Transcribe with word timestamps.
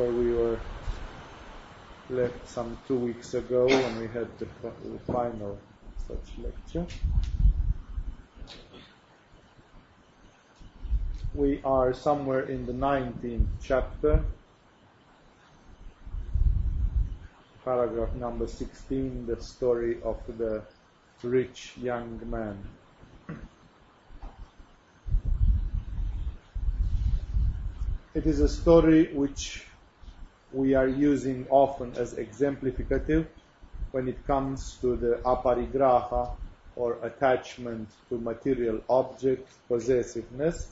where 0.00 0.12
we 0.12 0.32
were 0.32 0.58
left 2.08 2.48
some 2.48 2.78
two 2.88 2.96
weeks 2.96 3.34
ago 3.34 3.66
when 3.66 3.98
we 4.00 4.06
had 4.06 4.26
the, 4.38 4.46
the 4.62 4.98
final 5.12 5.58
such 6.08 6.38
lecture. 6.42 6.86
We 11.34 11.60
are 11.64 11.92
somewhere 11.92 12.46
in 12.48 12.64
the 12.64 12.72
19th 12.72 13.46
chapter, 13.62 14.24
paragraph 17.62 18.14
number 18.14 18.46
16, 18.46 19.26
the 19.26 19.42
story 19.42 19.98
of 20.02 20.16
the 20.38 20.62
rich 21.22 21.74
young 21.76 22.18
man. 22.24 22.56
It 28.14 28.24
is 28.24 28.40
a 28.40 28.48
story 28.48 29.12
which 29.12 29.66
we 30.52 30.74
are 30.74 30.88
using 30.88 31.46
often 31.50 31.92
as 31.96 32.14
exemplificative 32.14 33.26
when 33.92 34.08
it 34.08 34.26
comes 34.26 34.76
to 34.80 34.96
the 34.96 35.20
aparigraha 35.24 36.30
or 36.76 36.98
attachment 37.02 37.88
to 38.08 38.18
material 38.18 38.80
objects, 38.88 39.54
possessiveness, 39.68 40.68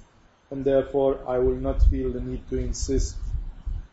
and 0.51 0.65
therefore 0.65 1.21
I 1.27 1.39
will 1.39 1.57
not 1.57 1.83
feel 1.83 2.13
the 2.13 2.21
need 2.21 2.49
to 2.51 2.59
insist 2.59 3.17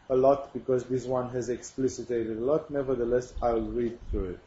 a 0.10 0.16
lot 0.16 0.54
because 0.54 0.84
this 0.86 1.06
one 1.06 1.30
has 1.30 1.50
explicitated 1.50 2.38
a 2.38 2.42
lot. 2.42 2.70
Nevertheless, 2.70 3.34
I 3.42 3.54
will 3.54 3.72
read 3.72 3.98
through 4.12 4.32
it. 4.32 4.40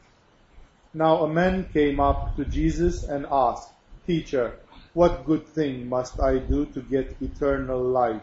Now 0.95 1.25
a 1.25 1.28
man 1.28 1.69
came 1.73 2.00
up 2.00 2.36
to 2.36 2.45
Jesus 2.45 3.05
and 3.05 3.27
asked, 3.30 3.70
Teacher, 4.06 4.59
what 4.95 5.27
good 5.27 5.47
thing 5.47 5.89
must 5.89 6.20
I 6.20 6.39
do 6.39 6.66
to 6.66 6.80
get 6.80 7.16
eternal 7.20 7.83
life? 7.83 8.23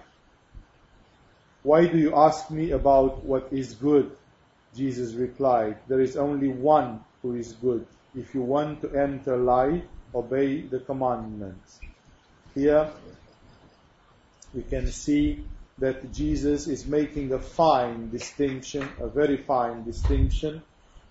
Why 1.65 1.87
do 1.87 1.97
you 1.97 2.15
ask 2.15 2.51
me 2.51 2.69
about 2.69 3.25
what 3.25 3.47
is 3.51 3.73
good? 3.73 4.11
Jesus 4.75 5.13
replied, 5.15 5.77
There 5.87 5.99
is 5.99 6.15
only 6.15 6.49
one 6.49 7.03
who 7.23 7.33
is 7.33 7.53
good. 7.53 7.87
If 8.15 8.35
you 8.35 8.43
want 8.43 8.81
to 8.81 8.95
enter 8.95 9.35
life, 9.35 9.81
obey 10.13 10.61
the 10.61 10.77
commandments. 10.81 11.79
Here 12.53 12.91
we 14.53 14.61
can 14.61 14.91
see 14.91 15.43
that 15.79 16.13
Jesus 16.13 16.67
is 16.67 16.85
making 16.85 17.33
a 17.33 17.39
fine 17.39 18.11
distinction, 18.11 18.87
a 18.99 19.07
very 19.07 19.37
fine 19.37 19.85
distinction, 19.85 20.61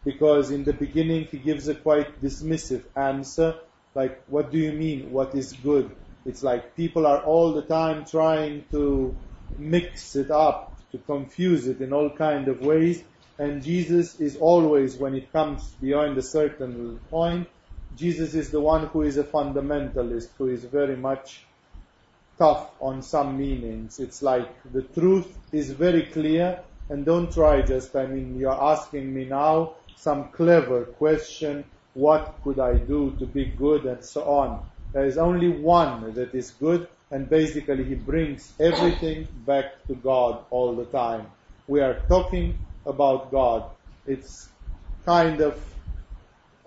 because 0.04 0.52
in 0.52 0.62
the 0.62 0.72
beginning 0.72 1.24
he 1.24 1.38
gives 1.38 1.66
a 1.66 1.74
quite 1.74 2.22
dismissive 2.22 2.84
answer, 2.94 3.56
like, 3.96 4.22
what 4.28 4.52
do 4.52 4.58
you 4.58 4.72
mean, 4.72 5.10
what 5.10 5.34
is 5.34 5.52
good? 5.52 5.90
It's 6.24 6.44
like 6.44 6.76
people 6.76 7.08
are 7.08 7.24
all 7.24 7.54
the 7.54 7.62
time 7.62 8.04
trying 8.04 8.66
to 8.70 9.16
mix 9.56 10.16
it 10.16 10.30
up, 10.30 10.76
to 10.92 10.98
confuse 10.98 11.66
it 11.66 11.80
in 11.80 11.92
all 11.92 12.10
kind 12.10 12.48
of 12.48 12.60
ways. 12.60 13.02
And 13.38 13.62
Jesus 13.62 14.20
is 14.20 14.36
always, 14.36 14.96
when 14.96 15.14
it 15.14 15.32
comes 15.32 15.68
beyond 15.80 16.16
a 16.18 16.22
certain 16.22 17.00
point, 17.10 17.48
Jesus 17.96 18.34
is 18.34 18.50
the 18.50 18.60
one 18.60 18.86
who 18.86 19.02
is 19.02 19.16
a 19.18 19.24
fundamentalist, 19.24 20.28
who 20.38 20.48
is 20.48 20.64
very 20.64 20.96
much 20.96 21.44
tough 22.38 22.70
on 22.80 23.02
some 23.02 23.38
meanings. 23.38 23.98
It's 24.00 24.22
like 24.22 24.48
the 24.72 24.82
truth 24.82 25.36
is 25.52 25.70
very 25.70 26.02
clear, 26.02 26.60
and 26.88 27.04
don't 27.04 27.32
try 27.32 27.62
just, 27.62 27.94
I 27.96 28.06
mean, 28.06 28.38
you're 28.38 28.62
asking 28.72 29.14
me 29.14 29.24
now 29.24 29.74
some 29.96 30.28
clever 30.28 30.84
question, 30.84 31.64
what 31.94 32.38
could 32.42 32.58
I 32.58 32.74
do 32.74 33.14
to 33.18 33.26
be 33.26 33.46
good, 33.46 33.84
and 33.84 34.04
so 34.04 34.24
on. 34.24 34.60
There 34.92 35.06
is 35.06 35.16
only 35.16 35.48
one 35.48 36.14
that 36.14 36.34
is 36.34 36.50
good, 36.50 36.88
and 37.14 37.30
basically 37.30 37.84
he 37.84 37.94
brings 37.94 38.52
everything 38.58 39.28
back 39.46 39.66
to 39.86 39.94
God 39.94 40.44
all 40.50 40.74
the 40.74 40.86
time. 40.86 41.28
We 41.68 41.80
are 41.80 42.00
talking 42.08 42.58
about 42.84 43.30
God. 43.30 43.70
It's 44.04 44.48
kind 45.04 45.40
of, 45.40 45.54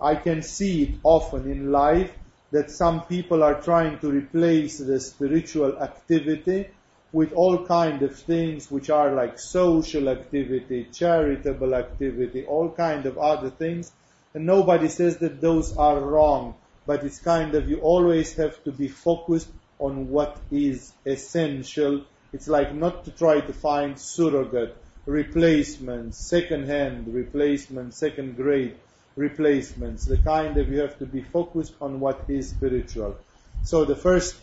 I 0.00 0.14
can 0.14 0.40
see 0.40 0.84
it 0.84 0.94
often 1.02 1.50
in 1.50 1.70
life 1.70 2.10
that 2.50 2.70
some 2.70 3.02
people 3.02 3.42
are 3.42 3.60
trying 3.60 3.98
to 3.98 4.10
replace 4.10 4.78
the 4.78 4.98
spiritual 5.00 5.82
activity 5.82 6.68
with 7.12 7.34
all 7.34 7.66
kind 7.66 8.00
of 8.00 8.16
things 8.16 8.70
which 8.70 8.88
are 8.88 9.12
like 9.12 9.38
social 9.38 10.08
activity, 10.08 10.88
charitable 10.90 11.74
activity, 11.74 12.46
all 12.46 12.70
kind 12.70 13.04
of 13.04 13.18
other 13.18 13.50
things. 13.50 13.92
And 14.32 14.46
nobody 14.46 14.88
says 14.88 15.18
that 15.18 15.42
those 15.42 15.76
are 15.76 16.00
wrong, 16.00 16.54
but 16.86 17.04
it's 17.04 17.20
kind 17.20 17.54
of, 17.54 17.68
you 17.68 17.80
always 17.80 18.34
have 18.36 18.64
to 18.64 18.72
be 18.72 18.88
focused 18.88 19.50
on 19.78 20.10
what 20.10 20.36
is 20.50 20.92
essential. 21.06 22.04
It's 22.32 22.48
like 22.48 22.74
not 22.74 23.04
to 23.04 23.10
try 23.10 23.40
to 23.40 23.52
find 23.52 23.98
surrogate, 23.98 24.76
replacements, 25.06 26.18
second-hand 26.18 27.14
replacements, 27.14 27.96
second-grade 27.96 28.76
replacements. 29.16 30.04
The 30.04 30.18
kind 30.18 30.54
that 30.56 30.68
you 30.68 30.80
have 30.80 30.98
to 30.98 31.06
be 31.06 31.22
focused 31.22 31.74
on 31.80 32.00
what 32.00 32.24
is 32.28 32.50
spiritual. 32.50 33.16
So 33.64 33.84
the 33.84 33.96
first 33.96 34.36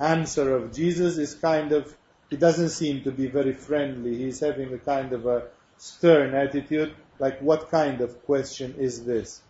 answer 0.00 0.56
of 0.56 0.72
Jesus 0.72 1.18
is 1.18 1.34
kind 1.34 1.72
of, 1.72 1.94
he 2.30 2.36
doesn't 2.36 2.70
seem 2.70 3.02
to 3.02 3.10
be 3.12 3.26
very 3.26 3.52
friendly. 3.52 4.16
He's 4.16 4.40
having 4.40 4.72
a 4.72 4.78
kind 4.78 5.12
of 5.12 5.26
a 5.26 5.44
stern 5.78 6.34
attitude, 6.34 6.94
like 7.18 7.40
what 7.40 7.70
kind 7.70 8.00
of 8.00 8.24
question 8.24 8.74
is 8.78 9.04
this? 9.04 9.40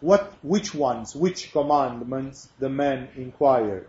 What, 0.00 0.32
which 0.42 0.74
ones, 0.74 1.14
which 1.16 1.52
commandments 1.52 2.48
the 2.58 2.68
man 2.68 3.08
inquired. 3.16 3.88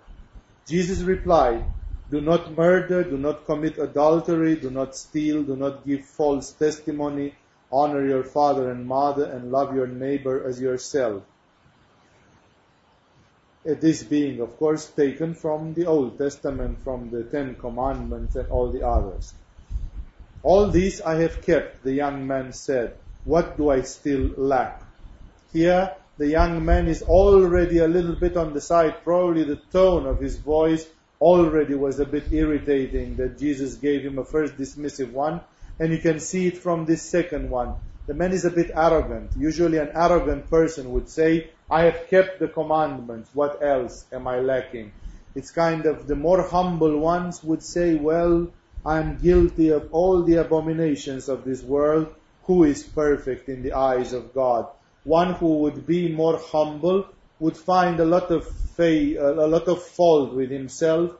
Jesus 0.67 1.01
replied, 1.01 1.65
do 2.09 2.21
not 2.21 2.57
murder, 2.57 3.03
do 3.03 3.17
not 3.17 3.45
commit 3.45 3.77
adultery, 3.77 4.55
do 4.55 4.71
not 4.71 4.95
steal, 4.95 5.43
do 5.43 5.55
not 5.55 5.85
give 5.85 6.05
false 6.05 6.51
testimony, 6.51 7.35
honor 7.71 8.03
your 8.03 8.23
father 8.23 8.71
and 8.71 8.87
mother, 8.87 9.25
and 9.25 9.51
love 9.51 9.75
your 9.75 9.85
neighbor 9.85 10.43
as 10.47 10.59
yourself. 10.59 11.21
Uh, 13.69 13.75
this 13.79 14.01
being, 14.01 14.39
of 14.39 14.57
course, 14.57 14.87
taken 14.87 15.35
from 15.35 15.75
the 15.75 15.85
Old 15.85 16.17
Testament, 16.17 16.81
from 16.83 17.11
the 17.11 17.23
Ten 17.23 17.53
Commandments 17.55 18.35
and 18.35 18.47
all 18.47 18.71
the 18.71 18.87
others. 18.87 19.33
All 20.41 20.67
these 20.69 21.01
I 21.01 21.21
have 21.21 21.41
kept, 21.41 21.83
the 21.83 21.93
young 21.93 22.25
man 22.25 22.53
said. 22.53 22.95
What 23.25 23.57
do 23.57 23.69
I 23.69 23.81
still 23.81 24.31
lack? 24.37 24.81
Here, 25.51 25.95
the 26.19 26.27
young 26.27 26.63
man 26.63 26.87
is 26.87 27.01
already 27.01 27.79
a 27.79 27.87
little 27.87 28.15
bit 28.15 28.37
on 28.37 28.53
the 28.53 28.61
side. 28.61 29.03
Probably 29.03 29.43
the 29.43 29.55
tone 29.71 30.05
of 30.05 30.19
his 30.19 30.37
voice 30.37 30.87
already 31.19 31.73
was 31.73 31.99
a 31.99 32.05
bit 32.05 32.31
irritating 32.31 33.15
that 33.15 33.39
Jesus 33.39 33.73
gave 33.75 34.03
him 34.03 34.19
a 34.19 34.25
first 34.25 34.57
dismissive 34.57 35.11
one. 35.11 35.41
And 35.79 35.91
you 35.91 35.97
can 35.97 36.19
see 36.19 36.45
it 36.45 36.57
from 36.59 36.85
this 36.85 37.01
second 37.01 37.49
one. 37.49 37.75
The 38.05 38.13
man 38.13 38.31
is 38.31 38.45
a 38.45 38.51
bit 38.51 38.69
arrogant. 38.75 39.31
Usually 39.37 39.79
an 39.79 39.89
arrogant 39.95 40.49
person 40.51 40.91
would 40.91 41.09
say, 41.09 41.49
I 41.69 41.85
have 41.85 42.07
kept 42.09 42.39
the 42.39 42.47
commandments. 42.47 43.31
What 43.33 43.63
else 43.63 44.05
am 44.11 44.27
I 44.27 44.39
lacking? 44.39 44.91
It's 45.33 45.49
kind 45.49 45.87
of 45.87 46.05
the 46.05 46.15
more 46.15 46.43
humble 46.43 46.99
ones 46.99 47.43
would 47.43 47.63
say, 47.63 47.95
well, 47.95 48.47
I'm 48.85 49.17
guilty 49.17 49.69
of 49.69 49.89
all 49.91 50.21
the 50.21 50.35
abominations 50.35 51.27
of 51.27 51.43
this 51.43 51.63
world. 51.63 52.13
Who 52.43 52.65
is 52.65 52.83
perfect 52.83 53.49
in 53.49 53.63
the 53.63 53.73
eyes 53.73 54.13
of 54.13 54.33
God? 54.33 54.67
One 55.09 55.33
who 55.33 55.57
would 55.63 55.87
be 55.87 56.07
more 56.07 56.37
humble 56.37 57.07
would 57.39 57.57
find 57.57 57.99
a 57.99 58.05
lot 58.05 58.29
of 58.29 58.47
fa- 58.47 59.17
a 59.17 59.49
lot 59.55 59.67
of 59.67 59.81
fault 59.81 60.35
with 60.35 60.51
himself 60.51 61.11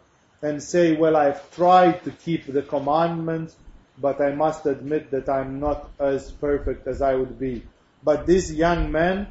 and 0.43 0.61
say, 0.61 0.95
well, 0.95 1.15
I've 1.17 1.41
tried 1.55 2.03
to 2.03 2.11
keep 2.11 2.45
the 2.45 2.61
commandments, 2.61 3.55
but 3.97 4.21
I 4.21 4.35
must 4.35 4.67
admit 4.67 5.09
that 5.11 5.27
I'm 5.27 5.59
not 5.59 5.89
as 5.99 6.31
perfect 6.31 6.87
as 6.87 7.01
I 7.01 7.15
would 7.15 7.39
be. 7.39 7.63
But 8.03 8.27
this 8.27 8.51
young 8.51 8.91
man 8.91 9.27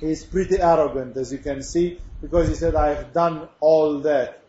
is 0.00 0.24
pretty 0.24 0.60
arrogant, 0.60 1.16
as 1.16 1.32
you 1.32 1.38
can 1.38 1.62
see, 1.62 1.98
because 2.22 2.48
he 2.48 2.54
said, 2.54 2.76
I've 2.76 3.12
done 3.12 3.48
all 3.60 3.98
that. 4.00 4.42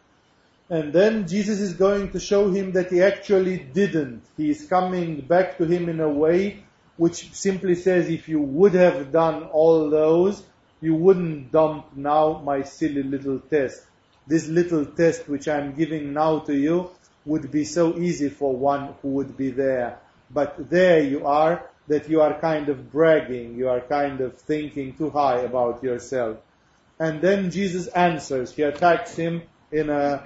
And 0.70 0.94
then 0.94 1.28
Jesus 1.28 1.60
is 1.60 1.74
going 1.74 2.12
to 2.12 2.20
show 2.20 2.52
him 2.52 2.74
that 2.74 2.92
he 2.92 3.02
actually 3.02 3.58
didn't. 3.58 4.24
He 4.38 4.52
is 4.52 4.68
coming 4.68 5.22
back 5.22 5.58
to 5.58 5.66
him 5.66 5.90
in 5.90 6.02
a 6.02 6.10
way 6.10 6.67
which 6.98 7.32
simply 7.34 7.76
says 7.76 8.10
if 8.10 8.28
you 8.28 8.42
would 8.42 8.74
have 8.74 9.12
done 9.12 9.44
all 9.44 9.90
those, 9.90 10.44
you 10.82 10.96
wouldn't 10.96 11.52
dump 11.52 11.96
now 11.96 12.42
my 12.44 12.64
silly 12.64 13.04
little 13.04 13.40
test. 13.40 13.84
This 14.28 14.48
little 14.48 14.86
test 14.86 15.30
which 15.30 15.48
I'm 15.48 15.74
giving 15.76 16.14
now 16.14 16.40
to 16.40 16.54
you 16.56 16.90
would 17.26 17.52
be 17.52 17.66
so 17.66 17.98
easy 17.98 18.30
for 18.30 18.56
one 18.56 18.96
who 19.02 19.10
would 19.10 19.38
be 19.38 19.52
there. 19.52 20.00
But 20.30 20.70
there 20.70 21.02
you 21.02 21.26
are, 21.26 21.64
that 21.88 22.10
you 22.10 22.22
are 22.22 22.40
kind 22.40 22.70
of 22.70 22.92
bragging, 22.92 23.56
you 23.56 23.70
are 23.70 23.80
kind 23.80 24.20
of 24.22 24.38
thinking 24.38 24.96
too 24.96 25.10
high 25.10 25.40
about 25.40 25.84
yourself. 25.84 26.38
And 27.00 27.22
then 27.22 27.52
Jesus 27.52 27.88
answers, 27.88 28.54
he 28.54 28.64
attacks 28.64 29.16
him 29.16 29.44
in 29.72 29.90
a 29.90 30.24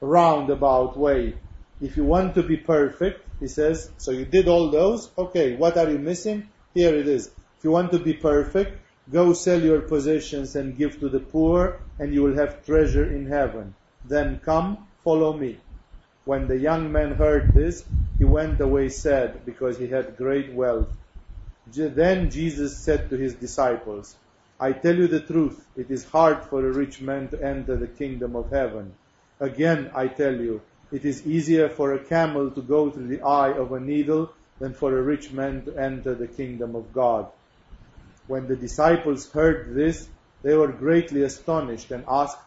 roundabout 0.00 0.96
way. 0.96 1.34
If 1.80 1.96
you 1.96 2.04
want 2.04 2.34
to 2.34 2.42
be 2.42 2.56
perfect, 2.56 3.24
he 3.40 3.46
says, 3.46 3.90
so 3.98 4.10
you 4.10 4.24
did 4.24 4.48
all 4.48 4.70
those? 4.70 5.10
Okay, 5.16 5.56
what 5.56 5.76
are 5.76 5.88
you 5.88 5.98
missing? 5.98 6.48
Here 6.74 6.94
it 6.94 7.06
is. 7.06 7.28
If 7.58 7.64
you 7.64 7.70
want 7.70 7.92
to 7.92 7.98
be 7.98 8.14
perfect, 8.14 8.80
go 9.12 9.32
sell 9.32 9.60
your 9.60 9.80
possessions 9.80 10.56
and 10.56 10.76
give 10.76 10.98
to 11.00 11.08
the 11.08 11.20
poor, 11.20 11.80
and 11.98 12.12
you 12.12 12.22
will 12.22 12.34
have 12.34 12.64
treasure 12.66 13.04
in 13.04 13.26
heaven. 13.26 13.74
Then 14.04 14.40
come, 14.44 14.88
follow 15.04 15.32
me. 15.36 15.58
When 16.24 16.48
the 16.48 16.58
young 16.58 16.90
man 16.90 17.12
heard 17.12 17.54
this, 17.54 17.84
he 18.18 18.24
went 18.24 18.60
away 18.60 18.88
sad 18.88 19.46
because 19.46 19.78
he 19.78 19.86
had 19.86 20.16
great 20.16 20.52
wealth. 20.52 20.88
Then 21.66 22.30
Jesus 22.30 22.76
said 22.76 23.08
to 23.10 23.16
his 23.16 23.34
disciples, 23.34 24.16
I 24.58 24.72
tell 24.72 24.96
you 24.96 25.06
the 25.06 25.20
truth, 25.20 25.64
it 25.76 25.90
is 25.90 26.04
hard 26.04 26.42
for 26.44 26.66
a 26.66 26.72
rich 26.72 27.00
man 27.00 27.28
to 27.28 27.40
enter 27.40 27.76
the 27.76 27.86
kingdom 27.86 28.34
of 28.34 28.50
heaven. 28.50 28.94
Again, 29.38 29.90
I 29.94 30.08
tell 30.08 30.34
you, 30.34 30.60
it 30.90 31.04
is 31.04 31.26
easier 31.26 31.68
for 31.68 31.92
a 31.92 31.98
camel 31.98 32.50
to 32.50 32.62
go 32.62 32.90
through 32.90 33.08
the 33.08 33.22
eye 33.22 33.52
of 33.52 33.72
a 33.72 33.80
needle 33.80 34.32
than 34.58 34.74
for 34.74 34.96
a 34.96 35.02
rich 35.02 35.32
man 35.32 35.64
to 35.64 35.76
enter 35.76 36.14
the 36.14 36.26
kingdom 36.26 36.74
of 36.74 36.92
God. 36.92 37.26
When 38.26 38.48
the 38.48 38.56
disciples 38.56 39.30
heard 39.30 39.74
this, 39.74 40.08
they 40.42 40.54
were 40.54 40.72
greatly 40.72 41.22
astonished 41.22 41.90
and 41.90 42.04
asked, 42.08 42.38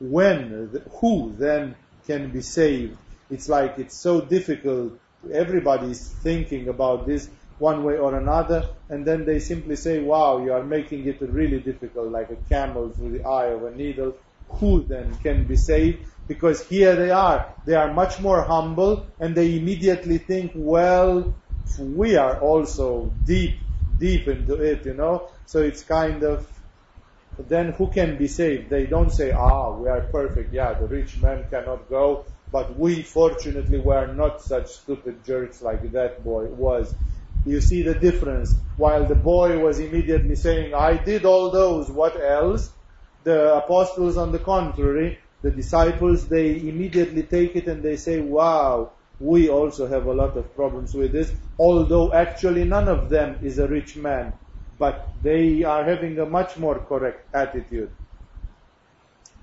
when, 0.00 0.82
who 1.00 1.34
then 1.36 1.74
can 2.06 2.30
be 2.30 2.40
saved? 2.40 2.96
It's 3.30 3.48
like 3.48 3.78
it's 3.78 3.96
so 3.96 4.20
difficult. 4.20 4.92
Everybody's 5.32 6.08
thinking 6.08 6.68
about 6.68 7.06
this 7.06 7.28
one 7.58 7.82
way 7.82 7.98
or 7.98 8.16
another, 8.16 8.68
and 8.88 9.04
then 9.04 9.24
they 9.24 9.40
simply 9.40 9.76
say, 9.76 10.00
wow, 10.00 10.38
you 10.42 10.52
are 10.52 10.62
making 10.62 11.06
it 11.06 11.20
really 11.20 11.58
difficult, 11.58 12.10
like 12.12 12.30
a 12.30 12.36
camel 12.48 12.90
through 12.90 13.18
the 13.18 13.24
eye 13.24 13.46
of 13.46 13.64
a 13.64 13.70
needle. 13.72 14.14
Who 14.48 14.84
then 14.84 15.16
can 15.18 15.44
be 15.44 15.56
saved? 15.56 16.06
Because 16.28 16.66
here 16.68 16.94
they 16.94 17.10
are. 17.10 17.54
They 17.64 17.74
are 17.74 17.92
much 17.92 18.20
more 18.20 18.42
humble, 18.42 19.06
and 19.18 19.34
they 19.34 19.56
immediately 19.56 20.18
think, 20.18 20.52
well, 20.54 21.34
we 21.78 22.16
are 22.16 22.38
also 22.40 23.12
deep, 23.24 23.60
deep 23.98 24.28
into 24.28 24.54
it, 24.62 24.84
you 24.84 24.94
know? 24.94 25.30
So 25.46 25.60
it's 25.62 25.82
kind 25.82 26.22
of, 26.22 26.46
then 27.38 27.72
who 27.72 27.90
can 27.90 28.18
be 28.18 28.28
saved? 28.28 28.68
They 28.68 28.86
don't 28.86 29.10
say, 29.10 29.32
ah, 29.32 29.74
we 29.74 29.88
are 29.88 30.02
perfect. 30.02 30.52
Yeah, 30.52 30.74
the 30.74 30.86
rich 30.86 31.20
man 31.22 31.44
cannot 31.50 31.88
go, 31.88 32.26
but 32.52 32.78
we 32.78 33.02
fortunately 33.02 33.78
were 33.78 34.12
not 34.12 34.42
such 34.42 34.68
stupid 34.68 35.24
jerks 35.24 35.62
like 35.62 35.92
that 35.92 36.22
boy 36.24 36.44
was. 36.46 36.94
You 37.44 37.60
see 37.60 37.82
the 37.82 37.94
difference. 37.94 38.60
While 38.76 39.06
the 39.06 39.14
boy 39.14 39.58
was 39.58 39.78
immediately 39.78 40.34
saying, 40.34 40.74
I 40.74 41.02
did 41.02 41.24
all 41.24 41.50
those, 41.50 41.90
what 41.90 42.20
else? 42.20 42.70
The 43.24 43.54
apostles, 43.56 44.16
on 44.16 44.32
the 44.32 44.38
contrary, 44.38 45.18
the 45.42 45.50
disciples, 45.50 46.28
they 46.28 46.56
immediately 46.56 47.22
take 47.22 47.56
it 47.56 47.66
and 47.66 47.82
they 47.82 47.96
say, 47.96 48.20
wow, 48.20 48.90
we 49.20 49.48
also 49.48 49.86
have 49.86 50.06
a 50.06 50.12
lot 50.12 50.36
of 50.36 50.54
problems 50.54 50.94
with 50.94 51.12
this, 51.12 51.32
although 51.58 52.12
actually 52.12 52.64
none 52.64 52.88
of 52.88 53.08
them 53.08 53.38
is 53.42 53.58
a 53.58 53.66
rich 53.66 53.96
man, 53.96 54.32
but 54.78 55.08
they 55.22 55.64
are 55.64 55.84
having 55.84 56.18
a 56.18 56.26
much 56.26 56.56
more 56.56 56.78
correct 56.78 57.34
attitude. 57.34 57.90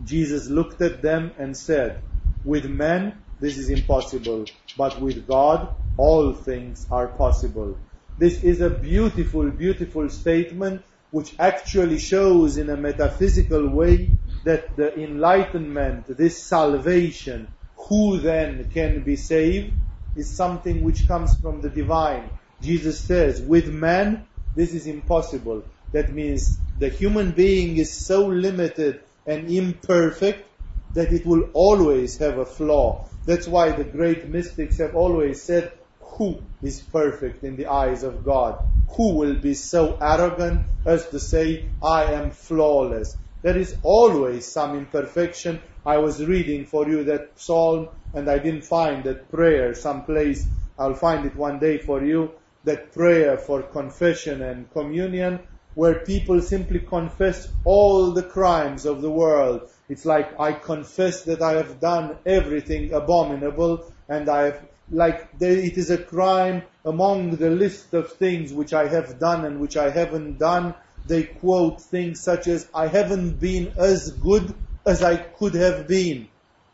Jesus 0.04 0.48
looked 0.48 0.82
at 0.82 1.02
them 1.02 1.32
and 1.38 1.56
said, 1.56 2.02
with 2.44 2.66
men, 2.66 3.22
this 3.40 3.58
is 3.58 3.70
impossible, 3.70 4.46
but 4.78 5.00
with 5.02 5.28
God, 5.28 5.70
all 5.98 6.34
things 6.34 6.86
are 6.92 7.08
possible. 7.08 7.78
This 8.18 8.44
is 8.44 8.62
a 8.62 8.70
beautiful, 8.70 9.50
beautiful 9.50 10.10
statement 10.10 10.84
which 11.12 11.36
actually 11.40 12.00
shows 12.00 12.58
in 12.58 12.70
a 12.70 12.78
metaphysical 12.78 13.68
way 13.70 14.12
that 14.46 14.76
the 14.78 14.98
enlightenment, 14.98 16.06
this 16.18 16.42
salvation, 16.42 17.48
who 17.76 18.20
then 18.20 18.70
can 18.74 19.04
be 19.04 19.16
saved, 19.16 19.74
is 20.16 20.36
something 20.36 20.84
which 20.84 21.08
comes 21.08 21.36
from 21.36 21.62
the 21.62 21.70
divine. 21.70 22.30
Jesus 22.62 23.00
says, 23.00 23.42
with 23.42 23.68
man, 23.68 24.26
this 24.56 24.74
is 24.74 24.88
impossible. 24.88 25.64
That 25.92 26.14
means 26.14 26.58
the 26.80 26.90
human 26.90 27.32
being 27.32 27.78
is 27.78 27.92
so 27.92 28.28
limited 28.28 29.02
and 29.26 29.50
imperfect 29.50 30.48
that 30.94 31.12
it 31.12 31.26
will 31.26 31.50
always 31.54 32.18
have 32.20 32.38
a 32.38 32.46
flaw. 32.46 33.06
That's 33.26 33.48
why 33.48 33.72
the 33.72 33.84
great 33.84 34.30
mystics 34.30 34.78
have 34.78 34.96
always 34.96 35.42
said, 35.42 35.72
who 36.00 36.40
is 36.62 36.82
perfect 36.82 37.44
in 37.44 37.56
the 37.58 37.68
eyes 37.68 38.04
of 38.04 38.24
God? 38.24 38.60
Who 38.90 39.16
will 39.16 39.36
be 39.36 39.56
so 39.56 39.98
arrogant 40.00 40.66
as 40.86 41.10
to 41.10 41.20
say, 41.20 41.66
I 41.84 42.14
am 42.14 42.32
flawless? 42.32 43.18
There 43.46 43.60
is 43.60 43.78
always 43.84 44.44
some 44.44 44.76
imperfection. 44.76 45.62
I 45.86 46.00
was 46.00 46.26
reading 46.26 46.66
for 46.66 46.90
you 46.90 47.04
that 47.04 47.30
psalm 47.36 47.90
and 48.16 48.28
I 48.28 48.40
didn't 48.40 48.64
find 48.64 49.04
that 49.04 49.30
prayer 49.30 49.76
someplace. 49.76 50.48
I'll 50.80 50.96
find 50.96 51.28
it 51.28 51.36
one 51.36 51.60
day 51.60 51.78
for 51.78 52.04
you. 52.04 52.32
That 52.64 52.92
prayer 52.92 53.38
for 53.38 53.62
confession 53.62 54.42
and 54.42 54.72
communion 54.72 55.42
where 55.76 56.00
people 56.00 56.42
simply 56.42 56.80
confess 56.80 57.48
all 57.66 58.14
the 58.14 58.24
crimes 58.24 58.84
of 58.84 59.04
the 59.04 59.12
world. 59.12 59.70
It's 59.90 60.06
like 60.06 60.40
I 60.40 60.54
confess 60.54 61.22
that 61.26 61.44
I 61.44 61.52
have 61.52 61.80
done 61.80 62.18
everything 62.26 62.94
abominable 62.94 63.94
and 64.10 64.28
I 64.28 64.46
have 64.46 64.62
like 64.92 65.30
it 65.40 65.78
is 65.78 65.92
a 65.92 66.00
crime 66.00 66.64
among 66.84 67.36
the 67.36 67.52
list 67.52 67.94
of 67.94 68.12
things 68.14 68.54
which 68.54 68.74
I 68.74 68.88
have 68.88 69.20
done 69.20 69.46
and 69.46 69.60
which 69.60 69.78
I 69.78 69.92
haven't 69.92 70.40
done. 70.40 70.74
They 71.08 71.24
quote 71.24 71.82
things 71.82 72.22
such 72.24 72.48
as, 72.48 72.68
I 72.74 72.88
haven't 72.88 73.40
been 73.40 73.74
as 73.78 74.12
good 74.12 74.54
as 74.86 75.04
I 75.04 75.18
could 75.18 75.54
have 75.54 75.88
been. 75.88 76.28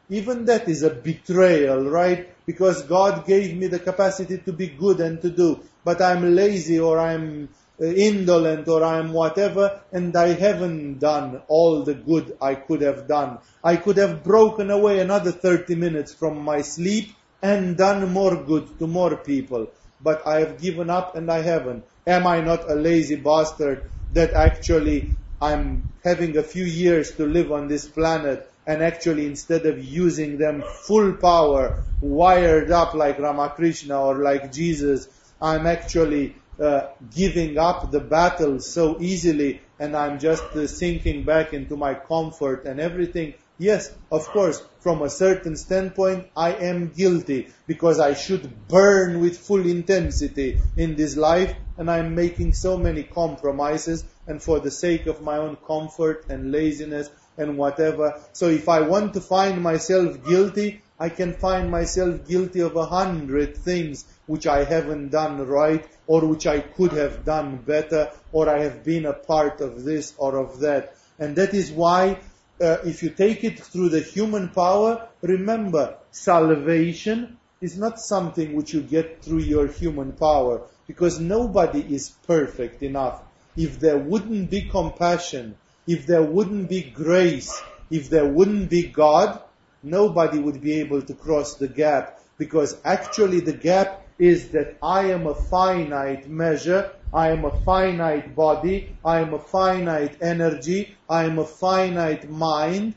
Even 0.10 0.46
that 0.46 0.68
is 0.68 0.84
a 0.84 0.90
betrayal, 0.90 1.90
right? 1.90 2.28
Because 2.46 2.84
God 2.84 3.26
gave 3.26 3.58
me 3.58 3.68
the 3.68 3.80
capacity 3.80 4.38
to 4.40 4.54
be 4.54 4.68
good 4.68 5.00
and 5.00 5.22
to 5.22 5.30
do, 5.30 5.64
but 5.86 6.02
I'm 6.02 6.36
lazy 6.36 6.80
or 6.80 7.00
I'm 7.00 7.50
uh, 7.82 7.86
indolent 7.86 8.68
or 8.68 8.84
I'm 8.84 9.14
whatever, 9.14 9.82
and 9.92 10.16
I 10.16 10.34
haven't 10.34 11.00
done 11.00 11.42
all 11.48 11.84
the 11.84 11.94
good 11.94 12.38
I 12.42 12.56
could 12.56 12.82
have 12.82 13.08
done. 13.08 13.40
I 13.64 13.78
could 13.78 13.98
have 13.98 14.24
broken 14.24 14.70
away 14.70 15.00
another 15.00 15.32
30 15.32 15.76
minutes 15.76 16.14
from 16.14 16.42
my 16.42 16.62
sleep 16.62 17.12
and 17.42 17.78
done 17.78 18.12
more 18.12 18.44
good 18.44 18.78
to 18.80 18.88
more 18.88 19.18
people, 19.18 19.68
but 20.02 20.26
I 20.28 20.40
have 20.40 20.62
given 20.62 20.90
up 20.90 21.16
and 21.16 21.32
I 21.32 21.42
haven't. 21.42 21.86
Am 22.06 22.28
I 22.28 22.42
not 22.42 22.70
a 22.70 22.76
lazy 22.76 23.16
bastard 23.16 23.90
that 24.14 24.34
actually 24.34 25.12
I'm 25.42 25.86
having 26.04 26.38
a 26.38 26.44
few 26.44 26.66
years 26.66 27.16
to 27.16 27.26
live 27.26 27.52
on 27.52 27.68
this 27.68 27.88
planet 27.88 28.52
and 28.68 28.84
actually 28.84 29.26
instead 29.26 29.66
of 29.66 29.84
using 29.84 30.38
them 30.38 30.64
full 30.86 31.14
power, 31.14 31.84
wired 32.00 32.72
up 32.72 32.94
like 32.94 33.20
Ramakrishna 33.20 34.00
or 34.00 34.16
like 34.16 34.52
Jesus, 34.52 35.08
I'm 35.42 35.66
actually 35.66 36.36
uh, 36.60 36.88
giving 37.14 37.58
up 37.58 37.90
the 37.92 38.00
battle 38.00 38.60
so 38.60 38.98
easily 39.02 39.62
and 39.80 39.96
I'm 39.96 40.20
just 40.20 40.44
uh, 40.44 40.68
sinking 40.68 41.24
back 41.24 41.54
into 41.54 41.76
my 41.76 41.96
comfort 41.96 42.66
and 42.66 42.80
everything. 42.80 43.34
Yes, 43.58 43.92
of 44.12 44.28
course, 44.28 44.64
from 44.80 45.02
a 45.02 45.10
certain 45.10 45.56
standpoint, 45.56 46.28
I 46.36 46.54
am 46.54 46.90
guilty 46.90 47.50
because 47.68 48.00
I 48.00 48.14
should 48.14 48.68
burn 48.68 49.20
with 49.22 49.38
full 49.38 49.66
intensity 49.66 50.60
in 50.78 50.96
this 50.96 51.18
life 51.18 51.56
and 51.82 51.90
I'm 51.90 52.14
making 52.14 52.54
so 52.54 52.78
many 52.78 53.02
compromises 53.02 54.04
and 54.28 54.40
for 54.40 54.60
the 54.60 54.70
sake 54.70 55.08
of 55.08 55.24
my 55.24 55.38
own 55.38 55.58
comfort 55.66 56.26
and 56.30 56.52
laziness 56.52 57.10
and 57.40 57.58
whatever. 57.58 58.22
So 58.34 58.50
if 58.50 58.70
I 58.70 58.82
want 58.82 59.16
to 59.16 59.20
find 59.20 59.64
myself 59.64 60.24
guilty, 60.24 60.84
I 61.00 61.10
can 61.10 61.34
find 61.34 61.72
myself 61.72 62.28
guilty 62.28 62.60
of 62.60 62.76
a 62.76 62.86
hundred 62.86 63.58
things 63.58 64.06
which 64.28 64.46
I 64.46 64.64
haven't 64.64 65.10
done 65.10 65.44
right 65.48 65.84
or 66.06 66.24
which 66.28 66.46
I 66.46 66.60
could 66.60 66.92
have 66.92 67.26
done 67.26 67.58
better 67.58 68.12
or 68.32 68.48
I 68.48 68.60
have 68.60 68.84
been 68.84 69.08
a 69.08 69.14
part 69.14 69.60
of 69.60 69.84
this 69.84 70.14
or 70.20 70.38
of 70.38 70.60
that. 70.60 70.96
And 71.18 71.36
that 71.38 71.56
is 71.56 71.72
why 71.72 72.20
uh, 72.62 72.78
if 72.86 73.02
you 73.02 73.10
take 73.10 73.44
it 73.44 73.60
through 73.60 73.90
the 73.90 74.02
human 74.02 74.50
power, 74.50 75.08
remember, 75.24 75.98
salvation 76.12 77.40
is 77.60 77.76
not 77.76 78.00
something 78.00 78.56
which 78.56 78.72
you 78.72 78.82
get 78.82 79.24
through 79.24 79.40
your 79.40 79.66
human 79.66 80.12
power, 80.12 80.62
because 80.92 81.22
nobody 81.22 81.82
is 81.96 82.10
perfect 82.28 82.84
enough. 82.84 83.22
If 83.56 83.80
there 83.80 83.98
wouldn't 83.98 84.50
be 84.50 84.64
compassion, 84.64 85.56
if 85.88 86.06
there 86.06 86.24
wouldn't 86.36 86.68
be 86.68 86.82
grace, 86.82 87.62
if 87.90 88.10
there 88.10 88.28
wouldn't 88.28 88.70
be 88.70 88.84
God, 88.88 89.40
nobody 89.82 90.40
would 90.40 90.60
be 90.62 90.82
able 90.82 91.02
to 91.04 91.14
cross 91.14 91.56
the 91.56 91.70
gap, 91.70 92.20
because 92.38 92.76
actually 92.84 93.40
the 93.40 93.54
gap 93.70 94.06
is 94.20 94.50
that 94.50 94.76
I 94.84 95.12
am 95.12 95.28
a 95.28 95.36
finite 95.36 96.30
measure 96.30 96.92
I 97.14 97.32
am 97.32 97.44
a 97.44 97.52
finite 97.66 98.36
body, 98.36 98.96
I 99.04 99.20
am 99.20 99.34
a 99.34 99.40
finite 99.40 100.16
energy, 100.22 100.96
I 101.10 101.26
am 101.26 101.40
a 101.40 101.46
finite 101.46 102.30
mind, 102.30 102.96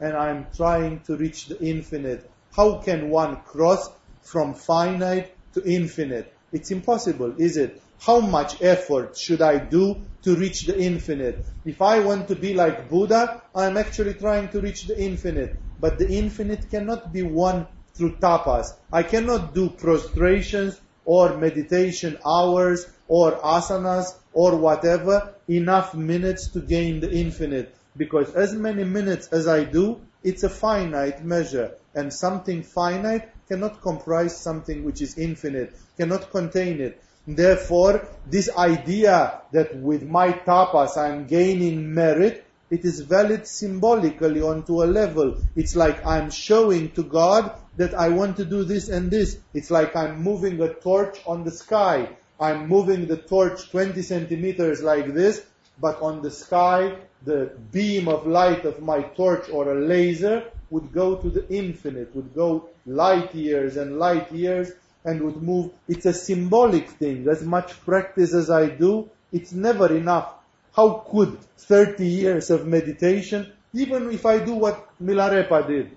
and 0.00 0.16
I 0.16 0.30
am 0.30 0.46
trying 0.56 0.98
to 1.06 1.16
reach 1.16 1.46
the 1.46 1.62
infinite. 1.62 2.28
How 2.56 2.78
can 2.78 3.10
one 3.10 3.36
cross 3.42 3.88
from 4.22 4.54
finite 4.54 5.30
to 5.54 5.62
infinite? 5.62 6.33
It's 6.54 6.70
impossible, 6.70 7.34
is 7.36 7.58
it? 7.58 7.82
How 7.98 8.20
much 8.20 8.62
effort 8.62 9.18
should 9.18 9.42
I 9.42 9.58
do 9.58 9.96
to 10.22 10.34
reach 10.36 10.64
the 10.66 10.78
infinite? 10.78 11.44
If 11.66 11.82
I 11.82 12.00
want 12.00 12.28
to 12.28 12.36
be 12.36 12.54
like 12.54 12.88
Buddha, 12.88 13.42
I'm 13.54 13.76
actually 13.76 14.14
trying 14.14 14.48
to 14.50 14.60
reach 14.60 14.86
the 14.86 14.98
infinite. 14.98 15.56
But 15.80 15.98
the 15.98 16.08
infinite 16.08 16.70
cannot 16.70 17.12
be 17.12 17.22
won 17.22 17.66
through 17.94 18.16
tapas. 18.16 18.72
I 18.92 19.02
cannot 19.02 19.54
do 19.54 19.68
prostrations 19.68 20.80
or 21.04 21.36
meditation 21.36 22.16
hours 22.24 22.86
or 23.08 23.32
asanas 23.32 24.14
or 24.32 24.56
whatever 24.56 25.34
enough 25.48 25.94
minutes 25.94 26.48
to 26.52 26.60
gain 26.60 27.00
the 27.00 27.12
infinite. 27.12 27.74
Because 27.96 28.32
as 28.34 28.54
many 28.54 28.84
minutes 28.84 29.28
as 29.28 29.46
I 29.46 29.64
do, 29.64 30.00
It's 30.24 30.42
a 30.42 30.48
finite 30.48 31.22
measure, 31.22 31.74
and 31.94 32.10
something 32.10 32.62
finite 32.62 33.28
cannot 33.48 33.82
comprise 33.82 34.36
something 34.36 34.84
which 34.84 35.00
is 35.00 35.18
infinite, 35.18 35.74
cannot 35.96 36.30
contain 36.30 36.80
it. 36.80 37.02
Therefore, 37.26 38.06
this 38.26 38.50
idea 38.56 39.40
that 39.52 39.76
with 39.76 40.02
my 40.02 40.32
tapas 40.32 40.96
I'm 40.96 41.26
gaining 41.26 41.94
merit, 41.94 42.44
it 42.70 42.84
is 42.84 43.00
valid 43.00 43.46
symbolically 43.46 44.42
onto 44.42 44.82
a 44.82 44.86
level. 44.86 45.36
It's 45.56 45.76
like 45.76 46.04
I'm 46.04 46.30
showing 46.30 46.90
to 46.92 47.02
God 47.02 47.52
that 47.76 47.94
I 47.94 48.08
want 48.08 48.36
to 48.38 48.44
do 48.44 48.64
this 48.64 48.88
and 48.88 49.10
this. 49.10 49.38
It's 49.54 49.70
like 49.70 49.96
I'm 49.96 50.22
moving 50.22 50.60
a 50.60 50.72
torch 50.74 51.20
on 51.26 51.44
the 51.44 51.50
sky. 51.50 52.08
I'm 52.40 52.68
moving 52.68 53.06
the 53.06 53.16
torch 53.16 53.70
20 53.70 54.02
centimeters 54.02 54.82
like 54.82 55.14
this, 55.14 55.44
but 55.80 56.00
on 56.02 56.22
the 56.22 56.30
sky, 56.30 56.96
the 57.24 57.52
beam 57.72 58.08
of 58.08 58.26
light 58.26 58.64
of 58.64 58.82
my 58.82 59.02
torch 59.02 59.48
or 59.48 59.70
a 59.70 59.80
laser 59.80 60.44
would 60.70 60.92
go 60.92 61.16
to 61.16 61.30
the 61.30 61.48
infinite, 61.48 62.14
would 62.14 62.34
go 62.34 62.68
light 62.86 63.34
years 63.34 63.76
and 63.76 63.98
light 63.98 64.30
years 64.32 64.72
and 65.04 65.22
would 65.22 65.42
move. 65.42 65.72
It's 65.88 66.06
a 66.06 66.12
symbolic 66.12 66.88
thing. 66.90 67.28
As 67.28 67.42
much 67.42 67.78
practice 67.84 68.34
as 68.34 68.50
I 68.50 68.68
do, 68.70 69.10
it's 69.32 69.52
never 69.52 69.94
enough. 69.94 70.32
How 70.74 71.04
could 71.08 71.38
30 71.58 72.06
years 72.06 72.50
of 72.50 72.66
meditation, 72.66 73.52
even 73.72 74.10
if 74.10 74.26
I 74.26 74.38
do 74.44 74.54
what 74.54 74.88
Milarepa 75.00 75.66
did, 75.66 75.96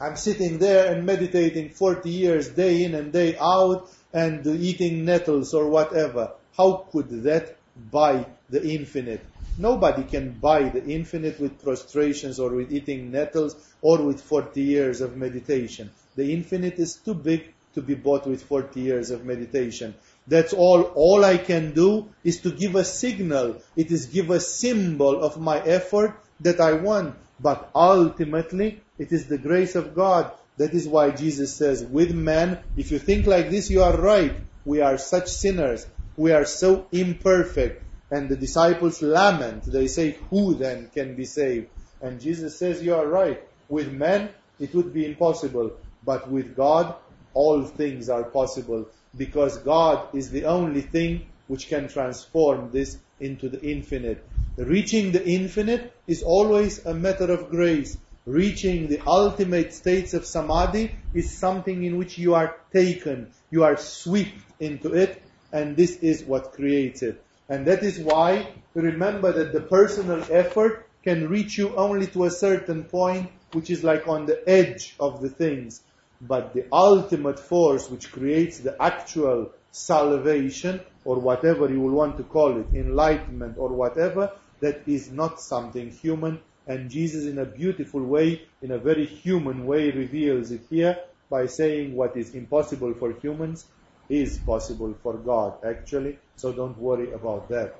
I'm 0.00 0.16
sitting 0.16 0.58
there 0.58 0.92
and 0.92 1.04
meditating 1.04 1.70
40 1.70 2.08
years, 2.08 2.50
day 2.50 2.84
in 2.84 2.94
and 2.94 3.12
day 3.12 3.36
out, 3.36 3.90
and 4.12 4.46
eating 4.46 5.04
nettles 5.04 5.54
or 5.54 5.68
whatever. 5.68 6.32
How 6.56 6.86
could 6.90 7.08
that 7.24 7.56
buy 7.90 8.26
the 8.48 8.64
infinite? 8.64 9.24
Nobody 9.58 10.04
can 10.04 10.38
buy 10.38 10.68
the 10.68 10.84
infinite 10.84 11.40
with 11.40 11.60
prostrations 11.60 12.38
or 12.38 12.50
with 12.50 12.72
eating 12.72 13.10
nettles 13.10 13.56
or 13.82 14.00
with 14.02 14.20
40 14.20 14.62
years 14.62 15.00
of 15.00 15.16
meditation. 15.16 15.90
The 16.14 16.32
infinite 16.32 16.78
is 16.78 16.94
too 16.94 17.14
big 17.14 17.52
to 17.74 17.82
be 17.82 17.94
bought 17.94 18.26
with 18.26 18.42
40 18.42 18.80
years 18.80 19.10
of 19.10 19.24
meditation. 19.24 19.94
That's 20.28 20.52
all. 20.52 20.82
All 20.82 21.24
I 21.24 21.38
can 21.38 21.72
do 21.74 22.08
is 22.22 22.40
to 22.42 22.50
give 22.50 22.76
a 22.76 22.84
signal. 22.84 23.60
It 23.76 23.90
is 23.90 24.06
give 24.06 24.30
a 24.30 24.40
symbol 24.40 25.22
of 25.22 25.40
my 25.40 25.60
effort 25.60 26.14
that 26.40 26.60
I 26.60 26.74
want. 26.74 27.16
But 27.40 27.70
ultimately, 27.74 28.80
it 28.98 29.12
is 29.12 29.26
the 29.26 29.38
grace 29.38 29.74
of 29.74 29.94
God. 29.94 30.30
That 30.56 30.74
is 30.74 30.88
why 30.88 31.10
Jesus 31.10 31.54
says, 31.54 31.84
with 31.84 32.12
men, 32.12 32.58
if 32.76 32.90
you 32.90 32.98
think 32.98 33.26
like 33.26 33.50
this, 33.50 33.70
you 33.70 33.82
are 33.82 33.96
right. 33.96 34.34
We 34.64 34.80
are 34.80 34.98
such 34.98 35.28
sinners. 35.28 35.86
We 36.16 36.32
are 36.32 36.44
so 36.44 36.86
imperfect. 36.90 37.84
And 38.10 38.28
the 38.28 38.36
disciples 38.36 39.02
lament. 39.02 39.64
They 39.64 39.86
say, 39.86 40.18
who 40.30 40.54
then 40.54 40.90
can 40.94 41.14
be 41.14 41.24
saved? 41.24 41.68
And 42.00 42.20
Jesus 42.20 42.58
says, 42.58 42.82
you 42.82 42.94
are 42.94 43.06
right. 43.06 43.42
With 43.68 43.92
men, 43.92 44.30
it 44.58 44.74
would 44.74 44.94
be 44.94 45.04
impossible. 45.04 45.72
But 46.04 46.30
with 46.30 46.56
God, 46.56 46.94
all 47.34 47.64
things 47.64 48.08
are 48.08 48.24
possible. 48.24 48.88
Because 49.16 49.58
God 49.58 50.14
is 50.14 50.30
the 50.30 50.44
only 50.44 50.80
thing 50.80 51.26
which 51.48 51.68
can 51.68 51.88
transform 51.88 52.70
this 52.70 52.98
into 53.20 53.48
the 53.48 53.60
infinite. 53.62 54.24
Reaching 54.56 55.12
the 55.12 55.26
infinite 55.26 55.92
is 56.06 56.22
always 56.22 56.84
a 56.84 56.94
matter 56.94 57.30
of 57.30 57.50
grace. 57.50 57.96
Reaching 58.26 58.88
the 58.88 59.00
ultimate 59.06 59.72
states 59.72 60.12
of 60.12 60.26
samadhi 60.26 60.94
is 61.14 61.30
something 61.38 61.84
in 61.84 61.96
which 61.96 62.18
you 62.18 62.34
are 62.34 62.56
taken, 62.72 63.32
you 63.50 63.64
are 63.64 63.78
swept 63.78 64.34
into 64.60 64.92
it, 64.92 65.22
and 65.50 65.76
this 65.76 65.96
is 65.96 66.24
what 66.24 66.52
creates 66.52 67.02
it. 67.02 67.24
And 67.48 67.66
that 67.66 67.82
is 67.82 67.98
why 67.98 68.48
remember 68.74 69.32
that 69.32 69.52
the 69.52 69.60
personal 69.60 70.22
effort 70.30 70.86
can 71.02 71.28
reach 71.28 71.56
you 71.56 71.74
only 71.76 72.06
to 72.08 72.24
a 72.24 72.30
certain 72.30 72.84
point, 72.84 73.30
which 73.52 73.70
is 73.70 73.82
like 73.82 74.06
on 74.06 74.26
the 74.26 74.46
edge 74.48 74.94
of 75.00 75.22
the 75.22 75.30
things. 75.30 75.82
But 76.20 76.52
the 76.52 76.66
ultimate 76.72 77.38
force 77.38 77.88
which 77.88 78.12
creates 78.12 78.58
the 78.58 78.80
actual 78.82 79.52
salvation, 79.70 80.80
or 81.04 81.18
whatever 81.20 81.70
you 81.70 81.80
will 81.80 81.92
want 81.92 82.16
to 82.18 82.24
call 82.24 82.58
it, 82.58 82.66
enlightenment 82.74 83.56
or 83.56 83.68
whatever, 83.68 84.32
that 84.60 84.82
is 84.86 85.10
not 85.10 85.40
something 85.40 85.90
human. 85.90 86.40
And 86.66 86.90
Jesus, 86.90 87.24
in 87.24 87.38
a 87.38 87.46
beautiful 87.46 88.02
way, 88.02 88.42
in 88.60 88.72
a 88.72 88.78
very 88.78 89.06
human 89.06 89.64
way, 89.64 89.90
reveals 89.90 90.50
it 90.50 90.62
here 90.68 90.98
by 91.30 91.46
saying 91.46 91.94
what 91.94 92.16
is 92.16 92.34
impossible 92.34 92.92
for 92.94 93.12
humans 93.12 93.66
is 94.08 94.38
possible 94.38 94.94
for 95.02 95.14
God, 95.14 95.64
actually. 95.64 96.18
So 96.38 96.52
don't 96.52 96.78
worry 96.78 97.12
about 97.12 97.48
that. 97.48 97.74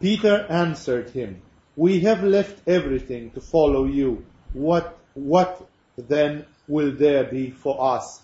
Peter 0.00 0.44
answered 0.48 1.10
him, 1.10 1.40
We 1.76 2.00
have 2.00 2.24
left 2.24 2.68
everything 2.68 3.30
to 3.30 3.40
follow 3.40 3.84
you. 3.84 4.24
What, 4.52 4.98
what 5.14 5.68
then 5.96 6.44
will 6.66 6.90
there 6.92 7.24
be 7.24 7.50
for 7.50 7.80
us? 7.96 8.20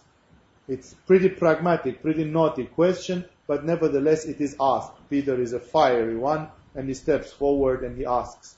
It's 0.67 0.95
pretty 1.07 1.29
pragmatic, 1.29 2.03
pretty 2.03 2.25
naughty 2.25 2.65
question, 2.65 3.25
but 3.47 3.65
nevertheless 3.65 4.25
it 4.25 4.41
is 4.41 4.57
asked. 4.61 4.93
Peter 5.09 5.41
is 5.41 5.53
a 5.53 5.61
fiery 5.61 6.17
one, 6.17 6.49
and 6.75 6.89
he 6.89 6.95
steps 6.95 7.33
forward 7.33 7.85
and 7.85 7.97
he 7.97 8.07
asks. 8.07 8.57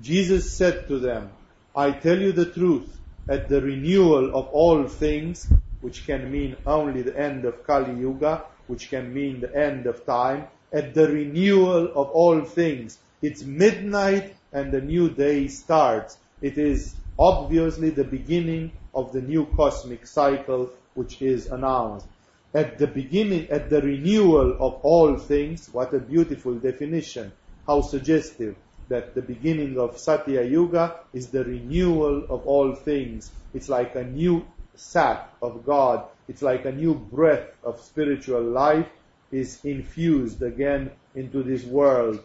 Jesus 0.00 0.50
said 0.50 0.88
to 0.88 0.98
them, 0.98 1.30
I 1.76 1.90
tell 1.90 2.18
you 2.18 2.32
the 2.32 2.46
truth, 2.46 2.96
at 3.28 3.50
the 3.50 3.60
renewal 3.60 4.34
of 4.34 4.46
all 4.48 4.86
things, 4.88 5.46
which 5.80 6.06
can 6.06 6.30
mean 6.30 6.56
only 6.66 7.02
the 7.02 7.18
end 7.18 7.44
of 7.44 7.64
Kali 7.64 7.98
Yuga, 8.00 8.44
which 8.66 8.90
can 8.90 9.12
mean 9.12 9.40
the 9.40 9.54
end 9.56 9.86
of 9.86 10.04
time, 10.04 10.46
at 10.72 10.94
the 10.94 11.08
renewal 11.08 11.86
of 11.94 12.10
all 12.10 12.42
things, 12.42 12.98
it's 13.22 13.42
midnight 13.42 14.34
and 14.52 14.72
the 14.72 14.80
new 14.80 15.10
day 15.10 15.48
starts. 15.48 16.18
It 16.40 16.58
is 16.58 16.94
obviously 17.18 17.90
the 17.90 18.04
beginning 18.04 18.72
of 18.94 19.12
the 19.12 19.20
new 19.20 19.46
cosmic 19.56 20.06
cycle 20.06 20.70
which 20.94 21.22
is 21.22 21.46
announced 21.46 22.06
at 22.54 22.78
the 22.78 22.86
beginning, 22.86 23.48
at 23.50 23.70
the 23.70 23.80
renewal 23.80 24.52
of 24.58 24.80
all 24.82 25.16
things. 25.16 25.68
What 25.72 25.94
a 25.94 25.98
beautiful 25.98 26.54
definition. 26.54 27.32
How 27.66 27.82
suggestive 27.82 28.56
that 28.88 29.14
the 29.14 29.22
beginning 29.22 29.78
of 29.78 29.98
Satya 29.98 30.42
Yuga 30.42 30.96
is 31.12 31.28
the 31.28 31.44
renewal 31.44 32.24
of 32.28 32.46
all 32.46 32.74
things. 32.74 33.30
It's 33.54 33.68
like 33.68 33.94
a 33.94 34.04
new 34.04 34.44
sap 34.80 35.36
of 35.42 35.64
God. 35.64 36.04
It's 36.28 36.42
like 36.42 36.64
a 36.64 36.72
new 36.72 36.94
breath 36.94 37.48
of 37.62 37.80
spiritual 37.80 38.42
life 38.42 38.88
is 39.30 39.64
infused 39.64 40.42
again 40.42 40.90
into 41.14 41.42
this 41.42 41.64
world. 41.64 42.22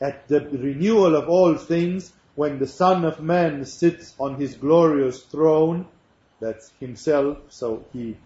At 0.00 0.28
the 0.28 0.40
renewal 0.40 1.14
of 1.16 1.28
all 1.28 1.54
things, 1.54 2.12
when 2.34 2.58
the 2.58 2.66
Son 2.66 3.04
of 3.04 3.20
Man 3.20 3.64
sits 3.64 4.14
on 4.18 4.34
his 4.34 4.54
glorious 4.54 5.22
throne, 5.22 5.86
that's 6.40 6.70
himself, 6.80 7.38
so 7.48 7.84
he 7.92 8.16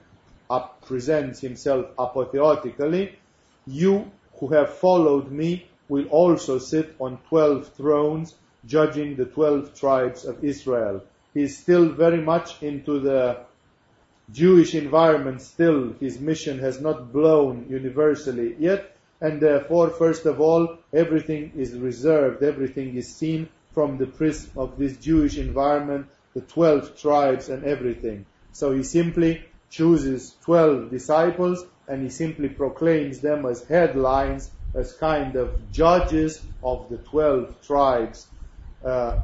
up, 0.48 0.82
presents 0.82 1.40
himself 1.40 1.86
apotheotically, 1.96 3.14
you 3.66 4.10
who 4.38 4.48
have 4.48 4.74
followed 4.74 5.30
me 5.30 5.68
will 5.88 6.06
also 6.08 6.58
sit 6.58 6.96
on 6.98 7.18
twelve 7.28 7.68
thrones, 7.74 8.34
judging 8.66 9.14
the 9.14 9.26
twelve 9.26 9.78
tribes 9.78 10.24
of 10.24 10.42
Israel. 10.42 11.02
He's 11.34 11.58
still 11.58 11.90
very 11.90 12.20
much 12.20 12.62
into 12.62 13.00
the 13.00 13.38
Jewish 14.32 14.74
environment 14.74 15.42
still. 15.42 15.94
His 16.00 16.20
mission 16.20 16.58
has 16.60 16.80
not 16.80 17.12
blown 17.12 17.66
universally 17.68 18.56
yet, 18.58 18.96
and 19.20 19.40
therefore, 19.40 19.90
first 19.90 20.26
of 20.26 20.40
all, 20.40 20.78
everything 20.92 21.52
is 21.56 21.74
reserved, 21.74 22.42
everything 22.42 22.96
is 22.96 23.14
seen 23.14 23.48
from 23.72 23.98
the 23.98 24.06
prism 24.06 24.50
of 24.56 24.78
this 24.78 24.96
Jewish 24.96 25.38
environment, 25.38 26.06
the 26.34 26.40
twelve 26.40 26.98
tribes 27.00 27.48
and 27.48 27.64
everything. 27.64 28.26
So 28.52 28.72
he 28.72 28.82
simply 28.82 29.44
chooses 29.70 30.34
12 30.42 30.90
disciples 30.90 31.64
and 31.88 32.02
he 32.02 32.08
simply 32.08 32.48
proclaims 32.48 33.20
them 33.20 33.46
as 33.46 33.64
headlines, 33.64 34.50
as 34.74 34.92
kind 34.94 35.36
of 35.36 35.72
judges 35.72 36.42
of 36.62 36.88
the 36.88 36.98
12 36.98 37.62
tribes, 37.66 38.26
uh, 38.84 39.20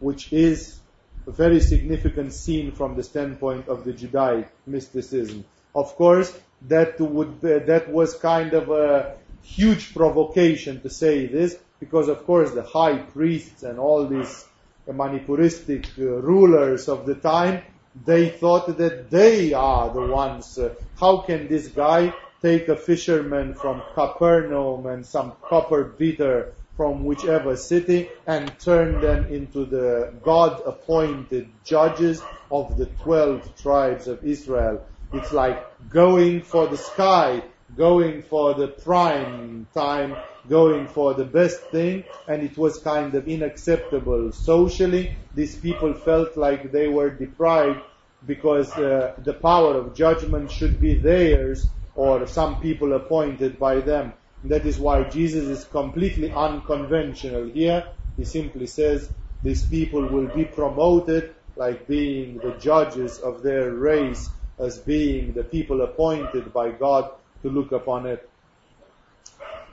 which 0.00 0.32
is 0.32 0.80
a 1.26 1.30
very 1.30 1.60
significant 1.60 2.32
scene 2.32 2.72
from 2.72 2.96
the 2.96 3.02
standpoint 3.02 3.68
of 3.68 3.84
the 3.84 3.92
Judaic 3.92 4.48
mysticism. 4.66 5.44
Of 5.74 5.94
course, 5.96 6.36
that 6.68 7.00
would 7.00 7.40
be, 7.40 7.58
that 7.58 7.90
was 7.90 8.14
kind 8.14 8.54
of 8.54 8.70
a 8.70 9.16
huge 9.42 9.94
provocation 9.94 10.80
to 10.80 10.90
say 10.90 11.26
this, 11.26 11.58
because 11.80 12.08
of 12.08 12.24
course 12.24 12.50
the 12.52 12.62
high 12.62 12.98
priests 12.98 13.62
and 13.62 13.78
all 13.78 14.06
these 14.06 14.44
Manipuristic 14.88 15.86
uh, 15.98 16.22
rulers 16.22 16.88
of 16.88 17.04
the 17.04 17.14
time 17.14 17.62
they 18.04 18.28
thought 18.28 18.78
that 18.78 19.10
they 19.10 19.52
are 19.52 19.92
the 19.92 20.06
ones. 20.06 20.58
Uh, 20.58 20.74
how 20.98 21.18
can 21.18 21.48
this 21.48 21.68
guy 21.68 22.12
take 22.42 22.68
a 22.68 22.76
fisherman 22.76 23.54
from 23.54 23.82
Capernaum 23.94 24.86
and 24.86 25.04
some 25.04 25.32
copper 25.42 25.84
beater 25.84 26.54
from 26.78 27.04
whichever 27.04 27.56
city 27.56 28.08
and 28.28 28.56
turn 28.60 29.00
them 29.00 29.26
into 29.26 29.64
the 29.64 30.14
God 30.22 30.62
appointed 30.64 31.48
judges 31.64 32.22
of 32.52 32.78
the 32.78 32.86
12 32.86 33.60
tribes 33.60 34.06
of 34.06 34.24
Israel? 34.24 34.86
It's 35.12 35.32
like 35.32 35.58
going 35.90 36.42
for 36.42 36.68
the 36.68 36.76
sky, 36.76 37.42
going 37.76 38.22
for 38.22 38.54
the 38.54 38.68
prime 38.68 39.66
time, 39.74 40.16
going 40.48 40.86
for 40.86 41.14
the 41.14 41.24
best 41.24 41.60
thing, 41.72 42.04
and 42.28 42.44
it 42.44 42.56
was 42.56 42.78
kind 42.78 43.12
of 43.12 43.26
unacceptable 43.26 44.30
socially. 44.30 45.16
These 45.34 45.56
people 45.56 45.94
felt 45.94 46.36
like 46.36 46.70
they 46.70 46.86
were 46.86 47.10
deprived 47.10 47.80
because 48.24 48.70
uh, 48.76 49.14
the 49.18 49.34
power 49.34 49.74
of 49.74 49.96
judgment 49.96 50.52
should 50.52 50.80
be 50.80 50.94
theirs 50.94 51.68
or 51.96 52.24
some 52.28 52.60
people 52.60 52.92
appointed 52.92 53.58
by 53.58 53.80
them. 53.80 54.12
That 54.44 54.66
is 54.66 54.78
why 54.78 55.02
Jesus 55.04 55.44
is 55.44 55.64
completely 55.64 56.30
unconventional 56.32 57.48
here. 57.48 57.84
He 58.16 58.24
simply 58.24 58.66
says 58.66 59.10
these 59.42 59.64
people 59.64 60.06
will 60.06 60.28
be 60.28 60.44
promoted 60.44 61.34
like 61.56 61.86
being 61.86 62.38
the 62.38 62.52
judges 62.52 63.18
of 63.18 63.42
their 63.42 63.72
race 63.72 64.30
as 64.58 64.78
being 64.78 65.32
the 65.32 65.44
people 65.44 65.82
appointed 65.82 66.52
by 66.52 66.70
God 66.70 67.10
to 67.42 67.50
look 67.50 67.72
upon 67.72 68.06
it. 68.06 68.28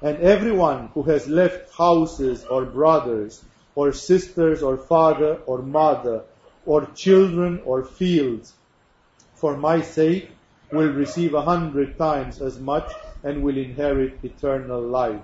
And 0.02 0.18
everyone 0.18 0.90
who 0.94 1.04
has 1.04 1.28
left 1.28 1.74
houses 1.74 2.44
or 2.46 2.66
brothers 2.66 3.44
or 3.76 3.94
sisters 3.94 4.64
or 4.64 4.78
father 4.78 5.36
or 5.46 5.62
mother 5.62 6.24
or 6.66 6.86
children 6.96 7.62
or 7.66 7.84
fields 7.84 8.54
for 9.36 9.58
my 9.58 9.82
sake 9.82 10.30
will 10.72 10.92
receive 10.92 11.34
a 11.34 11.42
hundred 11.42 11.98
times 11.98 12.42
as 12.42 12.60
much 12.60 12.92
and 13.26 13.44
will 13.44 13.58
inherit 13.58 14.18
eternal 14.24 14.82
life. 14.82 15.20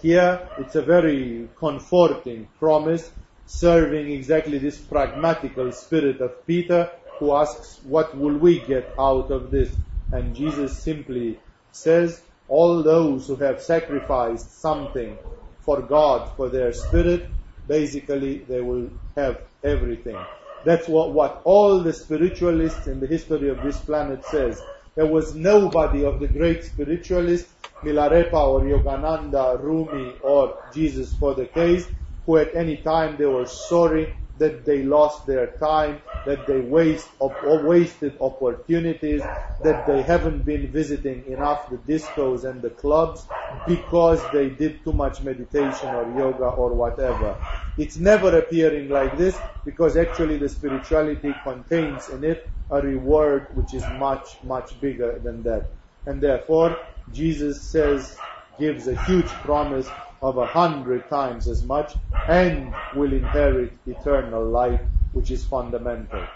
Here 0.00 0.48
it's 0.58 0.76
a 0.76 0.82
very 0.82 1.48
comforting 1.58 2.46
promise 2.60 3.10
serving 3.46 4.10
exactly 4.10 4.58
this 4.58 4.78
pragmatical 4.78 5.72
spirit 5.72 6.20
of 6.20 6.46
Peter 6.46 6.90
who 7.18 7.34
asks, 7.34 7.80
what 7.82 8.16
will 8.16 8.36
we 8.36 8.60
get 8.60 8.88
out 8.98 9.32
of 9.32 9.50
this? 9.50 9.74
And 10.12 10.36
Jesus 10.36 10.78
simply 10.78 11.40
says, 11.72 12.22
all 12.46 12.82
those 12.82 13.26
who 13.26 13.36
have 13.36 13.60
sacrificed 13.60 14.60
something 14.60 15.18
for 15.60 15.82
God, 15.82 16.30
for 16.36 16.48
their 16.48 16.72
spirit, 16.72 17.28
basically 17.66 18.38
they 18.38 18.60
will 18.60 18.90
have 19.16 19.40
everything. 19.64 20.16
That's 20.64 20.86
what, 20.86 21.12
what 21.12 21.40
all 21.44 21.82
the 21.82 21.92
spiritualists 21.92 22.86
in 22.86 23.00
the 23.00 23.06
history 23.06 23.48
of 23.48 23.62
this 23.62 23.78
planet 23.80 24.24
says. 24.26 24.62
There 24.98 25.06
was 25.06 25.36
nobody 25.36 26.04
of 26.04 26.18
the 26.18 26.26
great 26.26 26.64
spiritualists, 26.64 27.54
Milarepa 27.84 28.34
or 28.34 28.62
Yogananda, 28.62 29.62
Rumi 29.62 30.18
or 30.24 30.56
Jesus 30.74 31.14
for 31.14 31.36
the 31.36 31.46
case, 31.46 31.86
who 32.26 32.36
at 32.38 32.56
any 32.56 32.78
time 32.78 33.16
they 33.16 33.26
were 33.26 33.46
sorry 33.46 34.12
that 34.38 34.64
they 34.64 34.82
lost 34.82 35.24
their 35.28 35.52
time, 35.60 36.02
that 36.26 36.48
they 36.48 36.62
waste 36.62 37.10
or 37.20 37.64
wasted 37.64 38.18
opportunities, 38.20 39.22
that 39.62 39.86
they 39.86 40.02
haven't 40.02 40.44
been 40.44 40.72
visiting 40.72 41.24
enough 41.26 41.70
the 41.70 41.78
discos 41.78 42.44
and 42.44 42.60
the 42.60 42.70
clubs 42.70 43.24
because 43.68 44.28
they 44.32 44.50
did 44.50 44.82
too 44.82 44.94
much 44.94 45.22
meditation 45.22 45.94
or 45.94 46.10
yoga 46.10 46.46
or 46.46 46.74
whatever. 46.74 47.36
It's 47.78 47.98
never 47.98 48.36
appearing 48.36 48.88
like 48.88 49.16
this 49.16 49.40
because 49.64 49.96
actually 49.96 50.38
the 50.38 50.48
spirituality 50.48 51.34
contains 51.44 52.08
in 52.08 52.24
it 52.24 52.50
a 52.70 52.80
reward 52.80 53.48
which 53.54 53.74
is 53.74 53.84
much, 53.98 54.42
much 54.44 54.80
bigger 54.80 55.18
than 55.18 55.42
that. 55.42 55.70
And 56.06 56.20
therefore, 56.20 56.76
Jesus 57.12 57.70
says, 57.70 58.18
gives 58.58 58.88
a 58.88 58.94
huge 58.94 59.28
promise 59.42 59.88
of 60.20 60.36
a 60.36 60.46
hundred 60.46 61.08
times 61.08 61.48
as 61.48 61.62
much 61.64 61.94
and 62.28 62.72
will 62.94 63.12
inherit 63.12 63.72
eternal 63.86 64.44
life, 64.44 64.80
which 65.12 65.30
is 65.30 65.44
fundamental. 65.44 66.26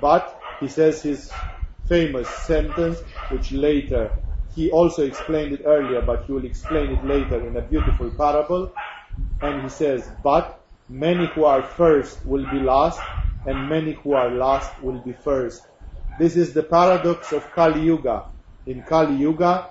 But 0.00 0.38
he 0.60 0.68
says 0.68 1.02
his 1.02 1.32
famous 1.86 2.28
sentence, 2.28 2.98
which 3.30 3.52
later 3.52 4.10
he 4.54 4.70
also 4.70 5.06
explained 5.06 5.52
it 5.52 5.62
earlier, 5.64 6.02
but 6.02 6.24
he 6.26 6.32
will 6.32 6.44
explain 6.44 6.90
it 6.90 7.04
later 7.04 7.46
in 7.46 7.56
a 7.56 7.62
beautiful 7.62 8.10
parable. 8.10 8.72
And 9.40 9.62
he 9.62 9.68
says, 9.68 10.08
but 10.22 10.60
many 10.88 11.26
who 11.26 11.44
are 11.44 11.62
first 11.62 12.24
will 12.26 12.48
be 12.50 12.60
last, 12.60 13.00
and 13.44 13.68
many 13.68 13.92
who 13.92 14.14
are 14.14 14.30
last 14.30 14.80
will 14.82 14.98
be 14.98 15.12
first. 15.12 15.66
This 16.16 16.36
is 16.36 16.52
the 16.52 16.62
paradox 16.62 17.32
of 17.32 17.52
Kali 17.52 17.82
Yuga. 17.82 18.26
In 18.66 18.82
Kali 18.82 19.16
Yuga, 19.16 19.70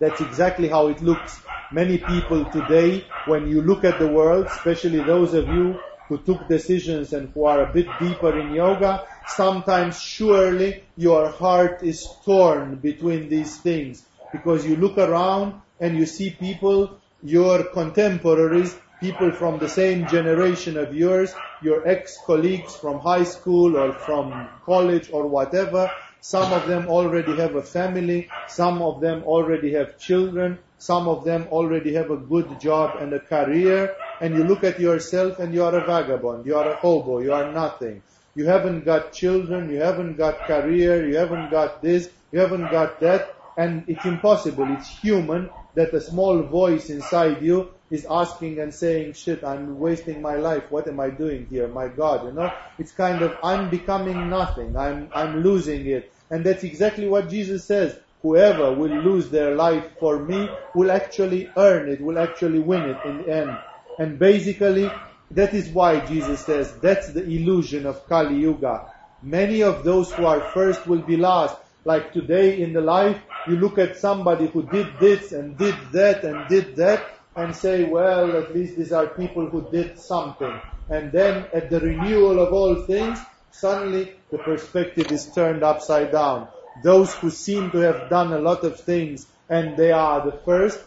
that's 0.00 0.20
exactly 0.20 0.68
how 0.68 0.88
it 0.88 1.02
looks 1.02 1.42
many 1.70 1.98
people 1.98 2.44
today, 2.46 3.06
when 3.24 3.48
you 3.48 3.62
look 3.62 3.84
at 3.84 3.98
the 3.98 4.06
world, 4.06 4.46
especially 4.46 5.02
those 5.02 5.34
of 5.34 5.48
you 5.48 5.84
who 6.08 6.18
took 6.22 6.48
decisions 6.48 7.12
and 7.12 7.30
who 7.34 7.44
are 7.44 7.62
a 7.62 7.72
bit 7.72 7.98
deeper 7.98 8.38
in 8.38 8.50
yoga, 8.52 9.04
sometimes 9.24 10.00
surely 10.00 10.84
your 10.96 11.28
heart 11.30 11.82
is 11.82 12.06
torn 12.24 12.76
between 12.76 13.28
these 13.28 13.58
things 13.60 14.06
because 14.32 14.64
you 14.66 14.76
look 14.76 14.98
around 14.98 15.60
and 15.80 15.96
you 15.96 16.06
see 16.06 16.30
people, 16.30 17.00
your 17.22 17.64
contemporaries, 17.64 18.76
people 19.00 19.30
from 19.30 19.58
the 19.58 19.68
same 19.68 20.06
generation 20.06 20.76
of 20.76 20.94
yours, 20.94 21.34
your 21.62 21.86
ex-colleagues 21.86 22.74
from 22.76 22.98
high 23.00 23.24
school 23.24 23.76
or 23.76 23.92
from 23.92 24.48
college 24.64 25.10
or 25.12 25.26
whatever, 25.26 25.90
some 26.20 26.52
of 26.52 26.66
them 26.66 26.88
already 26.88 27.36
have 27.36 27.54
a 27.54 27.62
family, 27.62 28.28
some 28.48 28.82
of 28.82 29.00
them 29.00 29.22
already 29.24 29.72
have 29.72 29.98
children, 29.98 30.58
some 30.78 31.08
of 31.08 31.24
them 31.24 31.46
already 31.50 31.94
have 31.94 32.10
a 32.10 32.16
good 32.16 32.58
job 32.60 32.96
and 33.00 33.12
a 33.12 33.20
career, 33.20 33.94
and 34.20 34.34
you 34.34 34.44
look 34.44 34.64
at 34.64 34.80
yourself 34.80 35.38
and 35.38 35.54
you 35.54 35.62
are 35.62 35.74
a 35.76 35.84
vagabond, 35.86 36.46
you 36.46 36.56
are 36.56 36.72
a 36.72 36.76
hobo, 36.76 37.20
you 37.20 37.32
are 37.32 37.52
nothing. 37.52 38.02
You 38.34 38.46
haven't 38.46 38.84
got 38.84 39.12
children, 39.12 39.70
you 39.70 39.80
haven't 39.80 40.16
got 40.16 40.40
career, 40.40 41.08
you 41.08 41.16
haven't 41.16 41.50
got 41.50 41.80
this, 41.80 42.10
you 42.32 42.40
haven't 42.40 42.70
got 42.70 43.00
that, 43.00 43.34
and 43.56 43.84
it's 43.88 44.04
impossible, 44.04 44.70
it's 44.74 44.88
human 44.88 45.48
that 45.74 45.94
a 45.94 46.00
small 46.00 46.42
voice 46.42 46.90
inside 46.90 47.42
you 47.42 47.70
is 47.90 48.06
asking 48.10 48.58
and 48.58 48.74
saying, 48.74 49.12
shit, 49.12 49.44
I'm 49.44 49.78
wasting 49.78 50.20
my 50.20 50.36
life, 50.36 50.64
what 50.70 50.88
am 50.88 50.98
I 51.00 51.10
doing 51.10 51.46
here? 51.46 51.68
My 51.68 51.88
God, 51.88 52.24
you 52.26 52.32
know? 52.32 52.52
It's 52.78 52.92
kind 52.92 53.22
of, 53.22 53.36
I'm 53.42 53.70
becoming 53.70 54.28
nothing, 54.28 54.76
I'm, 54.76 55.10
I'm 55.14 55.42
losing 55.42 55.86
it. 55.86 56.12
And 56.30 56.44
that's 56.44 56.64
exactly 56.64 57.08
what 57.08 57.28
Jesus 57.28 57.64
says 57.64 57.96
whoever 58.22 58.72
will 58.72 58.90
lose 59.02 59.28
their 59.28 59.54
life 59.54 59.84
for 60.00 60.18
me 60.18 60.48
will 60.74 60.90
actually 60.90 61.48
earn 61.56 61.88
it, 61.88 62.00
will 62.00 62.18
actually 62.18 62.58
win 62.58 62.82
it 62.82 62.96
in 63.04 63.18
the 63.18 63.32
end. 63.32 63.56
And 64.00 64.18
basically, 64.18 64.90
that 65.30 65.54
is 65.54 65.68
why 65.68 66.04
Jesus 66.04 66.44
says 66.44 66.72
that's 66.82 67.12
the 67.12 67.22
illusion 67.24 67.86
of 67.86 68.06
Kali 68.08 68.40
Yuga. 68.40 68.92
Many 69.22 69.62
of 69.62 69.84
those 69.84 70.12
who 70.12 70.26
are 70.26 70.40
first 70.52 70.86
will 70.86 71.02
be 71.02 71.16
last. 71.16 71.56
Like 71.84 72.12
today 72.12 72.60
in 72.60 72.72
the 72.72 72.80
life, 72.80 73.20
you 73.46 73.56
look 73.56 73.78
at 73.78 73.96
somebody 73.96 74.48
who 74.48 74.64
did 74.64 74.88
this 74.98 75.30
and 75.30 75.56
did 75.56 75.76
that 75.92 76.24
and 76.24 76.48
did 76.48 76.74
that 76.76 77.15
and 77.36 77.54
say, 77.54 77.84
well, 77.84 78.36
at 78.36 78.54
least 78.54 78.76
these 78.76 78.92
are 78.92 79.06
people 79.06 79.48
who 79.48 79.70
did 79.70 79.98
something. 79.98 80.60
And 80.88 81.12
then 81.12 81.46
at 81.52 81.70
the 81.70 81.80
renewal 81.80 82.40
of 82.40 82.52
all 82.52 82.82
things, 82.86 83.18
suddenly 83.50 84.14
the 84.30 84.38
perspective 84.38 85.12
is 85.12 85.32
turned 85.32 85.62
upside 85.62 86.12
down 86.12 86.48
those 86.82 87.14
who 87.14 87.30
seem 87.30 87.70
to 87.70 87.78
have 87.78 88.10
done 88.10 88.32
a 88.32 88.38
lot 88.38 88.64
of 88.64 88.78
things 88.80 89.26
and 89.48 89.76
they 89.76 89.92
are 89.92 90.24
the 90.24 90.38
first, 90.44 90.80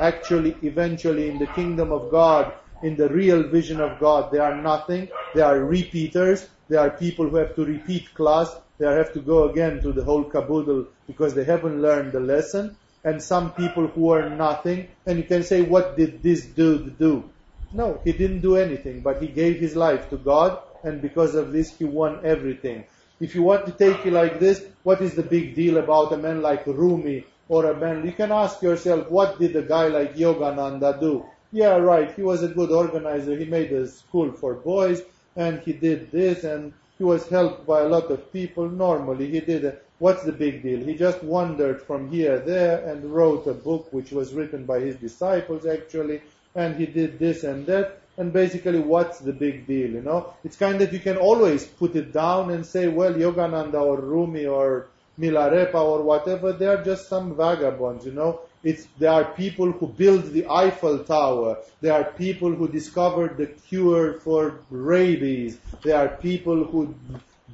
actually, 0.00 0.56
eventually 0.62 1.30
in 1.30 1.38
the 1.38 1.46
kingdom 1.48 1.92
of 1.92 2.10
God, 2.10 2.52
in 2.82 2.96
the 2.96 3.08
real 3.08 3.42
vision 3.48 3.80
of 3.80 3.98
God, 3.98 4.30
they 4.30 4.38
are 4.38 4.60
nothing. 4.60 5.08
They 5.34 5.40
are 5.40 5.58
repeaters. 5.58 6.48
They 6.68 6.76
are 6.76 6.90
people 6.90 7.28
who 7.28 7.36
have 7.36 7.54
to 7.56 7.64
repeat 7.64 8.12
class. 8.14 8.54
They 8.78 8.86
have 8.86 9.12
to 9.14 9.20
go 9.20 9.48
again 9.48 9.80
to 9.82 9.92
the 9.92 10.04
whole 10.04 10.24
caboodle 10.24 10.86
because 11.06 11.34
they 11.34 11.44
haven't 11.44 11.80
learned 11.80 12.12
the 12.12 12.20
lesson. 12.20 12.76
And 13.04 13.22
some 13.22 13.52
people 13.52 13.86
who 13.86 14.10
are 14.10 14.28
nothing. 14.30 14.88
And 15.06 15.18
you 15.18 15.24
can 15.24 15.42
say, 15.42 15.62
what 15.62 15.96
did 15.96 16.22
this 16.22 16.44
dude 16.46 16.98
do? 16.98 17.24
No, 17.72 18.00
he 18.04 18.12
didn't 18.12 18.40
do 18.40 18.56
anything, 18.56 19.00
but 19.00 19.20
he 19.20 19.26
gave 19.28 19.58
his 19.58 19.74
life 19.74 20.08
to 20.10 20.16
God, 20.16 20.60
and 20.84 21.02
because 21.02 21.34
of 21.34 21.52
this, 21.52 21.76
he 21.76 21.84
won 21.84 22.20
everything. 22.24 22.84
If 23.20 23.34
you 23.34 23.42
want 23.42 23.66
to 23.66 23.72
take 23.72 24.06
it 24.06 24.12
like 24.12 24.38
this, 24.38 24.64
what 24.84 25.00
is 25.00 25.14
the 25.14 25.24
big 25.24 25.56
deal 25.56 25.78
about 25.78 26.12
a 26.12 26.16
man 26.16 26.40
like 26.40 26.66
Rumi 26.66 27.24
or 27.48 27.70
a 27.70 27.76
man? 27.76 28.06
You 28.06 28.12
can 28.12 28.30
ask 28.30 28.62
yourself, 28.62 29.10
what 29.10 29.40
did 29.40 29.56
a 29.56 29.62
guy 29.62 29.88
like 29.88 30.14
Yogananda 30.14 31.00
do? 31.00 31.24
Yeah, 31.50 31.76
right. 31.76 32.12
He 32.14 32.22
was 32.22 32.42
a 32.42 32.48
good 32.48 32.70
organizer. 32.70 33.36
He 33.36 33.44
made 33.44 33.72
a 33.72 33.86
school 33.86 34.32
for 34.32 34.54
boys 34.54 35.02
and 35.36 35.60
he 35.60 35.72
did 35.72 36.10
this 36.10 36.44
and 36.44 36.72
he 36.98 37.04
was 37.04 37.28
helped 37.28 37.66
by 37.66 37.80
a 37.82 37.88
lot 37.88 38.10
of 38.10 38.32
people. 38.32 38.68
Normally 38.68 39.30
he 39.30 39.40
did. 39.40 39.78
What's 40.04 40.22
the 40.22 40.32
big 40.32 40.62
deal? 40.62 40.80
He 40.80 40.96
just 40.96 41.22
wandered 41.22 41.80
from 41.80 42.10
here, 42.10 42.38
there 42.38 42.86
and 42.86 43.06
wrote 43.06 43.46
a 43.46 43.54
book 43.54 43.90
which 43.90 44.12
was 44.12 44.34
written 44.34 44.66
by 44.66 44.80
his 44.80 44.96
disciples 44.96 45.64
actually 45.64 46.20
and 46.54 46.76
he 46.76 46.84
did 46.84 47.18
this 47.18 47.42
and 47.42 47.64
that 47.68 48.02
and 48.18 48.30
basically 48.30 48.80
what's 48.80 49.20
the 49.20 49.32
big 49.32 49.66
deal, 49.66 49.90
you 49.90 50.02
know? 50.02 50.34
It's 50.44 50.58
kind 50.58 50.82
of, 50.82 50.92
you 50.92 50.98
can 50.98 51.16
always 51.16 51.64
put 51.64 51.96
it 51.96 52.12
down 52.12 52.50
and 52.50 52.66
say, 52.66 52.86
well, 52.86 53.14
Yogananda 53.14 53.80
or 53.80 53.98
Rumi 53.98 54.44
or 54.44 54.88
Milarepa 55.18 55.82
or 55.92 56.02
whatever, 56.02 56.52
they 56.52 56.66
are 56.66 56.84
just 56.84 57.08
some 57.08 57.34
vagabonds, 57.34 58.04
you 58.04 58.12
know? 58.12 58.40
It's, 58.62 58.86
there 58.98 59.10
are 59.10 59.24
people 59.24 59.72
who 59.72 59.86
built 59.86 60.26
the 60.26 60.46
Eiffel 60.50 60.98
Tower. 61.04 61.56
There 61.80 61.94
are 61.94 62.04
people 62.04 62.54
who 62.54 62.68
discovered 62.68 63.38
the 63.38 63.46
cure 63.46 64.20
for 64.20 64.60
rabies. 64.70 65.56
There 65.82 65.96
are 65.96 66.08
people 66.08 66.64
who 66.64 66.94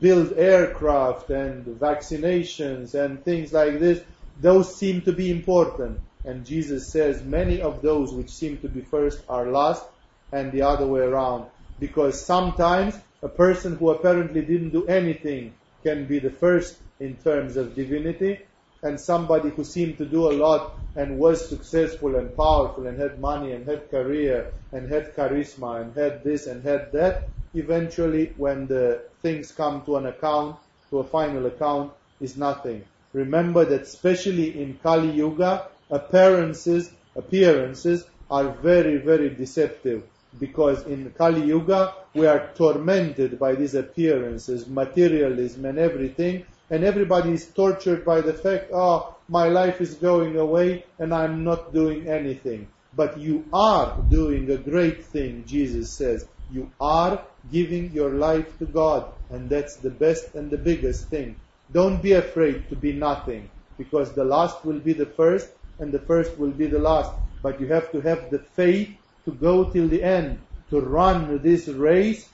build 0.00 0.32
aircraft 0.36 1.30
and 1.30 1.64
vaccinations 1.78 2.94
and 2.94 3.22
things 3.24 3.52
like 3.52 3.78
this, 3.78 4.02
those 4.40 4.74
seem 4.74 5.02
to 5.02 5.12
be 5.12 5.30
important. 5.30 6.00
And 6.24 6.44
Jesus 6.44 6.88
says 6.88 7.22
many 7.22 7.60
of 7.60 7.82
those 7.82 8.12
which 8.12 8.30
seem 8.30 8.58
to 8.58 8.68
be 8.68 8.80
first 8.80 9.22
are 9.28 9.46
last 9.46 9.84
and 10.32 10.52
the 10.52 10.62
other 10.62 10.86
way 10.86 11.00
around. 11.00 11.46
Because 11.78 12.20
sometimes 12.20 12.94
a 13.22 13.28
person 13.28 13.76
who 13.76 13.90
apparently 13.90 14.42
didn't 14.42 14.70
do 14.70 14.86
anything 14.86 15.54
can 15.82 16.06
be 16.06 16.18
the 16.18 16.30
first 16.30 16.76
in 16.98 17.16
terms 17.16 17.56
of 17.56 17.74
divinity, 17.74 18.38
and 18.82 19.00
somebody 19.00 19.50
who 19.50 19.64
seemed 19.64 19.98
to 19.98 20.06
do 20.06 20.30
a 20.30 20.32
lot 20.32 20.78
and 20.96 21.18
was 21.18 21.48
successful 21.48 22.16
and 22.16 22.34
powerful 22.36 22.86
and 22.86 22.98
had 22.98 23.20
money 23.20 23.52
and 23.52 23.66
had 23.66 23.90
career 23.90 24.52
and 24.72 24.90
had 24.90 25.14
charisma 25.14 25.80
and 25.82 25.94
had 25.94 26.24
this 26.24 26.46
and 26.46 26.64
had 26.64 26.92
that, 26.92 27.28
eventually 27.54 28.32
when 28.36 28.66
the 28.66 29.02
things 29.22 29.52
come 29.52 29.82
to 29.86 29.96
an 29.96 30.06
account, 30.06 30.56
to 30.90 30.98
a 30.98 31.04
final 31.04 31.46
account, 31.46 31.92
is 32.20 32.36
nothing. 32.36 32.84
Remember 33.12 33.64
that 33.64 33.82
especially 33.82 34.62
in 34.62 34.78
Kali 34.82 35.10
Yuga, 35.10 35.66
appearances, 35.90 36.92
appearances 37.16 38.04
are 38.30 38.48
very, 38.48 38.98
very 38.98 39.30
deceptive 39.30 40.04
because 40.38 40.86
in 40.86 41.10
Kali 41.18 41.42
Yuga 41.42 41.94
we 42.14 42.26
are 42.26 42.50
tormented 42.54 43.38
by 43.38 43.54
these 43.54 43.74
appearances, 43.74 44.68
materialism 44.68 45.64
and 45.64 45.78
everything, 45.78 46.44
and 46.70 46.84
everybody 46.84 47.32
is 47.32 47.46
tortured 47.46 48.04
by 48.04 48.20
the 48.20 48.32
fact, 48.32 48.70
oh, 48.72 49.16
my 49.28 49.48
life 49.48 49.80
is 49.80 49.94
going 49.94 50.36
away 50.36 50.84
and 50.98 51.12
I'm 51.12 51.42
not 51.42 51.74
doing 51.74 52.06
anything. 52.08 52.68
But 52.94 53.18
you 53.18 53.44
are 53.52 53.96
doing 54.08 54.50
a 54.50 54.56
great 54.56 55.04
thing, 55.04 55.44
Jesus 55.46 55.90
says. 55.90 56.26
You 56.52 56.70
are 56.80 57.22
giving 57.50 57.90
your 57.92 58.10
life 58.10 58.58
to 58.58 58.66
God, 58.66 59.06
and 59.30 59.48
that's 59.48 59.76
the 59.76 59.90
best 59.90 60.34
and 60.34 60.50
the 60.50 60.58
biggest 60.58 61.06
thing. 61.06 61.36
Don't 61.72 62.02
be 62.02 62.12
afraid 62.12 62.68
to 62.68 62.76
be 62.76 62.92
nothing, 62.92 63.48
because 63.78 64.12
the 64.12 64.24
last 64.24 64.64
will 64.64 64.80
be 64.80 64.92
the 64.92 65.06
first, 65.06 65.50
and 65.78 65.92
the 65.92 66.00
first 66.00 66.38
will 66.38 66.50
be 66.50 66.66
the 66.66 66.78
last. 66.78 67.12
But 67.42 67.60
you 67.60 67.68
have 67.68 67.90
to 67.92 68.00
have 68.00 68.30
the 68.30 68.40
faith 68.40 68.96
to 69.24 69.32
go 69.32 69.64
till 69.70 69.88
the 69.88 70.02
end, 70.02 70.38
to 70.70 70.80
run 70.80 71.40
this 71.42 71.68
race 71.68 72.28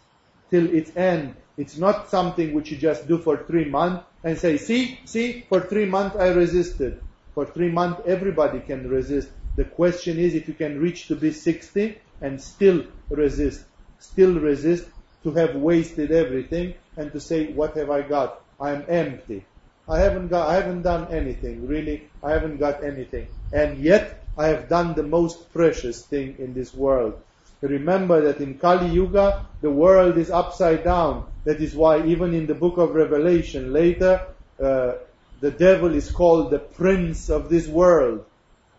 till 0.50 0.72
its 0.74 0.94
end. 0.96 1.34
It's 1.56 1.78
not 1.78 2.10
something 2.10 2.52
which 2.52 2.70
you 2.70 2.76
just 2.76 3.08
do 3.08 3.18
for 3.18 3.36
three 3.36 3.64
months 3.64 4.04
and 4.24 4.36
say, 4.38 4.56
see, 4.56 4.98
see, 5.04 5.44
for 5.48 5.60
three 5.60 5.86
months 5.86 6.16
I 6.16 6.28
resisted. 6.28 7.00
For 7.34 7.46
three 7.46 7.70
months 7.70 8.02
everybody 8.06 8.60
can 8.60 8.88
resist. 8.88 9.28
The 9.56 9.64
question 9.64 10.18
is 10.18 10.34
if 10.34 10.48
you 10.48 10.54
can 10.54 10.80
reach 10.80 11.08
to 11.08 11.16
be 11.16 11.32
60 11.32 11.98
and 12.20 12.40
still 12.40 12.84
resist, 13.08 13.64
still 13.98 14.34
resist 14.34 14.86
to 15.26 15.32
have 15.32 15.56
wasted 15.56 16.12
everything 16.12 16.72
and 16.96 17.10
to 17.10 17.18
say, 17.18 17.52
what 17.52 17.76
have 17.76 17.90
I 17.90 18.02
got? 18.02 18.40
I 18.60 18.70
am 18.70 18.84
empty. 18.86 19.44
I 19.88 19.98
haven't 19.98 20.28
got, 20.28 20.48
I 20.48 20.54
haven't 20.54 20.82
done 20.82 21.12
anything, 21.12 21.66
really. 21.66 22.08
I 22.22 22.30
haven't 22.30 22.58
got 22.58 22.84
anything. 22.84 23.26
And 23.52 23.78
yet, 23.78 24.22
I 24.38 24.46
have 24.46 24.68
done 24.68 24.94
the 24.94 25.02
most 25.02 25.52
precious 25.52 26.06
thing 26.06 26.36
in 26.38 26.54
this 26.54 26.72
world. 26.72 27.20
Remember 27.60 28.20
that 28.20 28.40
in 28.40 28.58
Kali 28.58 28.86
Yuga, 28.86 29.46
the 29.62 29.70
world 29.70 30.16
is 30.16 30.30
upside 30.30 30.84
down. 30.84 31.26
That 31.42 31.60
is 31.60 31.74
why 31.74 32.06
even 32.06 32.32
in 32.32 32.46
the 32.46 32.54
book 32.54 32.78
of 32.78 32.94
Revelation 32.94 33.72
later, 33.72 34.22
uh, 34.62 34.92
the 35.40 35.50
devil 35.50 35.92
is 35.92 36.08
called 36.08 36.52
the 36.52 36.60
prince 36.60 37.30
of 37.30 37.48
this 37.48 37.66
world. 37.66 38.24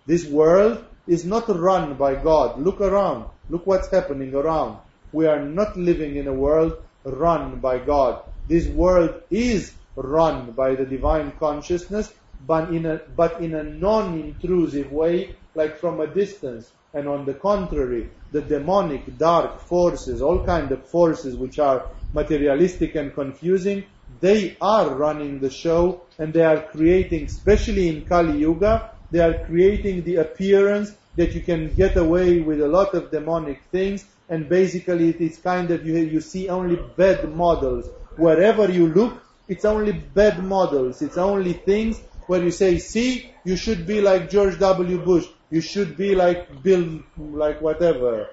This 0.05 0.25
world 0.25 0.81
is 1.07 1.25
not 1.25 1.49
run 1.49 1.95
by 1.95 2.15
God. 2.15 2.57
Look 2.57 2.79
around. 2.79 3.25
Look 3.49 3.67
what's 3.67 3.89
happening 3.89 4.33
around. 4.33 4.79
We 5.11 5.25
are 5.25 5.39
not 5.41 5.77
living 5.77 6.15
in 6.15 6.27
a 6.27 6.33
world 6.33 6.77
run 7.03 7.59
by 7.59 7.79
God. 7.79 8.21
This 8.47 8.67
world 8.67 9.21
is 9.29 9.73
run 9.95 10.51
by 10.51 10.75
the 10.75 10.85
divine 10.85 11.31
consciousness, 11.39 12.13
but 12.45 12.73
in 12.73 12.85
a, 12.85 13.01
but 13.15 13.41
in 13.41 13.55
a 13.55 13.63
non-intrusive 13.63 14.91
way, 14.91 15.35
like 15.55 15.77
from 15.77 15.99
a 15.99 16.07
distance. 16.07 16.71
And 16.93 17.07
on 17.07 17.25
the 17.25 17.33
contrary, 17.33 18.09
the 18.31 18.41
demonic, 18.41 19.17
dark 19.17 19.59
forces, 19.59 20.21
all 20.21 20.43
kind 20.45 20.71
of 20.71 20.87
forces 20.87 21.35
which 21.35 21.59
are 21.59 21.85
materialistic 22.13 22.95
and 22.95 23.13
confusing, 23.13 23.83
they 24.21 24.57
are 24.61 24.89
running 24.89 25.39
the 25.39 25.49
show 25.49 26.01
and 26.17 26.33
they 26.33 26.43
are 26.43 26.61
creating, 26.61 27.25
especially 27.25 27.89
in 27.89 28.05
Kali 28.05 28.39
Yuga, 28.39 28.91
they 29.11 29.19
are 29.19 29.45
creating 29.45 30.03
the 30.03 30.15
appearance 30.15 30.93
that 31.15 31.33
you 31.33 31.41
can 31.41 31.73
get 31.73 31.97
away 31.97 32.39
with 32.39 32.61
a 32.61 32.67
lot 32.67 32.93
of 32.93 33.11
demonic 33.11 33.61
things 33.71 34.05
and 34.29 34.49
basically 34.49 35.09
it 35.09 35.21
is 35.21 35.37
kind 35.37 35.71
of, 35.71 35.85
you, 35.85 35.97
you 35.97 36.21
see 36.21 36.49
only 36.49 36.77
bad 36.95 37.33
models. 37.33 37.89
Wherever 38.17 38.69
you 38.69 38.87
look, 38.87 39.21
it's 39.47 39.65
only 39.65 39.93
bad 39.93 40.43
models. 40.43 41.01
It's 41.01 41.17
only 41.17 41.53
things 41.53 42.01
where 42.27 42.43
you 42.43 42.51
say, 42.51 42.77
see, 42.77 43.31
you 43.45 43.55
should 43.55 43.87
be 43.87 44.01
like 44.01 44.29
George 44.29 44.59
W. 44.59 44.97
Bush. 44.97 45.27
You 45.49 45.61
should 45.61 45.95
be 45.95 46.13
like 46.15 46.61
Bill, 46.61 46.99
like 47.17 47.61
whatever, 47.61 48.29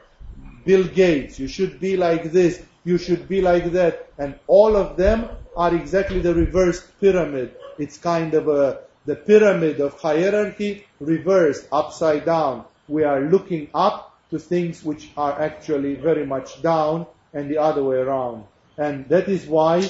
Bill 0.65 0.85
Gates. 0.85 1.39
You 1.39 1.47
should 1.47 1.79
be 1.79 1.97
like 1.97 2.33
this. 2.33 2.61
You 2.85 2.99
should 2.99 3.29
be 3.29 3.41
like 3.41 3.71
that. 3.73 4.09
And 4.19 4.35
all 4.49 4.77
of 4.77 4.97
them 4.97 5.29
are 5.57 5.73
exactly 5.73 6.19
the 6.21 6.35
reversed 6.35 6.85
pyramid. 7.01 7.55
It's 7.79 7.99
kind 7.99 8.35
of 8.35 8.49
a, 8.49 8.81
the 9.07 9.15
pyramid 9.15 9.81
of 9.81 10.01
hierarchy 10.01 10.87
reversed, 10.99 11.69
upside 11.71 12.25
down. 12.25 12.65
We 12.89 13.05
are 13.05 13.21
looking 13.21 13.69
up 13.73 14.14
to 14.35 14.41
things 14.41 14.83
which 14.83 15.13
are 15.17 15.41
actually 15.41 15.95
very 15.95 16.27
much 16.27 16.61
down 16.61 17.07
and 17.33 17.49
the 17.49 17.59
other 17.59 17.85
way 17.85 17.99
around. 17.99 18.43
And 18.77 19.09
that 19.09 19.29
is 19.29 19.47
why 19.47 19.89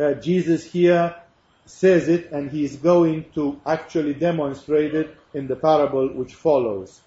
uh, 0.00 0.14
Jesus 0.14 0.64
here 0.64 1.14
says 1.66 2.08
it 2.08 2.32
and 2.32 2.50
he 2.50 2.64
is 2.64 2.76
going 2.76 3.26
to 3.34 3.60
actually 3.66 4.14
demonstrate 4.14 4.94
it 4.94 5.14
in 5.34 5.48
the 5.48 5.56
parable 5.56 6.08
which 6.08 6.34
follows. 6.34 7.02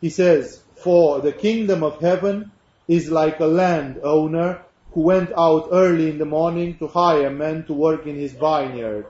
He 0.00 0.08
says, 0.08 0.62
For 0.76 1.20
the 1.20 1.32
kingdom 1.32 1.82
of 1.82 2.00
heaven 2.00 2.50
is 2.88 3.10
like 3.10 3.38
a 3.40 3.46
landowner 3.46 4.62
who 4.92 5.02
went 5.02 5.32
out 5.36 5.68
early 5.70 6.08
in 6.08 6.16
the 6.16 6.24
morning 6.24 6.78
to 6.78 6.86
hire 6.86 7.28
men 7.28 7.66
to 7.66 7.74
work 7.74 8.06
in 8.06 8.16
his 8.16 8.32
vineyard. 8.32 9.04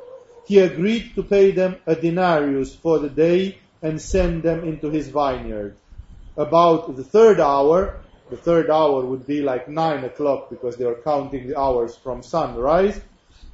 He 0.45 0.59
agreed 0.59 1.15
to 1.15 1.23
pay 1.23 1.53
them 1.53 1.77
a 1.87 1.95
denarius 1.95 2.75
for 2.75 2.99
the 2.99 3.11
day 3.11 3.59
and 3.81 4.01
send 4.01 4.43
them 4.43 4.65
into 4.65 4.91
his 4.91 5.09
vineyard. 5.09 5.77
About 6.37 6.96
the 6.96 7.05
third 7.05 7.40
hour, 7.40 7.96
the 8.29 8.37
third 8.37 8.68
hour 8.68 9.01
would 9.01 9.27
be 9.27 9.40
like 9.40 9.68
nine 9.68 10.05
o'clock 10.05 10.51
because 10.51 10.77
they 10.77 10.85
are 10.85 11.01
counting 11.03 11.49
the 11.49 11.59
hours 11.59 11.96
from 11.96 12.22
sunrise. 12.22 13.01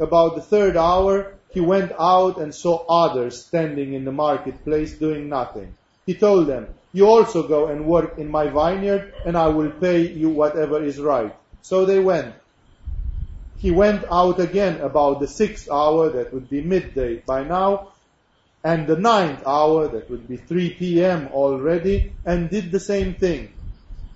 About 0.00 0.34
the 0.34 0.42
third 0.42 0.76
hour, 0.76 1.34
he 1.50 1.60
went 1.60 1.92
out 1.98 2.38
and 2.38 2.54
saw 2.54 2.84
others 2.88 3.44
standing 3.44 3.92
in 3.92 4.04
the 4.04 4.10
marketplace 4.12 4.94
doing 4.94 5.28
nothing. 5.28 5.74
He 6.06 6.14
told 6.14 6.48
them, 6.48 6.66
you 6.92 7.06
also 7.06 7.46
go 7.46 7.68
and 7.68 7.86
work 7.86 8.18
in 8.18 8.28
my 8.28 8.48
vineyard 8.48 9.14
and 9.24 9.36
I 9.36 9.48
will 9.48 9.70
pay 9.70 10.08
you 10.08 10.30
whatever 10.30 10.82
is 10.82 10.98
right. 10.98 11.34
So 11.62 11.84
they 11.84 12.00
went. 12.00 12.34
He 13.58 13.70
went 13.70 14.04
out 14.10 14.40
again 14.40 14.80
about 14.80 15.20
the 15.20 15.28
sixth 15.28 15.70
hour, 15.70 16.10
that 16.10 16.34
would 16.34 16.50
be 16.50 16.62
midday 16.62 17.22
by 17.24 17.44
now, 17.44 17.91
and 18.64 18.86
the 18.86 18.96
ninth 18.96 19.42
hour, 19.46 19.88
that 19.88 20.08
would 20.08 20.28
be 20.28 20.36
3 20.36 20.74
p.m. 20.74 21.28
already, 21.32 22.12
and 22.24 22.48
did 22.48 22.70
the 22.70 22.80
same 22.80 23.14
thing. 23.14 23.52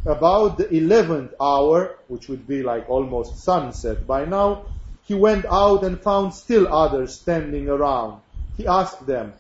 About 0.05 0.57
the 0.57 0.73
eleventh 0.73 1.35
hour, 1.41 1.97
which 2.07 2.29
would 2.29 2.47
be 2.47 2.63
like 2.63 2.89
almost 2.89 3.43
sunset 3.43 4.07
by 4.07 4.25
now, 4.25 4.67
he 5.05 5.15
went 5.15 5.47
out 5.47 5.83
and 5.83 6.01
found 6.01 6.33
still 6.33 6.73
others 6.73 7.21
standing 7.21 7.69
around. 7.69 8.21
He 8.57 8.67
asked 8.69 9.05
them, 9.07 9.33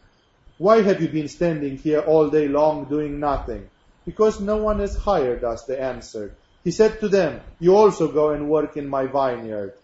Why 0.58 0.82
have 0.82 1.00
you 1.00 1.08
been 1.08 1.28
standing 1.28 1.76
here 1.76 2.00
all 2.00 2.30
day 2.30 2.48
long 2.48 2.86
doing 2.86 3.20
nothing? 3.20 3.68
Because 4.04 4.40
no 4.40 4.56
one 4.56 4.80
has 4.80 4.96
hired 4.96 5.44
us, 5.44 5.64
they 5.64 5.78
answered. 5.78 6.34
He 6.64 6.72
said 6.72 6.98
to 7.00 7.08
them, 7.08 7.40
You 7.60 7.76
also 7.76 8.10
go 8.10 8.30
and 8.30 8.48
work 8.48 8.76
in 8.76 8.88
my 8.88 9.06
vineyard. 9.06 9.74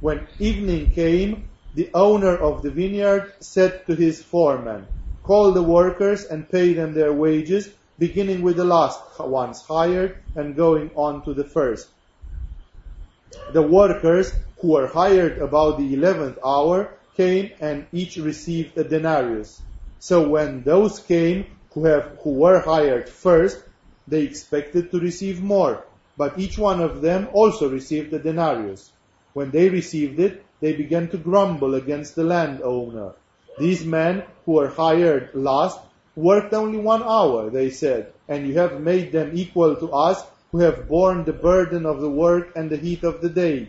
When 0.00 0.26
evening 0.40 0.90
came, 0.90 1.44
the 1.74 1.90
owner 1.94 2.36
of 2.36 2.62
the 2.62 2.70
vineyard 2.70 3.32
said 3.40 3.86
to 3.86 3.94
his 3.94 4.22
foreman, 4.22 4.86
Call 5.22 5.52
the 5.52 5.62
workers 5.62 6.24
and 6.24 6.48
pay 6.48 6.74
them 6.74 6.92
their 6.92 7.12
wages, 7.12 7.70
beginning 7.98 8.42
with 8.42 8.56
the 8.56 8.64
last 8.64 9.00
ones 9.18 9.62
hired 9.62 10.16
and 10.34 10.56
going 10.56 10.90
on 10.94 11.24
to 11.24 11.32
the 11.32 11.44
first. 11.44 11.88
The 13.52 13.62
workers 13.62 14.32
who 14.60 14.72
were 14.72 14.86
hired 14.86 15.38
about 15.38 15.78
the 15.78 15.94
eleventh 15.94 16.38
hour 16.44 16.90
came 17.16 17.50
and 17.60 17.86
each 17.92 18.16
received 18.16 18.76
a 18.76 18.84
denarius. 18.84 19.62
So 19.98 20.28
when 20.28 20.62
those 20.64 20.98
came 20.98 21.46
who 21.72 21.84
have, 21.84 22.18
who 22.22 22.32
were 22.32 22.60
hired 22.60 23.08
first, 23.08 23.62
they 24.08 24.22
expected 24.22 24.90
to 24.90 25.00
receive 25.00 25.42
more, 25.42 25.84
but 26.16 26.38
each 26.38 26.58
one 26.58 26.80
of 26.80 27.00
them 27.00 27.28
also 27.32 27.70
received 27.70 28.12
a 28.12 28.18
denarius. 28.18 28.90
When 29.32 29.50
they 29.50 29.68
received 29.70 30.20
it, 30.20 30.44
they 30.62 30.72
began 30.72 31.08
to 31.08 31.18
grumble 31.18 31.74
against 31.74 32.14
the 32.14 32.22
landowner. 32.22 33.12
These 33.58 33.84
men 33.84 34.22
who 34.46 34.52
were 34.52 34.68
hired 34.68 35.34
last 35.34 35.78
worked 36.14 36.54
only 36.54 36.78
one 36.78 37.02
hour, 37.02 37.50
they 37.50 37.68
said, 37.68 38.12
and 38.28 38.46
you 38.46 38.54
have 38.54 38.80
made 38.80 39.10
them 39.10 39.32
equal 39.34 39.74
to 39.74 39.90
us 39.92 40.24
who 40.52 40.60
have 40.60 40.88
borne 40.88 41.24
the 41.24 41.32
burden 41.32 41.84
of 41.84 42.00
the 42.00 42.08
work 42.08 42.52
and 42.54 42.70
the 42.70 42.76
heat 42.76 43.02
of 43.02 43.20
the 43.20 43.28
day. 43.28 43.68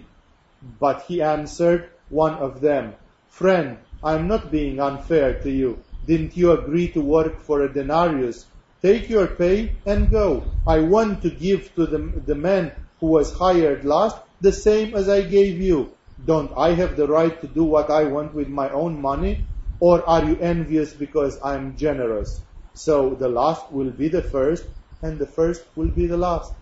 But 0.80 1.02
he 1.08 1.22
answered 1.22 1.90
one 2.10 2.36
of 2.36 2.62
them, 2.62 2.94
Friend, 3.28 3.78
I 4.04 4.14
am 4.14 4.28
not 4.28 4.52
being 4.52 4.80
unfair 4.80 5.40
to 5.42 5.50
you. 5.50 5.80
Didn't 6.06 6.38
you 6.38 6.52
agree 6.52 6.90
to 6.90 7.02
work 7.02 7.40
for 7.42 7.62
a 7.62 7.74
denarius? 7.74 8.46
Take 8.84 9.10
your 9.10 9.28
pay 9.28 9.72
and 9.86 10.12
go. 10.12 10.44
I 10.68 10.82
want 10.82 11.24
to 11.24 11.32
give 11.32 11.74
to 11.76 11.88
the, 11.88 12.00
the 12.26 12.36
man 12.36 12.72
who 13.00 13.08
was 13.08 13.34
hired 13.34 13.84
last 13.84 14.18
the 14.42 14.52
same 14.52 14.94
as 14.94 15.10
I 15.10 15.22
gave 15.22 15.60
you. 15.60 15.90
Don't 16.26 16.52
I 16.56 16.74
have 16.74 16.96
the 16.96 17.08
right 17.08 17.40
to 17.42 17.48
do 17.48 17.64
what 17.64 17.90
I 17.90 18.06
want 18.06 18.34
with 18.34 18.48
my 18.48 18.70
own 18.70 19.02
money? 19.02 19.46
Or 19.80 20.08
are 20.08 20.24
you 20.24 20.38
envious 20.38 20.94
because 20.94 21.38
I'm 21.44 21.76
generous? 21.76 22.42
So 22.74 23.16
the 23.16 23.28
last 23.28 23.72
will 23.72 23.92
be 23.92 24.08
the 24.08 24.22
first, 24.22 24.66
and 25.02 25.20
the 25.20 25.28
first 25.28 25.66
will 25.76 25.90
be 25.90 26.08
the 26.08 26.18
last. 26.18 26.54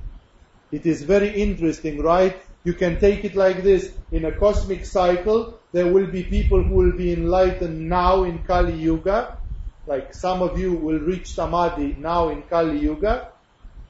It 0.72 0.86
is 0.86 1.04
very 1.04 1.30
interesting, 1.30 2.02
right? 2.02 2.42
You 2.64 2.74
can 2.74 3.00
take 3.00 3.24
it 3.24 3.36
like 3.36 3.62
this. 3.62 3.92
In 4.12 4.26
a 4.26 4.32
cosmic 4.32 4.86
cycle, 4.86 5.60
there 5.74 5.92
will 5.92 6.08
be 6.08 6.24
people 6.24 6.64
who 6.64 6.76
will 6.76 6.94
be 6.94 7.14
enlightened 7.14 7.88
now 7.90 8.24
in 8.24 8.40
Kali 8.40 8.74
Yuga. 8.74 9.38
Like 9.86 10.14
some 10.14 10.42
of 10.42 10.58
you 10.58 10.74
will 10.74 11.00
reach 11.00 11.34
Samadhi 11.34 11.96
now 12.00 12.30
in 12.30 12.42
Kali 12.44 12.80
Yuga. 12.80 13.30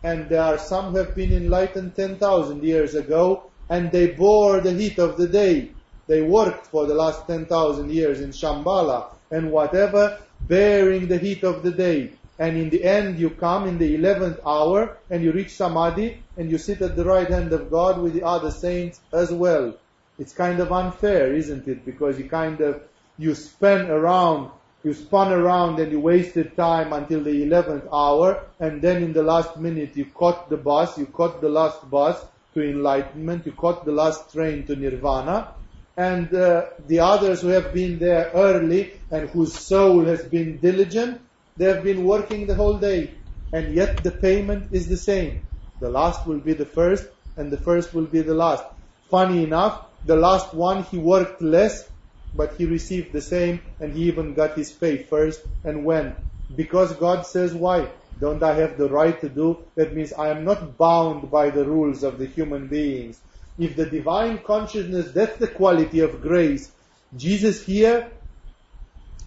And 0.03 0.29
there 0.29 0.41
are 0.41 0.57
some 0.57 0.91
who 0.91 0.97
have 0.97 1.15
been 1.15 1.31
enlightened 1.31 1.95
10,000 1.95 2.63
years 2.63 2.95
ago 2.95 3.50
and 3.71 3.89
they 3.89 4.07
bore 4.07 4.59
the 4.59 4.73
heat 4.73 4.99
of 4.99 5.15
the 5.17 5.27
day. 5.27 5.71
They 6.05 6.21
worked 6.21 6.67
for 6.67 6.85
the 6.85 6.93
last 6.93 7.25
10,000 7.25 7.89
years 7.89 8.19
in 8.19 8.31
Shambhala 8.31 9.05
and 9.31 9.49
whatever, 9.49 10.19
bearing 10.41 11.07
the 11.07 11.17
heat 11.17 11.45
of 11.45 11.63
the 11.63 11.71
day. 11.71 12.11
And 12.37 12.57
in 12.57 12.69
the 12.69 12.83
end, 12.83 13.17
you 13.17 13.29
come 13.29 13.69
in 13.69 13.77
the 13.77 13.97
11th 13.97 14.39
hour 14.45 14.97
and 15.09 15.23
you 15.23 15.31
reach 15.31 15.55
Samadhi 15.55 16.21
and 16.35 16.51
you 16.51 16.57
sit 16.57 16.81
at 16.81 16.97
the 16.97 17.05
right 17.05 17.29
hand 17.29 17.53
of 17.53 17.71
God 17.71 18.01
with 18.01 18.13
the 18.13 18.23
other 18.23 18.51
saints 18.51 18.99
as 19.13 19.31
well. 19.31 19.73
It's 20.19 20.33
kind 20.33 20.59
of 20.59 20.73
unfair, 20.73 21.33
isn't 21.33 21.65
it? 21.65 21.85
Because 21.85 22.19
you 22.19 22.27
kind 22.27 22.59
of, 22.59 22.81
you 23.17 23.33
spin 23.35 23.89
around, 23.89 24.51
you 24.83 24.93
spun 24.93 25.31
around 25.31 25.79
and 25.79 25.93
you 25.93 26.01
wasted 26.01 26.57
time 26.57 26.91
until 26.91 27.23
the 27.23 27.45
11th 27.45 27.87
hour 27.93 28.43
and 28.59 28.81
then 28.81 29.01
in 29.01 29.13
the 29.13 29.23
last 29.23 29.55
minute 29.55 29.95
you 29.95 30.07
caught 30.07 30.49
the 30.49 30.57
bus, 30.57 30.97
you 30.97 31.05
caught 31.05 31.39
the 31.39 31.47
last 31.47 31.89
bus 31.89 32.21
to 32.53 32.61
enlightenment, 32.61 33.45
you 33.45 33.51
caught 33.51 33.85
the 33.85 33.91
last 33.91 34.31
train 34.31 34.65
to 34.67 34.75
nirvana 34.75 35.53
and 35.97 36.33
uh, 36.33 36.65
the 36.87 36.99
others 36.99 37.41
who 37.41 37.49
have 37.49 37.73
been 37.73 37.99
there 37.99 38.31
early 38.33 38.93
and 39.09 39.29
whose 39.29 39.53
soul 39.53 40.05
has 40.05 40.23
been 40.23 40.57
diligent, 40.57 41.21
they 41.57 41.65
have 41.65 41.83
been 41.83 42.05
working 42.05 42.47
the 42.47 42.55
whole 42.55 42.77
day, 42.77 43.11
and 43.51 43.75
yet 43.75 44.03
the 44.03 44.11
payment 44.11 44.69
is 44.71 44.87
the 44.87 44.97
same. 44.97 45.43
The 45.79 45.89
last 45.89 46.25
will 46.25 46.39
be 46.39 46.53
the 46.53 46.65
first, 46.65 47.05
and 47.35 47.51
the 47.51 47.57
first 47.57 47.93
will 47.93 48.05
be 48.05 48.21
the 48.21 48.33
last. 48.33 48.63
Funny 49.09 49.43
enough, 49.43 49.81
the 50.05 50.15
last 50.15 50.53
one 50.53 50.83
he 50.83 50.97
worked 50.97 51.41
less, 51.41 51.89
but 52.33 52.55
he 52.57 52.65
received 52.65 53.11
the 53.11 53.21
same, 53.21 53.61
and 53.79 53.93
he 53.93 54.03
even 54.03 54.33
got 54.33 54.55
his 54.55 54.71
pay 54.71 55.03
first. 55.03 55.41
And 55.65 55.83
when? 55.83 56.15
Because 56.55 56.93
God 56.93 57.25
says 57.25 57.53
why? 57.53 57.89
Don't 58.21 58.43
I 58.43 58.53
have 58.53 58.77
the 58.77 58.87
right 58.87 59.19
to 59.21 59.27
do? 59.27 59.57
That 59.73 59.95
means 59.95 60.13
I 60.13 60.29
am 60.29 60.45
not 60.45 60.77
bound 60.77 61.31
by 61.31 61.49
the 61.49 61.65
rules 61.65 62.03
of 62.03 62.19
the 62.19 62.27
human 62.27 62.67
beings. 62.67 63.19
If 63.57 63.75
the 63.75 63.87
divine 63.87 64.37
consciousness, 64.37 65.11
that's 65.11 65.37
the 65.37 65.47
quality 65.47 66.01
of 66.01 66.21
grace. 66.21 66.71
Jesus 67.17 67.65
here 67.65 68.11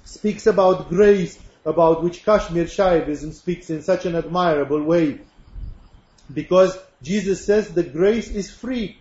speaks 0.04 0.46
about 0.46 0.88
grace 0.88 1.38
about 1.66 2.04
which 2.04 2.24
Kashmir 2.24 2.66
Shaivism 2.66 3.32
speaks 3.32 3.68
in 3.68 3.82
such 3.82 4.06
an 4.06 4.14
admirable 4.14 4.82
way. 4.82 5.18
Because 6.32 6.78
Jesus 7.02 7.44
says 7.44 7.70
the 7.70 7.82
grace 7.82 8.28
is 8.28 8.50
free. 8.50 8.98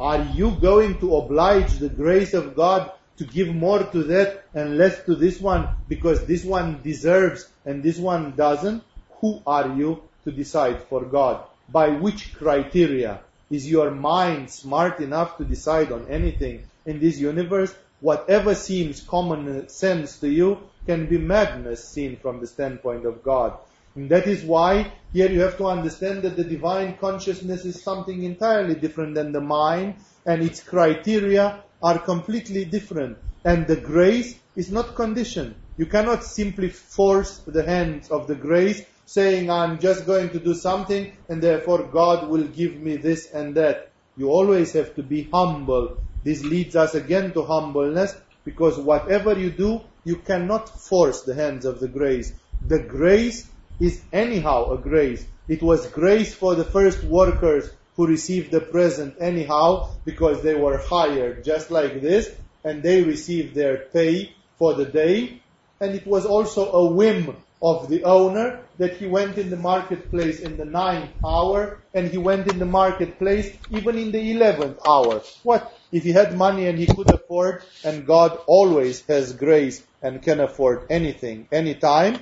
Are 0.00 0.22
you 0.22 0.52
going 0.52 0.98
to 1.00 1.16
oblige 1.16 1.78
the 1.78 1.90
grace 1.90 2.32
of 2.32 2.56
God 2.56 2.90
to 3.18 3.24
give 3.24 3.54
more 3.54 3.82
to 3.82 4.02
that 4.04 4.44
and 4.54 4.78
less 4.78 5.04
to 5.04 5.14
this 5.14 5.38
one 5.40 5.68
because 5.88 6.24
this 6.24 6.44
one 6.44 6.80
deserves 6.82 7.48
and 7.64 7.82
this 7.82 7.98
one 7.98 8.34
doesn't? 8.36 8.82
Who 9.24 9.40
are 9.46 9.74
you 9.74 10.02
to 10.24 10.30
decide 10.30 10.82
for 10.82 11.02
God? 11.02 11.44
By 11.70 11.88
which 11.88 12.34
criteria? 12.34 13.20
Is 13.50 13.70
your 13.70 13.90
mind 13.90 14.50
smart 14.50 15.00
enough 15.00 15.38
to 15.38 15.46
decide 15.46 15.90
on 15.92 16.08
anything 16.10 16.64
in 16.84 17.00
this 17.00 17.18
universe? 17.18 17.74
Whatever 18.00 18.54
seems 18.54 19.00
common 19.00 19.66
sense 19.70 20.18
to 20.18 20.28
you 20.28 20.58
can 20.84 21.06
be 21.06 21.16
madness 21.16 21.88
seen 21.88 22.18
from 22.18 22.38
the 22.38 22.46
standpoint 22.46 23.06
of 23.06 23.22
God. 23.22 23.56
And 23.94 24.10
that 24.10 24.26
is 24.26 24.44
why 24.44 24.92
here 25.14 25.30
you 25.30 25.40
have 25.40 25.56
to 25.56 25.68
understand 25.68 26.20
that 26.24 26.36
the 26.36 26.44
divine 26.44 26.98
consciousness 26.98 27.64
is 27.64 27.82
something 27.82 28.24
entirely 28.24 28.74
different 28.74 29.14
than 29.14 29.32
the 29.32 29.40
mind 29.40 29.94
and 30.26 30.42
its 30.42 30.62
criteria 30.62 31.64
are 31.82 31.98
completely 31.98 32.66
different. 32.66 33.16
And 33.42 33.66
the 33.66 33.76
grace 33.76 34.38
is 34.54 34.70
not 34.70 34.94
conditioned. 34.94 35.54
You 35.78 35.86
cannot 35.86 36.24
simply 36.24 36.68
force 36.68 37.38
the 37.38 37.64
hands 37.64 38.10
of 38.10 38.26
the 38.26 38.34
grace 38.34 38.84
saying, 39.14 39.48
I'm 39.48 39.78
just 39.78 40.06
going 40.06 40.30
to 40.30 40.40
do 40.40 40.54
something 40.54 41.12
and 41.28 41.40
therefore 41.40 41.84
God 41.84 42.28
will 42.28 42.48
give 42.48 42.74
me 42.74 42.96
this 42.96 43.30
and 43.30 43.54
that. 43.54 43.92
You 44.16 44.30
always 44.30 44.72
have 44.72 44.96
to 44.96 45.04
be 45.04 45.28
humble. 45.32 45.98
This 46.24 46.42
leads 46.42 46.74
us 46.74 46.96
again 46.96 47.32
to 47.34 47.42
humbleness 47.42 48.14
because 48.44 48.76
whatever 48.76 49.38
you 49.38 49.50
do, 49.50 49.82
you 50.04 50.16
cannot 50.16 50.68
force 50.68 51.22
the 51.22 51.34
hands 51.34 51.64
of 51.64 51.78
the 51.78 51.86
grace. 51.86 52.32
The 52.66 52.80
grace 52.80 53.48
is 53.80 54.02
anyhow 54.12 54.72
a 54.72 54.78
grace. 54.78 55.24
It 55.46 55.62
was 55.62 55.86
grace 55.86 56.34
for 56.34 56.56
the 56.56 56.64
first 56.64 57.04
workers 57.04 57.70
who 57.96 58.08
received 58.08 58.50
the 58.50 58.60
present 58.60 59.14
anyhow 59.20 59.90
because 60.04 60.42
they 60.42 60.56
were 60.56 60.78
hired 60.78 61.44
just 61.44 61.70
like 61.70 62.02
this 62.02 62.30
and 62.64 62.82
they 62.82 63.02
received 63.02 63.54
their 63.54 63.76
pay 63.92 64.32
for 64.58 64.74
the 64.74 64.86
day. 64.86 65.40
And 65.80 65.94
it 65.94 66.06
was 66.06 66.26
also 66.26 66.72
a 66.72 66.92
whim 66.92 67.36
of 67.62 67.88
the 67.88 68.02
owner 68.04 68.63
that 68.78 68.96
he 68.96 69.06
went 69.06 69.38
in 69.38 69.50
the 69.50 69.56
marketplace 69.56 70.40
in 70.40 70.56
the 70.56 70.64
ninth 70.64 71.10
hour 71.24 71.78
and 71.94 72.08
he 72.08 72.18
went 72.18 72.48
in 72.48 72.58
the 72.58 72.66
marketplace 72.66 73.56
even 73.70 73.96
in 73.96 74.12
the 74.12 74.30
eleventh 74.32 74.78
hour. 74.86 75.22
What? 75.42 75.72
If 75.92 76.02
he 76.02 76.12
had 76.12 76.36
money 76.36 76.66
and 76.66 76.78
he 76.78 76.86
could 76.86 77.08
afford, 77.10 77.62
and 77.84 78.06
God 78.06 78.38
always 78.46 79.06
has 79.06 79.32
grace 79.32 79.82
and 80.02 80.22
can 80.22 80.40
afford 80.40 80.86
anything, 80.90 81.46
anytime. 81.52 82.18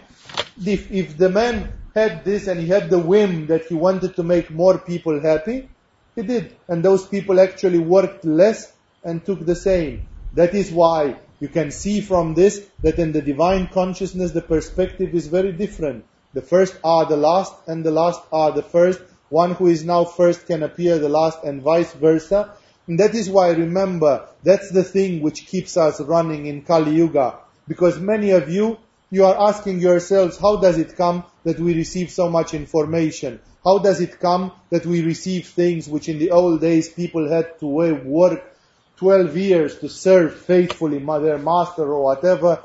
If, 0.64 0.92
if 0.92 1.16
the 1.16 1.30
man 1.30 1.72
had 1.94 2.24
this 2.24 2.46
and 2.46 2.60
he 2.60 2.68
had 2.68 2.90
the 2.90 2.98
whim 2.98 3.46
that 3.46 3.66
he 3.66 3.74
wanted 3.74 4.16
to 4.16 4.22
make 4.22 4.50
more 4.50 4.78
people 4.78 5.20
happy, 5.20 5.68
he 6.14 6.22
did. 6.22 6.56
And 6.68 6.84
those 6.84 7.06
people 7.06 7.40
actually 7.40 7.78
worked 7.78 8.24
less 8.24 8.72
and 9.02 9.24
took 9.24 9.44
the 9.44 9.56
same. 9.56 10.06
That 10.34 10.54
is 10.54 10.70
why 10.70 11.18
you 11.40 11.48
can 11.48 11.70
see 11.70 12.00
from 12.00 12.34
this 12.34 12.64
that 12.82 12.98
in 12.98 13.12
the 13.12 13.22
divine 13.22 13.68
consciousness 13.68 14.32
the 14.32 14.42
perspective 14.42 15.14
is 15.14 15.26
very 15.26 15.52
different. 15.52 16.04
The 16.34 16.42
first 16.42 16.76
are 16.82 17.04
the 17.06 17.16
last 17.16 17.54
and 17.66 17.84
the 17.84 17.90
last 17.90 18.20
are 18.32 18.52
the 18.52 18.62
first. 18.62 19.00
One 19.28 19.52
who 19.52 19.66
is 19.66 19.84
now 19.84 20.04
first 20.04 20.46
can 20.46 20.62
appear 20.62 20.98
the 20.98 21.08
last 21.08 21.42
and 21.44 21.62
vice 21.62 21.92
versa. 21.92 22.54
And 22.86 22.98
that 23.00 23.14
is 23.14 23.30
why 23.30 23.50
remember, 23.50 24.26
that's 24.42 24.70
the 24.70 24.84
thing 24.84 25.22
which 25.22 25.46
keeps 25.46 25.76
us 25.76 26.00
running 26.00 26.46
in 26.46 26.62
Kali 26.62 26.94
Yuga. 26.94 27.38
Because 27.68 27.98
many 27.98 28.30
of 28.30 28.50
you, 28.50 28.78
you 29.10 29.24
are 29.24 29.48
asking 29.48 29.80
yourselves, 29.80 30.38
how 30.38 30.56
does 30.56 30.78
it 30.78 30.96
come 30.96 31.24
that 31.44 31.60
we 31.60 31.74
receive 31.74 32.10
so 32.10 32.28
much 32.28 32.54
information? 32.54 33.40
How 33.64 33.78
does 33.78 34.00
it 34.00 34.18
come 34.18 34.52
that 34.70 34.84
we 34.84 35.02
receive 35.02 35.46
things 35.46 35.88
which 35.88 36.08
in 36.08 36.18
the 36.18 36.30
old 36.30 36.60
days 36.60 36.88
people 36.88 37.28
had 37.28 37.58
to 37.60 37.66
work 37.66 38.42
12 38.96 39.36
years 39.36 39.78
to 39.78 39.88
serve 39.88 40.34
faithfully 40.34 40.98
their 40.98 41.38
master 41.38 41.82
or 41.82 42.04
whatever, 42.04 42.62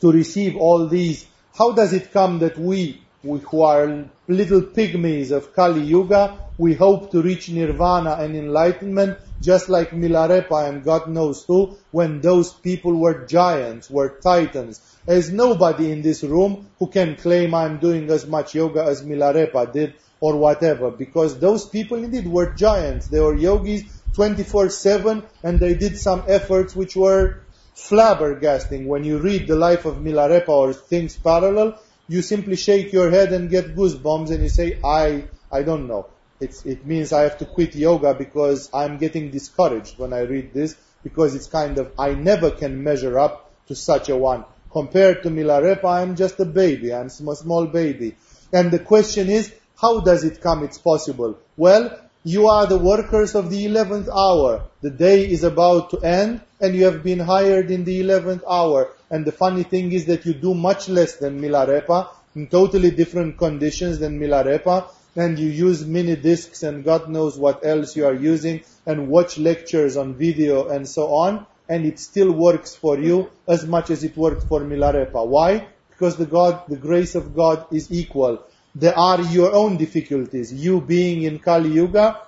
to 0.00 0.12
receive 0.12 0.56
all 0.56 0.88
these, 0.88 1.26
how 1.60 1.72
does 1.72 1.92
it 1.92 2.10
come 2.10 2.38
that 2.38 2.56
we, 2.56 3.02
we 3.22 3.38
who 3.40 3.60
are 3.60 4.08
little 4.28 4.62
pygmies 4.62 5.30
of 5.30 5.54
Kali 5.54 5.82
Yuga, 5.82 6.38
we 6.56 6.72
hope 6.72 7.10
to 7.10 7.20
reach 7.20 7.50
nirvana 7.50 8.12
and 8.18 8.34
enlightenment 8.34 9.18
just 9.42 9.68
like 9.68 9.90
Milarepa 9.90 10.70
and 10.70 10.82
God 10.82 11.10
knows 11.10 11.44
who, 11.44 11.76
when 11.90 12.22
those 12.22 12.50
people 12.50 12.94
were 12.94 13.26
giants, 13.26 13.90
were 13.90 14.18
titans. 14.22 14.80
There's 15.04 15.30
nobody 15.30 15.92
in 15.92 16.00
this 16.00 16.22
room 16.22 16.70
who 16.78 16.86
can 16.86 17.16
claim 17.16 17.54
I'm 17.54 17.78
doing 17.78 18.08
as 18.10 18.26
much 18.26 18.54
yoga 18.54 18.84
as 18.84 19.02
Milarepa 19.02 19.70
did 19.70 19.96
or 20.18 20.38
whatever, 20.38 20.90
because 20.90 21.38
those 21.40 21.68
people 21.68 22.02
indeed 22.02 22.26
were 22.26 22.54
giants. 22.54 23.08
They 23.08 23.20
were 23.20 23.36
yogis 23.36 23.82
24-7 24.16 25.24
and 25.42 25.60
they 25.60 25.74
did 25.74 25.98
some 25.98 26.24
efforts 26.26 26.74
which 26.74 26.96
were 26.96 27.42
flabbergasting. 27.88 28.86
When 28.86 29.04
you 29.04 29.18
read 29.18 29.46
the 29.46 29.56
life 29.56 29.84
of 29.84 29.96
Milarepa 29.96 30.48
or 30.48 30.72
things 30.72 31.16
parallel, 31.16 31.78
you 32.08 32.22
simply 32.22 32.56
shake 32.56 32.92
your 32.92 33.10
head 33.10 33.32
and 33.32 33.50
get 33.50 33.76
goosebumps 33.76 34.30
and 34.30 34.42
you 34.42 34.48
say, 34.48 34.78
I, 34.84 35.24
I 35.50 35.62
don't 35.62 35.86
know. 35.86 36.06
It's, 36.40 36.64
it 36.64 36.86
means 36.86 37.12
I 37.12 37.22
have 37.22 37.38
to 37.38 37.44
quit 37.46 37.74
yoga 37.74 38.14
because 38.14 38.70
I'm 38.72 38.98
getting 38.98 39.30
discouraged 39.30 39.98
when 39.98 40.12
I 40.12 40.20
read 40.20 40.52
this 40.54 40.76
because 41.02 41.34
it's 41.34 41.46
kind 41.46 41.78
of, 41.78 41.92
I 41.98 42.14
never 42.14 42.50
can 42.50 42.82
measure 42.82 43.18
up 43.18 43.50
to 43.68 43.74
such 43.74 44.08
a 44.08 44.16
one. 44.16 44.44
Compared 44.70 45.22
to 45.22 45.30
Milarepa, 45.30 45.84
I'm 45.84 46.16
just 46.16 46.38
a 46.40 46.44
baby. 46.44 46.92
I'm 46.92 47.06
a 47.06 47.36
small 47.36 47.66
baby. 47.66 48.16
And 48.52 48.70
the 48.70 48.78
question 48.78 49.28
is, 49.28 49.52
how 49.80 50.00
does 50.00 50.24
it 50.24 50.40
come 50.40 50.64
it's 50.64 50.78
possible? 50.78 51.38
Well, 51.56 51.98
You 52.22 52.48
are 52.48 52.66
the 52.66 52.76
workers 52.76 53.34
of 53.34 53.48
the 53.48 53.64
11th 53.64 54.08
hour. 54.14 54.64
The 54.82 54.90
day 54.90 55.26
is 55.26 55.42
about 55.42 55.90
to 55.90 56.00
end 56.00 56.42
and 56.60 56.74
you 56.74 56.84
have 56.84 57.02
been 57.02 57.18
hired 57.18 57.70
in 57.70 57.84
the 57.84 58.00
11th 58.02 58.42
hour. 58.48 58.90
And 59.10 59.24
the 59.24 59.32
funny 59.32 59.62
thing 59.62 59.92
is 59.92 60.06
that 60.06 60.24
you 60.24 60.34
do 60.34 60.54
much 60.54 60.88
less 60.88 61.16
than 61.16 61.40
Milarepa 61.40 62.08
in 62.36 62.46
totally 62.46 62.90
different 62.90 63.38
conditions 63.38 63.98
than 63.98 64.20
Milarepa 64.20 64.88
and 65.16 65.38
you 65.38 65.48
use 65.48 65.84
mini 65.84 66.14
discs 66.14 66.62
and 66.62 66.84
God 66.84 67.08
knows 67.08 67.36
what 67.36 67.64
else 67.66 67.96
you 67.96 68.06
are 68.06 68.14
using 68.14 68.62
and 68.86 69.08
watch 69.08 69.38
lectures 69.38 69.96
on 69.96 70.14
video 70.14 70.68
and 70.68 70.88
so 70.88 71.08
on 71.14 71.46
and 71.68 71.84
it 71.84 71.98
still 71.98 72.30
works 72.32 72.74
for 72.74 72.98
you 72.98 73.30
as 73.48 73.66
much 73.66 73.90
as 73.90 74.04
it 74.04 74.16
worked 74.16 74.44
for 74.44 74.60
Milarepa. 74.60 75.26
Why? 75.26 75.66
Because 75.90 76.16
the 76.16 76.26
God, 76.26 76.62
the 76.68 76.76
grace 76.76 77.14
of 77.14 77.34
God 77.34 77.66
is 77.72 77.90
equal. 77.90 78.42
There 78.74 78.96
are 78.96 79.20
your 79.20 79.52
own 79.52 79.76
difficulties. 79.76 80.52
You 80.52 80.80
being 80.80 81.22
in 81.22 81.40
Kali 81.40 81.70
Yuga, 81.70 82.20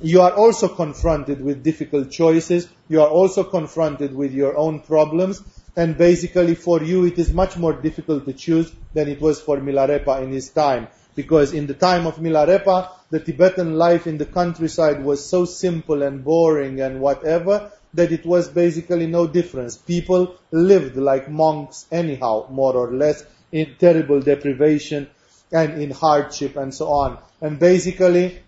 you 0.00 0.20
are 0.20 0.32
also 0.32 0.68
confronted 0.68 1.40
with 1.40 1.62
difficult 1.62 2.10
choices. 2.10 2.68
You 2.88 3.02
are 3.02 3.08
also 3.08 3.44
confronted 3.44 4.14
with 4.14 4.32
your 4.32 4.56
own 4.56 4.80
problems. 4.80 5.42
And 5.74 5.96
basically 5.96 6.54
for 6.54 6.82
you 6.82 7.04
it 7.04 7.18
is 7.18 7.32
much 7.32 7.56
more 7.56 7.72
difficult 7.72 8.24
to 8.26 8.32
choose 8.32 8.72
than 8.94 9.08
it 9.08 9.20
was 9.20 9.40
for 9.40 9.58
Milarepa 9.58 10.22
in 10.22 10.32
his 10.32 10.50
time. 10.50 10.88
Because 11.14 11.54
in 11.54 11.66
the 11.66 11.74
time 11.74 12.06
of 12.06 12.16
Milarepa, 12.16 12.90
the 13.10 13.20
Tibetan 13.20 13.74
life 13.74 14.06
in 14.06 14.18
the 14.18 14.26
countryside 14.26 15.02
was 15.02 15.24
so 15.24 15.44
simple 15.44 16.02
and 16.02 16.22
boring 16.22 16.80
and 16.80 17.00
whatever 17.00 17.70
that 17.94 18.12
it 18.12 18.26
was 18.26 18.48
basically 18.48 19.06
no 19.06 19.26
difference. 19.26 19.76
People 19.76 20.36
lived 20.50 20.96
like 20.96 21.30
monks 21.30 21.86
anyhow, 21.90 22.46
more 22.50 22.74
or 22.74 22.92
less, 22.92 23.24
in 23.52 23.76
terrible 23.78 24.20
deprivation 24.20 25.08
and 25.52 25.80
in 25.80 25.90
hardship 25.90 26.56
and 26.56 26.74
so 26.74 26.88
on. 26.88 27.18
And 27.40 27.58
basically, 27.58 28.42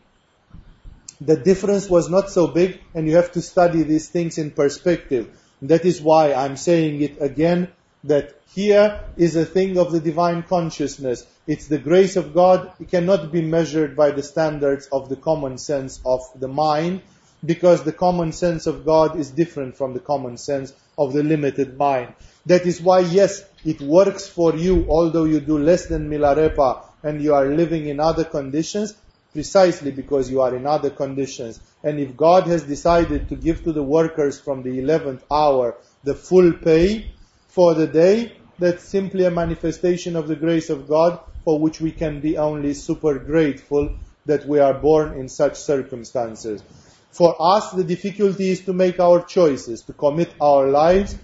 the 1.20 1.36
difference 1.36 1.88
was 1.88 2.08
not 2.08 2.30
so 2.30 2.46
big 2.46 2.80
and 2.94 3.08
you 3.08 3.16
have 3.16 3.32
to 3.32 3.42
study 3.42 3.82
these 3.82 4.08
things 4.08 4.38
in 4.38 4.50
perspective. 4.50 5.36
That 5.62 5.84
is 5.84 6.00
why 6.00 6.32
I'm 6.32 6.56
saying 6.56 7.02
it 7.02 7.20
again, 7.20 7.68
that 8.04 8.40
here 8.54 9.00
is 9.16 9.34
a 9.36 9.44
thing 9.44 9.78
of 9.78 9.90
the 9.92 10.00
divine 10.00 10.42
consciousness. 10.42 11.26
It's 11.46 11.66
the 11.66 11.78
grace 11.78 12.16
of 12.16 12.34
God. 12.34 12.72
It 12.78 12.90
cannot 12.90 13.32
be 13.32 13.42
measured 13.42 13.96
by 13.96 14.12
the 14.12 14.22
standards 14.22 14.86
of 14.92 15.08
the 15.08 15.16
common 15.16 15.58
sense 15.58 16.00
of 16.04 16.20
the 16.36 16.48
mind, 16.48 17.02
because 17.44 17.82
the 17.82 17.92
common 17.92 18.32
sense 18.32 18.66
of 18.66 18.84
God 18.84 19.18
is 19.18 19.30
different 19.30 19.76
from 19.76 19.94
the 19.94 20.00
common 20.00 20.36
sense 20.36 20.72
of 20.96 21.12
the 21.12 21.22
limited 21.22 21.76
mind. 21.76 22.14
That 22.46 22.66
is 22.66 22.80
why, 22.80 23.00
yes, 23.00 23.44
it 23.64 23.80
works 23.80 24.26
for 24.26 24.56
you, 24.56 24.86
although 24.88 25.24
you 25.24 25.40
do 25.40 25.58
less 25.58 25.86
than 25.86 26.08
Milarepa 26.10 26.82
and 27.02 27.22
you 27.22 27.34
are 27.34 27.46
living 27.46 27.86
in 27.86 28.00
other 28.00 28.24
conditions, 28.24 28.94
precisely 29.32 29.90
because 29.90 30.30
you 30.30 30.40
are 30.40 30.54
in 30.54 30.66
other 30.66 30.90
conditions. 30.90 31.60
And 31.82 32.00
if 32.00 32.16
God 32.16 32.46
has 32.46 32.62
decided 32.62 33.28
to 33.28 33.36
give 33.36 33.64
to 33.64 33.72
the 33.72 33.82
workers 33.82 34.40
from 34.40 34.62
the 34.62 34.78
11th 34.78 35.22
hour 35.30 35.76
the 36.04 36.14
full 36.14 36.52
pay 36.52 37.12
for 37.48 37.74
the 37.74 37.86
day, 37.86 38.36
that's 38.58 38.84
simply 38.84 39.24
a 39.24 39.30
manifestation 39.30 40.16
of 40.16 40.28
the 40.28 40.36
grace 40.36 40.70
of 40.70 40.88
God 40.88 41.20
for 41.44 41.58
which 41.58 41.80
we 41.80 41.92
can 41.92 42.20
be 42.20 42.36
only 42.36 42.74
super 42.74 43.18
grateful 43.18 43.96
that 44.26 44.46
we 44.46 44.58
are 44.58 44.74
born 44.74 45.18
in 45.18 45.28
such 45.28 45.56
circumstances. 45.56 46.62
For 47.10 47.34
us, 47.40 47.70
the 47.72 47.84
difficulty 47.84 48.50
is 48.50 48.60
to 48.62 48.72
make 48.72 49.00
our 49.00 49.24
choices, 49.24 49.82
to 49.82 49.92
commit 49.92 50.30
our 50.40 50.68
lives, 50.68 51.16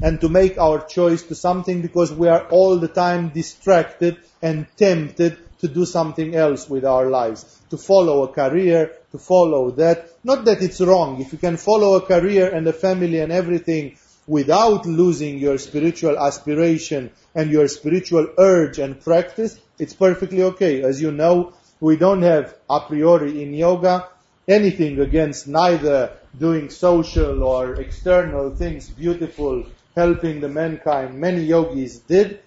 and 0.00 0.20
to 0.20 0.28
make 0.28 0.58
our 0.58 0.86
choice 0.86 1.22
to 1.24 1.34
something 1.34 1.82
because 1.82 2.12
we 2.12 2.28
are 2.28 2.46
all 2.48 2.76
the 2.76 2.88
time 2.88 3.30
distracted 3.30 4.18
and 4.40 4.66
tempted 4.76 5.38
to 5.60 5.68
do 5.68 5.84
something 5.84 6.34
else 6.34 6.68
with 6.68 6.84
our 6.84 7.06
lives, 7.10 7.60
to 7.70 7.76
follow 7.76 8.22
a 8.24 8.28
career, 8.28 8.92
to 9.12 9.18
follow 9.18 9.70
that. 9.72 10.10
Not 10.24 10.44
that 10.44 10.62
it's 10.62 10.80
wrong. 10.80 11.20
If 11.20 11.32
you 11.32 11.38
can 11.38 11.56
follow 11.56 11.94
a 11.94 12.00
career 12.00 12.54
and 12.54 12.66
a 12.66 12.72
family 12.72 13.20
and 13.20 13.32
everything 13.32 13.96
without 14.26 14.86
losing 14.86 15.38
your 15.38 15.58
spiritual 15.58 16.18
aspiration 16.18 17.10
and 17.34 17.50
your 17.50 17.66
spiritual 17.68 18.26
urge 18.38 18.78
and 18.78 19.00
practice, 19.00 19.58
it's 19.78 19.94
perfectly 19.94 20.42
okay. 20.42 20.82
As 20.82 21.00
you 21.00 21.10
know, 21.10 21.54
we 21.80 21.96
don't 21.96 22.22
have 22.22 22.54
a 22.68 22.80
priori 22.80 23.42
in 23.42 23.54
yoga 23.54 24.08
anything 24.48 24.98
against 24.98 25.46
neither 25.46 26.10
doing 26.38 26.70
social 26.70 27.42
or 27.42 27.74
external 27.74 28.54
things 28.56 28.88
beautiful, 28.88 29.64
helping 29.94 30.40
the 30.40 30.48
mankind. 30.48 31.20
Many 31.20 31.42
yogis 31.42 31.98
did, 31.98 32.40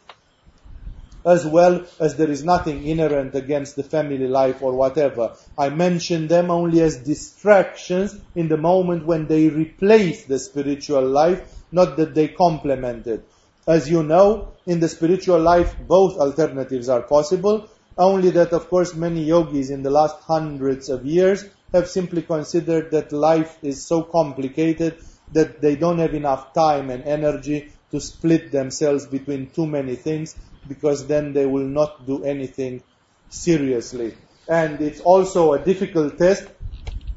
as 1.26 1.46
well 1.46 1.86
as 2.00 2.16
there 2.16 2.30
is 2.30 2.44
nothing 2.44 2.86
inherent 2.86 3.36
against 3.36 3.76
the 3.76 3.84
family 3.84 4.28
life 4.28 4.62
or 4.62 4.74
whatever. 4.74 5.34
I 5.58 5.70
mention 5.70 6.28
them 6.28 6.50
only 6.50 6.82
as 6.82 6.98
distractions 6.98 8.16
in 8.36 8.48
the 8.48 8.58
moment 8.58 9.06
when 9.06 9.28
they 9.28 9.48
replace 9.50 10.26
the 10.26 10.40
spiritual 10.40 11.06
life, 11.06 11.64
not 11.72 11.98
that 11.98 12.16
they 12.16 12.28
complement 12.28 13.08
it. 13.08 13.24
As 13.68 13.90
you 13.90 14.04
know, 14.04 14.54
in 14.66 14.80
the 14.80 14.90
spiritual 14.90 15.40
life, 15.40 15.76
both 15.88 16.18
alternatives 16.18 16.90
are 16.90 17.04
possible, 17.04 17.68
only 17.98 18.32
that 18.32 18.54
of 18.54 18.70
course 18.70 18.96
many 18.96 19.24
yogis 19.24 19.70
in 19.70 19.84
the 19.84 19.90
last 19.92 20.18
hundreds 20.22 20.90
of 20.90 21.06
years 21.06 21.46
have 21.74 21.88
simply 21.88 22.22
considered 22.22 22.92
that 22.92 23.12
life 23.12 23.58
is 23.62 23.86
so 23.86 24.02
complicated 24.02 24.98
that 25.34 25.62
they 25.62 25.76
don't 25.76 26.00
have 26.00 26.14
enough 26.14 26.54
time 26.54 26.90
and 26.90 27.04
energy 27.04 27.72
to 27.92 28.00
split 28.00 28.52
themselves 28.52 29.06
between 29.06 29.50
too 29.50 29.68
many 29.68 29.96
things 29.96 30.36
because 30.68 31.08
then 31.08 31.34
they 31.34 31.46
will 31.46 31.66
not 31.66 32.06
do 32.06 32.24
anything 32.24 32.84
seriously. 33.30 34.16
And 34.48 34.82
it's 34.82 35.00
also 35.02 35.54
a 35.54 35.60
difficult 35.60 36.18
test 36.18 36.48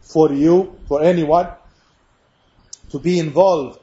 for 0.02 0.32
you, 0.32 0.78
for 0.86 1.02
anyone, 1.02 1.48
to 2.90 2.98
be 2.98 3.18
involved 3.18 3.80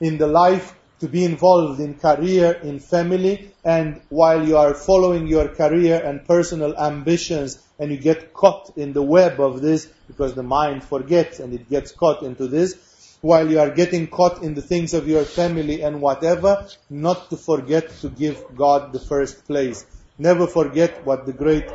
in 0.00 0.18
the 0.18 0.26
life, 0.26 0.74
to 1.00 1.08
be 1.08 1.24
involved 1.24 1.80
in 1.80 1.94
career, 1.94 2.52
in 2.62 2.78
family, 2.78 3.52
and 3.64 4.00
while 4.08 4.46
you 4.46 4.56
are 4.56 4.74
following 4.74 5.26
your 5.26 5.48
career 5.48 6.02
and 6.04 6.26
personal 6.26 6.76
ambitions 6.76 7.62
and 7.78 7.90
you 7.90 7.96
get 7.96 8.34
caught 8.34 8.76
in 8.76 8.92
the 8.92 9.02
web 9.02 9.40
of 9.40 9.62
this 9.62 9.86
because 10.06 10.34
the 10.34 10.42
mind 10.42 10.84
forgets 10.84 11.40
and 11.40 11.54
it 11.54 11.68
gets 11.70 11.92
caught 11.92 12.22
into 12.22 12.46
this, 12.46 12.76
while 13.20 13.50
you 13.50 13.60
are 13.60 13.70
getting 13.70 14.06
caught 14.06 14.42
in 14.42 14.54
the 14.54 14.62
things 14.62 14.94
of 14.94 15.08
your 15.08 15.24
family 15.24 15.82
and 15.82 16.00
whatever, 16.00 16.66
not 16.88 17.30
to 17.30 17.36
forget 17.36 17.90
to 18.00 18.08
give 18.08 18.42
God 18.56 18.92
the 18.92 19.00
first 19.00 19.46
place. 19.46 19.84
Never 20.18 20.46
forget 20.46 21.04
what 21.04 21.26
the 21.26 21.32
great 21.32 21.68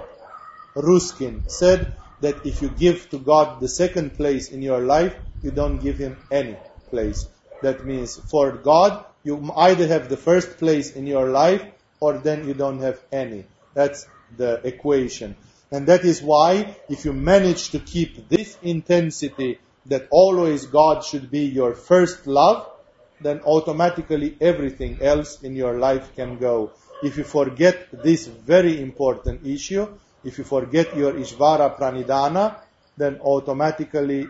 Ruskin 0.76 1.44
said, 1.48 1.94
that 2.22 2.46
if 2.46 2.62
you 2.62 2.70
give 2.70 3.10
to 3.10 3.20
God 3.20 3.60
the 3.60 3.68
second 3.68 4.16
place 4.16 4.50
in 4.50 4.62
your 4.62 4.82
life, 4.82 5.16
you 5.42 5.52
don't 5.52 5.78
give 5.78 5.98
Him 5.98 6.18
any 6.32 6.58
place. 6.90 7.28
That 7.62 7.86
means 7.86 8.18
for 8.18 8.52
God, 8.52 9.06
you 9.24 9.52
either 9.56 9.88
have 9.88 10.10
the 10.10 10.18
first 10.18 10.58
place 10.58 10.92
in 10.92 11.08
your 11.08 11.30
life 11.30 11.64
or 12.00 12.18
then 12.18 12.48
you 12.48 12.54
don't 12.54 12.80
have 12.80 13.00
any. 13.12 13.46
That's 13.74 14.08
the 14.38 14.62
equation. 14.64 15.36
And 15.72 15.88
that 15.88 16.06
is 16.06 16.22
why 16.22 16.76
if 16.90 17.06
you 17.06 17.14
manage 17.14 17.70
to 17.72 17.80
keep 17.80 18.30
this 18.30 18.58
intensity 18.62 19.60
that 19.86 20.08
always 20.12 20.66
God 20.66 21.04
should 21.04 21.30
be 21.30 21.46
your 21.46 21.74
first 21.76 22.28
love, 22.28 22.68
then 23.22 23.42
automatically 23.42 24.36
everything 24.42 25.00
else 25.02 25.42
in 25.42 25.56
your 25.56 25.80
life 25.80 26.16
can 26.16 26.38
go. 26.38 26.72
If 27.04 27.18
you 27.18 27.24
forget 27.24 27.88
this 27.92 28.28
very 28.28 28.82
important 28.82 29.46
issue, 29.46 29.88
if 30.24 30.38
you 30.38 30.44
forget 30.44 30.96
your 30.98 31.14
Ishvara 31.14 31.78
Pranidhana, 31.78 32.58
then 32.98 33.20
automatically 33.22 34.28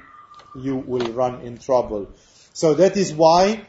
you 0.56 0.76
will 0.76 1.12
run 1.14 1.42
in 1.42 1.58
trouble. 1.58 2.10
So 2.54 2.74
that 2.76 2.98
is 2.98 3.14
why, 3.14 3.62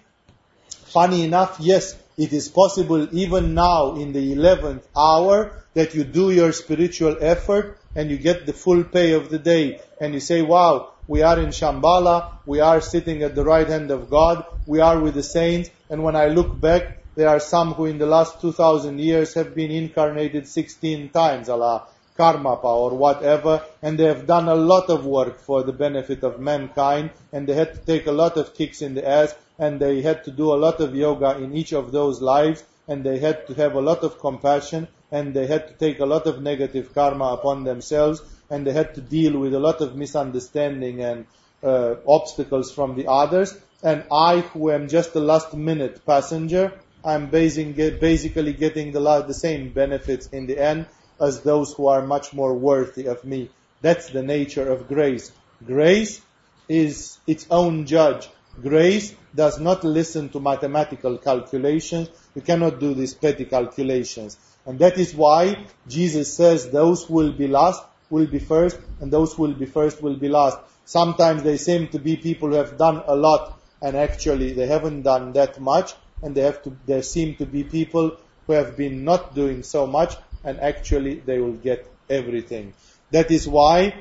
funny 0.86 1.24
enough, 1.24 1.56
yes, 1.60 1.96
it 2.16 2.32
is 2.32 2.48
possible 2.48 3.08
even 3.14 3.54
now 3.54 3.96
in 3.96 4.12
the 4.12 4.34
11th 4.34 4.82
hour 4.96 5.62
that 5.74 5.94
you 5.94 6.04
do 6.04 6.30
your 6.30 6.52
spiritual 6.52 7.16
effort 7.20 7.78
and 7.94 8.10
you 8.10 8.16
get 8.16 8.46
the 8.46 8.52
full 8.52 8.84
pay 8.84 9.12
of 9.12 9.28
the 9.28 9.38
day 9.38 9.80
and 10.00 10.14
you 10.14 10.20
say, 10.20 10.42
wow, 10.42 10.92
we 11.08 11.22
are 11.22 11.38
in 11.38 11.50
Shambhala, 11.50 12.32
we 12.46 12.60
are 12.60 12.80
sitting 12.80 13.22
at 13.22 13.34
the 13.34 13.44
right 13.44 13.68
hand 13.68 13.90
of 13.90 14.10
God, 14.10 14.44
we 14.66 14.80
are 14.80 14.98
with 14.98 15.14
the 15.14 15.22
saints, 15.22 15.70
and 15.88 16.02
when 16.02 16.16
I 16.16 16.26
look 16.26 16.60
back, 16.60 17.04
there 17.14 17.28
are 17.28 17.40
some 17.40 17.74
who 17.74 17.86
in 17.86 17.98
the 17.98 18.06
last 18.06 18.40
2000 18.40 18.98
years 18.98 19.34
have 19.34 19.54
been 19.54 19.70
incarnated 19.70 20.48
16 20.48 21.10
times, 21.10 21.48
Allah, 21.48 21.86
Karmapa 22.18 22.64
or 22.64 22.90
whatever, 22.96 23.62
and 23.82 23.98
they 23.98 24.04
have 24.04 24.26
done 24.26 24.48
a 24.48 24.54
lot 24.54 24.90
of 24.90 25.06
work 25.06 25.38
for 25.38 25.62
the 25.62 25.72
benefit 25.72 26.22
of 26.24 26.40
mankind, 26.40 27.10
and 27.32 27.46
they 27.46 27.54
had 27.54 27.74
to 27.74 27.80
take 27.80 28.06
a 28.06 28.12
lot 28.12 28.36
of 28.36 28.54
kicks 28.54 28.82
in 28.82 28.94
the 28.94 29.08
ass, 29.08 29.34
and 29.58 29.80
they 29.80 30.02
had 30.02 30.24
to 30.24 30.30
do 30.30 30.52
a 30.52 30.56
lot 30.56 30.80
of 30.80 30.94
yoga 30.94 31.36
in 31.38 31.54
each 31.54 31.72
of 31.72 31.92
those 31.92 32.20
lives, 32.20 32.64
and 32.88 33.04
they 33.04 33.18
had 33.18 33.46
to 33.46 33.54
have 33.54 33.74
a 33.74 33.80
lot 33.80 34.02
of 34.02 34.18
compassion, 34.18 34.88
and 35.10 35.34
they 35.34 35.46
had 35.46 35.68
to 35.68 35.74
take 35.74 36.00
a 36.00 36.06
lot 36.06 36.26
of 36.26 36.42
negative 36.42 36.92
karma 36.94 37.26
upon 37.26 37.64
themselves, 37.64 38.22
and 38.50 38.66
they 38.66 38.72
had 38.72 38.94
to 38.94 39.00
deal 39.00 39.38
with 39.38 39.54
a 39.54 39.58
lot 39.58 39.80
of 39.80 39.96
misunderstanding 39.96 41.02
and 41.02 41.26
uh, 41.62 41.96
obstacles 42.06 42.72
from 42.72 42.96
the 42.96 43.06
others. 43.08 43.56
And 43.82 44.04
I, 44.10 44.40
who 44.40 44.70
am 44.70 44.88
just 44.88 45.14
a 45.14 45.20
last 45.20 45.54
minute 45.54 46.04
passenger, 46.06 46.72
I'm 47.04 47.28
basically 47.28 48.52
getting 48.52 48.92
the, 48.92 49.24
the 49.26 49.34
same 49.34 49.72
benefits 49.72 50.26
in 50.28 50.46
the 50.46 50.58
end 50.58 50.86
as 51.20 51.40
those 51.42 51.72
who 51.74 51.86
are 51.86 52.02
much 52.02 52.32
more 52.32 52.54
worthy 52.54 53.06
of 53.06 53.24
me 53.24 53.50
That's 53.82 54.10
the 54.10 54.22
nature 54.22 54.70
of 54.70 54.88
grace. 54.88 55.32
Grace 55.64 56.20
is 56.68 57.18
its 57.26 57.46
own 57.50 57.86
judge. 57.86 58.28
Grace 58.60 59.14
does 59.34 59.60
not 59.60 59.84
listen 59.84 60.30
to 60.30 60.40
mathematical 60.40 61.18
calculations. 61.18 62.08
You 62.34 62.42
cannot 62.42 62.80
do 62.80 62.94
these 62.94 63.14
petty 63.14 63.44
calculations. 63.44 64.38
And 64.64 64.78
that 64.78 64.98
is 64.98 65.14
why 65.14 65.66
Jesus 65.86 66.32
says 66.32 66.70
those 66.70 67.04
who 67.04 67.14
will 67.14 67.32
be 67.32 67.46
last 67.46 67.82
will 68.10 68.26
be 68.26 68.38
first, 68.38 68.78
and 69.00 69.12
those 69.12 69.34
who 69.34 69.42
will 69.42 69.54
be 69.54 69.66
first 69.66 70.02
will 70.02 70.16
be 70.16 70.28
last. 70.28 70.58
Sometimes 70.84 71.42
they 71.42 71.56
seem 71.56 71.88
to 71.88 71.98
be 71.98 72.16
people 72.16 72.50
who 72.50 72.54
have 72.54 72.78
done 72.78 73.02
a 73.06 73.16
lot, 73.16 73.58
and 73.82 73.96
actually 73.96 74.52
they 74.52 74.66
haven't 74.66 75.02
done 75.02 75.32
that 75.32 75.60
much, 75.60 75.94
and 76.22 76.34
they 76.34 76.42
have 76.42 76.62
to, 76.62 76.76
there 76.86 77.02
seem 77.02 77.34
to 77.36 77.46
be 77.46 77.64
people 77.64 78.16
who 78.46 78.52
have 78.52 78.76
been 78.76 79.04
not 79.04 79.34
doing 79.34 79.62
so 79.62 79.86
much, 79.86 80.16
and 80.44 80.60
actually 80.60 81.16
they 81.16 81.38
will 81.38 81.54
get 81.54 81.90
everything. 82.08 82.72
That 83.10 83.30
is 83.30 83.48
why 83.48 83.94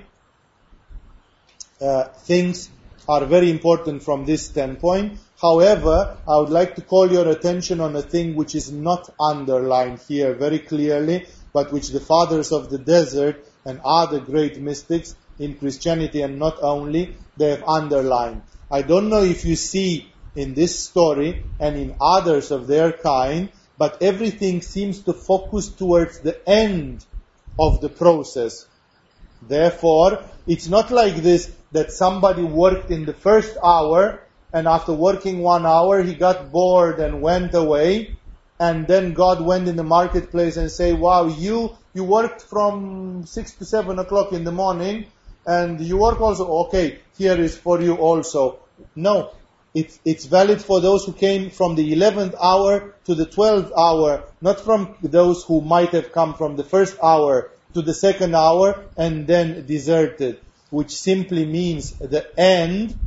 uh, 1.82 2.06
things 2.06 2.70
are 3.08 3.26
very 3.26 3.50
important 3.50 4.04
from 4.04 4.26
this 4.26 4.46
standpoint. 4.46 5.20
However, 5.42 6.18
I 6.28 6.38
would 6.38 6.50
like 6.50 6.76
to 6.76 6.82
call 6.82 7.12
your 7.12 7.28
attention 7.28 7.82
on 7.82 7.96
a 7.96 8.02
thing 8.02 8.36
which 8.36 8.56
is 8.56 8.72
not 8.72 9.10
underlined 9.20 10.00
here 10.08 10.34
very 10.34 10.60
clearly, 10.60 11.26
but 11.54 11.72
which 11.72 11.90
the 11.90 12.00
fathers 12.00 12.52
of 12.52 12.70
the 12.70 12.78
desert 12.78 13.46
and 13.66 13.82
other 13.84 14.20
great 14.20 14.60
mystics 14.60 15.16
in 15.40 15.56
Christianity 15.56 16.22
and 16.22 16.40
not 16.40 16.58
only, 16.62 17.16
they 17.38 17.50
have 17.50 17.64
underlined. 17.64 18.42
I 18.72 18.82
don't 18.82 19.10
know 19.10 19.24
if 19.24 19.46
you 19.46 19.56
see 19.56 20.12
in 20.36 20.54
this 20.54 20.80
story 20.80 21.44
and 21.60 21.76
in 21.76 21.96
others 22.00 22.52
of 22.52 22.68
their 22.68 22.92
kind, 22.92 23.50
but 23.78 24.02
everything 24.02 24.62
seems 24.62 25.02
to 25.02 25.14
focus 25.14 25.70
towards 25.70 26.20
the 26.20 26.38
end 26.48 27.06
of 27.60 27.82
the 27.82 27.90
process. 27.90 28.66
Therefore, 29.48 30.24
it's 30.48 30.68
not 30.68 30.92
like 30.92 31.18
this 31.18 31.52
that 31.72 31.92
somebody 31.92 32.44
worked 32.44 32.92
in 32.92 33.06
the 33.06 33.14
first 33.14 33.58
hour 33.64 34.22
and 34.54 34.68
after 34.68 34.94
working 34.94 35.40
one 35.40 35.66
hour 35.66 36.02
he 36.02 36.14
got 36.14 36.52
bored 36.52 37.00
and 37.00 37.22
went 37.22 37.54
away 37.54 38.16
and 38.60 38.88
then 38.88 39.14
God 39.14 39.42
went 39.42 39.68
in 39.68 39.76
the 39.76 39.84
marketplace 39.84 40.56
and 40.56 40.72
say, 40.72 40.94
wow, 40.94 41.28
you, 41.28 41.78
you 41.96 42.04
worked 42.04 42.44
from 42.44 43.26
six 43.26 43.54
to 43.54 43.66
seven 43.66 43.98
o'clock 43.98 44.34
in 44.34 44.44
the 44.44 44.52
morning 44.52 45.08
and 45.48 45.82
you 45.82 45.98
work 45.98 46.22
also, 46.22 46.48
okay, 46.66 47.00
here 47.18 47.40
is 47.40 47.58
for 47.58 47.82
you 47.82 47.96
also. 47.96 48.60
No, 48.96 49.32
it's, 49.74 50.00
it's 50.06 50.26
valid 50.26 50.62
for 50.62 50.80
those 50.80 51.06
who 51.06 51.14
came 51.14 51.50
from 51.50 51.74
the 51.76 51.96
11th 51.96 52.36
hour 52.40 52.94
to 53.06 53.16
the 53.16 53.26
12th 53.26 53.72
hour, 53.76 54.24
not 54.42 54.60
from 54.60 54.96
those 55.02 55.44
who 55.46 55.62
might 55.62 55.90
have 55.90 56.12
come 56.12 56.36
from 56.36 56.56
the 56.56 56.64
first 56.64 56.98
hour 57.02 57.50
to 57.74 57.82
the 57.82 57.94
second 57.94 58.36
hour 58.36 58.86
and 58.96 59.26
then 59.26 59.66
deserted 59.66 60.40
which 60.70 60.92
simply 60.92 61.46
means 61.46 61.92
the 61.92 62.28
end 62.40 62.98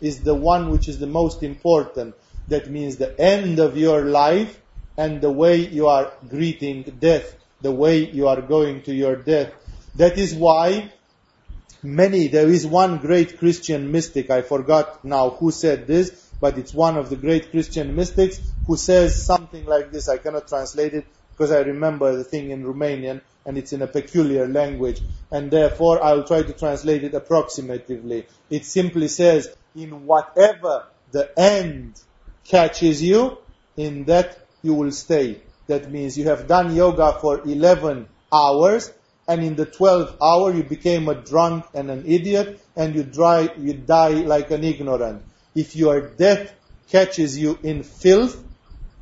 is 0.00 0.20
the 0.20 0.34
one 0.34 0.70
which 0.70 0.88
is 0.88 0.98
the 0.98 1.06
most 1.06 1.42
important. 1.42 2.14
That 2.48 2.70
means 2.70 2.96
the 2.96 3.18
end 3.18 3.58
of 3.58 3.76
your 3.76 4.04
life 4.04 4.60
and 4.96 5.20
the 5.20 5.30
way 5.30 5.56
you 5.56 5.86
are 5.88 6.12
greeting 6.28 6.82
death, 7.00 7.35
the 7.60 7.72
way 7.72 8.10
you 8.10 8.28
are 8.28 8.40
going 8.40 8.82
to 8.82 8.94
your 8.94 9.16
death. 9.16 9.52
That 9.96 10.18
is 10.18 10.34
why 10.34 10.92
many, 11.82 12.28
there 12.28 12.48
is 12.48 12.66
one 12.66 12.98
great 12.98 13.38
Christian 13.38 13.90
mystic, 13.92 14.30
I 14.30 14.42
forgot 14.42 15.04
now 15.04 15.30
who 15.30 15.50
said 15.50 15.86
this, 15.86 16.30
but 16.40 16.58
it's 16.58 16.74
one 16.74 16.96
of 16.96 17.08
the 17.08 17.16
great 17.16 17.50
Christian 17.50 17.94
mystics 17.94 18.40
who 18.66 18.76
says 18.76 19.24
something 19.24 19.64
like 19.64 19.90
this. 19.90 20.08
I 20.08 20.18
cannot 20.18 20.48
translate 20.48 20.94
it 20.94 21.06
because 21.30 21.50
I 21.50 21.60
remember 21.60 22.16
the 22.16 22.24
thing 22.24 22.50
in 22.50 22.64
Romanian 22.64 23.20
and 23.46 23.56
it's 23.56 23.72
in 23.72 23.80
a 23.80 23.86
peculiar 23.86 24.48
language, 24.48 25.00
and 25.30 25.50
therefore 25.50 26.02
I 26.02 26.14
will 26.14 26.24
try 26.24 26.42
to 26.42 26.52
translate 26.52 27.04
it 27.04 27.14
approximately. 27.14 28.26
It 28.50 28.64
simply 28.64 29.06
says, 29.06 29.54
in 29.76 30.04
whatever 30.04 30.86
the 31.12 31.30
end 31.38 32.00
catches 32.44 33.00
you, 33.02 33.38
in 33.76 34.04
that 34.06 34.38
you 34.62 34.74
will 34.74 34.90
stay. 34.90 35.40
That 35.66 35.90
means 35.90 36.16
you 36.16 36.28
have 36.28 36.46
done 36.46 36.74
yoga 36.74 37.18
for 37.20 37.40
11 37.40 38.08
hours, 38.32 38.92
and 39.28 39.42
in 39.42 39.56
the 39.56 39.66
12th 39.66 40.16
hour 40.22 40.54
you 40.54 40.62
became 40.62 41.08
a 41.08 41.14
drunk 41.14 41.64
and 41.74 41.90
an 41.90 42.04
idiot, 42.06 42.60
and 42.76 42.94
you, 42.94 43.02
dry, 43.02 43.48
you 43.58 43.74
die 43.74 44.22
like 44.22 44.50
an 44.50 44.62
ignorant. 44.62 45.22
If 45.54 45.74
your 45.74 46.00
death 46.00 46.52
catches 46.88 47.36
you 47.38 47.58
in 47.62 47.82
filth, 47.82 48.42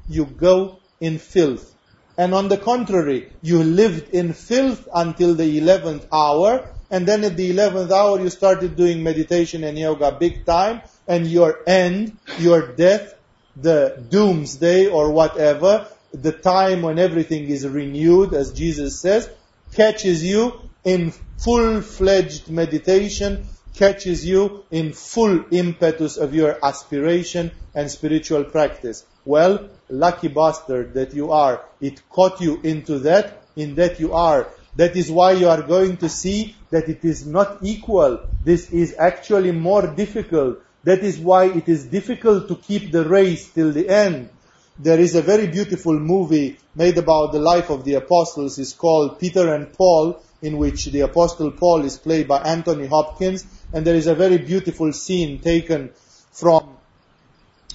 you 0.09 0.25
go 0.25 0.79
in 1.01 1.19
filth. 1.19 1.75
And 2.17 2.33
on 2.33 2.49
the 2.49 2.57
contrary, 2.57 3.33
you 3.43 3.63
lived 3.63 4.15
in 4.15 4.33
filth 4.33 4.89
until 4.95 5.35
the 5.35 5.61
11th 5.61 6.07
hour, 6.13 6.71
and 6.91 7.07
then 7.07 7.25
at 7.25 7.37
the 7.37 7.51
11th 7.53 7.91
hour 7.91 8.21
you 8.21 8.31
started 8.31 8.77
doing 8.77 9.03
meditation 9.03 9.65
and 9.65 9.79
yoga 9.79 10.13
big 10.13 10.47
time, 10.47 10.83
and 11.09 11.27
your 11.27 11.59
end, 11.67 12.17
your 12.39 12.69
death, 12.69 13.15
the 13.57 14.05
doomsday 14.11 14.87
or 14.87 15.11
whatever, 15.11 15.89
the 16.15 16.33
time 16.33 16.83
when 16.83 16.99
everything 16.99 17.49
is 17.49 17.67
renewed, 17.67 18.35
as 18.35 18.53
Jesus 18.53 19.01
says, 19.01 19.29
catches 19.73 20.25
you 20.25 20.53
in 20.85 21.13
full-fledged 21.39 22.51
meditation, 22.51 23.47
catches 23.75 24.25
you 24.25 24.65
in 24.71 24.93
full 24.93 25.45
impetus 25.51 26.17
of 26.17 26.35
your 26.35 26.65
aspiration 26.65 27.51
and 27.75 27.91
spiritual 27.91 28.45
practice. 28.45 29.05
Well, 29.25 29.69
lucky 29.89 30.29
bastard 30.29 30.95
that 30.95 31.15
you 31.15 31.33
are. 31.33 31.65
It 31.81 32.09
caught 32.09 32.41
you 32.41 32.61
into 32.63 33.01
that, 33.01 33.43
in 33.57 33.75
that 33.77 33.99
you 33.99 34.13
are. 34.13 34.49
That 34.77 34.97
is 34.97 35.11
why 35.11 35.33
you 35.33 35.49
are 35.49 35.63
going 35.63 35.97
to 35.99 36.09
see 36.09 36.55
that 36.71 36.89
it 36.89 37.05
is 37.05 37.27
not 37.27 37.59
equal. 37.63 38.21
This 38.45 38.71
is 38.71 38.95
actually 38.99 39.53
more 39.53 39.87
difficult. 39.87 40.59
That 40.85 41.01
is 41.01 41.19
why 41.19 41.47
it 41.47 41.69
is 41.69 41.87
difficult 41.87 42.49
to 42.49 42.57
keep 42.57 42.93
the 42.93 43.09
race 43.09 43.49
till 43.49 43.73
the 43.73 43.89
end. 43.89 44.29
There 44.79 44.99
is 44.99 45.15
a 45.15 45.23
very 45.23 45.47
beautiful 45.47 45.99
movie 45.99 46.59
made 46.75 46.99
about 46.99 47.33
the 47.33 47.39
life 47.39 47.71
of 47.71 47.85
the 47.85 47.95
apostles. 47.95 48.59
It's 48.59 48.73
called 48.73 49.21
Peter 49.21 49.55
and 49.55 49.73
Paul, 49.73 50.21
in 50.43 50.59
which 50.59 50.87
the 50.87 51.01
apostle 51.01 51.53
Paul 51.53 51.85
is 51.85 51.97
played 51.97 52.27
by 52.27 52.39
Anthony 52.39 52.87
Hopkins. 52.87 53.47
And 53.73 53.87
there 53.87 53.95
is 53.95 54.09
a 54.09 54.15
very 54.15 54.39
beautiful 54.39 54.93
scene 54.93 55.39
taken 55.39 55.91
from 56.33 56.77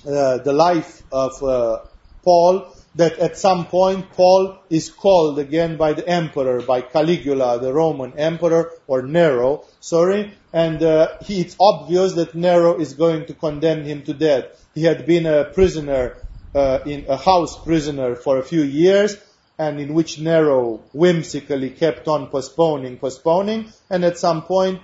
uh, 0.06 0.40
the 0.40 0.54
life 0.54 1.02
of 1.12 1.42
uh, 1.42 1.80
Paul 2.24 2.76
that 2.96 3.18
at 3.20 3.38
some 3.38 3.68
point 3.68 4.12
Paul 4.12 4.58
is 4.70 4.90
called 4.90 5.40
again 5.40 5.78
by 5.78 5.94
the 5.94 6.08
emperor, 6.08 6.62
by 6.62 6.82
Caligula, 6.82 7.60
the 7.60 7.74
Roman 7.74 8.18
emperor, 8.18 8.72
or 8.88 9.04
Nero, 9.04 9.66
sorry, 9.80 10.34
and 10.52 10.82
uh, 10.84 11.18
he, 11.22 11.40
it's 11.40 11.56
obvious 11.60 12.14
that 12.14 12.36
Nero 12.36 12.80
is 12.80 12.94
going 12.94 13.26
to 13.28 13.34
condemn 13.34 13.84
him 13.84 14.04
to 14.04 14.14
death. 14.14 14.46
He 14.74 14.84
had 14.84 15.06
been 15.06 15.26
a 15.26 15.46
prisoner, 15.46 16.18
uh, 16.56 16.80
in 16.86 17.06
a 17.08 17.18
house 17.18 17.62
prisoner 17.64 18.16
for 18.16 18.38
a 18.38 18.44
few 18.44 18.62
years, 18.62 19.18
and 19.58 19.80
in 19.80 19.94
which 19.94 20.20
Nero 20.20 20.82
whimsically 20.94 21.70
kept 21.70 22.08
on 22.08 22.28
postponing, 22.28 22.98
postponing, 22.98 23.72
and 23.90 24.06
at 24.06 24.18
some 24.18 24.44
point 24.44 24.82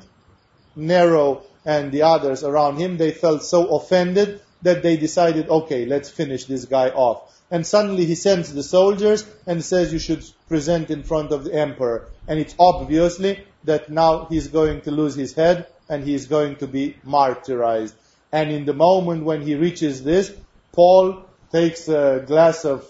Nero 0.76 1.44
and 1.66 1.92
the 1.92 2.04
others 2.04 2.44
around 2.44 2.78
him, 2.78 2.98
they 2.98 3.12
felt 3.12 3.44
so 3.44 3.76
offended 3.76 4.42
that 4.62 4.84
they 4.84 4.98
decided, 4.98 5.50
okay, 5.50 5.86
let's 5.86 6.10
finish 6.10 6.46
this 6.46 6.66
guy 6.66 6.90
off. 6.90 7.32
And 7.52 7.66
suddenly 7.66 8.06
he 8.06 8.16
sends 8.16 8.54
the 8.54 8.64
soldiers 8.64 9.26
and 9.46 9.64
says 9.64 9.94
you 9.94 10.00
should 10.00 10.26
present 10.48 10.90
in 10.90 11.04
front 11.04 11.32
of 11.32 11.44
the 11.44 11.54
emperor. 11.54 12.10
And 12.28 12.40
it's 12.40 12.56
obviously 12.60 13.44
that 13.64 13.90
now 13.90 14.26
he's 14.26 14.48
going 14.48 14.82
to 14.82 14.92
lose 14.92 15.16
his 15.16 15.34
head 15.34 15.68
and 15.88 16.04
he's 16.04 16.26
going 16.26 16.58
to 16.58 16.68
be 16.68 16.98
martyrized. 17.06 17.94
And 18.32 18.52
in 18.52 18.66
the 18.66 18.74
moment 18.74 19.24
when 19.24 19.42
he 19.42 19.56
reaches 19.56 20.04
this, 20.04 20.34
Paul 20.72 21.25
takes 21.52 21.88
a 21.88 22.24
glass 22.26 22.66
of, 22.66 22.90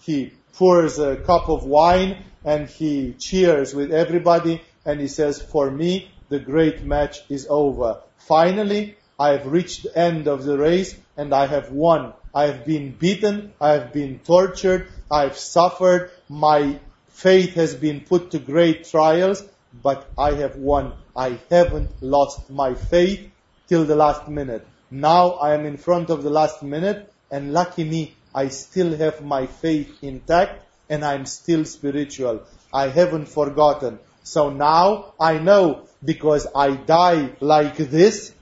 he 0.00 0.32
pours 0.54 0.98
a 0.98 1.16
cup 1.16 1.48
of 1.48 1.64
wine 1.64 2.24
and 2.44 2.68
he 2.68 3.12
cheers 3.14 3.74
with 3.74 3.92
everybody 3.92 4.62
and 4.84 5.00
he 5.00 5.08
says, 5.08 5.40
for 5.40 5.70
me, 5.70 6.10
the 6.28 6.38
great 6.38 6.82
match 6.84 7.18
is 7.28 7.46
over. 7.48 8.00
Finally, 8.18 8.96
I 9.18 9.30
have 9.30 9.46
reached 9.46 9.84
the 9.84 9.98
end 9.98 10.28
of 10.28 10.44
the 10.44 10.58
race 10.58 10.96
and 11.16 11.32
I 11.34 11.46
have 11.46 11.70
won. 11.70 12.12
I 12.34 12.46
have 12.46 12.66
been 12.66 12.92
beaten, 12.92 13.54
I 13.60 13.70
have 13.70 13.92
been 13.92 14.18
tortured, 14.20 14.88
I 15.10 15.22
have 15.22 15.38
suffered, 15.38 16.10
my 16.28 16.78
faith 17.08 17.54
has 17.54 17.74
been 17.74 18.00
put 18.00 18.32
to 18.32 18.38
great 18.38 18.84
trials, 18.84 19.42
but 19.82 20.06
I 20.18 20.32
have 20.32 20.56
won. 20.56 20.92
I 21.16 21.38
haven't 21.48 21.90
lost 22.02 22.50
my 22.50 22.74
faith 22.74 23.30
till 23.68 23.84
the 23.84 23.96
last 23.96 24.28
minute. 24.28 24.66
Now 24.90 25.30
I 25.30 25.54
am 25.54 25.64
in 25.64 25.78
front 25.78 26.10
of 26.10 26.22
the 26.22 26.30
last 26.30 26.62
minute, 26.62 27.10
and 27.30 27.52
lucky 27.52 27.84
me, 27.84 28.14
I 28.34 28.48
still 28.48 28.96
have 28.96 29.24
my 29.24 29.46
faith 29.46 29.98
intact, 30.02 30.62
and 30.88 31.04
I'm 31.04 31.26
still 31.26 31.64
spiritual. 31.64 32.42
I 32.72 32.88
haven't 32.88 33.26
forgotten. 33.26 33.98
So 34.22 34.50
now 34.50 35.14
I 35.18 35.38
know 35.38 35.86
because 36.04 36.46
I 36.54 36.72
die 36.72 37.30
like 37.40 37.76
this, 37.76 38.34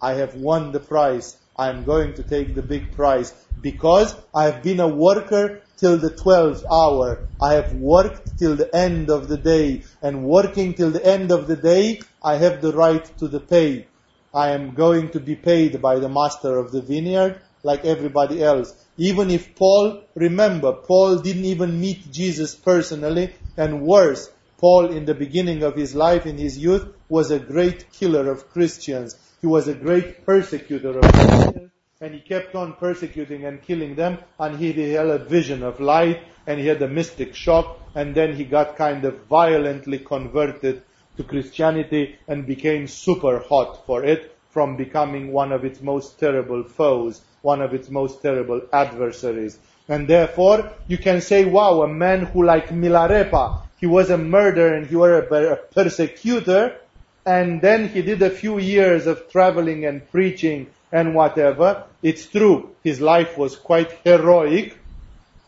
I 0.00 0.14
have 0.14 0.34
won 0.34 0.72
the 0.72 0.80
prize. 0.80 1.36
I 1.56 1.68
am 1.68 1.84
going 1.84 2.14
to 2.14 2.22
take 2.22 2.54
the 2.54 2.62
big 2.62 2.92
prize 2.92 3.34
because 3.60 4.16
I 4.34 4.44
have 4.44 4.62
been 4.62 4.80
a 4.80 4.88
worker 4.88 5.60
till 5.76 5.98
the 5.98 6.10
12th 6.10 6.64
hour. 6.70 7.28
I 7.40 7.54
have 7.54 7.74
worked 7.74 8.38
till 8.38 8.56
the 8.56 8.74
end 8.74 9.10
of 9.10 9.28
the 9.28 9.36
day. 9.36 9.82
And 10.00 10.24
working 10.24 10.72
till 10.72 10.90
the 10.90 11.04
end 11.04 11.30
of 11.30 11.46
the 11.46 11.56
day, 11.56 12.00
I 12.22 12.36
have 12.36 12.62
the 12.62 12.72
right 12.72 13.04
to 13.18 13.28
the 13.28 13.40
pay. 13.40 13.88
I 14.32 14.50
am 14.50 14.74
going 14.74 15.10
to 15.10 15.20
be 15.20 15.36
paid 15.36 15.82
by 15.82 15.98
the 15.98 16.08
master 16.08 16.56
of 16.56 16.72
the 16.72 16.80
vineyard 16.80 17.42
like 17.62 17.84
everybody 17.84 18.42
else. 18.42 18.74
Even 18.96 19.30
if 19.30 19.54
Paul, 19.54 20.02
remember, 20.14 20.72
Paul 20.72 21.18
didn't 21.18 21.44
even 21.44 21.80
meet 21.80 22.10
Jesus 22.10 22.54
personally, 22.54 23.34
and 23.56 23.82
worse, 23.82 24.30
Paul 24.58 24.90
in 24.90 25.04
the 25.04 25.14
beginning 25.14 25.62
of 25.62 25.74
his 25.74 25.94
life, 25.94 26.26
in 26.26 26.36
his 26.36 26.58
youth, 26.58 26.86
was 27.08 27.30
a 27.30 27.38
great 27.38 27.92
killer 27.92 28.30
of 28.30 28.50
Christians. 28.50 29.16
He 29.40 29.46
was 29.46 29.68
a 29.68 29.74
great 29.74 30.26
persecutor 30.26 30.98
of 30.98 31.12
Christians, 31.12 31.70
and 32.00 32.14
he 32.14 32.20
kept 32.20 32.54
on 32.54 32.74
persecuting 32.74 33.46
and 33.46 33.62
killing 33.62 33.94
them, 33.94 34.18
and 34.38 34.58
he 34.58 34.72
had 34.92 35.06
a 35.06 35.18
vision 35.18 35.62
of 35.62 35.80
light, 35.80 36.22
and 36.46 36.60
he 36.60 36.66
had 36.66 36.82
a 36.82 36.88
mystic 36.88 37.34
shock, 37.34 37.78
and 37.94 38.14
then 38.14 38.36
he 38.36 38.44
got 38.44 38.76
kind 38.76 39.04
of 39.04 39.24
violently 39.26 39.98
converted 39.98 40.82
to 41.16 41.24
Christianity 41.24 42.16
and 42.28 42.46
became 42.46 42.86
super 42.86 43.38
hot 43.38 43.86
for 43.86 44.04
it 44.04 44.36
from 44.50 44.76
becoming 44.76 45.32
one 45.32 45.52
of 45.52 45.64
its 45.64 45.80
most 45.80 46.18
terrible 46.18 46.62
foes, 46.64 47.20
one 47.42 47.62
of 47.62 47.72
its 47.72 47.88
most 47.88 48.20
terrible 48.20 48.60
adversaries. 48.72 49.58
And 49.88 50.06
therefore, 50.06 50.72
you 50.86 50.98
can 50.98 51.20
say, 51.20 51.44
wow, 51.44 51.82
a 51.82 51.88
man 51.88 52.26
who 52.26 52.44
like 52.44 52.68
Milarepa, 52.68 53.62
he 53.78 53.86
was 53.86 54.10
a 54.10 54.18
murderer 54.18 54.74
and 54.74 54.86
he 54.86 54.96
was 54.96 55.10
a 55.10 55.58
persecutor, 55.74 56.76
and 57.24 57.60
then 57.60 57.88
he 57.88 58.02
did 58.02 58.22
a 58.22 58.30
few 58.30 58.58
years 58.58 59.06
of 59.06 59.30
traveling 59.30 59.86
and 59.86 60.08
preaching 60.10 60.66
and 60.92 61.14
whatever. 61.14 61.84
It's 62.02 62.26
true, 62.26 62.74
his 62.82 63.00
life 63.00 63.38
was 63.38 63.56
quite 63.56 63.92
heroic, 64.04 64.76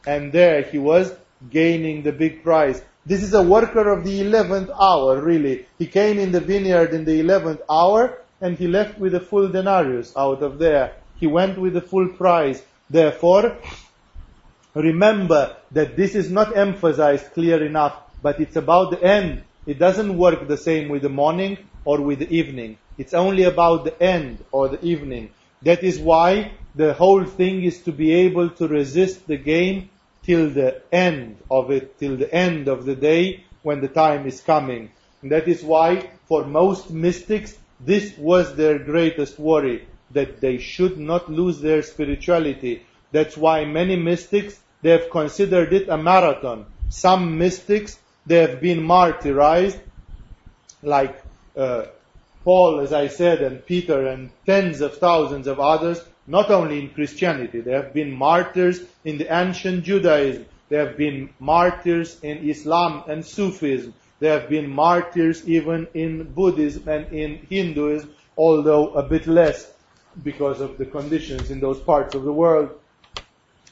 and 0.07 0.33
there 0.33 0.63
he 0.63 0.79
was 0.79 1.13
gaining 1.51 2.03
the 2.03 2.13
big 2.13 2.43
prize. 2.43 2.83
This 3.05 3.23
is 3.23 3.35
a 3.35 3.43
worker 3.43 3.89
of 3.89 4.05
the 4.05 4.21
11th 4.21 4.71
hour, 4.81 5.21
really. 5.21 5.67
He 5.79 5.87
came 5.87 6.19
in 6.19 6.31
the 6.31 6.41
vineyard 6.41 6.95
in 6.95 7.05
the 7.05 7.21
11th 7.21 7.61
hour, 7.69 8.22
and 8.43 8.59
he 8.59 8.67
left 8.67 8.99
with 8.99 9.15
a 9.15 9.21
full 9.21 9.49
denarius 9.49 10.13
out 10.17 10.43
of 10.43 10.59
there. 10.59 10.97
He 11.19 11.29
went 11.29 11.59
with 11.59 11.75
the 11.75 11.81
full 11.81 12.09
price. 12.09 12.61
Therefore, 12.91 13.57
remember 14.75 15.57
that 15.71 15.97
this 15.97 16.17
is 16.17 16.31
not 16.31 16.57
emphasized 16.57 17.33
clear 17.33 17.65
enough, 17.65 17.97
but 18.21 18.41
it's 18.41 18.57
about 18.57 18.91
the 18.91 19.03
end. 19.03 19.45
It 19.65 19.79
doesn't 19.79 20.19
work 20.19 20.49
the 20.49 20.57
same 20.57 20.89
with 20.89 21.03
the 21.03 21.09
morning 21.09 21.57
or 21.85 22.01
with 22.01 22.19
the 22.19 22.31
evening. 22.37 22.79
It's 22.99 23.15
only 23.15 23.45
about 23.45 23.85
the 23.85 24.03
end 24.03 24.45
or 24.51 24.69
the 24.69 24.85
evening. 24.85 25.31
That 25.63 25.85
is 25.85 26.01
why 26.01 26.51
the 26.75 26.95
whole 26.95 27.25
thing 27.25 27.63
is 27.63 27.83
to 27.83 27.93
be 27.93 28.13
able 28.13 28.51
to 28.51 28.67
resist 28.67 29.29
the 29.29 29.37
game 29.37 29.89
till 30.25 30.51
the 30.51 30.83
end 30.91 31.37
of 31.49 31.71
it, 31.71 31.99
till 32.01 32.17
the 32.17 32.33
end 32.35 32.67
of 32.67 32.87
the 32.87 32.97
day 32.97 33.45
when 33.63 33.81
the 33.81 33.89
time 33.89 34.27
is 34.27 34.41
coming. 34.41 34.91
And 35.23 35.31
that 35.31 35.47
is 35.47 35.63
why 35.63 36.11
for 36.27 36.45
most 36.45 36.91
mystics, 36.91 37.57
this 37.85 38.17
was 38.17 38.55
their 38.55 38.79
greatest 38.79 39.39
worry, 39.39 39.87
that 40.13 40.41
they 40.41 40.59
should 40.59 40.99
not 40.99 41.31
lose 41.31 41.61
their 41.61 41.83
spirituality. 41.83 42.85
That's 43.11 43.37
why 43.37 43.65
many 43.65 43.97
mystics, 43.97 44.59
they 44.83 44.91
have 44.91 45.11
considered 45.11 45.73
it 45.73 45.89
a 45.89 45.97
marathon. 45.97 46.67
Some 46.89 47.39
mystics, 47.39 47.99
they 48.27 48.39
have 48.39 48.61
been 48.61 48.81
martyrized, 48.81 49.81
like 50.83 51.23
uh, 51.57 51.87
Paul, 52.45 52.81
as 52.81 52.93
I 52.93 53.09
said, 53.09 53.43
and 53.43 53.65
Peter, 53.65 54.07
and 54.07 54.31
tens 54.47 54.81
of 54.81 54.99
thousands 54.99 55.47
of 55.47 55.61
others, 55.61 56.03
not 56.27 56.51
only 56.51 56.81
in 56.81 56.91
Christianity. 56.91 57.61
They 57.61 57.73
have 57.73 57.93
been 57.93 58.13
martyrs 58.13 58.81
in 59.05 59.19
the 59.19 59.33
ancient 59.33 59.85
Judaism. 59.85 60.47
They 60.69 60.77
have 60.77 60.97
been 60.97 61.31
martyrs 61.39 62.19
in 62.23 62.49
Islam 62.49 63.05
and 63.07 63.25
Sufism. 63.25 63.95
There 64.23 64.39
have 64.39 64.49
been 64.49 64.71
martyrs 64.71 65.49
even 65.49 65.89
in 65.95 66.23
Buddhism 66.23 66.87
and 66.87 67.13
in 67.13 67.45
Hinduism, 67.51 68.15
although 68.39 68.93
a 68.95 69.03
bit 69.03 69.27
less 69.27 69.73
because 70.23 70.61
of 70.61 70.79
the 70.79 70.87
conditions 70.87 71.51
in 71.51 71.59
those 71.59 71.81
parts 71.81 72.15
of 72.15 72.23
the 72.23 72.33
world. 72.33 72.71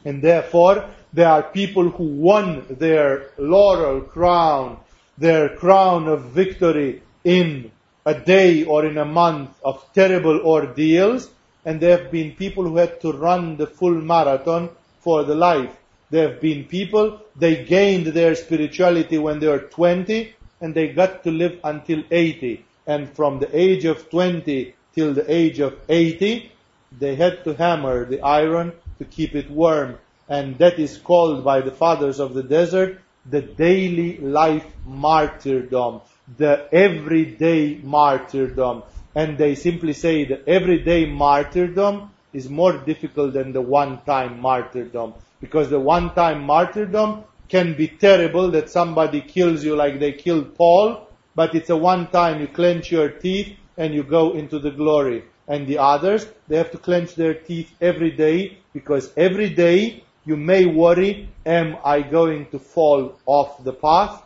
And 0.05 0.21
therefore, 0.21 0.91
there 1.13 1.29
are 1.29 1.45
people 1.45 1.91
who 1.91 2.03
won 2.03 2.67
their 2.69 3.31
laurel 3.39 4.01
crown, 4.01 4.79
their 5.17 5.51
crown 5.51 6.09
of 6.09 6.33
victory 6.33 7.01
in 7.23 7.71
a 8.05 8.15
day 8.15 8.65
or 8.65 8.85
in 8.85 8.99
a 8.99 9.05
month 9.05 9.51
of 9.63 9.89
terrible 9.95 10.41
ordeals, 10.41 11.31
and 11.65 11.81
there 11.81 11.97
have 11.97 12.11
been 12.11 12.33
people 12.33 12.65
who 12.65 12.77
had 12.77 13.01
to 13.03 13.13
run 13.13 13.57
the 13.57 13.69
full 13.69 13.95
marathon 13.95 14.69
for 14.99 15.23
the 15.23 15.37
life. 15.37 15.77
There 16.11 16.29
have 16.29 16.41
been 16.41 16.65
people, 16.65 17.21
they 17.37 17.65
gained 17.65 18.09
their 18.09 18.35
spirituality 18.35 19.17
when 19.17 19.39
they 19.39 19.47
were 19.47 19.61
20, 19.61 20.35
and 20.61 20.75
they 20.75 20.89
got 20.89 21.25
to 21.25 21.31
live 21.31 21.59
until 21.65 22.03
80. 22.11 22.65
And 22.87 23.09
from 23.09 23.39
the 23.39 23.51
age 23.57 23.85
of 23.85 24.11
20 24.11 24.75
till 24.95 25.15
the 25.15 25.31
age 25.33 25.61
of 25.61 25.79
80, 25.89 26.53
they 26.99 27.15
had 27.15 27.45
to 27.45 27.55
hammer 27.55 28.05
the 28.05 28.21
iron 28.21 28.73
to 28.99 29.05
keep 29.05 29.35
it 29.35 29.51
warm. 29.51 29.99
And 30.29 30.59
that 30.59 30.79
is 30.79 30.99
called 30.99 31.45
by 31.45 31.61
the 31.61 31.71
fathers 31.71 32.21
of 32.21 32.35
the 32.35 32.43
desert 32.43 33.01
the 33.27 33.43
daily 33.43 34.19
life 34.19 34.65
martyrdom, 34.87 36.01
the 36.37 36.67
everyday 36.73 37.81
martyrdom. 37.83 38.83
And 39.15 39.37
they 39.37 39.55
simply 39.55 39.93
say 39.93 40.25
the 40.25 40.47
everyday 40.49 41.07
martyrdom 41.07 42.11
is 42.33 42.49
more 42.49 42.73
difficult 42.73 43.35
than 43.35 43.53
the 43.53 43.61
one-time 43.61 44.41
martyrdom. 44.41 45.15
Because 45.41 45.69
the 45.69 45.81
one-time 45.81 46.45
martyrdom 46.45 47.25
can 47.51 47.75
be 47.75 47.89
terrible 47.89 48.51
that 48.53 48.71
somebody 48.71 49.21
kills 49.21 49.65
you 49.65 49.75
like 49.75 49.99
they 49.99 50.13
killed 50.13 50.55
Paul, 50.55 51.09
but 51.35 51.55
it's 51.55 51.69
a 51.69 51.77
one 51.77 52.07
time 52.11 52.41
you 52.41 52.47
clench 52.47 52.93
your 52.93 53.09
teeth 53.09 53.57
and 53.77 53.93
you 53.93 54.05
go 54.05 54.33
into 54.35 54.61
the 54.61 54.71
glory. 54.71 55.25
And 55.49 55.67
the 55.67 55.79
others, 55.79 56.27
they 56.47 56.57
have 56.57 56.71
to 56.71 56.79
clench 56.79 57.17
their 57.17 57.35
teeth 57.35 57.75
every 57.81 58.13
day 58.13 58.59
because 58.73 59.13
every 59.17 59.51
day 59.51 60.05
you 60.25 60.37
may 60.37 60.65
worry, 60.65 61.29
am 61.45 61.77
I 61.85 62.03
going 62.03 62.47
to 62.51 62.61
fall 62.61 63.19
off 63.27 63.65
the 63.65 63.73
path? 63.73 64.23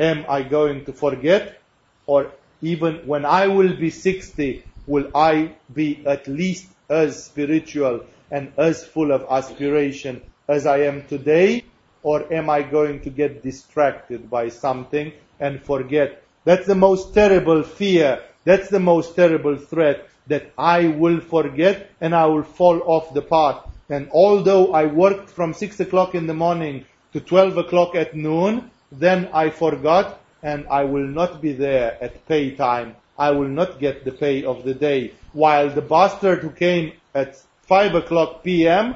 Am 0.00 0.24
I 0.28 0.42
going 0.42 0.84
to 0.86 0.92
forget? 0.92 1.60
Or 2.06 2.32
even 2.62 3.06
when 3.06 3.24
I 3.24 3.46
will 3.46 3.76
be 3.76 3.90
60, 3.90 4.64
will 4.88 5.08
I 5.14 5.52
be 5.72 6.04
at 6.04 6.26
least 6.26 6.66
as 6.88 7.24
spiritual 7.26 8.04
and 8.30 8.52
as 8.56 8.84
full 8.84 9.12
of 9.12 9.24
aspiration 9.30 10.22
as 10.48 10.66
I 10.66 10.78
am 10.78 11.06
today? 11.06 11.62
Or 12.06 12.32
am 12.32 12.48
I 12.48 12.62
going 12.62 13.00
to 13.00 13.10
get 13.10 13.42
distracted 13.42 14.30
by 14.30 14.48
something 14.48 15.12
and 15.40 15.60
forget? 15.60 16.22
That's 16.44 16.64
the 16.64 16.76
most 16.76 17.12
terrible 17.12 17.64
fear. 17.64 18.22
That's 18.44 18.68
the 18.68 18.78
most 18.78 19.16
terrible 19.16 19.56
threat 19.56 20.08
that 20.28 20.52
I 20.56 20.86
will 20.86 21.18
forget 21.18 21.90
and 22.00 22.14
I 22.14 22.26
will 22.26 22.44
fall 22.44 22.80
off 22.86 23.12
the 23.12 23.22
path. 23.22 23.58
And 23.90 24.08
although 24.12 24.72
I 24.72 24.86
worked 24.86 25.30
from 25.30 25.52
6 25.52 25.80
o'clock 25.80 26.14
in 26.14 26.28
the 26.28 26.34
morning 26.46 26.84
to 27.12 27.18
12 27.18 27.58
o'clock 27.58 27.96
at 27.96 28.14
noon, 28.14 28.70
then 28.92 29.28
I 29.32 29.50
forgot 29.50 30.20
and 30.44 30.64
I 30.68 30.84
will 30.84 31.08
not 31.08 31.42
be 31.42 31.54
there 31.54 31.98
at 32.00 32.24
pay 32.28 32.54
time. 32.54 32.94
I 33.18 33.32
will 33.32 33.48
not 33.48 33.80
get 33.80 34.04
the 34.04 34.12
pay 34.12 34.44
of 34.44 34.62
the 34.62 34.74
day. 34.74 35.14
While 35.32 35.70
the 35.70 35.82
bastard 35.82 36.38
who 36.38 36.50
came 36.50 36.92
at 37.16 37.36
5 37.62 37.96
o'clock 37.96 38.44
p.m., 38.44 38.94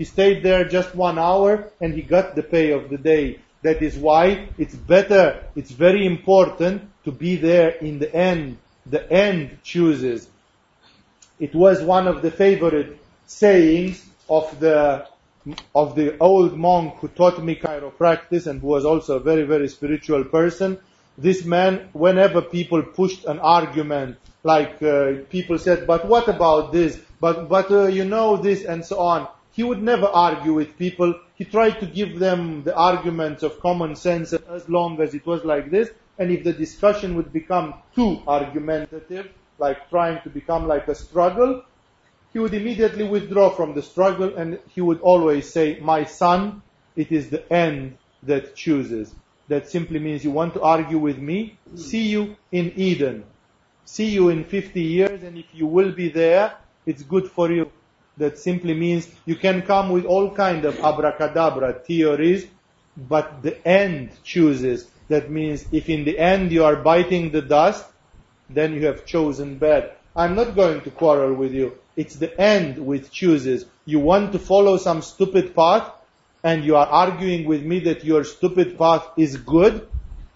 he 0.00 0.06
stayed 0.06 0.42
there 0.42 0.64
just 0.64 0.94
one 0.94 1.18
hour 1.18 1.70
and 1.78 1.92
he 1.92 2.00
got 2.00 2.34
the 2.34 2.42
pay 2.42 2.70
of 2.70 2.88
the 2.88 2.96
day. 2.96 3.38
That 3.60 3.82
is 3.82 3.98
why 3.98 4.48
it's 4.56 4.74
better, 4.74 5.44
it's 5.54 5.72
very 5.72 6.06
important 6.06 6.88
to 7.04 7.12
be 7.12 7.36
there 7.36 7.68
in 7.68 7.98
the 7.98 8.10
end. 8.14 8.56
The 8.86 9.02
end 9.12 9.58
chooses. 9.62 10.26
It 11.38 11.54
was 11.54 11.82
one 11.82 12.08
of 12.08 12.22
the 12.22 12.30
favorite 12.30 12.98
sayings 13.26 14.02
of 14.26 14.58
the 14.58 15.06
of 15.74 15.94
the 15.96 16.16
old 16.18 16.56
monk 16.56 16.94
who 17.00 17.08
taught 17.08 17.44
me 17.44 17.56
chiropractic 17.56 18.46
and 18.46 18.62
who 18.62 18.68
was 18.68 18.86
also 18.86 19.16
a 19.16 19.20
very, 19.20 19.42
very 19.42 19.68
spiritual 19.68 20.24
person. 20.24 20.78
This 21.18 21.44
man, 21.44 21.90
whenever 21.92 22.40
people 22.40 22.82
pushed 22.82 23.26
an 23.26 23.38
argument, 23.38 24.16
like 24.44 24.82
uh, 24.82 25.24
people 25.28 25.58
said, 25.58 25.86
but 25.86 26.06
what 26.06 26.26
about 26.28 26.72
this? 26.72 26.98
But, 27.20 27.50
but 27.50 27.70
uh, 27.70 27.88
you 27.88 28.06
know 28.06 28.38
this 28.38 28.64
and 28.64 28.82
so 28.82 28.98
on 28.98 29.28
he 29.52 29.62
would 29.62 29.82
never 29.82 30.06
argue 30.06 30.54
with 30.54 30.78
people. 30.78 31.14
He 31.34 31.44
tried 31.44 31.80
to 31.80 31.86
give 31.86 32.18
them 32.18 32.62
the 32.62 32.74
arguments 32.74 33.42
of 33.42 33.60
common 33.60 33.96
sense 33.96 34.32
as 34.32 34.68
long 34.68 35.00
as 35.00 35.14
it 35.14 35.26
was 35.26 35.44
like 35.44 35.70
this. 35.70 35.90
And 36.18 36.30
if 36.30 36.44
the 36.44 36.52
discussion 36.52 37.16
would 37.16 37.32
become 37.32 37.74
too 37.94 38.22
argumentative, 38.26 39.30
like 39.58 39.88
trying 39.90 40.22
to 40.22 40.30
become 40.30 40.68
like 40.68 40.88
a 40.88 40.94
struggle, 40.94 41.64
he 42.32 42.38
would 42.38 42.54
immediately 42.54 43.04
withdraw 43.04 43.50
from 43.50 43.74
the 43.74 43.82
struggle 43.82 44.36
and 44.36 44.58
he 44.68 44.80
would 44.80 45.00
always 45.00 45.50
say, 45.52 45.78
my 45.80 46.04
son, 46.04 46.62
it 46.94 47.10
is 47.10 47.30
the 47.30 47.50
end 47.52 47.96
that 48.22 48.54
chooses. 48.54 49.14
That 49.48 49.68
simply 49.68 49.98
means 49.98 50.24
you 50.24 50.30
want 50.30 50.54
to 50.54 50.62
argue 50.62 50.98
with 50.98 51.18
me? 51.18 51.58
See 51.74 52.08
you 52.08 52.36
in 52.52 52.72
Eden. 52.76 53.24
See 53.84 54.10
you 54.10 54.28
in 54.28 54.44
50 54.44 54.80
years 54.80 55.22
and 55.24 55.36
if 55.36 55.46
you 55.52 55.66
will 55.66 55.90
be 55.90 56.08
there, 56.08 56.54
it's 56.86 57.02
good 57.02 57.28
for 57.28 57.50
you. 57.50 57.72
That 58.16 58.38
simply 58.38 58.74
means 58.74 59.08
you 59.24 59.36
can 59.36 59.62
come 59.62 59.90
with 59.90 60.04
all 60.04 60.30
kind 60.34 60.64
of 60.64 60.78
abracadabra 60.80 61.72
theories, 61.72 62.46
but 62.96 63.42
the 63.42 63.66
end 63.66 64.10
chooses. 64.24 64.86
That 65.08 65.30
means 65.30 65.64
if 65.72 65.88
in 65.88 66.04
the 66.04 66.18
end 66.18 66.52
you 66.52 66.64
are 66.64 66.76
biting 66.76 67.30
the 67.30 67.42
dust, 67.42 67.84
then 68.48 68.74
you 68.74 68.86
have 68.86 69.06
chosen 69.06 69.58
bad. 69.58 69.92
I'm 70.14 70.34
not 70.34 70.54
going 70.54 70.80
to 70.82 70.90
quarrel 70.90 71.34
with 71.34 71.52
you. 71.52 71.78
It's 71.96 72.16
the 72.16 72.38
end 72.40 72.78
which 72.78 73.10
chooses. 73.10 73.64
You 73.84 74.00
want 74.00 74.32
to 74.32 74.38
follow 74.38 74.76
some 74.76 75.02
stupid 75.02 75.54
path, 75.54 75.90
and 76.42 76.64
you 76.64 76.76
are 76.76 76.86
arguing 76.86 77.46
with 77.46 77.62
me 77.62 77.80
that 77.80 78.04
your 78.04 78.24
stupid 78.24 78.78
path 78.78 79.06
is 79.16 79.36
good, 79.36 79.86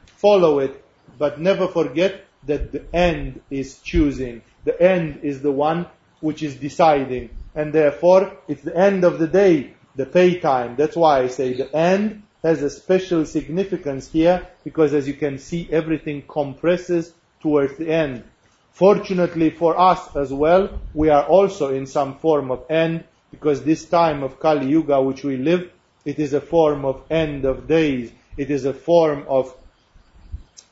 follow 0.07 0.59
it, 0.59 0.85
but 1.18 1.41
never 1.41 1.68
forget 1.68 2.25
that 2.45 2.72
the 2.72 2.85
end 2.95 3.41
is 3.51 3.79
choosing. 3.81 4.43
The 4.64 4.81
end 4.81 5.20
is 5.22 5.41
the 5.43 5.53
one 5.53 5.87
which 6.20 6.43
is 6.43 6.57
deciding. 6.57 7.31
And 7.55 7.72
therefore, 7.72 8.36
it's 8.48 8.62
the 8.62 8.76
end 8.76 9.05
of 9.05 9.18
the 9.18 9.28
day, 9.28 9.74
the 9.94 10.07
pay 10.07 10.40
time. 10.40 10.76
That's 10.76 10.96
why 10.96 11.20
I 11.20 11.28
say 11.28 11.55
the 11.55 11.74
end 11.74 12.22
has 12.42 12.62
a 12.62 12.68
special 12.68 13.24
significance 13.24 14.11
here, 14.11 14.46
because 14.64 14.92
as 14.92 15.07
you 15.07 15.14
can 15.14 15.38
see, 15.38 15.68
everything 15.70 16.22
compresses 16.28 17.12
towards 17.40 17.76
the 17.78 17.90
end. 17.90 18.24
Fortunately 18.72 19.50
for 19.50 19.78
us 19.78 20.16
as 20.16 20.32
well, 20.32 20.80
we 20.94 21.09
are 21.09 21.24
also 21.24 21.72
in 21.72 21.86
some 21.86 22.18
form 22.18 22.50
of 22.50 22.64
end, 22.68 23.05
because 23.30 23.62
this 23.62 23.84
time 23.84 24.22
of 24.22 24.40
Kali 24.40 24.66
Yuga 24.66 25.00
which 25.00 25.22
we 25.22 25.36
live, 25.36 25.70
it 26.05 26.18
is 26.18 26.34
a 26.34 26.40
form 26.40 26.84
of 26.84 27.02
end 27.11 27.44
of 27.44 27.66
days. 27.66 28.11
It 28.36 28.50
is 28.50 28.64
a 28.64 28.74
form 28.74 29.24
of 29.28 29.55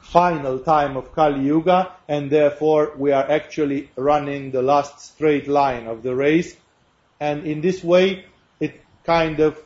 final 0.00 0.58
time 0.58 0.96
of 0.96 1.14
Kali 1.14 1.46
Yuga, 1.46 1.92
and 2.08 2.28
therefore 2.28 2.92
we 2.98 3.12
are 3.12 3.30
actually 3.30 3.88
running 3.96 4.50
the 4.50 4.62
last 4.62 5.00
straight 5.00 5.48
line 5.48 5.86
of 5.86 6.02
the 6.02 6.14
race. 6.14 6.56
And 7.22 7.46
in 7.46 7.60
this 7.60 7.84
way, 7.84 8.24
it 8.58 8.80
kind 9.04 9.38
of, 9.38 9.58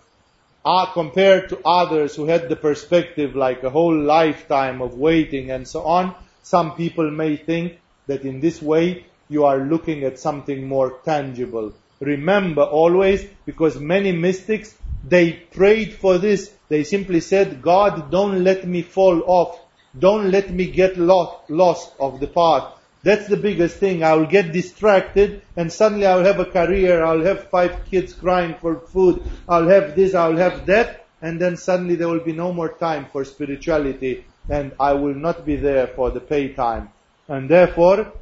uh, 0.64 0.86
compared 0.92 1.48
to 1.48 1.60
others 1.64 2.14
who 2.16 2.26
had 2.26 2.48
the 2.48 2.56
perspective 2.56 3.34
like 3.34 3.62
a 3.62 3.70
whole 3.70 3.98
lifetime 3.98 4.82
of 4.82 4.98
waiting 5.08 5.50
and 5.50 5.66
so 5.66 5.82
on, 5.82 6.14
some 6.42 6.74
people 6.76 7.10
may 7.10 7.36
think 7.36 7.78
that 8.08 8.22
in 8.30 8.40
this 8.40 8.60
way 8.60 9.06
you 9.28 9.44
are 9.44 9.58
looking 9.72 10.04
at 10.04 10.18
something 10.18 10.68
more 10.68 10.98
tangible. 11.04 11.72
Remember 12.00 12.62
always, 12.62 13.24
because 13.46 13.80
many 13.80 14.12
mystics, 14.12 14.74
they 15.02 15.32
prayed 15.32 15.94
for 15.94 16.18
this. 16.18 16.52
They 16.68 16.84
simply 16.84 17.20
said, 17.20 17.62
God, 17.62 18.10
don't 18.10 18.44
let 18.44 18.66
me 18.66 18.82
fall 18.82 19.22
off 19.26 19.58
don't 19.98 20.30
let 20.30 20.50
me 20.50 20.66
get 20.66 20.98
lost, 20.98 21.48
lost 21.48 21.94
of 21.98 22.20
the 22.20 22.26
path. 22.26 22.75
That's 23.06 23.28
the 23.28 23.36
biggest 23.36 23.76
thing. 23.76 24.02
I 24.02 24.14
will 24.14 24.26
get 24.26 24.50
distracted 24.50 25.42
and 25.56 25.72
suddenly 25.72 26.06
I'll 26.06 26.24
have 26.24 26.40
a 26.40 26.44
career, 26.44 27.04
I'll 27.04 27.22
have 27.22 27.48
five 27.50 27.84
kids 27.88 28.12
crying 28.12 28.56
for 28.60 28.80
food, 28.80 29.22
I'll 29.48 29.68
have 29.68 29.94
this, 29.94 30.12
I'll 30.12 30.36
have 30.36 30.66
that, 30.66 31.06
and 31.22 31.40
then 31.40 31.56
suddenly 31.56 31.94
there 31.94 32.08
will 32.08 32.24
be 32.24 32.32
no 32.32 32.52
more 32.52 32.68
time 32.68 33.06
for 33.12 33.24
spirituality 33.24 34.24
and 34.50 34.72
I 34.80 34.94
will 34.94 35.14
not 35.14 35.46
be 35.46 35.54
there 35.54 35.86
for 35.86 36.10
the 36.10 36.18
pay 36.18 36.48
time. 36.52 36.90
And 37.28 37.48
therefore, 37.48 38.12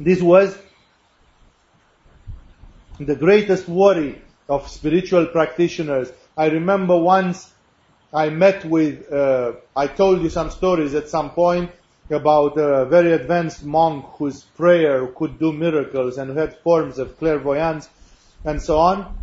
this 0.00 0.22
was 0.22 0.56
the 2.98 3.14
greatest 3.14 3.68
worry 3.68 4.22
of 4.48 4.68
spiritual 4.68 5.26
practitioners. 5.26 6.10
I 6.34 6.46
remember 6.46 6.96
once 6.96 7.52
I 8.10 8.30
met 8.30 8.64
with, 8.64 9.12
uh, 9.12 9.52
I 9.76 9.86
told 9.86 10.22
you 10.22 10.30
some 10.30 10.50
stories 10.50 10.94
at 10.94 11.10
some 11.10 11.28
point 11.32 11.72
about 12.12 12.56
a 12.58 12.84
very 12.84 13.12
advanced 13.12 13.64
monk 13.64 14.04
whose 14.16 14.42
prayer 14.42 15.06
could 15.06 15.38
do 15.38 15.52
miracles 15.52 16.18
and 16.18 16.30
who 16.30 16.38
had 16.38 16.58
forms 16.58 16.98
of 16.98 17.18
clairvoyance 17.18 17.88
and 18.44 18.60
so 18.60 18.78
on. 18.78 19.18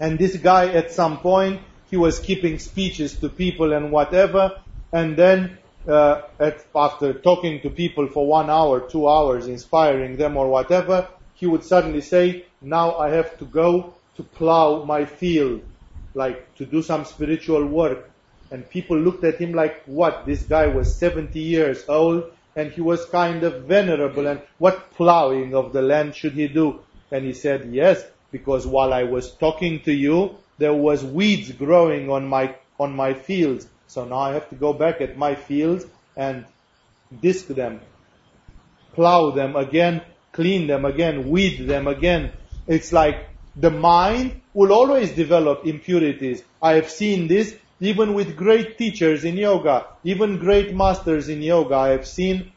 And 0.00 0.18
this 0.18 0.36
guy 0.36 0.68
at 0.72 0.92
some 0.92 1.18
point, 1.18 1.60
he 1.90 1.96
was 1.96 2.18
keeping 2.18 2.58
speeches 2.58 3.16
to 3.16 3.28
people 3.28 3.72
and 3.72 3.92
whatever, 3.92 4.60
and 4.92 5.16
then 5.16 5.58
uh, 5.86 6.22
at, 6.40 6.64
after 6.74 7.12
talking 7.12 7.60
to 7.60 7.70
people 7.70 8.08
for 8.08 8.26
one 8.26 8.50
hour, 8.50 8.80
two 8.80 9.08
hours, 9.08 9.46
inspiring 9.46 10.16
them 10.16 10.36
or 10.36 10.48
whatever, 10.48 11.08
he 11.34 11.46
would 11.46 11.64
suddenly 11.64 12.00
say, 12.00 12.46
now 12.60 12.96
I 12.96 13.10
have 13.10 13.38
to 13.38 13.44
go 13.44 13.94
to 14.16 14.22
plow 14.22 14.84
my 14.84 15.04
field 15.04 15.62
like 16.14 16.54
to 16.56 16.64
do 16.64 16.82
some 16.82 17.04
spiritual 17.04 17.66
work. 17.66 18.10
And 18.54 18.70
people 18.70 18.96
looked 18.96 19.24
at 19.24 19.40
him 19.40 19.52
like, 19.52 19.82
what? 19.84 20.26
This 20.26 20.44
guy 20.44 20.68
was 20.68 20.94
70 20.94 21.40
years 21.40 21.88
old 21.88 22.30
and 22.54 22.70
he 22.70 22.82
was 22.82 23.04
kind 23.06 23.42
of 23.42 23.64
venerable 23.64 24.28
and 24.28 24.40
what 24.58 24.92
plowing 24.92 25.56
of 25.56 25.72
the 25.72 25.82
land 25.82 26.14
should 26.14 26.34
he 26.34 26.46
do? 26.46 26.78
And 27.10 27.24
he 27.24 27.32
said, 27.32 27.70
yes, 27.72 28.06
because 28.30 28.64
while 28.64 28.92
I 28.92 29.02
was 29.02 29.32
talking 29.32 29.80
to 29.80 29.92
you, 29.92 30.36
there 30.58 30.72
was 30.72 31.02
weeds 31.02 31.50
growing 31.50 32.08
on 32.10 32.28
my, 32.28 32.54
on 32.78 32.94
my 32.94 33.14
fields. 33.14 33.66
So 33.88 34.04
now 34.04 34.20
I 34.20 34.34
have 34.34 34.48
to 34.50 34.54
go 34.54 34.72
back 34.72 35.00
at 35.00 35.18
my 35.18 35.34
fields 35.34 35.84
and 36.16 36.44
disc 37.20 37.48
them, 37.48 37.80
plow 38.92 39.32
them 39.32 39.56
again, 39.56 40.00
clean 40.30 40.68
them 40.68 40.84
again, 40.84 41.28
weed 41.28 41.66
them 41.66 41.88
again. 41.88 42.30
It's 42.68 42.92
like 42.92 43.26
the 43.56 43.72
mind 43.72 44.42
will 44.52 44.72
always 44.72 45.10
develop 45.10 45.66
impurities. 45.66 46.44
I 46.62 46.74
have 46.74 46.88
seen 46.88 47.26
this 47.26 47.58
even 47.80 48.14
with 48.14 48.36
great 48.36 48.78
teachers 48.78 49.24
in 49.24 49.36
yoga, 49.36 49.86
even 50.04 50.38
great 50.38 50.74
masters 50.74 51.28
in 51.28 51.42
yoga. 51.42 51.74
I 51.74 51.88
have 51.88 52.06
seen 52.06 52.52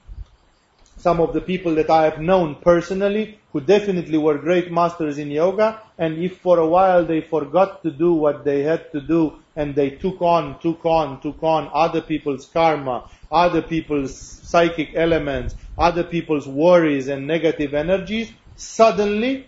some 0.97 1.19
of 1.19 1.33
the 1.33 1.41
people 1.41 1.75
that 1.75 1.89
I 1.89 2.03
have 2.03 2.19
known 2.19 2.55
personally 2.55 3.39
who 3.53 3.61
definitely 3.61 4.17
were 4.17 4.37
great 4.37 4.71
masters 4.71 5.17
in 5.17 5.31
yoga 5.31 5.79
and 5.97 6.17
if 6.17 6.37
for 6.39 6.59
a 6.59 6.67
while 6.67 7.05
they 7.05 7.21
forgot 7.21 7.83
to 7.83 7.91
do 7.91 8.13
what 8.13 8.43
they 8.43 8.63
had 8.63 8.91
to 8.91 9.01
do 9.01 9.39
and 9.55 9.75
they 9.75 9.91
took 9.91 10.21
on, 10.21 10.59
took 10.59 10.85
on, 10.85 11.21
took 11.21 11.41
on 11.41 11.69
other 11.73 12.01
people's 12.01 12.45
karma, 12.47 13.05
other 13.31 13.61
people's 13.61 14.17
psychic 14.17 14.95
elements, 14.95 15.55
other 15.77 16.03
people's 16.03 16.47
worries 16.47 17.07
and 17.07 17.27
negative 17.27 17.73
energies, 17.73 18.31
suddenly 18.55 19.47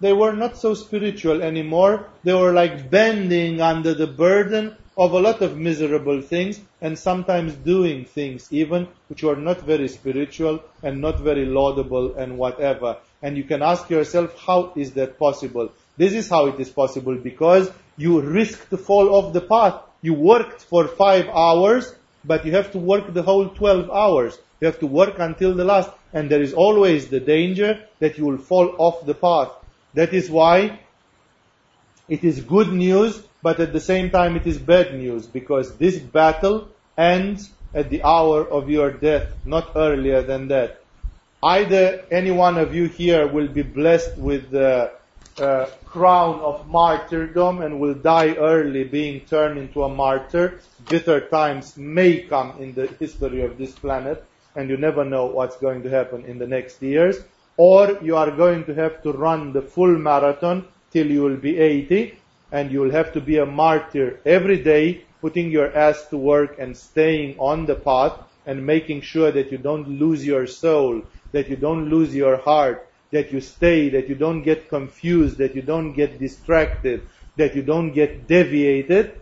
they 0.00 0.12
were 0.12 0.32
not 0.32 0.56
so 0.56 0.74
spiritual 0.74 1.42
anymore. 1.42 2.06
They 2.22 2.34
were 2.34 2.52
like 2.52 2.90
bending 2.90 3.60
under 3.60 3.94
the 3.94 4.06
burden 4.06 4.76
of 4.98 5.12
a 5.12 5.20
lot 5.20 5.40
of 5.42 5.56
miserable 5.56 6.20
things 6.20 6.60
and 6.80 6.98
sometimes 6.98 7.54
doing 7.54 8.04
things 8.04 8.48
even 8.52 8.88
which 9.08 9.22
are 9.22 9.36
not 9.36 9.60
very 9.60 9.86
spiritual 9.86 10.60
and 10.82 11.00
not 11.00 11.20
very 11.20 11.46
laudable 11.46 12.16
and 12.16 12.36
whatever. 12.36 12.96
And 13.22 13.36
you 13.36 13.44
can 13.44 13.62
ask 13.62 13.88
yourself, 13.88 14.36
how 14.36 14.72
is 14.74 14.92
that 14.94 15.16
possible? 15.16 15.70
This 15.96 16.14
is 16.14 16.28
how 16.28 16.46
it 16.46 16.58
is 16.58 16.68
possible 16.68 17.14
because 17.14 17.70
you 17.96 18.20
risk 18.20 18.68
to 18.70 18.76
fall 18.76 19.14
off 19.14 19.32
the 19.32 19.40
path. 19.40 19.80
You 20.02 20.14
worked 20.14 20.62
for 20.62 20.88
five 20.88 21.28
hours, 21.28 21.94
but 22.24 22.44
you 22.44 22.52
have 22.52 22.72
to 22.72 22.78
work 22.78 23.14
the 23.14 23.22
whole 23.22 23.48
12 23.48 23.90
hours. 23.90 24.36
You 24.60 24.66
have 24.66 24.80
to 24.80 24.86
work 24.86 25.20
until 25.20 25.54
the 25.54 25.64
last. 25.64 25.90
And 26.12 26.28
there 26.28 26.42
is 26.42 26.54
always 26.54 27.08
the 27.08 27.20
danger 27.20 27.84
that 28.00 28.18
you 28.18 28.24
will 28.24 28.38
fall 28.38 28.74
off 28.78 29.06
the 29.06 29.14
path. 29.14 29.50
That 29.94 30.12
is 30.12 30.28
why 30.28 30.80
it 32.08 32.24
is 32.24 32.40
good 32.40 32.72
news, 32.72 33.22
but 33.48 33.60
at 33.60 33.72
the 33.72 33.80
same 33.80 34.10
time 34.10 34.36
it 34.36 34.46
is 34.46 34.58
bad 34.58 34.88
news 34.94 35.26
because 35.26 35.74
this 35.76 35.96
battle 35.98 36.68
ends 36.98 37.50
at 37.72 37.88
the 37.88 38.02
hour 38.04 38.46
of 38.46 38.68
your 38.68 38.90
death, 38.90 39.28
not 39.46 39.70
earlier 39.74 40.20
than 40.20 40.48
that. 40.48 40.82
Either 41.42 42.04
any 42.10 42.30
one 42.30 42.58
of 42.58 42.74
you 42.74 42.84
here 42.88 43.26
will 43.26 43.48
be 43.48 43.62
blessed 43.62 44.18
with 44.18 44.50
the 44.50 44.90
uh, 45.38 45.64
crown 45.86 46.34
of 46.40 46.68
martyrdom 46.68 47.62
and 47.62 47.80
will 47.80 47.94
die 47.94 48.34
early 48.34 48.84
being 48.84 49.20
turned 49.20 49.56
into 49.58 49.82
a 49.82 49.88
martyr. 49.88 50.60
Bitter 50.90 51.18
times 51.38 51.74
may 51.78 52.12
come 52.34 52.52
in 52.60 52.74
the 52.74 52.86
history 53.00 53.40
of 53.40 53.56
this 53.56 53.72
planet 53.72 54.22
and 54.56 54.68
you 54.68 54.76
never 54.76 55.06
know 55.06 55.24
what's 55.24 55.56
going 55.56 55.82
to 55.84 55.88
happen 55.88 56.26
in 56.26 56.38
the 56.38 56.46
next 56.46 56.82
years 56.82 57.16
or 57.56 57.98
you 58.02 58.14
are 58.14 58.30
going 58.30 58.64
to 58.66 58.74
have 58.74 59.02
to 59.04 59.12
run 59.12 59.54
the 59.54 59.62
full 59.62 59.96
marathon 60.10 60.66
till 60.92 61.10
you 61.10 61.22
will 61.22 61.42
be 61.50 61.56
80 61.56 62.18
and 62.52 62.70
you 62.70 62.80
will 62.80 62.90
have 62.90 63.12
to 63.12 63.20
be 63.20 63.38
a 63.38 63.46
martyr 63.46 64.20
every 64.24 64.62
day 64.62 65.04
putting 65.20 65.50
your 65.50 65.74
ass 65.76 66.06
to 66.06 66.16
work 66.16 66.56
and 66.58 66.76
staying 66.76 67.38
on 67.38 67.66
the 67.66 67.74
path 67.74 68.12
and 68.46 68.64
making 68.64 69.00
sure 69.00 69.30
that 69.30 69.52
you 69.52 69.58
don't 69.58 69.88
lose 69.88 70.24
your 70.24 70.46
soul, 70.46 71.02
that 71.32 71.48
you 71.48 71.56
don't 71.56 71.90
lose 71.90 72.14
your 72.14 72.36
heart, 72.36 72.88
that 73.10 73.32
you 73.32 73.40
stay, 73.40 73.88
that 73.90 74.08
you 74.08 74.14
don't 74.14 74.42
get 74.42 74.68
confused, 74.68 75.38
that 75.38 75.54
you 75.54 75.62
don't 75.62 75.92
get 75.92 76.18
distracted, 76.18 77.02
that 77.36 77.54
you 77.54 77.62
don't 77.62 77.92
get 77.92 78.26
deviated. 78.26 79.20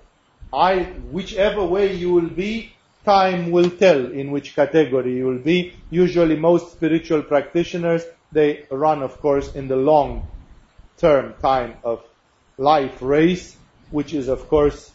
I, 0.53 0.85
whichever 1.11 1.65
way 1.65 1.95
you 1.95 2.13
will 2.13 2.29
be, 2.29 2.73
time 3.05 3.51
will 3.51 3.71
tell 3.71 4.13
in 4.13 4.31
which 4.31 4.55
category 4.55 5.17
you 5.17 5.27
will 5.27 5.39
be. 5.39 5.75
Usually 5.91 6.37
most 6.37 6.73
spiritual 6.73 7.23
practitioners 7.23 8.05
they 8.33 8.67
run, 8.71 9.03
of 9.03 9.21
course, 9.21 9.55
in 9.55 9.69
the 9.69 9.77
long 9.77 10.27
term 10.99 11.35
time 11.41 11.75
of 11.85 12.03
life 12.59 13.03
race, 13.03 13.57
which 13.91 14.15
is, 14.15 14.29
of 14.29 14.49
course, 14.49 14.91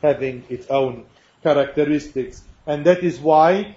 having 0.00 0.44
its 0.48 0.68
own 0.68 1.04
characteristics. 1.42 2.42
And 2.66 2.84
that 2.86 3.02
is 3.02 3.18
why 3.18 3.76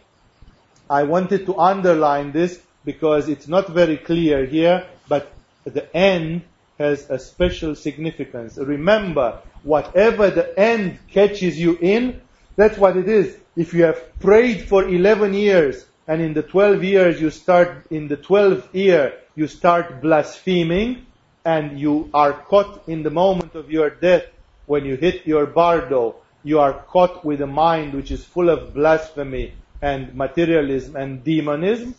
I 0.89 1.03
wanted 1.03 1.45
to 1.47 1.57
underline 1.57 2.32
this 2.32 2.61
because 2.84 3.30
it's 3.30 3.47
not 3.47 3.70
very 3.70 3.97
clear 3.97 4.45
here, 4.45 4.86
but 5.07 5.32
the 5.63 5.95
end 5.95 6.43
has 6.78 7.09
a 7.09 7.18
special 7.18 7.76
significance. 7.76 8.57
Remember, 8.57 9.39
whatever 9.63 10.30
the 10.30 10.57
end 10.59 10.99
catches 11.09 11.59
you 11.59 11.78
in, 11.82 12.22
that's 12.55 12.78
what 12.78 12.97
it 12.97 13.09
is. 13.09 13.36
If 13.55 13.74
you 13.74 13.84
have 13.84 14.20
prayed 14.20 14.68
for 14.68 14.88
11 14.88 15.34
years 15.34 15.86
and 16.07 16.22
in 16.22 16.34
the 16.34 16.43
12 16.43 16.84
years 16.84 17.20
you 17.20 17.32
start, 17.32 17.88
in 17.89 18.07
the 18.07 18.18
12th 18.18 18.74
year, 18.74 19.13
you 19.36 19.47
start 19.47 20.01
blaspheming 20.01 21.05
and 21.45 21.79
you 21.79 22.09
are 22.13 22.33
caught 22.33 22.83
in 22.87 23.03
the 23.03 23.11
moment 23.11 23.53
of 23.55 23.71
your 23.71 23.91
death 23.91 24.25
when 24.65 24.83
you 24.83 24.95
hit 24.95 25.27
your 25.27 25.45
bardo, 25.45 26.15
you 26.43 26.59
are 26.59 26.73
caught 26.73 27.23
with 27.23 27.41
a 27.41 27.47
mind 27.47 27.93
which 27.93 28.11
is 28.11 28.25
full 28.25 28.49
of 28.49 28.73
blasphemy 28.73 29.53
and 29.81 30.13
materialism 30.15 30.95
and 30.95 31.23
demonism, 31.23 31.93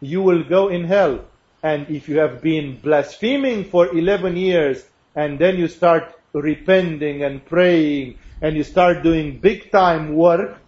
you 0.00 0.22
will 0.22 0.42
go 0.42 0.68
in 0.68 0.84
hell. 0.84 1.24
And 1.62 1.88
if 1.90 2.08
you 2.08 2.18
have 2.18 2.40
been 2.40 2.78
blaspheming 2.78 3.64
for 3.64 3.94
11 3.94 4.36
years 4.36 4.84
and 5.14 5.38
then 5.38 5.56
you 5.56 5.68
start 5.68 6.18
repenting 6.32 7.22
and 7.22 7.44
praying 7.44 8.18
and 8.40 8.56
you 8.56 8.64
start 8.64 9.02
doing 9.02 9.38
big 9.38 9.70
time 9.70 10.14
work, 10.14 10.58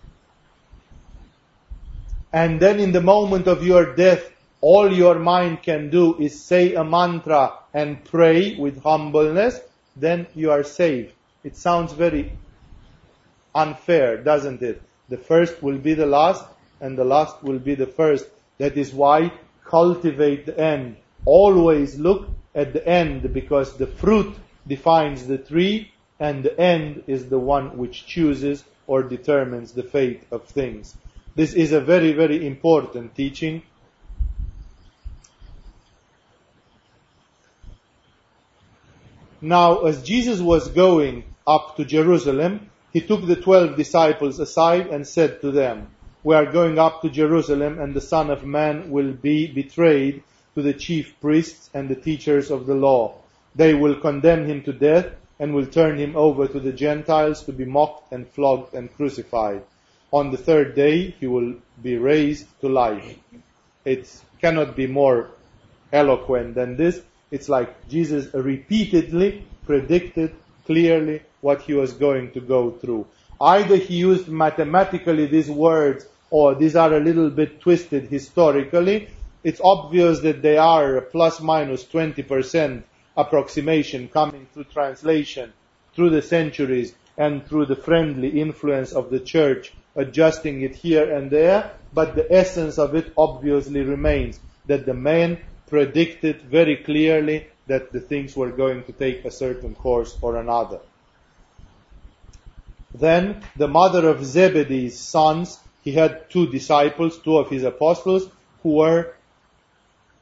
and 2.32 2.60
then 2.60 2.78
in 2.78 2.92
the 2.92 3.00
moment 3.00 3.46
of 3.46 3.66
your 3.66 3.94
death, 3.94 4.30
all 4.60 4.92
your 4.92 5.18
mind 5.18 5.62
can 5.62 5.88
do 5.88 6.18
is 6.18 6.42
say 6.42 6.74
a 6.74 6.84
mantra 6.84 7.52
and 7.78 8.04
pray 8.04 8.56
with 8.56 8.82
humbleness, 8.82 9.60
then 9.94 10.26
you 10.34 10.50
are 10.50 10.64
saved. 10.64 11.12
It 11.44 11.54
sounds 11.56 11.92
very 11.92 12.32
unfair, 13.54 14.16
doesn't 14.16 14.62
it? 14.62 14.82
The 15.08 15.16
first 15.16 15.62
will 15.62 15.78
be 15.78 15.94
the 15.94 16.10
last, 16.18 16.44
and 16.80 16.98
the 16.98 17.04
last 17.04 17.40
will 17.40 17.60
be 17.60 17.76
the 17.76 17.86
first. 17.86 18.26
That 18.58 18.76
is 18.76 18.92
why 18.92 19.30
cultivate 19.64 20.46
the 20.46 20.58
end. 20.58 20.96
Always 21.24 21.96
look 21.96 22.28
at 22.52 22.72
the 22.72 22.84
end 22.84 23.32
because 23.32 23.76
the 23.76 23.86
fruit 23.86 24.34
defines 24.66 25.28
the 25.28 25.38
tree 25.38 25.92
and 26.18 26.42
the 26.42 26.58
end 26.58 27.04
is 27.06 27.28
the 27.28 27.38
one 27.38 27.78
which 27.78 28.06
chooses 28.06 28.64
or 28.88 29.04
determines 29.04 29.70
the 29.70 29.84
fate 29.84 30.24
of 30.32 30.46
things. 30.46 30.96
This 31.36 31.54
is 31.54 31.70
a 31.70 31.80
very, 31.80 32.12
very 32.12 32.44
important 32.44 33.14
teaching. 33.14 33.62
Now, 39.40 39.84
as 39.84 40.02
Jesus 40.02 40.40
was 40.40 40.68
going 40.68 41.22
up 41.46 41.76
to 41.76 41.84
Jerusalem, 41.84 42.70
he 42.92 43.00
took 43.00 43.24
the 43.24 43.36
twelve 43.36 43.76
disciples 43.76 44.40
aside 44.40 44.88
and 44.88 45.06
said 45.06 45.40
to 45.42 45.52
them, 45.52 45.88
We 46.24 46.34
are 46.34 46.50
going 46.50 46.78
up 46.78 47.02
to 47.02 47.08
Jerusalem, 47.08 47.78
and 47.78 47.94
the 47.94 48.00
Son 48.00 48.30
of 48.30 48.44
Man 48.44 48.90
will 48.90 49.12
be 49.12 49.46
betrayed 49.46 50.24
to 50.56 50.62
the 50.62 50.74
chief 50.74 51.14
priests 51.20 51.70
and 51.72 51.88
the 51.88 51.94
teachers 51.94 52.50
of 52.50 52.66
the 52.66 52.74
law. 52.74 53.14
They 53.54 53.74
will 53.74 53.94
condemn 54.00 54.46
him 54.46 54.62
to 54.62 54.72
death 54.72 55.06
and 55.38 55.54
will 55.54 55.66
turn 55.66 55.98
him 55.98 56.16
over 56.16 56.48
to 56.48 56.58
the 56.58 56.72
Gentiles 56.72 57.44
to 57.44 57.52
be 57.52 57.64
mocked 57.64 58.12
and 58.12 58.28
flogged 58.28 58.74
and 58.74 58.92
crucified. 58.96 59.62
On 60.12 60.32
the 60.32 60.36
third 60.36 60.74
day, 60.74 61.14
he 61.20 61.28
will 61.28 61.54
be 61.80 61.96
raised 61.96 62.46
to 62.60 62.68
life. 62.68 63.16
It 63.84 64.10
cannot 64.40 64.74
be 64.74 64.88
more 64.88 65.30
eloquent 65.92 66.56
than 66.56 66.76
this. 66.76 67.00
It's 67.30 67.48
like 67.48 67.88
Jesus 67.88 68.32
repeatedly 68.32 69.44
predicted 69.66 70.34
clearly 70.66 71.22
what 71.40 71.62
he 71.62 71.74
was 71.74 71.92
going 71.92 72.32
to 72.32 72.40
go 72.40 72.70
through. 72.70 73.06
Either 73.40 73.76
he 73.76 73.96
used 73.96 74.28
mathematically 74.28 75.26
these 75.26 75.50
words 75.50 76.06
or 76.30 76.54
these 76.54 76.76
are 76.76 76.92
a 76.92 77.00
little 77.00 77.30
bit 77.30 77.60
twisted 77.60 78.04
historically. 78.08 79.08
It's 79.44 79.60
obvious 79.62 80.20
that 80.20 80.42
they 80.42 80.58
are 80.58 81.00
plus 81.00 81.40
minus 81.40 81.84
20% 81.84 82.82
approximation 83.16 84.08
coming 84.08 84.46
through 84.52 84.64
translation, 84.64 85.52
through 85.94 86.10
the 86.10 86.22
centuries, 86.22 86.94
and 87.16 87.46
through 87.46 87.66
the 87.66 87.76
friendly 87.76 88.40
influence 88.40 88.92
of 88.92 89.10
the 89.10 89.20
church, 89.20 89.72
adjusting 89.96 90.62
it 90.62 90.76
here 90.76 91.12
and 91.12 91.30
there, 91.30 91.72
but 91.92 92.14
the 92.14 92.32
essence 92.32 92.78
of 92.78 92.94
it 92.94 93.12
obviously 93.16 93.82
remains 93.82 94.38
that 94.66 94.86
the 94.86 94.94
man 94.94 95.38
predicted 95.68 96.42
very 96.42 96.76
clearly 96.76 97.46
that 97.66 97.92
the 97.92 98.00
things 98.00 98.36
were 98.36 98.50
going 98.50 98.82
to 98.84 98.92
take 98.92 99.24
a 99.24 99.30
certain 99.30 99.74
course 99.74 100.16
or 100.20 100.36
another. 100.36 100.80
Then 102.94 103.42
the 103.56 103.68
mother 103.68 104.08
of 104.08 104.24
Zebedee's 104.24 104.98
sons, 104.98 105.60
he 105.84 105.92
had 105.92 106.30
two 106.30 106.50
disciples, 106.50 107.18
two 107.18 107.36
of 107.38 107.50
his 107.50 107.62
apostles, 107.62 108.28
who 108.62 108.76
were 108.76 109.14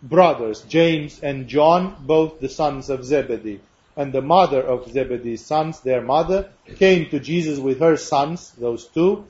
brothers, 0.03 0.63
James 0.63 1.21
and 1.21 1.49
John, 1.49 1.97
both 2.01 2.41
the 2.41 2.49
sons 2.49 2.91
of 2.91 3.05
Zebedee. 3.05 3.61
And 3.97 4.13
the 4.13 4.21
mother 4.21 4.61
of 4.61 4.91
Zebedee's 4.91 5.45
sons, 5.45 5.81
their 5.81 6.03
mother, 6.03 6.51
came 6.77 7.09
to 7.11 7.19
Jesus 7.19 7.59
with 7.59 7.81
her 7.81 7.97
sons, 7.97 8.53
those 8.59 8.87
two, 8.87 9.25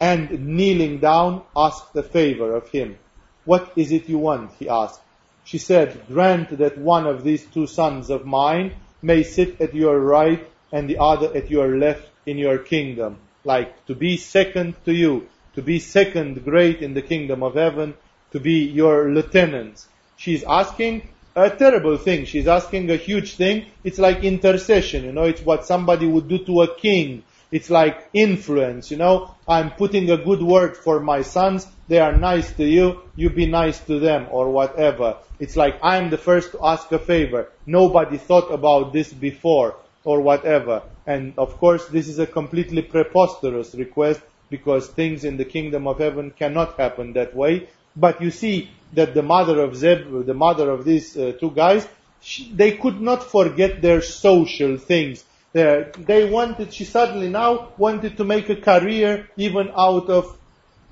and 0.00 0.46
kneeling 0.56 0.98
down, 0.98 1.42
asked 1.56 1.94
a 1.94 2.02
favor 2.02 2.56
of 2.56 2.68
him. 2.70 2.98
What 3.44 3.72
is 3.76 3.92
it 3.92 4.08
you 4.08 4.18
want? 4.18 4.50
he 4.58 4.68
asked. 4.68 5.00
She 5.44 5.58
said, 5.58 6.02
Grant 6.08 6.58
that 6.58 6.78
one 6.78 7.06
of 7.06 7.24
these 7.24 7.44
two 7.46 7.66
sons 7.66 8.10
of 8.10 8.24
mine 8.24 8.74
may 9.02 9.22
sit 9.22 9.60
at 9.60 9.74
your 9.74 9.98
right 9.98 10.46
and 10.70 10.88
the 10.88 10.98
other 10.98 11.34
at 11.36 11.50
your 11.50 11.76
left 11.76 12.08
in 12.26 12.38
your 12.38 12.58
kingdom. 12.58 13.18
Like 13.44 13.84
to 13.86 13.94
be 13.94 14.16
second 14.16 14.76
to 14.84 14.92
you, 14.92 15.28
to 15.54 15.62
be 15.62 15.78
second 15.80 16.44
great 16.44 16.80
in 16.80 16.94
the 16.94 17.02
kingdom 17.02 17.42
of 17.42 17.54
heaven, 17.54 17.94
to 18.30 18.40
be 18.40 18.64
your 18.64 19.10
lieutenants. 19.10 19.88
She's 20.16 20.44
asking 20.44 21.08
a 21.34 21.50
terrible 21.50 21.96
thing. 21.96 22.24
She's 22.24 22.46
asking 22.46 22.90
a 22.90 22.96
huge 22.96 23.34
thing. 23.36 23.66
It's 23.84 23.98
like 23.98 24.24
intercession, 24.24 25.04
you 25.04 25.12
know, 25.12 25.24
it's 25.24 25.42
what 25.42 25.66
somebody 25.66 26.06
would 26.06 26.28
do 26.28 26.38
to 26.44 26.62
a 26.62 26.74
king. 26.76 27.24
It's 27.52 27.68
like 27.68 28.08
influence, 28.14 28.90
you 28.90 28.96
know. 28.96 29.36
I'm 29.46 29.72
putting 29.72 30.10
a 30.10 30.16
good 30.16 30.42
word 30.42 30.76
for 30.76 31.00
my 31.00 31.20
sons. 31.20 31.66
They 31.86 31.98
are 31.98 32.16
nice 32.16 32.50
to 32.52 32.64
you. 32.64 33.02
You 33.14 33.28
be 33.28 33.46
nice 33.46 33.78
to 33.80 34.00
them 34.00 34.26
or 34.30 34.50
whatever. 34.50 35.18
It's 35.38 35.54
like 35.54 35.78
I'm 35.82 36.08
the 36.08 36.16
first 36.16 36.52
to 36.52 36.64
ask 36.64 36.90
a 36.90 36.98
favor. 36.98 37.50
Nobody 37.66 38.16
thought 38.16 38.50
about 38.50 38.94
this 38.94 39.12
before 39.12 39.76
or 40.02 40.22
whatever. 40.22 40.82
And 41.06 41.34
of 41.36 41.58
course, 41.58 41.86
this 41.88 42.08
is 42.08 42.18
a 42.18 42.26
completely 42.26 42.82
preposterous 42.82 43.74
request 43.74 44.22
because 44.48 44.88
things 44.88 45.24
in 45.24 45.36
the 45.36 45.44
kingdom 45.44 45.86
of 45.86 45.98
heaven 45.98 46.30
cannot 46.30 46.78
happen 46.78 47.12
that 47.12 47.36
way. 47.36 47.68
But 47.94 48.22
you 48.22 48.30
see 48.30 48.70
that 48.94 49.14
the 49.14 49.22
mother 49.22 49.60
of 49.60 49.76
Zeb, 49.76 50.24
the 50.26 50.34
mother 50.34 50.70
of 50.70 50.84
these 50.84 51.16
uh, 51.16 51.32
two 51.38 51.50
guys, 51.50 51.86
she, 52.20 52.52
they 52.54 52.72
could 52.76 53.00
not 53.00 53.22
forget 53.24 53.82
their 53.82 54.00
social 54.00 54.78
things. 54.78 55.24
They, 55.52 55.90
they 55.98 56.30
wanted, 56.30 56.72
she 56.72 56.84
suddenly 56.84 57.28
now 57.28 57.72
wanted 57.76 58.16
to 58.16 58.24
make 58.24 58.48
a 58.48 58.56
career 58.56 59.28
even 59.36 59.70
out 59.76 60.08
of 60.08 60.38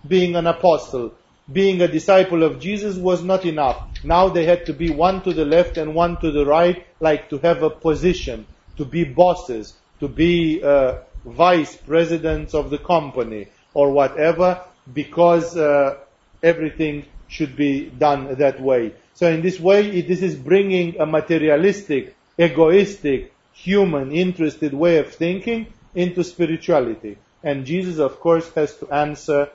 being 0.06 0.36
an 0.36 0.46
apostle. 0.46 1.14
Being 1.50 1.80
a 1.80 1.88
disciple 1.88 2.42
of 2.42 2.60
Jesus 2.60 2.96
was 2.96 3.22
not 3.24 3.44
enough. 3.44 3.88
Now 4.04 4.28
they 4.28 4.44
had 4.44 4.66
to 4.66 4.72
be 4.72 4.90
one 4.90 5.22
to 5.22 5.32
the 5.32 5.44
left 5.44 5.78
and 5.78 5.94
one 5.94 6.16
to 6.18 6.30
the 6.30 6.46
right, 6.46 6.86
like 7.00 7.30
to 7.30 7.38
have 7.38 7.62
a 7.62 7.70
position 7.70 8.46
to 8.76 8.84
be 8.84 9.04
bosses, 9.04 9.74
to 9.98 10.08
be 10.08 10.62
uh, 10.62 10.98
vice 11.24 11.76
presidents 11.76 12.54
of 12.54 12.70
the 12.70 12.78
company 12.78 13.48
or 13.74 13.90
whatever, 13.90 14.60
because 14.92 15.56
uh, 15.56 15.98
everything 16.42 17.04
should 17.28 17.56
be 17.56 17.86
done 17.86 18.34
that 18.36 18.60
way. 18.60 18.92
So 19.14 19.28
in 19.28 19.42
this 19.42 19.60
way, 19.60 20.00
this 20.02 20.22
is 20.22 20.34
bringing 20.34 21.00
a 21.00 21.06
materialistic, 21.06 22.16
egoistic, 22.38 23.29
human, 23.62 24.10
interested 24.12 24.72
way 24.72 24.98
of 24.98 25.14
thinking 25.14 25.66
into 25.94 26.24
spirituality. 26.24 27.18
And 27.42 27.66
Jesus, 27.66 27.98
of 27.98 28.20
course, 28.20 28.50
has 28.54 28.76
to 28.78 28.90
answer 28.90 29.50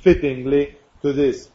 fittingly 0.00 0.76
to 1.02 1.12
this. 1.12 1.48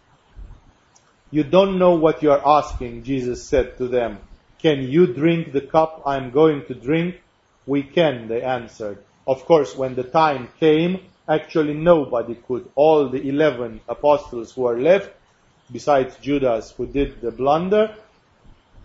You 1.32 1.44
don't 1.44 1.80
know 1.80 1.96
what 1.96 2.22
you 2.22 2.32
are 2.32 2.60
asking, 2.60 3.04
Jesus 3.04 3.44
said 3.44 3.78
to 3.78 3.88
them. 3.88 4.20
Can 4.60 4.84
you 4.84 5.08
drink 5.08 5.52
the 5.52 5.62
cup 5.62 6.04
I 6.06 6.18
am 6.18 6.32
going 6.32 6.66
to 6.66 6.74
drink? 6.74 7.22
We 7.66 7.84
can, 7.84 8.28
they 8.28 8.42
answered. 8.42 9.00
Of 9.26 9.46
course, 9.46 9.76
when 9.76 9.96
the 9.96 10.04
time 10.04 10.50
came, 10.60 11.00
actually 11.28 11.74
nobody 11.74 12.36
could. 12.36 12.70
All 12.76 13.10
the 13.10 13.28
eleven 13.28 13.80
apostles 13.88 14.52
who 14.54 14.64
were 14.64 14.80
left, 14.80 15.12
besides 15.72 16.18
Judas 16.18 16.72
who 16.72 16.86
did 16.86 17.22
the 17.22 17.32
blunder, 17.32 17.96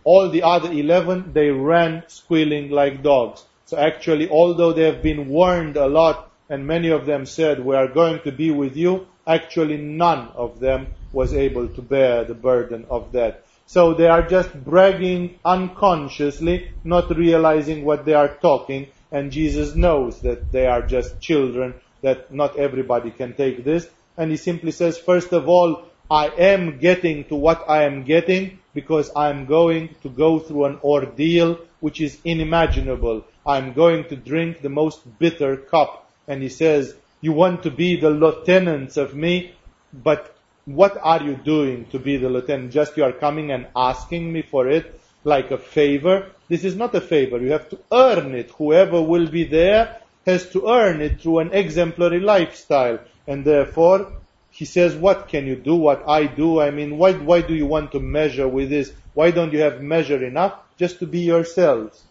all 0.04 0.30
the 0.30 0.42
other 0.42 0.72
eleven, 0.72 1.32
they 1.32 1.50
ran 1.50 2.04
squealing 2.08 2.70
like 2.70 3.02
dogs. 3.02 3.44
So 3.66 3.76
actually, 3.76 4.30
although 4.30 4.72
they 4.72 4.84
have 4.84 5.02
been 5.02 5.28
warned 5.28 5.76
a 5.76 5.86
lot, 5.86 6.30
and 6.48 6.66
many 6.66 6.88
of 6.88 7.04
them 7.04 7.26
said, 7.26 7.64
we 7.64 7.76
are 7.76 7.88
going 7.88 8.20
to 8.22 8.32
be 8.32 8.50
with 8.50 8.76
you, 8.76 9.06
actually 9.26 9.76
none 9.76 10.28
of 10.34 10.60
them 10.60 10.86
was 11.12 11.34
able 11.34 11.68
to 11.68 11.82
bear 11.82 12.24
the 12.24 12.34
burden 12.34 12.86
of 12.88 13.12
that. 13.12 13.44
So 13.66 13.92
they 13.92 14.08
are 14.08 14.26
just 14.26 14.52
bragging 14.64 15.38
unconsciously, 15.44 16.70
not 16.84 17.14
realizing 17.14 17.84
what 17.84 18.06
they 18.06 18.14
are 18.14 18.34
talking, 18.36 18.86
and 19.12 19.30
Jesus 19.30 19.74
knows 19.74 20.22
that 20.22 20.50
they 20.52 20.66
are 20.66 20.80
just 20.80 21.20
children, 21.20 21.74
that 22.00 22.32
not 22.32 22.56
everybody 22.56 23.10
can 23.10 23.34
take 23.34 23.64
this, 23.64 23.86
and 24.16 24.30
he 24.30 24.38
simply 24.38 24.70
says, 24.70 24.96
first 24.98 25.32
of 25.32 25.48
all, 25.48 25.84
I 26.10 26.28
am 26.28 26.78
getting 26.78 27.24
to 27.24 27.36
what 27.36 27.68
I 27.68 27.82
am 27.82 28.04
getting 28.04 28.60
because 28.72 29.10
I'm 29.14 29.44
going 29.44 29.94
to 30.02 30.08
go 30.08 30.38
through 30.38 30.64
an 30.64 30.78
ordeal 30.82 31.58
which 31.80 32.00
is 32.00 32.18
unimaginable. 32.26 33.24
I'm 33.46 33.72
going 33.72 34.04
to 34.04 34.16
drink 34.16 34.62
the 34.62 34.68
most 34.68 35.00
bitter 35.18 35.56
cup. 35.56 36.10
And 36.26 36.42
he 36.42 36.48
says, 36.48 36.94
you 37.20 37.32
want 37.32 37.62
to 37.64 37.70
be 37.70 37.96
the 37.96 38.10
lieutenants 38.10 38.96
of 38.96 39.14
me, 39.14 39.54
but 39.92 40.34
what 40.64 40.98
are 41.02 41.22
you 41.22 41.34
doing 41.34 41.86
to 41.86 41.98
be 41.98 42.16
the 42.16 42.28
lieutenant? 42.28 42.72
Just 42.72 42.96
you 42.96 43.04
are 43.04 43.12
coming 43.12 43.50
and 43.50 43.66
asking 43.74 44.32
me 44.32 44.42
for 44.42 44.68
it 44.68 45.00
like 45.24 45.50
a 45.50 45.58
favor. 45.58 46.30
This 46.48 46.64
is 46.64 46.76
not 46.76 46.94
a 46.94 47.00
favor. 47.00 47.38
You 47.38 47.52
have 47.52 47.68
to 47.70 47.78
earn 47.92 48.34
it. 48.34 48.50
Whoever 48.52 49.00
will 49.02 49.28
be 49.28 49.44
there 49.44 50.00
has 50.26 50.48
to 50.50 50.68
earn 50.68 51.00
it 51.00 51.20
through 51.20 51.40
an 51.40 51.52
exemplary 51.52 52.20
lifestyle. 52.20 52.98
And 53.26 53.44
therefore, 53.44 54.12
he 54.58 54.64
says, 54.64 54.96
what 54.96 55.28
can 55.28 55.46
you 55.46 55.54
do? 55.54 55.76
What 55.76 56.02
I 56.08 56.26
do? 56.26 56.60
I 56.60 56.72
mean, 56.72 56.98
why, 56.98 57.12
why 57.12 57.42
do 57.42 57.54
you 57.54 57.64
want 57.64 57.92
to 57.92 58.00
measure 58.00 58.48
with 58.48 58.70
this? 58.70 58.92
Why 59.14 59.30
don't 59.30 59.52
you 59.52 59.60
have 59.60 59.80
measure 59.80 60.24
enough 60.26 60.54
just 60.76 60.98
to 60.98 61.06
be 61.06 61.20
yourselves? 61.20 62.02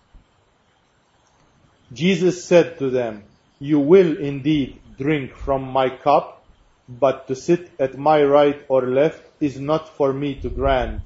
Jesus 1.91 2.45
said 2.45 2.79
to 2.79 2.89
them, 2.89 3.25
you 3.59 3.81
will 3.81 4.17
indeed 4.17 4.79
drink 4.97 5.35
from 5.35 5.61
my 5.63 5.89
cup, 5.89 6.45
but 6.87 7.27
to 7.27 7.35
sit 7.35 7.69
at 7.79 7.97
my 7.97 8.23
right 8.23 8.63
or 8.69 8.87
left 8.87 9.21
is 9.41 9.59
not 9.59 9.89
for 9.97 10.13
me 10.13 10.35
to 10.35 10.49
grant. 10.49 11.01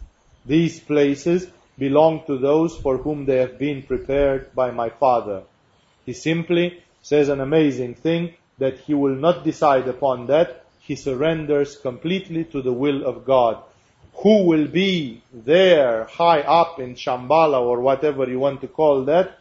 These 0.45 0.79
places 0.81 1.47
belong 1.75 2.23
to 2.27 2.37
those 2.37 2.77
for 2.77 2.97
whom 2.97 3.25
they 3.25 3.37
have 3.37 3.57
been 3.57 3.81
prepared 3.81 4.53
by 4.53 4.69
my 4.69 4.89
Father. 4.89 5.41
He 6.05 6.13
simply 6.13 6.83
says 7.01 7.29
an 7.29 7.41
amazing 7.41 7.95
thing 7.95 8.35
that 8.59 8.77
he 8.81 8.93
will 8.93 9.15
not 9.15 9.43
decide 9.43 9.87
upon 9.87 10.27
that. 10.27 10.60
He 10.81 10.95
surrenders 10.95 11.77
completely 11.77 12.43
to 12.45 12.61
the 12.61 12.73
will 12.73 13.05
of 13.05 13.25
God. 13.25 13.63
Who 14.15 14.43
will 14.43 14.67
be 14.67 15.21
there 15.31 16.05
high 16.05 16.41
up 16.41 16.79
in 16.79 16.95
Shambhala 16.95 17.61
or 17.61 17.79
whatever 17.79 18.29
you 18.29 18.39
want 18.39 18.61
to 18.61 18.67
call 18.67 19.05
that, 19.05 19.39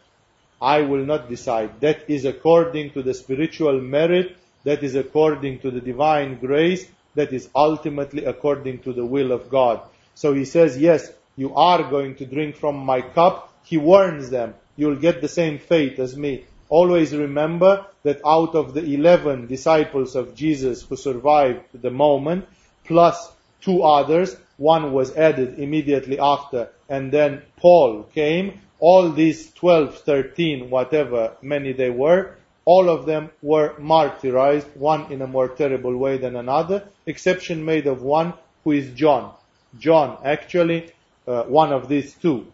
I 0.61 0.81
will 0.81 1.03
not 1.03 1.29
decide. 1.29 1.81
That 1.81 2.09
is 2.09 2.25
according 2.25 2.91
to 2.91 3.01
the 3.01 3.13
spiritual 3.13 3.81
merit, 3.81 4.37
that 4.63 4.83
is 4.83 4.95
according 4.95 5.59
to 5.59 5.71
the 5.71 5.81
divine 5.81 6.39
grace, 6.39 6.87
that 7.15 7.33
is 7.33 7.49
ultimately 7.55 8.25
according 8.25 8.79
to 8.83 8.93
the 8.93 9.05
will 9.05 9.31
of 9.31 9.49
God. 9.49 9.81
So 10.13 10.33
he 10.33 10.45
says, 10.45 10.77
yes, 10.77 11.11
you 11.35 11.55
are 11.55 11.89
going 11.89 12.15
to 12.17 12.25
drink 12.25 12.55
from 12.55 12.77
my 12.77 13.01
cup. 13.01 13.53
He 13.63 13.77
warns 13.77 14.29
them, 14.29 14.53
you'll 14.77 14.95
get 14.95 15.21
the 15.21 15.27
same 15.27 15.57
fate 15.57 15.97
as 15.99 16.15
me. 16.15 16.45
Always 16.71 17.13
remember 17.13 17.85
that 18.03 18.21
out 18.25 18.55
of 18.55 18.73
the 18.73 18.81
11 18.81 19.47
disciples 19.47 20.15
of 20.15 20.35
Jesus 20.35 20.83
who 20.83 20.95
survived 20.95 21.65
the 21.73 21.91
moment, 21.91 22.47
plus 22.85 23.29
two 23.59 23.83
others, 23.83 24.37
one 24.55 24.93
was 24.93 25.13
added 25.17 25.59
immediately 25.59 26.17
after, 26.17 26.69
and 26.87 27.11
then 27.11 27.41
Paul 27.57 28.03
came, 28.15 28.61
all 28.79 29.11
these 29.11 29.51
12, 29.51 29.97
13, 29.97 30.69
whatever 30.69 31.33
many 31.41 31.73
they 31.73 31.89
were, 31.89 32.37
all 32.63 32.89
of 32.89 33.05
them 33.05 33.31
were 33.41 33.73
martyrized, 33.77 34.73
one 34.77 35.11
in 35.11 35.21
a 35.21 35.27
more 35.27 35.49
terrible 35.49 35.97
way 35.97 36.17
than 36.19 36.37
another, 36.37 36.87
exception 37.05 37.65
made 37.65 37.85
of 37.85 38.01
one 38.01 38.33
who 38.63 38.71
is 38.71 38.93
John. 38.93 39.33
John, 39.77 40.19
actually, 40.23 40.91
uh, 41.27 41.43
one 41.43 41.73
of 41.73 41.89
these 41.89 42.13
two. 42.13 42.47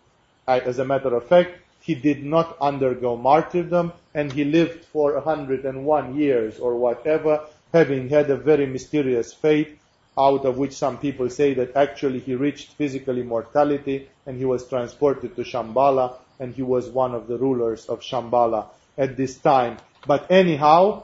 As 0.47 0.79
a 0.79 0.85
matter 0.85 1.13
of 1.15 1.27
fact, 1.27 1.51
he 1.81 1.95
did 1.95 2.25
not 2.25 2.57
undergo 2.59 3.15
martyrdom 3.15 3.93
and 4.17 4.33
he 4.33 4.43
lived 4.43 4.83
for 4.85 5.13
101 5.13 6.15
years 6.15 6.57
or 6.57 6.75
whatever, 6.75 7.39
having 7.71 8.09
had 8.09 8.27
a 8.31 8.35
very 8.35 8.65
mysterious 8.65 9.31
fate, 9.31 9.77
out 10.17 10.43
of 10.43 10.57
which 10.57 10.73
some 10.73 10.97
people 10.97 11.29
say 11.29 11.53
that 11.53 11.75
actually 11.75 12.19
he 12.19 12.33
reached 12.33 12.73
physical 12.73 13.15
immortality 13.15 14.09
and 14.25 14.35
he 14.39 14.43
was 14.43 14.67
transported 14.67 15.35
to 15.35 15.43
Shambhala 15.43 16.15
and 16.39 16.55
he 16.55 16.63
was 16.63 16.89
one 16.89 17.13
of 17.13 17.27
the 17.27 17.37
rulers 17.37 17.85
of 17.85 17.99
Shambhala 17.99 18.65
at 18.97 19.15
this 19.15 19.37
time. 19.37 19.77
But 20.07 20.31
anyhow, 20.31 21.03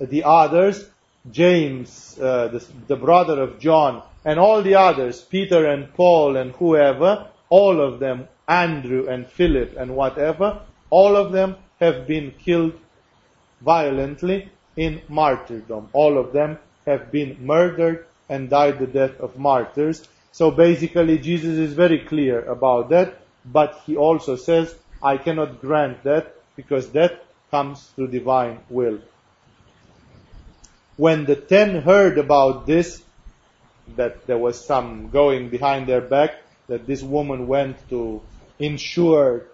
the 0.00 0.24
others, 0.24 0.84
James, 1.30 2.18
uh, 2.20 2.48
the, 2.48 2.66
the 2.88 2.96
brother 2.96 3.40
of 3.40 3.60
John, 3.60 4.02
and 4.24 4.40
all 4.40 4.60
the 4.62 4.74
others, 4.74 5.22
Peter 5.22 5.66
and 5.66 5.94
Paul 5.94 6.36
and 6.36 6.50
whoever, 6.50 7.28
all 7.48 7.80
of 7.80 8.00
them, 8.00 8.26
Andrew 8.48 9.06
and 9.08 9.28
Philip 9.28 9.76
and 9.76 9.94
whatever, 9.94 10.62
all 10.90 11.14
of 11.14 11.30
them 11.30 11.54
have 11.82 12.06
been 12.06 12.30
killed 12.38 12.74
violently 13.60 14.48
in 14.76 15.02
martyrdom. 15.08 15.88
All 15.92 16.16
of 16.16 16.32
them 16.32 16.58
have 16.86 17.10
been 17.10 17.44
murdered 17.44 18.06
and 18.28 18.48
died 18.48 18.78
the 18.78 18.86
death 18.86 19.18
of 19.20 19.36
martyrs. 19.36 20.06
So 20.30 20.52
basically 20.52 21.18
Jesus 21.18 21.58
is 21.58 21.74
very 21.74 21.98
clear 21.98 22.44
about 22.44 22.90
that, 22.90 23.18
but 23.44 23.82
he 23.84 23.96
also 23.96 24.36
says, 24.36 24.74
I 25.02 25.16
cannot 25.16 25.60
grant 25.60 26.04
that 26.04 26.36
because 26.54 26.90
that 26.92 27.24
comes 27.50 27.82
through 27.82 28.08
divine 28.08 28.60
will. 28.70 29.00
When 30.96 31.24
the 31.24 31.36
ten 31.36 31.82
heard 31.82 32.16
about 32.16 32.66
this, 32.66 33.02
that 33.96 34.26
there 34.28 34.38
was 34.38 34.64
some 34.64 35.10
going 35.10 35.48
behind 35.48 35.88
their 35.88 36.00
back, 36.00 36.30
that 36.68 36.86
this 36.86 37.02
woman 37.02 37.48
went 37.48 37.76
to 37.90 38.22
ensure 38.60 39.46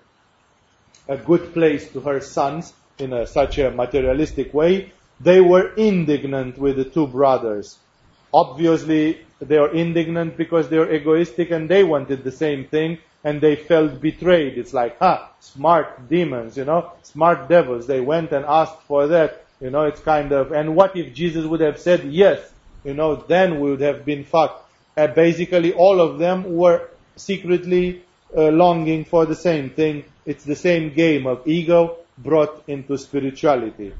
a 1.08 1.16
good 1.16 1.52
place 1.52 1.90
to 1.92 2.00
her 2.00 2.20
sons 2.20 2.72
in 2.98 3.12
a, 3.12 3.26
such 3.26 3.58
a 3.58 3.70
materialistic 3.70 4.52
way, 4.52 4.92
they 5.20 5.40
were 5.40 5.74
indignant 5.74 6.58
with 6.58 6.76
the 6.76 6.84
two 6.84 7.06
brothers. 7.06 7.78
Obviously, 8.32 9.20
they 9.40 9.56
are 9.56 9.72
indignant 9.72 10.36
because 10.36 10.68
they 10.68 10.76
are 10.76 10.92
egoistic 10.92 11.50
and 11.50 11.68
they 11.68 11.82
wanted 11.82 12.22
the 12.24 12.32
same 12.32 12.66
thing 12.66 12.98
and 13.24 13.40
they 13.40 13.56
felt 13.56 14.00
betrayed. 14.00 14.58
It's 14.58 14.74
like, 14.74 14.98
ha, 14.98 15.32
smart 15.40 16.08
demons, 16.08 16.56
you 16.56 16.64
know, 16.64 16.92
smart 17.02 17.48
devils. 17.48 17.86
They 17.86 18.00
went 18.00 18.32
and 18.32 18.44
asked 18.44 18.82
for 18.82 19.08
that. 19.08 19.44
You 19.60 19.70
know, 19.70 19.84
it's 19.84 20.00
kind 20.00 20.30
of, 20.30 20.52
and 20.52 20.76
what 20.76 20.96
if 20.96 21.14
Jesus 21.14 21.44
would 21.44 21.60
have 21.60 21.80
said 21.80 22.04
yes? 22.04 22.38
you 22.84 22.94
know, 22.94 23.16
then 23.16 23.60
we 23.60 23.70
would 23.70 23.80
have 23.80 24.04
been 24.04 24.24
fucked. 24.24 24.64
Uh, 24.96 25.06
basically, 25.08 25.72
all 25.72 26.00
of 26.00 26.18
them 26.18 26.56
were 26.56 26.88
secretly 27.16 28.02
uh, 28.36 28.48
longing 28.48 29.04
for 29.04 29.26
the 29.26 29.34
same 29.34 29.70
thing. 29.70 30.04
It's 30.26 30.44
the 30.44 30.56
same 30.56 30.94
game 30.94 31.26
of 31.26 31.46
ego 31.46 31.98
brought 32.16 32.64
into 32.66 32.98
spirituality. 32.98 33.94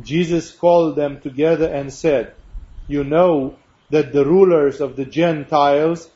Jesus 0.00 0.50
called 0.52 0.96
them 0.96 1.20
together 1.20 1.68
and 1.68 1.92
said, 1.92 2.34
You 2.88 3.04
know 3.04 3.56
that 3.90 4.12
the 4.12 4.24
rulers 4.24 4.80
of 4.80 4.96
the 4.96 5.04
Gentiles 5.04 6.08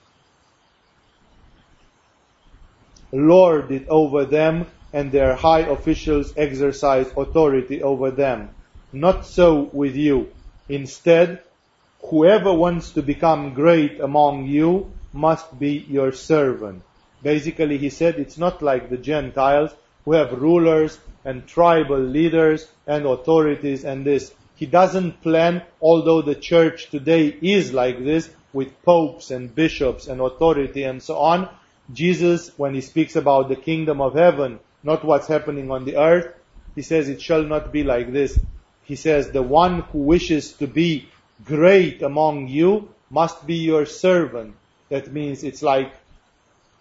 lord 3.13 3.71
it 3.71 3.87
over 3.89 4.25
them, 4.25 4.67
and 4.93 5.11
their 5.11 5.35
high 5.35 5.61
officials 5.61 6.33
exercise 6.37 7.11
authority 7.17 7.83
over 7.83 8.11
them. 8.11 8.51
Not 8.93 9.27
so 9.27 9.71
with 9.73 9.97
you. 9.97 10.33
Instead, 10.69 11.43
whoever 12.11 12.53
wants 12.53 12.93
to 12.93 13.03
become 13.03 13.55
great 13.55 14.01
among 14.01 14.47
you 14.47 14.93
must 15.13 15.59
be 15.59 15.85
your 15.89 16.13
servant. 16.13 16.83
Basically, 17.25 17.79
he 17.79 17.89
said 17.89 18.17
it's 18.17 18.37
not 18.37 18.61
like 18.61 18.91
the 18.91 18.99
Gentiles 18.99 19.75
who 20.05 20.13
have 20.13 20.41
rulers 20.41 20.99
and 21.25 21.47
tribal 21.47 21.99
leaders 21.99 22.69
and 22.87 23.07
authorities 23.07 23.85
and 23.85 24.05
this. 24.05 24.35
He 24.57 24.67
doesn't 24.67 25.23
plan, 25.23 25.63
although 25.81 26.21
the 26.21 26.35
church 26.35 26.91
today 26.91 27.35
is 27.41 27.73
like 27.73 28.05
this, 28.05 28.29
with 28.53 28.83
popes 28.83 29.31
and 29.31 29.53
bishops 29.55 30.07
and 30.07 30.21
authority 30.21 30.83
and 30.83 31.03
so 31.03 31.17
on. 31.17 31.49
Jesus, 31.93 32.51
when 32.59 32.75
he 32.75 32.83
speaks 32.83 33.17
about 33.17 33.49
the 33.49 33.57
kingdom 33.57 34.03
of 34.03 34.15
heaven, 34.15 34.61
not 34.83 35.03
what's 35.03 35.27
happening 35.27 35.71
on 35.71 35.87
the 35.87 35.97
earth, 35.97 36.29
he 36.75 36.83
says 36.83 37.09
it 37.09 37.23
shall 37.23 37.43
not 37.43 37.73
be 37.73 37.85
like 37.85 38.13
this. 38.13 38.39
He 38.85 38.97
says 38.97 39.31
the 39.31 39.43
one 39.43 39.81
who 39.81 40.01
wishes 40.01 40.53
to 40.59 40.67
be 40.67 41.09
great 41.43 42.03
among 42.03 42.49
you 42.49 42.91
must 43.09 43.47
be 43.47 43.57
your 43.57 43.87
servant. 43.87 44.55
That 44.91 45.11
means 45.11 45.43
it's 45.43 45.63
like 45.63 45.93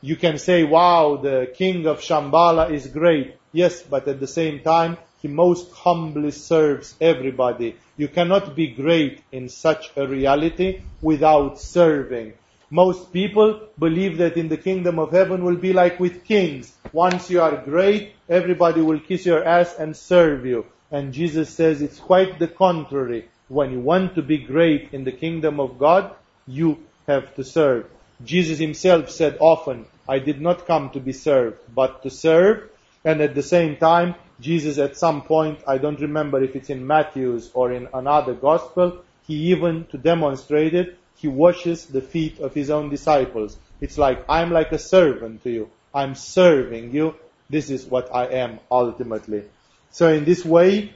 you 0.04 0.18
can 0.18 0.38
say, 0.38 0.66
wow, 0.66 1.16
the 1.16 1.50
king 1.56 1.88
of 1.88 2.02
Shambhala 2.02 2.70
is 2.72 2.88
great. 2.88 3.38
Yes, 3.54 3.82
but 3.82 4.06
at 4.10 4.20
the 4.20 4.28
same 4.28 4.60
time, 4.60 4.98
he 5.22 5.30
most 5.30 5.72
humbly 5.72 6.32
serves 6.32 6.94
everybody. 7.00 7.78
You 7.96 8.10
cannot 8.10 8.54
be 8.54 8.68
great 8.68 9.24
in 9.32 9.48
such 9.48 9.92
a 9.96 10.06
reality 10.06 10.82
without 11.02 11.58
serving. 11.58 12.34
Most 12.70 13.14
people 13.14 13.70
believe 13.80 14.18
that 14.18 14.36
in 14.36 14.50
the 14.50 14.58
kingdom 14.58 15.00
of 15.00 15.14
heaven 15.14 15.46
will 15.46 15.56
be 15.56 15.72
like 15.72 16.02
with 16.02 16.26
kings. 16.26 16.76
Once 16.92 17.30
you 17.30 17.40
are 17.40 17.64
great, 17.64 18.14
everybody 18.28 18.82
will 18.82 19.00
kiss 19.00 19.26
your 19.26 19.46
ass 19.46 19.74
and 19.80 19.96
serve 19.96 20.46
you. 20.46 20.66
And 20.92 21.14
Jesus 21.14 21.50
says 21.50 21.82
it's 21.82 22.00
quite 22.00 22.40
the 22.40 22.50
contrary 22.50 23.30
when 23.48 23.72
you 23.72 23.80
want 23.80 24.16
to 24.16 24.22
be 24.22 24.40
great 24.40 24.90
in 24.92 25.06
the 25.06 25.14
kingdom 25.14 25.62
of 25.62 25.80
God, 25.80 26.14
you 26.46 26.80
have 27.08 27.34
to 27.36 27.44
serve. 27.46 27.86
Jesus 28.24 28.60
himself 28.60 29.10
said 29.10 29.38
often, 29.40 29.86
I 30.08 30.20
did 30.20 30.42
not 30.42 30.68
come 30.68 30.90
to 30.92 31.00
be 31.00 31.14
served, 31.14 31.60
but 31.74 32.04
to 32.04 32.10
serve. 32.10 32.70
And 33.06 33.22
at 33.22 33.36
the 33.36 33.44
same 33.44 33.78
time, 33.78 34.16
Jesus 34.40 34.78
at 34.78 34.98
some 34.98 35.22
point, 35.22 35.60
I 35.68 35.78
don't 35.78 36.00
remember 36.00 36.44
if 36.44 36.56
it's 36.56 36.70
in 36.70 36.86
Matthew's 36.86 37.52
or 37.54 37.72
in 37.72 37.88
another 37.94 38.34
gospel, 38.34 39.04
he 39.26 39.52
even, 39.52 39.86
to 39.88 39.98
demonstrate 39.98 40.74
it, 40.74 40.98
he 41.16 41.28
washes 41.28 41.86
the 41.86 42.02
feet 42.02 42.40
of 42.40 42.54
his 42.54 42.70
own 42.70 42.90
disciples. 42.90 43.58
It's 43.80 43.98
like, 43.98 44.26
I'm 44.28 44.52
like 44.52 44.72
a 44.72 44.80
servant 44.80 45.44
to 45.44 45.52
you. 45.52 45.70
I'm 45.94 46.16
serving 46.16 46.94
you. 46.94 47.16
This 47.50 47.70
is 47.70 47.86
what 47.86 48.14
I 48.14 48.26
am 48.26 48.60
ultimately. 48.70 49.44
So 49.92 50.08
in 50.08 50.26
this 50.26 50.44
way, 50.44 50.94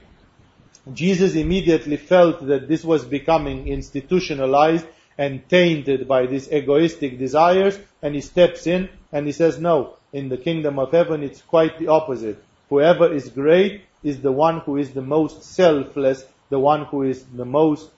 Jesus 0.92 1.34
immediately 1.34 1.96
felt 1.96 2.46
that 2.46 2.68
this 2.68 2.84
was 2.84 3.04
becoming 3.04 3.68
institutionalized 3.68 4.86
and 5.16 5.48
tainted 5.48 6.08
by 6.08 6.26
these 6.26 6.50
egoistic 6.50 7.18
desires, 7.18 7.78
and 8.02 8.14
he 8.14 8.20
steps 8.20 8.66
in 8.66 8.88
and 9.12 9.26
he 9.26 9.32
says, 9.32 9.58
no, 9.58 9.94
in 10.12 10.28
the 10.28 10.36
kingdom 10.36 10.78
of 10.78 10.92
heaven 10.92 11.22
it's 11.22 11.42
quite 11.42 11.78
the 11.78 11.88
opposite. 11.88 12.42
Whoever 12.68 13.12
is 13.12 13.28
great 13.30 13.82
is 14.02 14.20
the 14.20 14.32
one 14.32 14.60
who 14.60 14.76
is 14.76 14.90
the 14.90 15.02
most 15.02 15.42
selfless, 15.42 16.24
the 16.50 16.58
one 16.58 16.84
who 16.84 17.02
is 17.02 17.24
the 17.24 17.44
most 17.44 17.90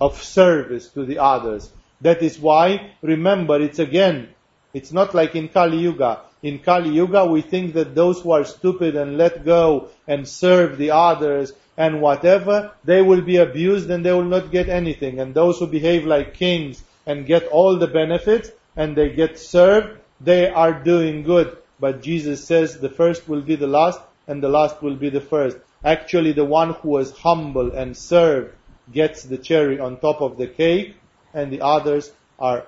of 0.00 0.22
service 0.22 0.88
to 0.90 1.04
the 1.04 1.18
others. 1.18 1.70
That 2.00 2.22
is 2.22 2.38
why, 2.38 2.92
remember, 3.02 3.60
it's 3.60 3.78
again, 3.78 4.28
it's 4.74 4.92
not 4.92 5.14
like 5.14 5.34
in 5.34 5.48
Kali 5.48 5.78
Yuga. 5.78 6.20
In 6.42 6.58
Kali 6.58 6.90
Yuga, 6.90 7.24
we 7.24 7.40
think 7.40 7.74
that 7.74 7.94
those 7.94 8.20
who 8.20 8.32
are 8.32 8.44
stupid 8.44 8.94
and 8.96 9.16
let 9.16 9.44
go 9.44 9.88
and 10.06 10.28
serve 10.28 10.76
the 10.76 10.90
others 10.90 11.52
and 11.78 12.02
whatever, 12.02 12.72
they 12.84 13.00
will 13.00 13.22
be 13.22 13.36
abused 13.36 13.90
and 13.90 14.04
they 14.04 14.12
will 14.12 14.24
not 14.24 14.50
get 14.50 14.68
anything. 14.68 15.18
And 15.20 15.34
those 15.34 15.58
who 15.58 15.66
behave 15.66 16.04
like 16.04 16.34
kings 16.34 16.82
and 17.06 17.26
get 17.26 17.46
all 17.46 17.78
the 17.78 17.86
benefits 17.86 18.50
and 18.76 18.96
they 18.96 19.10
get 19.10 19.38
served, 19.38 19.98
they 20.20 20.48
are 20.48 20.72
doing 20.72 21.22
good. 21.22 21.56
But 21.80 22.02
Jesus 22.02 22.44
says 22.44 22.78
the 22.78 22.88
first 22.88 23.28
will 23.28 23.42
be 23.42 23.56
the 23.56 23.66
last 23.66 24.00
and 24.26 24.42
the 24.42 24.48
last 24.48 24.82
will 24.82 24.96
be 24.96 25.10
the 25.10 25.20
first. 25.20 25.56
Actually, 25.84 26.32
the 26.32 26.44
one 26.44 26.74
who 26.74 26.88
was 26.88 27.12
humble 27.12 27.72
and 27.72 27.96
served 27.96 28.54
gets 28.92 29.22
the 29.24 29.38
cherry 29.38 29.78
on 29.78 29.98
top 29.98 30.20
of 30.20 30.36
the 30.36 30.46
cake 30.46 30.96
and 31.34 31.52
the 31.52 31.60
others 31.60 32.12
are 32.38 32.66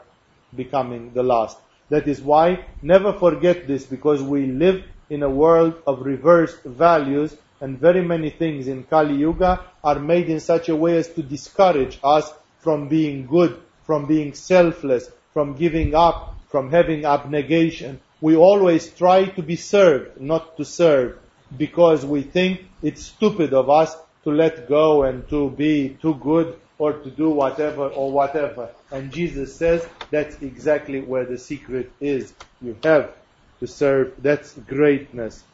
becoming 0.55 1.13
the 1.15 1.23
last. 1.23 1.59
That 1.91 2.07
is 2.07 2.21
why 2.21 2.65
never 2.83 3.13
forget 3.13 3.67
this 3.67 3.87
because 3.87 4.23
we 4.23 4.47
live 4.47 4.85
in 5.11 5.23
a 5.23 5.31
world 5.31 5.75
of 5.87 6.03
reversed 6.03 6.63
values 6.65 7.37
and 7.61 7.79
very 7.79 8.03
many 8.05 8.31
things 8.31 8.69
in 8.69 8.85
Kali 8.85 9.17
Yuga 9.17 9.65
are 9.83 9.99
made 9.99 10.29
in 10.29 10.41
such 10.41 10.69
a 10.69 10.77
way 10.77 10.97
as 10.99 11.09
to 11.15 11.23
discourage 11.23 11.99
us 12.05 12.33
from 12.61 12.89
being 12.89 13.27
good, 13.27 13.61
from 13.85 14.07
being 14.07 14.35
selfless, 14.35 15.11
from 15.39 15.55
giving 15.55 15.95
up, 15.95 16.35
from 16.49 16.69
having 16.73 17.05
abnegation. 17.05 18.01
We 18.21 18.35
always 18.35 18.91
try 18.91 19.27
to 19.27 19.41
be 19.41 19.55
served, 19.55 20.21
not 20.21 20.57
to 20.57 20.65
serve, 20.65 21.17
because 21.57 22.05
we 22.05 22.23
think 22.23 22.63
it's 22.83 23.05
stupid 23.05 23.55
of 23.55 23.71
us 23.71 23.97
to 24.25 24.31
let 24.31 24.69
go 24.69 25.05
and 25.05 25.29
to 25.29 25.49
be 25.51 25.97
too 26.03 26.15
good 26.15 26.59
or 26.77 26.95
to 26.95 27.09
do 27.09 27.31
whatever 27.31 27.87
or 27.87 28.11
whatever. 28.11 28.71
And 28.91 29.13
Jesus 29.13 29.55
says 29.55 29.87
that's 30.11 30.43
exactly 30.43 31.03
where 31.03 31.25
the 31.25 31.39
secret 31.39 31.93
is. 32.01 32.35
You 32.61 32.77
have 32.83 33.15
to 33.61 33.69
serve. 33.69 34.15
That's 34.19 34.55
greatness. 34.55 35.45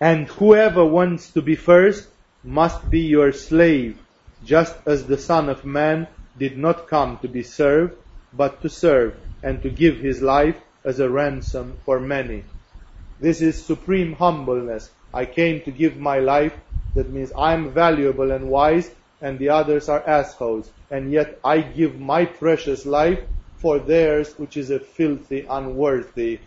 And 0.00 0.26
whoever 0.26 0.84
wants 0.84 1.30
to 1.34 1.42
be 1.42 1.54
first 1.54 2.08
must 2.42 2.90
be 2.90 3.02
your 3.02 3.30
slave, 3.30 4.00
just 4.44 4.74
as 4.84 5.06
the 5.06 5.18
Son 5.18 5.48
of 5.48 5.64
Man 5.64 6.08
did 6.40 6.58
not 6.58 6.88
come 6.88 7.18
to 7.18 7.28
be 7.28 7.42
served, 7.42 7.94
but 8.32 8.62
to 8.62 8.68
serve 8.68 9.14
and 9.42 9.62
to 9.62 9.70
give 9.70 9.98
his 9.98 10.22
life 10.22 10.56
as 10.84 10.98
a 10.98 11.08
ransom 11.08 11.76
for 11.84 12.00
many. 12.00 12.42
This 13.20 13.42
is 13.42 13.62
supreme 13.62 14.14
humbleness. 14.14 14.90
I 15.12 15.26
came 15.26 15.60
to 15.62 15.70
give 15.70 15.96
my 15.98 16.18
life 16.18 16.54
that 16.94 17.10
means 17.10 17.30
I'm 17.36 17.70
valuable 17.72 18.32
and 18.32 18.48
wise 18.48 18.90
and 19.20 19.38
the 19.38 19.50
others 19.50 19.88
are 19.88 20.02
assholes. 20.08 20.70
And 20.90 21.12
yet 21.12 21.38
I 21.44 21.60
give 21.60 22.00
my 22.00 22.24
precious 22.24 22.86
life 22.86 23.20
for 23.56 23.78
theirs, 23.78 24.32
which 24.38 24.56
is 24.56 24.70
a 24.70 24.80
filthy, 24.80 25.46
unworthy, 25.48 26.40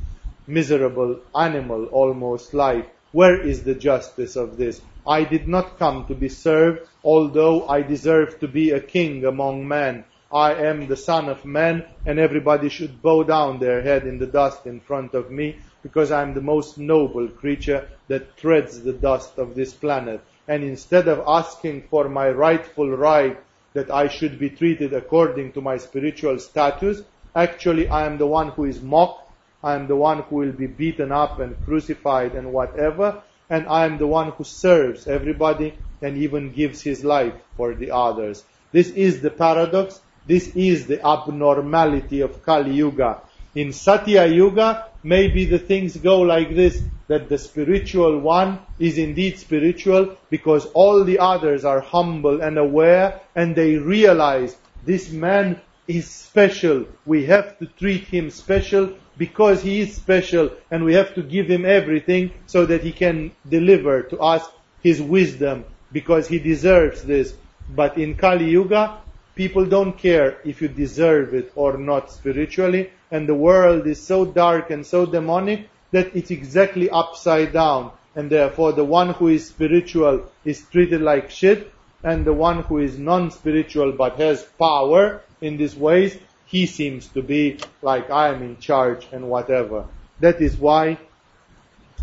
miserable 0.48 1.20
animal 1.36 1.86
almost 1.86 2.54
life. 2.54 2.86
Where 3.12 3.40
is 3.40 3.64
the 3.64 3.76
justice 3.76 4.36
of 4.36 4.58
this? 4.58 4.82
I 5.06 5.26
did 5.26 5.48
not 5.48 5.78
come 5.78 6.06
to 6.06 6.16
be 6.16 6.30
served, 6.30 6.88
although 7.04 7.68
I 7.68 7.82
deserve 7.82 8.40
to 8.40 8.48
be 8.48 8.72
a 8.72 8.80
king 8.80 9.26
among 9.26 9.68
men. 9.68 10.06
I 10.32 10.54
am 10.54 10.88
the 10.88 10.96
son 10.96 11.30
of 11.30 11.46
man, 11.46 11.86
and 12.06 12.18
everybody 12.18 12.70
should 12.70 13.02
bow 13.02 13.24
down 13.24 13.60
their 13.60 13.82
head 13.82 14.08
in 14.08 14.18
the 14.18 14.26
dust 14.26 14.66
in 14.66 14.80
front 14.80 15.14
of 15.14 15.30
me, 15.30 15.58
because 15.84 16.12
I 16.12 16.22
am 16.22 16.34
the 16.34 16.42
most 16.42 16.78
noble 16.78 17.28
creature 17.28 17.88
that 18.08 18.38
treads 18.38 18.82
the 18.82 18.94
dust 18.94 19.38
of 19.38 19.56
this 19.56 19.74
planet. 19.74 20.22
And 20.48 20.64
instead 20.64 21.08
of 21.08 21.24
asking 21.28 21.84
for 21.90 22.08
my 22.08 22.30
rightful 22.30 22.90
right 22.90 23.38
that 23.74 23.92
I 23.92 24.08
should 24.08 24.40
be 24.40 24.50
treated 24.50 24.94
according 24.94 25.52
to 25.54 25.62
my 25.62 25.78
spiritual 25.78 26.40
status, 26.40 27.02
actually 27.36 27.90
I 27.90 28.06
am 28.06 28.18
the 28.18 28.28
one 28.28 28.50
who 28.50 28.66
is 28.66 28.82
mocked, 28.82 29.30
I 29.64 29.76
am 29.76 29.88
the 29.88 29.96
one 29.96 30.24
who 30.24 30.38
will 30.38 30.52
be 30.52 30.68
beaten 30.68 31.12
up 31.12 31.40
and 31.40 31.62
crucified 31.64 32.34
and 32.34 32.54
whatever, 32.54 33.22
and 33.54 33.68
I 33.68 33.86
am 33.86 34.00
the 34.00 34.08
one 34.08 34.32
who 34.32 34.44
serves 34.44 35.06
everybody 35.06 35.76
and 36.02 36.18
even 36.18 36.52
gives 36.52 36.82
his 36.82 37.04
life 37.06 37.36
for 37.56 37.76
the 37.76 37.92
others. 37.92 38.44
This 38.72 38.90
is 38.90 39.22
the 39.22 39.30
paradox, 39.30 40.02
this 40.26 40.48
is 40.56 40.88
the 40.88 41.06
abnormality 41.06 42.22
of 42.22 42.44
Kali 42.44 42.74
Yuga. 42.74 43.22
In 43.54 43.72
Satya 43.72 44.26
Yuga, 44.26 44.88
maybe 45.04 45.46
the 45.46 45.60
things 45.60 45.96
go 45.98 46.22
like 46.22 46.56
this, 46.56 46.82
that 47.08 47.30
the 47.30 47.38
spiritual 47.38 48.18
one 48.18 48.58
is 48.80 48.98
indeed 48.98 49.38
spiritual 49.38 50.18
because 50.32 50.66
all 50.74 51.04
the 51.04 51.20
others 51.20 51.64
are 51.64 51.82
humble 51.82 52.42
and 52.42 52.58
aware 52.58 53.22
and 53.36 53.56
they 53.56 53.76
realize 53.76 54.58
this 54.84 55.12
man 55.12 55.62
is 55.88 56.10
special. 56.10 56.86
We 57.06 57.26
have 57.26 57.58
to 57.60 57.66
treat 57.66 58.06
him 58.06 58.30
special 58.30 58.94
because 59.18 59.62
he 59.62 59.82
is 59.82 59.96
special 59.96 60.52
and 60.72 60.84
we 60.84 60.94
have 60.94 61.14
to 61.16 61.22
give 61.22 61.48
him 61.48 61.66
everything 61.66 62.32
so 62.48 62.66
that 62.66 62.84
he 62.84 62.92
can 62.92 63.32
deliver 63.48 64.04
to 64.04 64.20
us 64.20 64.44
his 64.82 65.02
wisdom 65.02 65.66
because 65.92 66.28
he 66.28 66.40
deserves 66.40 67.04
this. 67.04 67.36
But 67.76 67.98
in 67.98 68.16
Kali 68.16 68.50
Yuga, 68.50 68.98
people 69.36 69.66
don't 69.66 69.98
care 69.98 70.38
if 70.44 70.62
you 70.62 70.68
deserve 70.68 71.34
it 71.34 71.52
or 71.56 71.78
not 71.78 72.12
spiritually 72.12 72.90
and 73.14 73.30
the 73.30 73.36
world 73.36 73.86
is 73.86 74.02
so 74.02 74.26
dark 74.26 74.72
and 74.72 74.84
so 74.84 75.06
demonic 75.06 75.70
that 75.92 76.16
it's 76.16 76.32
exactly 76.32 76.90
upside 76.90 77.54
down. 77.54 77.92
And 78.16 78.30
therefore 78.30 78.74
the 78.74 78.84
one 78.84 79.10
who 79.14 79.28
is 79.28 79.48
spiritual 79.48 80.32
is 80.44 80.66
treated 80.72 81.02
like 81.02 81.30
shit, 81.30 81.72
and 82.04 82.26
the 82.26 82.34
one 82.34 82.64
who 82.64 82.80
is 82.80 82.98
non-spiritual 82.98 83.94
but 83.94 84.18
has 84.18 84.44
power 84.60 85.22
in 85.44 85.58
these 85.58 85.76
ways, 85.76 86.18
he 86.46 86.66
seems 86.66 87.08
to 87.10 87.22
be 87.22 87.60
like 87.82 88.10
I 88.10 88.30
am 88.30 88.42
in 88.42 88.58
charge 88.60 89.08
and 89.12 89.30
whatever. 89.30 89.86
That 90.20 90.42
is 90.42 90.56
why 90.56 90.98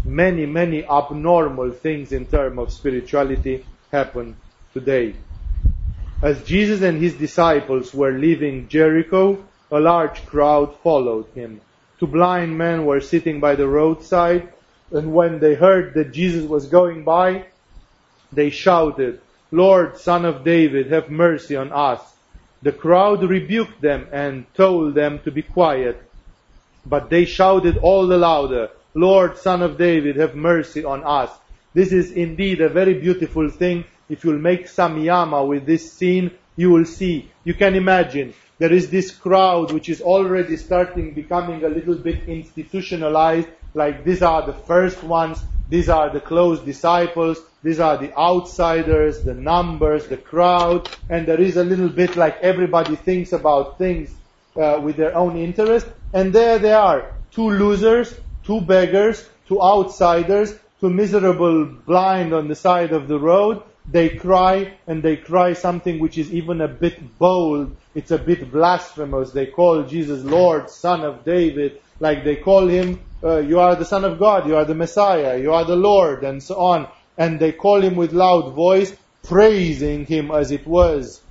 many, 0.04 0.44
many 0.44 0.84
abnormal 0.84 1.70
things 1.72 2.12
in 2.12 2.26
terms 2.26 2.58
of 2.58 2.72
spirituality 2.72 3.64
happen 3.90 4.36
today. 4.74 5.14
As 6.22 6.44
Jesus 6.44 6.82
and 6.82 7.00
his 7.00 7.14
disciples 7.14 7.94
were 7.94 8.12
leaving 8.12 8.68
Jericho, 8.68 9.42
a 9.70 9.80
large 9.80 10.26
crowd 10.26 10.76
followed 10.82 11.26
him. 11.34 11.62
Two 11.98 12.06
blind 12.06 12.58
men 12.58 12.84
were 12.84 13.00
sitting 13.00 13.40
by 13.40 13.54
the 13.54 13.66
roadside, 13.66 14.52
and 14.92 15.14
when 15.14 15.38
they 15.38 15.54
heard 15.54 15.94
that 15.94 16.12
Jesus 16.12 16.44
was 16.44 16.66
going 16.66 17.04
by, 17.04 17.46
they 18.32 18.50
shouted, 18.50 19.20
Lord, 19.50 19.96
son 19.96 20.24
of 20.26 20.44
David, 20.44 20.92
have 20.92 21.10
mercy 21.10 21.56
on 21.56 21.72
us. 21.72 22.00
The 22.62 22.72
crowd 22.72 23.22
rebuked 23.22 23.80
them 23.80 24.06
and 24.12 24.44
told 24.54 24.94
them 24.94 25.20
to 25.24 25.30
be 25.30 25.42
quiet. 25.42 26.02
But 26.84 27.08
they 27.08 27.24
shouted 27.24 27.78
all 27.78 28.06
the 28.06 28.18
louder, 28.18 28.70
Lord, 28.94 29.38
son 29.38 29.62
of 29.62 29.78
David, 29.78 30.16
have 30.16 30.34
mercy 30.34 30.84
on 30.84 31.02
us. 31.04 31.30
This 31.72 31.92
is 31.92 32.10
indeed 32.10 32.60
a 32.60 32.68
very 32.68 32.94
beautiful 32.94 33.48
thing. 33.48 33.84
If 34.08 34.24
you'll 34.24 34.38
make 34.38 34.66
samyama 34.66 35.46
with 35.46 35.64
this 35.64 35.92
scene, 35.92 36.32
you 36.56 36.70
will 36.70 36.84
see. 36.84 37.30
You 37.44 37.54
can 37.54 37.74
imagine 37.74 38.34
there 38.58 38.72
is 38.72 38.90
this 38.90 39.10
crowd 39.10 39.72
which 39.72 39.88
is 39.88 40.02
already 40.02 40.56
starting 40.56 41.14
becoming 41.14 41.64
a 41.64 41.68
little 41.68 41.94
bit 41.94 42.28
institutionalized, 42.28 43.48
like 43.72 44.04
these 44.04 44.20
are 44.20 44.44
the 44.44 44.52
first 44.52 45.02
ones, 45.02 45.42
these 45.70 45.88
are 45.88 46.10
the 46.10 46.20
close 46.20 46.60
disciples, 46.60 47.38
these 47.62 47.80
are 47.80 47.96
the 47.96 48.12
outsiders, 48.18 49.22
the 49.22 49.34
numbers, 49.34 50.06
the 50.08 50.16
crowd, 50.16 50.88
and 51.08 51.26
there 51.26 51.40
is 51.40 51.56
a 51.56 51.64
little 51.64 51.88
bit 51.88 52.16
like 52.16 52.36
everybody 52.42 52.96
thinks 52.96 53.32
about 53.32 53.78
things 53.78 54.12
uh, 54.56 54.80
with 54.82 54.96
their 54.96 55.16
own 55.16 55.36
interest, 55.36 55.86
and 56.12 56.32
there 56.34 56.58
they 56.58 56.72
are, 56.72 57.12
two 57.30 57.50
losers, 57.50 58.18
two 58.44 58.60
beggars, 58.60 59.28
two 59.46 59.62
outsiders, 59.62 60.58
two 60.80 60.90
miserable 60.90 61.64
blind 61.64 62.34
on 62.34 62.48
the 62.48 62.56
side 62.56 62.92
of 62.92 63.08
the 63.08 63.18
road, 63.18 63.62
they 63.90 64.08
cry 64.08 64.74
and 64.86 65.02
they 65.02 65.16
cry 65.16 65.52
something 65.52 65.98
which 65.98 66.18
is 66.18 66.32
even 66.32 66.60
a 66.60 66.68
bit 66.68 67.18
bold. 67.18 67.76
It's 67.94 68.10
a 68.10 68.18
bit 68.18 68.52
blasphemous. 68.52 69.32
They 69.32 69.46
call 69.46 69.82
Jesus 69.82 70.22
Lord, 70.22 70.70
Son 70.70 71.00
of 71.00 71.24
David, 71.24 71.80
like 71.98 72.22
they 72.22 72.36
call 72.36 72.68
him, 72.68 73.00
uh, 73.24 73.38
you 73.38 73.60
are 73.60 73.76
the 73.76 73.84
Son 73.84 74.04
of 74.04 74.18
God, 74.18 74.46
you 74.48 74.56
are 74.56 74.64
the 74.64 74.74
Messiah, 74.74 75.38
you 75.38 75.52
are 75.52 75.64
the 75.64 75.76
Lord, 75.76 76.24
and 76.24 76.42
so 76.42 76.56
on. 76.58 76.88
And 77.16 77.38
they 77.40 77.52
call 77.52 77.80
him 77.82 77.96
with 77.96 78.12
loud 78.12 78.54
voice, 78.54 78.94
praising 79.22 80.06
him 80.06 80.30
as 80.30 80.50
it 80.50 80.66
was. 80.66 81.22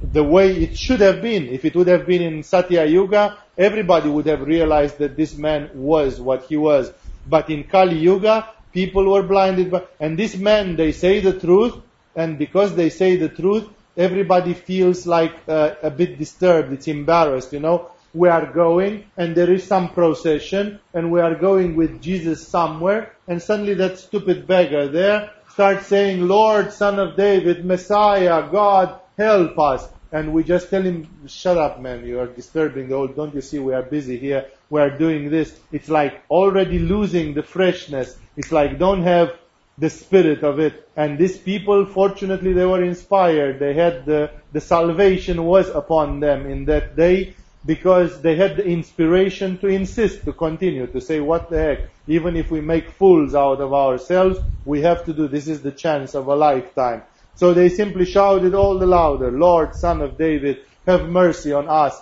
the 0.00 0.22
way 0.22 0.52
it 0.56 0.78
should 0.78 1.00
have 1.00 1.20
been. 1.22 1.48
If 1.48 1.64
it 1.64 1.74
would 1.74 1.88
have 1.88 2.06
been 2.06 2.22
in 2.22 2.42
Satya 2.42 2.84
Yuga, 2.84 3.38
everybody 3.56 4.08
would 4.08 4.26
have 4.26 4.42
realized 4.42 4.98
that 4.98 5.16
this 5.16 5.36
man 5.36 5.70
was 5.74 6.20
what 6.20 6.44
he 6.44 6.56
was. 6.56 6.92
But 7.26 7.50
in 7.50 7.64
Kali 7.64 7.98
Yuga, 7.98 8.48
people 8.72 9.10
were 9.10 9.22
blinded 9.24 9.70
by, 9.70 9.82
and 9.98 10.18
this 10.18 10.36
man, 10.36 10.76
they 10.76 10.92
say 10.92 11.20
the 11.20 11.38
truth, 11.38 11.74
and 12.14 12.38
because 12.38 12.74
they 12.76 12.90
say 12.90 13.16
the 13.16 13.28
truth, 13.28 13.66
everybody 13.96 14.54
feels 14.54 15.06
like 15.06 15.34
uh, 15.48 15.74
a 15.82 15.90
bit 15.90 16.18
disturbed, 16.18 16.72
it's 16.72 16.88
embarrassed, 16.88 17.52
you 17.52 17.60
know. 17.60 17.90
We 18.14 18.28
are 18.28 18.46
going, 18.46 19.04
and 19.16 19.34
there 19.36 19.52
is 19.52 19.64
some 19.64 19.90
procession, 19.90 20.80
and 20.94 21.12
we 21.12 21.20
are 21.20 21.34
going 21.34 21.76
with 21.76 22.00
Jesus 22.00 22.46
somewhere, 22.46 23.12
and 23.26 23.40
suddenly 23.42 23.74
that 23.74 23.98
stupid 23.98 24.46
beggar 24.46 24.88
there 24.88 25.30
starts 25.50 25.86
saying, 25.88 26.26
Lord, 26.26 26.72
Son 26.72 26.98
of 26.98 27.16
David, 27.16 27.64
Messiah, 27.64 28.48
God, 28.50 28.98
help 29.18 29.58
us. 29.58 29.88
And 30.10 30.32
we 30.32 30.42
just 30.42 30.70
tell 30.70 30.82
him, 30.82 31.06
shut 31.26 31.58
up, 31.58 31.82
man, 31.82 32.06
you 32.06 32.18
are 32.20 32.26
disturbing 32.26 32.88
the 32.88 32.94
old, 32.94 33.14
don't 33.14 33.34
you 33.34 33.42
see 33.42 33.58
we 33.58 33.74
are 33.74 33.82
busy 33.82 34.16
here, 34.18 34.46
we 34.70 34.80
are 34.80 34.96
doing 34.96 35.30
this. 35.30 35.58
It's 35.70 35.88
like 35.88 36.22
already 36.30 36.78
losing 36.78 37.34
the 37.34 37.42
freshness. 37.42 38.16
It's 38.36 38.52
like 38.52 38.78
don't 38.78 39.02
have 39.02 39.36
the 39.76 39.90
spirit 39.90 40.42
of 40.44 40.58
it. 40.58 40.88
And 40.96 41.18
these 41.18 41.36
people, 41.36 41.86
fortunately, 41.86 42.52
they 42.52 42.64
were 42.64 42.82
inspired. 42.82 43.58
They 43.58 43.74
had 43.74 44.06
the, 44.06 44.30
the 44.52 44.60
salvation 44.60 45.44
was 45.44 45.68
upon 45.68 46.20
them 46.20 46.50
in 46.50 46.64
that 46.66 46.96
day 46.96 47.34
because 47.68 48.22
they 48.22 48.34
had 48.34 48.56
the 48.56 48.64
inspiration 48.64 49.58
to 49.58 49.66
insist, 49.66 50.24
to 50.24 50.32
continue, 50.32 50.86
to 50.86 51.02
say, 51.02 51.20
what 51.20 51.50
the 51.50 51.58
heck, 51.58 51.80
even 52.06 52.34
if 52.34 52.50
we 52.50 52.62
make 52.62 52.90
fools 52.92 53.34
out 53.34 53.60
of 53.60 53.74
ourselves, 53.74 54.38
we 54.64 54.80
have 54.80 55.04
to 55.04 55.12
do, 55.12 55.28
this 55.28 55.46
is 55.46 55.60
the 55.60 55.70
chance 55.70 56.14
of 56.14 56.28
a 56.28 56.34
lifetime. 56.34 57.02
So 57.34 57.52
they 57.52 57.68
simply 57.68 58.06
shouted 58.06 58.54
all 58.54 58.78
the 58.78 58.86
louder, 58.86 59.30
Lord, 59.30 59.74
Son 59.74 60.00
of 60.00 60.16
David, 60.16 60.60
have 60.86 61.10
mercy 61.10 61.52
on 61.52 61.68
us. 61.68 61.94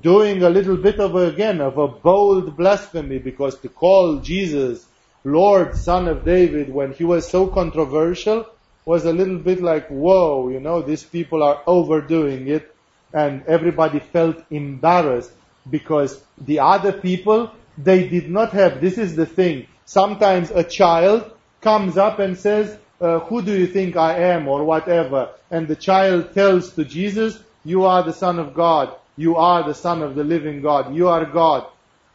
Doing 0.00 0.42
a 0.42 0.48
little 0.48 0.78
bit 0.78 0.98
of, 0.98 1.14
a, 1.14 1.26
again, 1.26 1.60
of 1.60 1.76
a 1.76 1.86
bold 1.86 2.56
blasphemy 2.56 3.18
because 3.18 3.58
to 3.58 3.68
call 3.68 4.20
Jesus 4.20 4.86
Lord, 5.22 5.76
Son 5.76 6.08
of 6.08 6.24
David, 6.24 6.72
when 6.72 6.92
he 6.92 7.04
was 7.04 7.28
so 7.28 7.46
controversial, 7.46 8.46
was 8.86 9.04
a 9.04 9.12
little 9.12 9.38
bit 9.38 9.60
like, 9.62 9.88
whoa, 9.88 10.48
you 10.48 10.60
know, 10.60 10.80
these 10.80 11.04
people 11.04 11.42
are 11.42 11.62
overdoing 11.66 12.48
it. 12.48 12.73
And 13.14 13.44
everybody 13.46 14.00
felt 14.00 14.44
embarrassed 14.50 15.32
because 15.70 16.22
the 16.36 16.58
other 16.58 16.92
people, 16.92 17.50
they 17.78 18.08
did 18.08 18.28
not 18.28 18.50
have, 18.52 18.80
this 18.80 18.98
is 18.98 19.16
the 19.16 19.24
thing. 19.24 19.66
Sometimes 19.86 20.50
a 20.50 20.64
child 20.64 21.32
comes 21.62 21.96
up 21.96 22.18
and 22.18 22.36
says, 22.36 22.76
uh, 23.00 23.20
who 23.20 23.40
do 23.42 23.56
you 23.56 23.66
think 23.66 23.96
I 23.96 24.18
am 24.18 24.48
or 24.48 24.64
whatever. 24.64 25.30
And 25.50 25.68
the 25.68 25.76
child 25.76 26.34
tells 26.34 26.72
to 26.74 26.84
Jesus, 26.84 27.42
you 27.64 27.84
are 27.84 28.02
the 28.02 28.12
son 28.12 28.38
of 28.38 28.54
God. 28.54 28.94
You 29.16 29.36
are 29.36 29.62
the 29.62 29.74
son 29.74 30.02
of 30.02 30.14
the 30.14 30.24
living 30.24 30.60
God. 30.60 30.94
You 30.94 31.08
are 31.08 31.24
God. 31.24 31.66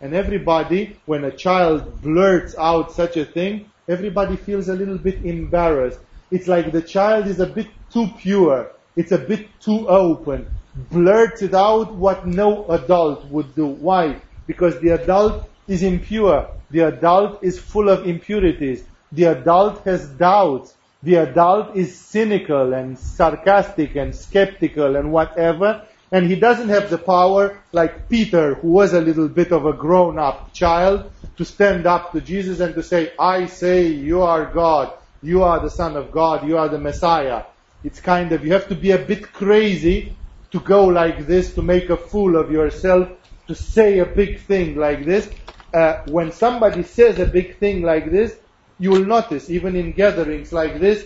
And 0.01 0.13
everybody, 0.13 0.97
when 1.05 1.23
a 1.23 1.31
child 1.31 2.01
blurts 2.01 2.55
out 2.57 2.91
such 2.91 3.17
a 3.17 3.25
thing, 3.25 3.71
everybody 3.87 4.35
feels 4.35 4.69
a 4.69 4.75
little 4.75 4.97
bit 4.97 5.23
embarrassed. 5.25 5.99
It's 6.31 6.47
like 6.47 6.71
the 6.71 6.81
child 6.81 7.27
is 7.27 7.39
a 7.39 7.47
bit 7.47 7.67
too 7.91 8.07
pure. 8.17 8.71
It's 8.95 9.11
a 9.11 9.17
bit 9.17 9.47
too 9.59 9.87
open. 9.87 10.47
Blurts 10.75 11.41
it 11.41 11.53
out 11.53 11.93
what 11.93 12.27
no 12.27 12.67
adult 12.67 13.25
would 13.25 13.55
do. 13.55 13.65
Why? 13.65 14.21
Because 14.47 14.79
the 14.79 14.89
adult 14.89 15.49
is 15.67 15.83
impure. 15.83 16.49
The 16.71 16.81
adult 16.81 17.43
is 17.43 17.59
full 17.59 17.89
of 17.89 18.07
impurities. 18.07 18.83
The 19.11 19.25
adult 19.25 19.83
has 19.85 20.07
doubts. 20.07 20.73
The 21.01 21.15
adult 21.15 21.75
is 21.75 21.97
cynical 21.97 22.73
and 22.73 22.97
sarcastic 22.99 23.95
and 23.95 24.15
skeptical 24.15 24.95
and 24.95 25.11
whatever. 25.11 25.85
And 26.11 26.27
he 26.27 26.35
doesn't 26.35 26.69
have 26.69 26.89
the 26.89 26.97
power 26.97 27.59
like 27.71 28.09
Peter, 28.09 28.55
who 28.55 28.69
was 28.69 28.93
a 28.93 29.01
little 29.01 29.27
bit 29.27 29.51
of 29.51 29.65
a 29.65 29.73
grown 29.73 30.19
up 30.19 30.53
child, 30.53 31.11
to 31.37 31.45
stand 31.45 31.85
up 31.85 32.11
to 32.11 32.21
Jesus 32.21 32.59
and 32.59 32.75
to 32.75 32.83
say, 32.83 33.13
I 33.17 33.45
say 33.45 33.87
you 33.87 34.21
are 34.21 34.45
God. 34.45 34.93
You 35.21 35.43
are 35.43 35.59
the 35.59 35.69
Son 35.69 35.95
of 35.95 36.11
God. 36.11 36.47
You 36.47 36.57
are 36.57 36.69
the 36.69 36.79
Messiah. 36.79 37.43
It's 37.83 38.01
kind 38.01 38.31
of, 38.31 38.45
you 38.45 38.53
have 38.53 38.67
to 38.67 38.75
be 38.75 38.91
a 38.91 38.97
bit 38.97 39.31
crazy 39.31 40.15
to 40.51 40.59
go 40.59 40.85
like 40.85 41.27
this, 41.27 41.53
to 41.53 41.61
make 41.61 41.89
a 41.89 41.97
fool 41.97 42.35
of 42.35 42.51
yourself, 42.51 43.09
to 43.47 43.55
say 43.55 43.99
a 43.99 44.05
big 44.05 44.39
thing 44.41 44.75
like 44.75 45.05
this. 45.05 45.29
Uh, 45.73 46.01
when 46.07 46.31
somebody 46.31 46.83
says 46.83 47.19
a 47.19 47.25
big 47.25 47.57
thing 47.57 47.83
like 47.83 48.11
this, 48.11 48.37
you 48.79 48.91
will 48.91 49.05
notice, 49.05 49.49
even 49.49 49.75
in 49.75 49.91
gatherings 49.91 50.51
like 50.51 50.79
this, 50.79 51.05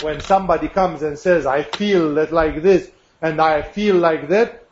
when 0.00 0.20
somebody 0.20 0.68
comes 0.68 1.02
and 1.02 1.18
says, 1.18 1.46
I 1.46 1.62
feel 1.62 2.14
that 2.14 2.32
like 2.32 2.62
this, 2.62 2.90
and 3.20 3.40
I 3.40 3.62
feel 3.62 3.96
like 3.96 4.28
that, 4.28 4.64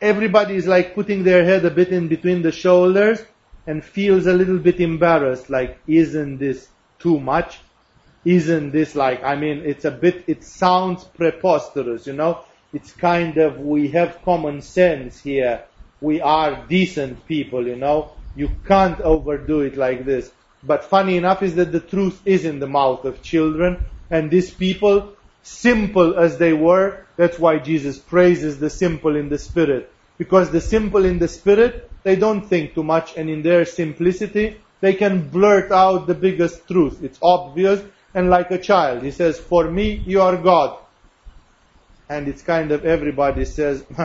everybody 0.00 0.56
is 0.56 0.66
like 0.66 0.94
putting 0.94 1.22
their 1.22 1.44
head 1.44 1.64
a 1.64 1.70
bit 1.70 1.88
in 1.88 2.08
between 2.08 2.42
the 2.42 2.52
shoulders 2.52 3.22
and 3.66 3.84
feels 3.84 4.26
a 4.26 4.32
little 4.32 4.58
bit 4.58 4.80
embarrassed, 4.80 5.50
like, 5.50 5.78
isn't 5.86 6.38
this 6.38 6.68
too 6.98 7.20
much? 7.20 7.60
Isn't 8.24 8.72
this 8.72 8.94
like, 8.94 9.22
I 9.22 9.36
mean, 9.36 9.62
it's 9.64 9.84
a 9.84 9.90
bit, 9.90 10.24
it 10.26 10.44
sounds 10.44 11.04
preposterous, 11.04 12.06
you 12.06 12.14
know? 12.14 12.44
It's 12.72 12.92
kind 12.92 13.36
of, 13.38 13.58
we 13.58 13.88
have 13.88 14.22
common 14.24 14.62
sense 14.62 15.20
here. 15.20 15.64
We 16.00 16.20
are 16.20 16.64
decent 16.66 17.26
people, 17.26 17.66
you 17.66 17.76
know? 17.76 18.12
You 18.36 18.50
can't 18.66 19.00
overdo 19.00 19.60
it 19.60 19.76
like 19.76 20.04
this. 20.04 20.30
But 20.62 20.84
funny 20.84 21.16
enough 21.16 21.42
is 21.42 21.56
that 21.56 21.72
the 21.72 21.80
truth 21.80 22.20
is 22.24 22.44
in 22.44 22.60
the 22.60 22.68
mouth 22.68 23.04
of 23.04 23.22
children, 23.22 23.86
and 24.10 24.30
these 24.30 24.52
people, 24.52 25.14
simple 25.42 26.18
as 26.18 26.38
they 26.38 26.52
were, 26.52 27.06
that's 27.16 27.38
why 27.38 27.58
Jesus 27.58 27.98
praises 27.98 28.58
the 28.58 28.70
simple 28.70 29.16
in 29.16 29.28
the 29.28 29.38
spirit. 29.38 29.92
Because 30.18 30.50
the 30.50 30.60
simple 30.60 31.04
in 31.04 31.18
the 31.18 31.28
spirit, 31.28 31.90
they 32.02 32.16
don't 32.16 32.46
think 32.46 32.74
too 32.74 32.82
much 32.82 33.16
and 33.16 33.28
in 33.30 33.42
their 33.42 33.64
simplicity, 33.64 34.60
they 34.80 34.94
can 34.94 35.28
blurt 35.28 35.72
out 35.72 36.06
the 36.06 36.14
biggest 36.14 36.66
truth. 36.68 37.02
It's 37.02 37.18
obvious 37.22 37.82
and 38.14 38.30
like 38.30 38.50
a 38.50 38.58
child. 38.58 39.02
He 39.02 39.10
says, 39.10 39.38
for 39.38 39.70
me, 39.70 40.02
you 40.06 40.22
are 40.22 40.36
God. 40.36 40.78
And 42.10 42.26
it's 42.26 42.42
kind 42.42 42.72
of 42.72 42.84
everybody 42.84 43.44
says, 43.44 43.84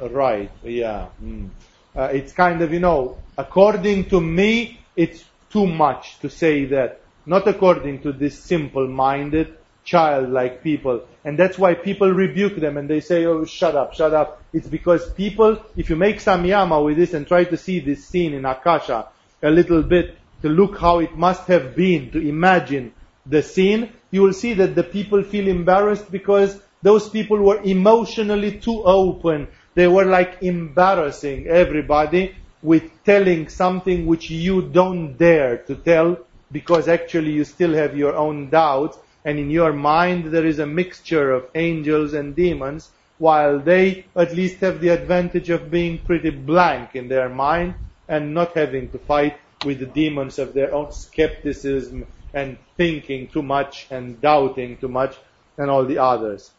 right, 0.00 0.50
yeah. 0.64 1.06
Mm. 1.22 1.50
Uh, 1.94 2.08
it's 2.12 2.32
kind 2.32 2.60
of, 2.60 2.72
you 2.72 2.80
know, 2.80 3.18
according 3.38 4.06
to 4.10 4.20
me, 4.20 4.80
it's 4.96 5.24
too 5.48 5.68
much 5.68 6.18
to 6.18 6.28
say 6.28 6.64
that. 6.66 7.00
Not 7.24 7.46
according 7.46 8.02
to 8.02 8.12
this 8.12 8.36
simple-minded, 8.36 9.54
childlike 9.84 10.64
people. 10.64 11.04
And 11.24 11.38
that's 11.38 11.56
why 11.56 11.74
people 11.74 12.10
rebuke 12.10 12.56
them 12.56 12.76
and 12.76 12.90
they 12.90 12.98
say, 12.98 13.26
oh, 13.26 13.44
shut 13.44 13.76
up, 13.76 13.94
shut 13.94 14.12
up. 14.12 14.42
It's 14.52 14.66
because 14.66 15.12
people, 15.12 15.62
if 15.76 15.88
you 15.88 15.94
make 15.94 16.16
samyama 16.16 16.84
with 16.84 16.96
this 16.96 17.14
and 17.14 17.28
try 17.28 17.44
to 17.44 17.56
see 17.56 17.78
this 17.78 18.04
scene 18.04 18.34
in 18.34 18.44
Akasha 18.44 19.06
a 19.40 19.50
little 19.50 19.84
bit, 19.84 20.16
to 20.42 20.48
look 20.48 20.78
how 20.78 20.98
it 20.98 21.16
must 21.16 21.46
have 21.46 21.76
been, 21.76 22.10
to 22.10 22.18
imagine 22.18 22.92
the 23.24 23.40
scene, 23.40 23.92
you 24.10 24.22
will 24.22 24.32
see 24.32 24.54
that 24.54 24.74
the 24.74 24.82
people 24.82 25.22
feel 25.22 25.46
embarrassed 25.46 26.10
because 26.10 26.60
those 26.82 27.08
people 27.08 27.38
were 27.38 27.62
emotionally 27.62 28.58
too 28.58 28.82
open. 28.84 29.48
They 29.74 29.86
were 29.86 30.04
like 30.04 30.42
embarrassing 30.42 31.46
everybody 31.46 32.34
with 32.62 32.84
telling 33.04 33.48
something 33.48 34.06
which 34.06 34.30
you 34.30 34.62
don't 34.62 35.16
dare 35.16 35.58
to 35.58 35.74
tell 35.76 36.18
because 36.50 36.88
actually 36.88 37.32
you 37.32 37.44
still 37.44 37.72
have 37.72 37.96
your 37.96 38.14
own 38.14 38.50
doubts 38.50 38.98
and 39.24 39.38
in 39.38 39.50
your 39.50 39.72
mind 39.72 40.32
there 40.32 40.44
is 40.44 40.58
a 40.58 40.66
mixture 40.66 41.32
of 41.32 41.48
angels 41.54 42.12
and 42.12 42.34
demons, 42.34 42.90
while 43.18 43.58
they 43.60 44.04
at 44.16 44.34
least 44.34 44.58
have 44.60 44.80
the 44.80 44.88
advantage 44.88 45.50
of 45.50 45.70
being 45.70 45.98
pretty 45.98 46.30
blank 46.30 46.96
in 46.96 47.08
their 47.08 47.28
mind 47.28 47.74
and 48.08 48.34
not 48.34 48.56
having 48.56 48.88
to 48.90 48.98
fight 48.98 49.38
with 49.64 49.78
the 49.78 49.86
demons 49.86 50.38
of 50.38 50.52
their 50.54 50.74
own 50.74 50.90
skepticism 50.90 52.04
and 52.34 52.58
thinking 52.76 53.28
too 53.28 53.42
much 53.42 53.86
and 53.90 54.20
doubting 54.20 54.76
too 54.76 54.88
much 54.88 55.16
and 55.56 55.70
all 55.70 55.84
the 55.84 55.98
others. 55.98 56.50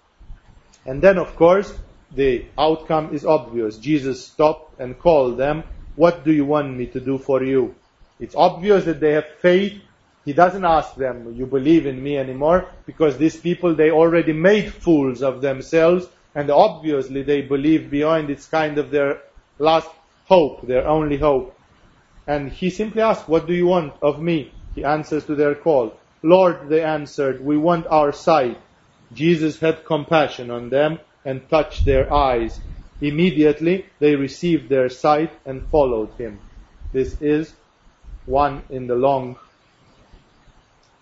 And 0.85 1.01
then 1.01 1.17
of 1.17 1.35
course, 1.35 1.73
the 2.11 2.45
outcome 2.57 3.13
is 3.13 3.25
obvious. 3.25 3.77
Jesus 3.77 4.25
stopped 4.25 4.79
and 4.79 4.97
called 4.97 5.37
them, 5.37 5.63
what 5.95 6.23
do 6.23 6.31
you 6.31 6.45
want 6.45 6.75
me 6.75 6.87
to 6.87 6.99
do 6.99 7.17
for 7.17 7.43
you? 7.43 7.75
It's 8.19 8.35
obvious 8.35 8.85
that 8.85 8.99
they 8.99 9.13
have 9.13 9.27
faith 9.41 9.81
he 10.25 10.31
doesn't 10.31 10.63
ask 10.63 10.95
them, 10.95 11.35
you 11.35 11.45
believe 11.45 11.85
in 11.85 12.01
me 12.01 12.17
anymore, 12.17 12.69
because 12.85 13.17
these 13.17 13.35
people, 13.35 13.75
they 13.75 13.91
already 13.91 14.31
made 14.31 14.73
fools 14.73 15.21
of 15.21 15.41
themselves, 15.41 16.07
and 16.33 16.49
obviously 16.49 17.23
they 17.23 17.41
believe 17.41 17.89
beyond 17.89 18.29
it's 18.29 18.47
kind 18.47 18.77
of 18.77 18.89
their 18.89 19.21
last 19.59 19.89
hope, 20.25 20.65
their 20.65 20.87
only 20.87 21.17
hope. 21.17 21.57
And 22.25 22.51
he 22.51 22.69
simply 22.69 23.01
asks, 23.01 23.27
what 23.27 23.47
do 23.47 23.53
you 23.53 23.67
want 23.67 23.95
of 24.01 24.21
me? 24.21 24.53
He 24.75 24.85
answers 24.85 25.25
to 25.25 25.35
their 25.35 25.55
call. 25.55 25.93
Lord, 26.21 26.69
they 26.69 26.81
answered, 26.81 27.43
we 27.43 27.57
want 27.57 27.85
our 27.87 28.13
sight. 28.13 28.57
Jesus 29.13 29.59
had 29.59 29.85
compassion 29.85 30.51
on 30.51 30.69
them 30.69 30.99
and 31.25 31.47
touched 31.49 31.85
their 31.85 32.11
eyes. 32.13 32.59
Immediately 33.01 33.85
they 33.99 34.15
received 34.15 34.69
their 34.69 34.89
sight 34.89 35.31
and 35.45 35.67
followed 35.69 36.11
him. 36.17 36.39
This 36.91 37.21
is 37.21 37.53
one 38.25 38.63
in 38.69 38.87
the 38.87 38.95
long 38.95 39.37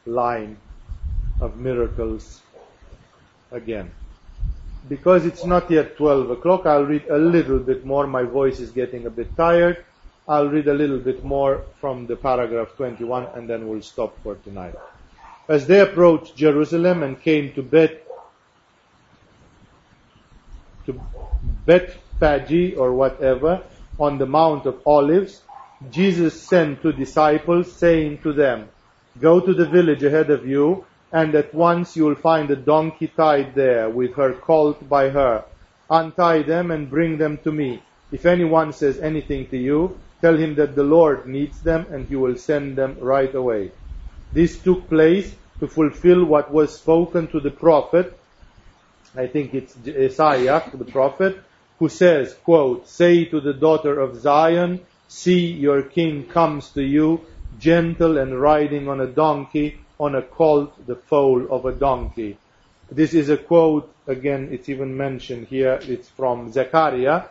line 0.05 0.57
of 1.39 1.57
miracles 1.57 2.41
again. 3.51 3.91
because 4.89 5.25
it's 5.25 5.45
not 5.45 5.69
yet 5.69 5.95
12 5.97 6.31
o'clock, 6.31 6.65
I'll 6.65 6.85
read 6.85 7.05
a 7.07 7.17
little 7.17 7.59
bit 7.59 7.85
more. 7.85 8.07
My 8.07 8.23
voice 8.23 8.59
is 8.59 8.71
getting 8.71 9.05
a 9.05 9.09
bit 9.09 9.35
tired. 9.37 9.85
I'll 10.27 10.49
read 10.49 10.67
a 10.67 10.73
little 10.73 10.97
bit 10.97 11.23
more 11.23 11.61
from 11.79 12.07
the 12.07 12.15
paragraph 12.15 12.69
21 12.77 13.27
and 13.35 13.49
then 13.49 13.67
we'll 13.67 13.81
stop 13.81 14.17
for 14.23 14.35
tonight. 14.35 14.75
As 15.47 15.67
they 15.67 15.79
approached 15.79 16.35
Jerusalem 16.35 17.03
and 17.03 17.21
came 17.21 17.53
to 17.53 17.61
Bet 17.61 18.07
to 20.85 20.99
Bethphage 21.65 22.75
or 22.75 22.93
whatever, 22.93 23.61
on 23.99 24.17
the 24.17 24.25
Mount 24.25 24.65
of 24.65 24.81
Olives, 24.85 25.41
Jesus 25.91 26.41
sent 26.41 26.81
two 26.81 26.91
disciples 26.91 27.71
saying 27.71 28.19
to 28.23 28.33
them, 28.33 28.69
Go 29.19 29.39
to 29.39 29.53
the 29.53 29.65
village 29.65 30.03
ahead 30.03 30.29
of 30.29 30.47
you 30.47 30.85
and 31.11 31.35
at 31.35 31.53
once 31.53 31.97
you 31.97 32.05
will 32.05 32.15
find 32.15 32.49
a 32.49 32.55
donkey 32.55 33.07
tied 33.07 33.53
there 33.53 33.89
with 33.89 34.15
her 34.15 34.33
colt 34.33 34.87
by 34.87 35.09
her. 35.09 35.43
Untie 35.89 36.43
them 36.43 36.71
and 36.71 36.89
bring 36.89 37.17
them 37.17 37.37
to 37.43 37.51
me. 37.51 37.83
If 38.11 38.25
anyone 38.25 38.71
says 38.71 38.99
anything 38.99 39.47
to 39.47 39.57
you, 39.57 39.99
tell 40.21 40.37
him 40.37 40.55
that 40.55 40.75
the 40.75 40.83
Lord 40.83 41.27
needs 41.27 41.59
them 41.61 41.85
and 41.91 42.07
he 42.07 42.15
will 42.15 42.37
send 42.37 42.77
them 42.77 42.97
right 43.01 43.33
away. 43.35 43.71
This 44.33 44.57
took 44.59 44.87
place 44.87 45.35
to 45.59 45.67
fulfill 45.67 46.25
what 46.25 46.51
was 46.51 46.75
spoken 46.75 47.27
to 47.27 47.39
the 47.39 47.51
prophet. 47.51 48.17
I 49.15 49.27
think 49.27 49.53
it's 49.53 49.75
Isaiah, 49.87 50.63
the 50.73 50.85
prophet, 50.85 51.37
who 51.79 51.89
says, 51.89 52.33
quote, 52.45 52.87
say 52.87 53.25
to 53.25 53.41
the 53.41 53.53
daughter 53.53 53.99
of 53.99 54.15
Zion, 54.21 54.79
see 55.07 55.51
your 55.51 55.81
king 55.81 56.27
comes 56.27 56.69
to 56.71 56.81
you, 56.81 57.21
gentle 57.59 58.17
and 58.17 58.39
riding 58.39 58.87
on 58.87 59.01
a 59.01 59.07
donkey, 59.07 59.79
on 59.99 60.15
a 60.15 60.21
colt, 60.21 60.73
the 60.87 60.95
foal 60.95 61.51
of 61.51 61.65
a 61.65 61.73
donkey. 61.73 62.37
This 62.89 63.13
is 63.13 63.29
a 63.29 63.37
quote, 63.37 63.93
again, 64.07 64.49
it's 64.51 64.69
even 64.69 64.95
mentioned 64.95 65.47
here, 65.47 65.79
it's 65.83 66.09
from 66.09 66.51
Zechariah, 66.51 67.23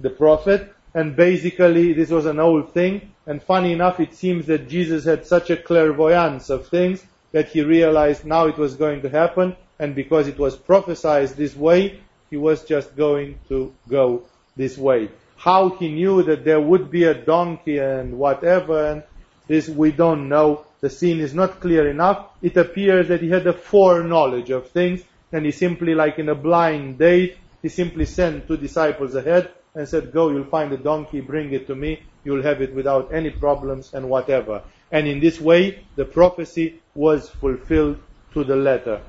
the 0.00 0.10
prophet, 0.10 0.74
and 0.94 1.16
basically 1.16 1.92
this 1.92 2.10
was 2.10 2.26
an 2.26 2.38
old 2.38 2.72
thing, 2.72 3.12
and 3.26 3.42
funny 3.42 3.72
enough, 3.72 4.00
it 4.00 4.14
seems 4.14 4.46
that 4.46 4.68
Jesus 4.68 5.04
had 5.04 5.26
such 5.26 5.50
a 5.50 5.56
clairvoyance 5.56 6.50
of 6.50 6.68
things 6.68 7.04
that 7.32 7.48
he 7.48 7.62
realized 7.62 8.24
now 8.24 8.46
it 8.46 8.58
was 8.58 8.74
going 8.74 9.02
to 9.02 9.08
happen, 9.08 9.56
and 9.78 9.94
because 9.94 10.28
it 10.28 10.38
was 10.38 10.56
prophesied 10.56 11.28
this 11.30 11.56
way, 11.56 12.00
he 12.30 12.36
was 12.36 12.64
just 12.64 12.94
going 12.96 13.38
to 13.48 13.72
go 13.88 14.24
this 14.56 14.76
way. 14.76 15.08
How 15.36 15.70
he 15.70 15.88
knew 15.88 16.22
that 16.24 16.44
there 16.44 16.60
would 16.60 16.90
be 16.90 17.04
a 17.04 17.14
donkey 17.14 17.78
and 17.78 18.18
whatever, 18.18 18.86
and 18.86 19.02
this 19.48 19.68
we 19.68 19.92
don't 19.92 20.28
know, 20.28 20.66
the 20.80 20.90
scene 20.90 21.20
is 21.20 21.34
not 21.34 21.60
clear 21.60 21.88
enough, 21.88 22.26
it 22.42 22.56
appears 22.56 23.08
that 23.08 23.22
he 23.22 23.30
had 23.30 23.46
a 23.46 23.52
foreknowledge 23.52 24.50
of 24.50 24.70
things, 24.70 25.02
and 25.32 25.46
he 25.46 25.52
simply, 25.52 25.94
like 25.94 26.18
in 26.18 26.28
a 26.28 26.34
blind 26.34 26.98
date, 26.98 27.38
he 27.62 27.68
simply 27.68 28.04
sent 28.04 28.46
two 28.46 28.56
disciples 28.56 29.14
ahead 29.14 29.50
and 29.74 29.88
said, 29.88 30.12
Go, 30.12 30.30
you'll 30.30 30.44
find 30.44 30.72
a 30.72 30.76
donkey, 30.76 31.20
bring 31.20 31.52
it 31.52 31.66
to 31.66 31.74
me, 31.74 32.02
you'll 32.24 32.42
have 32.42 32.60
it 32.60 32.74
without 32.74 33.12
any 33.12 33.30
problems 33.30 33.92
and 33.94 34.08
whatever. 34.08 34.62
And 34.90 35.06
in 35.06 35.20
this 35.20 35.40
way, 35.40 35.84
the 35.96 36.04
prophecy 36.04 36.80
was 36.94 37.28
fulfilled 37.28 37.98
to 38.34 38.44
the 38.44 38.56
letter. 38.56 39.00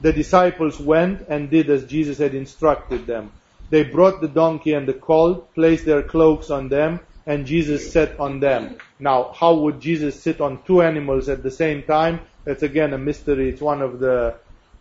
The 0.00 0.12
disciples 0.12 0.78
went 0.78 1.26
and 1.28 1.50
did 1.50 1.70
as 1.70 1.84
Jesus 1.84 2.18
had 2.18 2.34
instructed 2.34 3.06
them. 3.06 3.32
They 3.70 3.84
brought 3.84 4.20
the 4.20 4.28
donkey 4.28 4.74
and 4.74 4.86
the 4.86 4.94
colt, 4.94 5.54
placed 5.54 5.86
their 5.86 6.02
cloaks 6.02 6.50
on 6.50 6.68
them, 6.68 7.00
and 7.26 7.46
Jesus 7.46 7.90
sat 7.90 8.20
on 8.20 8.40
them. 8.40 8.76
Now, 8.98 9.32
how 9.32 9.54
would 9.54 9.80
Jesus 9.80 10.22
sit 10.22 10.40
on 10.40 10.62
two 10.64 10.82
animals 10.82 11.28
at 11.28 11.42
the 11.42 11.50
same 11.50 11.82
time? 11.82 12.20
That's 12.44 12.62
again 12.62 12.92
a 12.92 12.98
mystery. 12.98 13.48
It's 13.48 13.62
one 13.62 13.80
of 13.80 13.98
the 13.98 14.34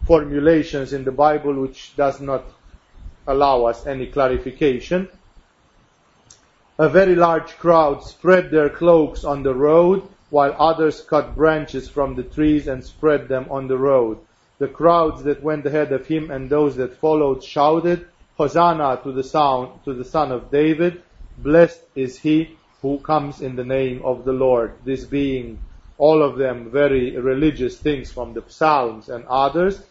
formulations 0.05 0.91
in 0.91 1.05
the 1.05 1.11
Bible 1.11 1.53
which 1.53 1.95
does 1.95 2.19
not 2.19 2.43
allow 3.27 3.65
us 3.65 3.85
any 3.85 4.07
clarification. 4.07 5.07
A 6.79 6.89
very 6.89 7.15
large 7.15 7.57
crowd 7.57 8.03
spread 8.03 8.49
their 8.49 8.69
cloaks 8.69 9.23
on 9.23 9.43
the 9.43 9.53
road, 9.53 10.03
while 10.29 10.55
others 10.57 11.01
cut 11.01 11.35
branches 11.35 11.87
from 11.87 12.15
the 12.15 12.23
trees 12.23 12.67
and 12.67 12.83
spread 12.83 13.27
them 13.27 13.45
on 13.51 13.67
the 13.67 13.77
road. 13.77 14.17
The 14.57 14.67
crowds 14.67 15.23
that 15.23 15.43
went 15.43 15.65
ahead 15.65 15.91
of 15.91 16.07
him 16.07 16.31
and 16.31 16.49
those 16.49 16.75
that 16.77 16.97
followed 16.97 17.43
shouted, 17.43 18.07
Hosanna 18.37 18.99
to 19.03 19.11
the 19.11 19.23
sound, 19.23 19.83
to 19.85 19.93
the 19.93 20.05
son 20.05 20.31
of 20.31 20.49
David. 20.49 21.03
Blessed 21.37 21.83
is 21.95 22.17
he 22.17 22.57
who 22.81 22.97
comes 22.99 23.41
in 23.41 23.55
the 23.55 23.63
name 23.63 24.01
of 24.03 24.25
the 24.25 24.33
Lord. 24.33 24.73
This 24.83 25.05
being 25.05 25.59
all 25.97 26.21
of 26.21 26.37
them 26.37 26.71
very 26.71 27.15
religious 27.17 27.77
things 27.77 28.11
from 28.11 28.33
the 28.33 28.43
Psalms 28.47 29.09
and 29.09 29.25
others. 29.27 29.81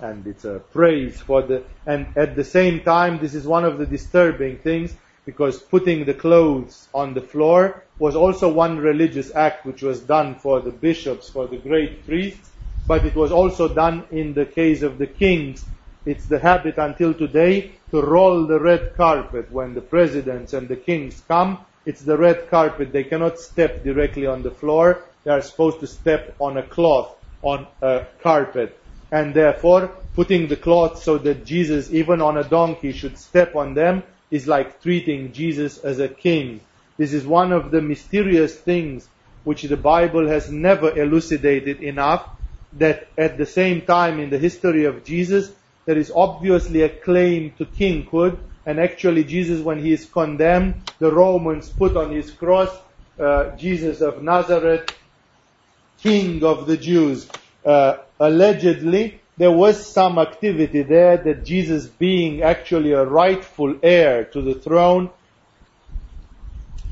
And 0.00 0.26
it's 0.26 0.44
a 0.44 0.60
praise 0.72 1.20
for 1.20 1.42
the, 1.42 1.62
and 1.86 2.06
at 2.16 2.36
the 2.36 2.44
same 2.44 2.80
time, 2.80 3.18
this 3.18 3.34
is 3.34 3.46
one 3.46 3.64
of 3.64 3.78
the 3.78 3.86
disturbing 3.86 4.58
things 4.58 4.94
because 5.24 5.62
putting 5.62 6.04
the 6.04 6.14
clothes 6.14 6.88
on 6.92 7.14
the 7.14 7.20
floor 7.20 7.82
was 7.98 8.16
also 8.16 8.52
one 8.52 8.78
religious 8.78 9.34
act 9.34 9.64
which 9.64 9.82
was 9.82 10.00
done 10.00 10.34
for 10.34 10.60
the 10.60 10.70
bishops, 10.70 11.30
for 11.30 11.46
the 11.46 11.56
great 11.56 12.04
priests, 12.06 12.50
but 12.86 13.04
it 13.04 13.14
was 13.14 13.32
also 13.32 13.72
done 13.72 14.04
in 14.10 14.34
the 14.34 14.44
case 14.44 14.82
of 14.82 14.98
the 14.98 15.06
kings 15.06 15.64
it's 16.06 16.26
the 16.26 16.38
habit 16.38 16.76
until 16.76 17.14
today 17.14 17.72
to 17.90 18.02
roll 18.02 18.46
the 18.46 18.60
red 18.60 18.94
carpet 18.94 19.50
when 19.50 19.72
the 19.72 19.80
presidents 19.80 20.52
and 20.52 20.68
the 20.68 20.76
kings 20.76 21.22
come. 21.26 21.64
It's 21.86 22.02
the 22.02 22.18
red 22.18 22.50
carpet. 22.50 22.92
They 22.92 23.04
cannot 23.04 23.38
step 23.38 23.82
directly 23.82 24.26
on 24.26 24.42
the 24.42 24.50
floor. 24.50 25.02
They 25.24 25.30
are 25.30 25.40
supposed 25.40 25.80
to 25.80 25.86
step 25.86 26.34
on 26.38 26.58
a 26.58 26.62
cloth, 26.62 27.16
on 27.42 27.66
a 27.80 28.04
carpet. 28.22 28.78
And 29.14 29.32
therefore, 29.32 29.92
putting 30.16 30.48
the 30.48 30.56
cloth 30.56 31.00
so 31.00 31.18
that 31.18 31.46
Jesus, 31.46 31.92
even 31.92 32.20
on 32.20 32.36
a 32.36 32.42
donkey, 32.42 32.90
should 32.90 33.16
step 33.16 33.54
on 33.54 33.74
them 33.74 34.02
is 34.28 34.48
like 34.48 34.82
treating 34.82 35.32
Jesus 35.32 35.78
as 35.78 36.00
a 36.00 36.08
king. 36.08 36.60
This 36.96 37.12
is 37.12 37.24
one 37.24 37.52
of 37.52 37.70
the 37.70 37.80
mysterious 37.80 38.56
things 38.56 39.08
which 39.44 39.62
the 39.62 39.76
Bible 39.76 40.26
has 40.26 40.50
never 40.50 40.98
elucidated 40.98 41.80
enough 41.80 42.28
that 42.72 43.06
at 43.16 43.38
the 43.38 43.46
same 43.46 43.82
time 43.82 44.18
in 44.18 44.30
the 44.30 44.38
history 44.38 44.84
of 44.84 45.04
Jesus, 45.04 45.52
there 45.84 45.96
is 45.96 46.10
obviously 46.12 46.82
a 46.82 46.88
claim 46.88 47.52
to 47.58 47.66
kinghood, 47.66 48.36
and 48.66 48.80
actually 48.80 49.22
Jesus, 49.22 49.60
when 49.60 49.78
he 49.78 49.92
is 49.92 50.06
condemned, 50.06 50.74
the 50.98 51.12
Romans 51.12 51.68
put 51.68 51.96
on 51.96 52.10
his 52.10 52.32
cross 52.32 52.76
uh, 53.20 53.54
Jesus 53.54 54.00
of 54.00 54.24
Nazareth, 54.24 54.90
King 56.02 56.42
of 56.42 56.66
the 56.66 56.76
Jews. 56.76 57.28
Uh, 57.64 57.96
allegedly, 58.20 59.20
there 59.36 59.50
was 59.50 59.84
some 59.84 60.18
activity 60.18 60.82
there 60.82 61.16
that 61.16 61.44
Jesus, 61.44 61.86
being 61.86 62.42
actually 62.42 62.92
a 62.92 63.04
rightful 63.04 63.76
heir 63.82 64.24
to 64.24 64.42
the 64.42 64.54
throne, 64.54 65.10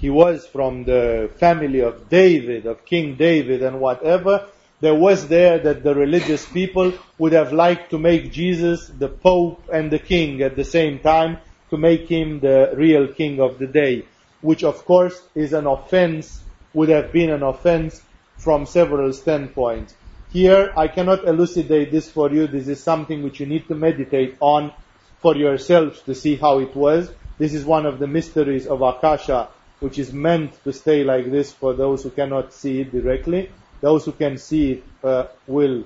he 0.01 0.11
was 0.11 0.47
from 0.47 0.85
the 0.85 1.31
family 1.37 1.81
of 1.81 2.09
David, 2.09 2.67
of 2.67 2.85
King 2.85 3.15
David, 3.15 3.63
and 3.63 3.81
whatever 3.81 4.49
there 4.81 4.95
was 4.97 5.29
there 5.29 5.61
that 5.61 5.85
the 5.85 5.95
religious 5.95 6.45
people 6.45 6.93
would 7.17 7.33
have 7.33 7.53
liked 7.53 7.91
to 7.91 7.99
make 7.99 8.33
Jesus 8.33 8.89
the 8.89 9.09
Pope 9.09 9.63
and 9.73 9.93
the 9.93 10.01
King 10.01 10.43
at 10.43 10.57
the 10.57 10.65
same 10.65 10.99
time, 10.99 11.39
to 11.71 11.77
make 11.77 12.09
him 12.09 12.41
the 12.41 12.73
real 12.77 13.07
King 13.07 13.41
of 13.41 13.61
the 13.61 13.69
day, 13.69 14.05
which 14.41 14.65
of 14.65 14.85
course 14.85 15.23
is 15.37 15.53
an 15.53 15.67
offense, 15.67 16.43
would 16.75 16.89
have 16.89 17.13
been 17.13 17.31
an 17.31 17.45
offense 17.45 18.03
from 18.37 18.67
several 18.67 19.13
standpoints. 19.13 19.95
Here, 20.33 20.73
I 20.79 20.89
cannot 20.89 21.25
elucidate 21.27 21.91
this 21.91 22.11
for 22.11 22.31
you. 22.33 22.47
This 22.47 22.67
is 22.67 22.83
something 22.83 23.23
which 23.23 23.39
you 23.39 23.45
need 23.45 23.69
to 23.69 23.75
meditate 23.75 24.37
on 24.41 24.73
for 25.21 25.37
yourselves 25.37 26.01
to 26.03 26.15
see 26.15 26.37
how 26.37 26.61
it 26.61 26.75
was. 26.75 27.13
This 27.37 27.53
is 27.53 27.67
one 27.67 27.85
of 27.85 27.99
the 27.99 28.07
mysteries 28.07 28.67
of 28.67 28.81
Akasha, 28.81 29.49
which 29.81 29.99
is 29.99 30.11
meant 30.11 30.53
to 30.65 30.73
stay 30.73 31.05
like 31.05 31.31
this 31.31 31.53
for 31.53 31.75
those 31.75 32.03
who 32.03 32.11
cannot 32.11 32.55
see 32.55 32.81
it 32.81 32.93
directly. 32.93 33.51
Those 33.83 34.07
who 34.07 34.13
can 34.13 34.39
see 34.39 34.73
it 34.73 34.85
uh, 35.05 35.27
will 35.47 35.85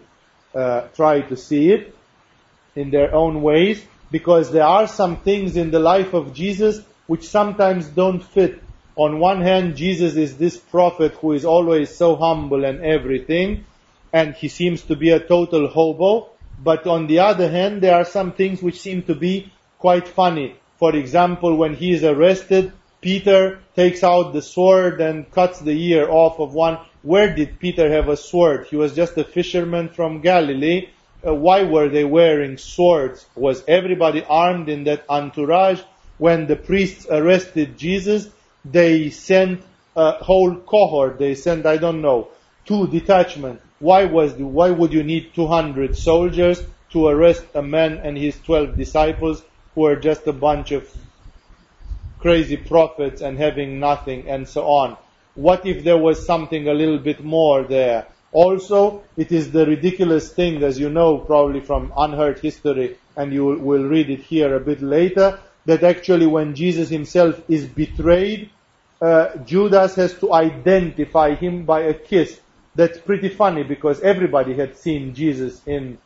uh, 0.55 0.83
try 0.95 1.23
to 1.23 1.37
see 1.37 1.73
it 1.73 1.97
in 2.77 2.91
their 2.91 3.13
own 3.15 3.43
ways 3.43 3.85
because 4.13 4.53
there 4.53 4.67
are 4.67 4.87
some 4.87 5.17
things 5.17 5.57
in 5.57 5.73
the 5.73 5.81
life 5.81 6.15
of 6.15 6.35
Jesus 6.35 6.81
which 7.09 7.29
sometimes 7.29 7.87
don't 7.89 8.23
fit. 8.23 8.63
On 8.95 9.19
one 9.19 9.41
hand, 9.43 9.77
Jesus 9.77 10.15
is 10.15 10.37
this 10.37 10.57
prophet 10.57 11.15
who 11.15 11.33
is 11.33 11.45
always 11.45 11.95
so 11.95 12.15
humble 12.15 12.65
and 12.65 12.81
everything, 12.85 13.65
and 14.17 14.35
he 14.35 14.49
seems 14.49 14.81
to 14.91 14.97
be 14.97 15.11
a 15.11 15.21
total 15.21 15.69
hobo. 15.69 16.31
But 16.59 16.87
on 16.87 17.07
the 17.07 17.19
other 17.19 17.51
hand, 17.51 17.83
there 17.83 17.97
are 17.97 18.15
some 18.17 18.33
things 18.33 18.63
which 18.63 18.81
seem 18.81 19.03
to 19.11 19.15
be 19.15 19.53
quite 19.79 20.09
funny. 20.09 20.57
For 20.79 20.97
example, 20.97 21.55
when 21.55 21.75
he 21.75 21.91
is 21.93 22.03
arrested, 22.03 22.73
Peter 23.03 23.59
takes 23.75 24.03
out 24.03 24.33
the 24.33 24.41
sword 24.41 25.03
and 25.03 25.31
cuts 25.31 25.61
the 25.61 25.77
ear 25.91 26.09
off 26.09 26.41
of 26.41 26.55
one. 26.55 26.79
Where 27.03 27.35
did 27.35 27.61
Peter 27.61 27.91
have 27.91 28.09
a 28.09 28.17
sword? 28.17 28.69
He 28.71 28.77
was 28.77 28.95
just 28.95 29.19
a 29.19 29.25
fisherman 29.25 29.91
from 29.91 30.23
Galilee. 30.23 30.89
Uh, 31.27 31.35
why 31.35 31.65
were 31.65 31.91
they 31.91 32.05
wearing 32.05 32.57
swords? 32.57 33.27
Was 33.35 33.65
everybody 33.69 34.25
armed 34.25 34.71
in 34.71 34.85
that 34.85 35.05
entourage? 35.11 35.83
When 36.17 36.47
the 36.47 36.57
priests 36.57 37.07
arrested 37.11 37.77
Jesus, 37.77 38.31
they 38.65 39.11
sent 39.11 39.61
a 39.95 40.13
whole 40.13 40.55
cohort. 40.57 41.19
They 41.19 41.35
sent, 41.35 41.67
I 41.67 41.77
don't 41.77 42.01
know, 42.01 42.29
two 42.65 42.89
detachments. 42.89 43.66
Why 43.79 44.05
was 44.05 44.33
why 44.35 44.71
would 44.71 44.93
you 44.93 45.03
need 45.03 45.35
200 45.35 45.97
soldiers 45.97 46.61
to 46.61 46.67
to 46.97 47.09
arrest 47.09 47.45
a 47.55 47.61
man 47.61 47.99
and 47.99 48.17
his 48.17 48.39
12 48.41 48.75
disciples 48.75 49.43
who 49.75 49.85
are 49.85 49.97
just 49.97 50.27
a 50.27 50.33
bunch 50.33 50.73
of 50.73 50.89
crazy 52.19 52.57
prophets 52.57 53.21
and 53.21 53.37
having 53.37 53.79
nothing 53.79 54.27
and 54.29 54.49
so 54.49 54.65
on. 54.65 54.97
What 55.35 55.67
if 55.67 55.85
there 55.85 55.99
was 55.99 56.25
something 56.25 56.69
a 56.69 56.73
little 56.73 56.99
bit 56.99 57.23
more 57.23 57.65
there? 57.65 58.07
Also, 58.33 59.03
it 59.17 59.31
is 59.31 59.53
the 59.53 59.67
ridiculous 59.67 60.33
thing, 60.33 60.63
as 60.63 60.79
you 60.79 60.89
know 60.89 61.19
probably 61.19 61.61
from 61.61 61.93
unheard 61.97 62.39
history, 62.39 62.97
and 63.15 63.33
you 63.33 63.45
will 63.45 63.85
read 63.85 64.09
it 64.09 64.21
here 64.21 64.57
a 64.57 64.61
bit 64.61 64.81
later, 64.81 65.39
that 65.67 65.83
actually 65.83 66.27
when 66.27 66.55
Jesus 66.55 66.89
himself 66.89 67.43
is 67.49 67.67
betrayed, 67.67 68.49
uh, 69.03 69.37
Judas 69.45 69.95
has 69.97 70.15
to 70.21 70.33
identify 70.33 71.35
him 71.35 71.65
by 71.67 71.81
a 71.81 71.95
kiss. 71.95 72.41
That's 72.77 72.99
pretty 72.99 73.31
funny 73.31 73.63
because 73.63 74.01
everybody 74.01 74.55
had 74.55 74.77
seen 74.77 75.15
Jesus 75.15 75.61
in 75.67 75.99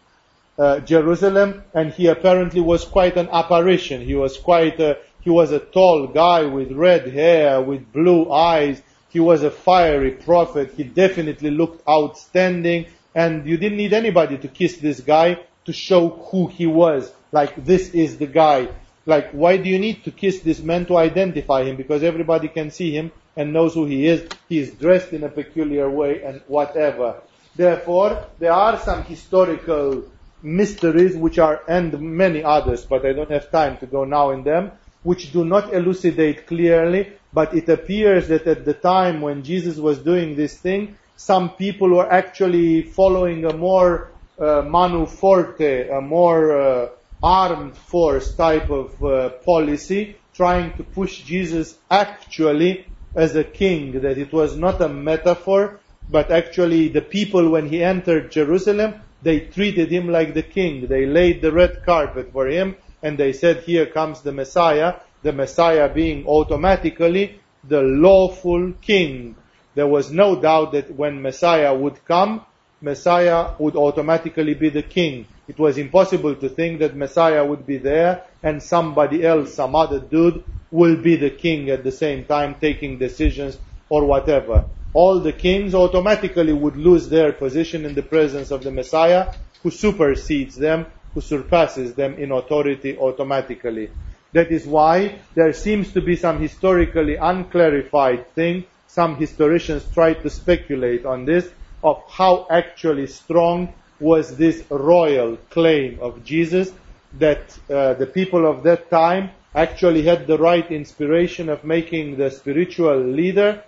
uh, 0.58 0.80
Jerusalem, 0.80 1.64
and 1.74 1.92
he 1.92 2.06
apparently 2.06 2.60
was 2.60 2.84
quite 2.84 3.16
an 3.16 3.28
apparition. 3.32 4.02
He 4.02 4.14
was 4.14 4.38
quite 4.38 4.78
a, 4.80 4.98
he 5.20 5.30
was 5.30 5.52
a 5.52 5.58
tall 5.58 6.06
guy 6.06 6.44
with 6.44 6.72
red 6.72 7.08
hair, 7.08 7.60
with 7.60 7.92
blue 7.92 8.30
eyes, 8.30 8.82
he 9.10 9.18
was 9.18 9.42
a 9.42 9.50
fiery 9.50 10.12
prophet. 10.12 10.72
He 10.76 10.84
definitely 10.84 11.50
looked 11.50 11.86
outstanding. 11.88 12.86
And 13.14 13.44
you 13.44 13.56
didn't 13.56 13.78
need 13.78 13.92
anybody 13.92 14.38
to 14.38 14.48
kiss 14.48 14.76
this 14.76 15.00
guy 15.00 15.40
to 15.64 15.72
show 15.72 16.08
who 16.08 16.46
he 16.46 16.66
was. 16.66 17.12
Like, 17.32 17.64
this 17.64 17.90
is 17.90 18.18
the 18.18 18.28
guy. 18.28 18.68
Like, 19.06 19.32
why 19.32 19.56
do 19.56 19.68
you 19.68 19.80
need 19.80 20.04
to 20.04 20.12
kiss 20.12 20.40
this 20.40 20.60
man 20.60 20.86
to 20.86 20.96
identify 20.96 21.64
him? 21.64 21.76
Because 21.76 22.04
everybody 22.04 22.46
can 22.48 22.70
see 22.70 22.92
him 22.92 23.10
and 23.36 23.52
knows 23.52 23.74
who 23.74 23.86
he 23.86 24.06
is. 24.06 24.28
He 24.48 24.58
is 24.58 24.72
dressed 24.74 25.12
in 25.12 25.24
a 25.24 25.28
peculiar 25.28 25.88
way 25.88 26.22
and 26.22 26.40
whatever. 26.46 27.20
Therefore, 27.56 28.26
there 28.38 28.52
are 28.52 28.78
some 28.78 29.04
historical 29.04 30.04
mysteries 30.42 31.16
which 31.16 31.38
are, 31.38 31.62
and 31.68 32.00
many 32.00 32.42
others, 32.42 32.84
but 32.84 33.04
I 33.04 33.12
don't 33.12 33.30
have 33.30 33.50
time 33.50 33.76
to 33.78 33.86
go 33.86 34.04
now 34.04 34.30
in 34.30 34.44
them, 34.44 34.72
which 35.02 35.32
do 35.32 35.44
not 35.44 35.74
elucidate 35.74 36.46
clearly 36.46 37.12
but 37.32 37.54
it 37.54 37.68
appears 37.68 38.28
that 38.28 38.46
at 38.46 38.64
the 38.64 38.74
time 38.74 39.20
when 39.20 39.42
Jesus 39.42 39.76
was 39.76 39.98
doing 39.98 40.34
this 40.34 40.56
thing, 40.56 40.96
some 41.16 41.50
people 41.50 41.90
were 41.90 42.10
actually 42.10 42.82
following 42.82 43.44
a 43.44 43.56
more 43.56 44.10
uh, 44.38 44.62
manu 44.62 45.06
forte, 45.06 45.88
a 45.88 46.00
more 46.00 46.60
uh, 46.60 46.88
armed 47.22 47.76
force 47.76 48.34
type 48.34 48.70
of 48.70 49.04
uh, 49.04 49.28
policy, 49.44 50.16
trying 50.34 50.72
to 50.76 50.82
push 50.82 51.22
Jesus 51.22 51.76
actually 51.90 52.86
as 53.14 53.36
a 53.36 53.44
king, 53.44 54.00
that 54.00 54.18
it 54.18 54.32
was 54.32 54.56
not 54.56 54.80
a 54.80 54.88
metaphor, 54.88 55.80
but 56.08 56.30
actually 56.30 56.88
the 56.88 57.02
people 57.02 57.48
when 57.50 57.68
he 57.68 57.82
entered 57.82 58.30
Jerusalem, 58.30 58.94
they 59.22 59.40
treated 59.40 59.90
him 59.90 60.08
like 60.08 60.34
the 60.34 60.42
king. 60.42 60.86
They 60.86 61.06
laid 61.06 61.42
the 61.42 61.52
red 61.52 61.84
carpet 61.84 62.32
for 62.32 62.46
him 62.46 62.76
and 63.02 63.18
they 63.18 63.32
said, 63.32 63.64
here 63.64 63.86
comes 63.86 64.22
the 64.22 64.32
Messiah 64.32 64.94
the 65.22 65.32
Messiah 65.32 65.92
being 65.92 66.26
automatically 66.26 67.40
the 67.64 67.82
lawful 67.82 68.72
king. 68.80 69.36
There 69.74 69.86
was 69.86 70.10
no 70.10 70.40
doubt 70.40 70.72
that 70.72 70.94
when 70.94 71.22
Messiah 71.22 71.74
would 71.74 72.04
come, 72.04 72.44
Messiah 72.80 73.52
would 73.58 73.76
automatically 73.76 74.54
be 74.54 74.70
the 74.70 74.82
king. 74.82 75.26
It 75.46 75.58
was 75.58 75.76
impossible 75.76 76.34
to 76.36 76.48
think 76.48 76.78
that 76.80 76.96
Messiah 76.96 77.44
would 77.44 77.66
be 77.66 77.76
there 77.76 78.24
and 78.42 78.62
somebody 78.62 79.24
else, 79.24 79.54
some 79.54 79.74
other 79.74 80.00
dude, 80.00 80.42
will 80.70 80.96
be 80.96 81.16
the 81.16 81.30
king 81.30 81.70
at 81.70 81.84
the 81.84 81.92
same 81.92 82.24
time 82.24 82.54
taking 82.60 82.98
decisions 82.98 83.58
or 83.88 84.04
whatever. 84.04 84.64
All 84.92 85.20
the 85.20 85.32
kings 85.32 85.74
automatically 85.74 86.52
would 86.52 86.76
lose 86.76 87.08
their 87.08 87.32
position 87.32 87.84
in 87.84 87.94
the 87.94 88.02
presence 88.02 88.50
of 88.50 88.62
the 88.62 88.70
Messiah 88.70 89.32
who 89.62 89.70
supersedes 89.70 90.56
them, 90.56 90.86
who 91.14 91.20
surpasses 91.20 91.94
them 91.94 92.14
in 92.14 92.32
authority 92.32 92.96
automatically. 92.96 93.90
That 94.32 94.50
is 94.50 94.66
why 94.66 95.18
there 95.34 95.52
seems 95.52 95.92
to 95.92 96.00
be 96.00 96.16
some 96.16 96.40
historically 96.40 97.16
unclarified 97.16 98.32
thing. 98.34 98.64
Some 98.86 99.16
historians 99.16 99.84
try 99.92 100.14
to 100.14 100.30
speculate 100.30 101.04
on 101.04 101.24
this, 101.24 101.48
of 101.82 102.02
how 102.08 102.46
actually 102.50 103.06
strong 103.06 103.72
was 103.98 104.36
this 104.36 104.64
royal 104.70 105.36
claim 105.50 105.98
of 106.00 106.24
Jesus 106.24 106.72
that 107.18 107.58
uh, 107.68 107.94
the 107.94 108.06
people 108.06 108.46
of 108.46 108.62
that 108.62 108.90
time 108.90 109.30
actually 109.54 110.02
had 110.02 110.26
the 110.26 110.38
right 110.38 110.70
inspiration 110.70 111.48
of 111.48 111.64
making 111.64 112.16
the 112.16 112.30
spiritual 112.30 112.98
leader 112.98 113.62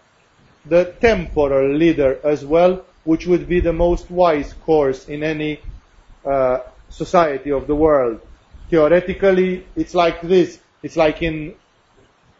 the 0.64 0.94
temporal 1.00 1.74
leader 1.74 2.20
as 2.22 2.44
well, 2.44 2.84
which 3.02 3.26
would 3.26 3.48
be 3.48 3.58
the 3.58 3.72
most 3.72 4.08
wise 4.08 4.52
course 4.64 5.08
in 5.08 5.24
any 5.24 5.60
uh, 6.24 6.58
society 6.88 7.50
of 7.50 7.66
the 7.66 7.74
world 7.74 8.20
theoretically, 8.72 9.66
it's 9.76 9.94
like 9.94 10.22
this. 10.22 10.58
It's 10.82 10.96
like 10.96 11.20
in 11.20 11.54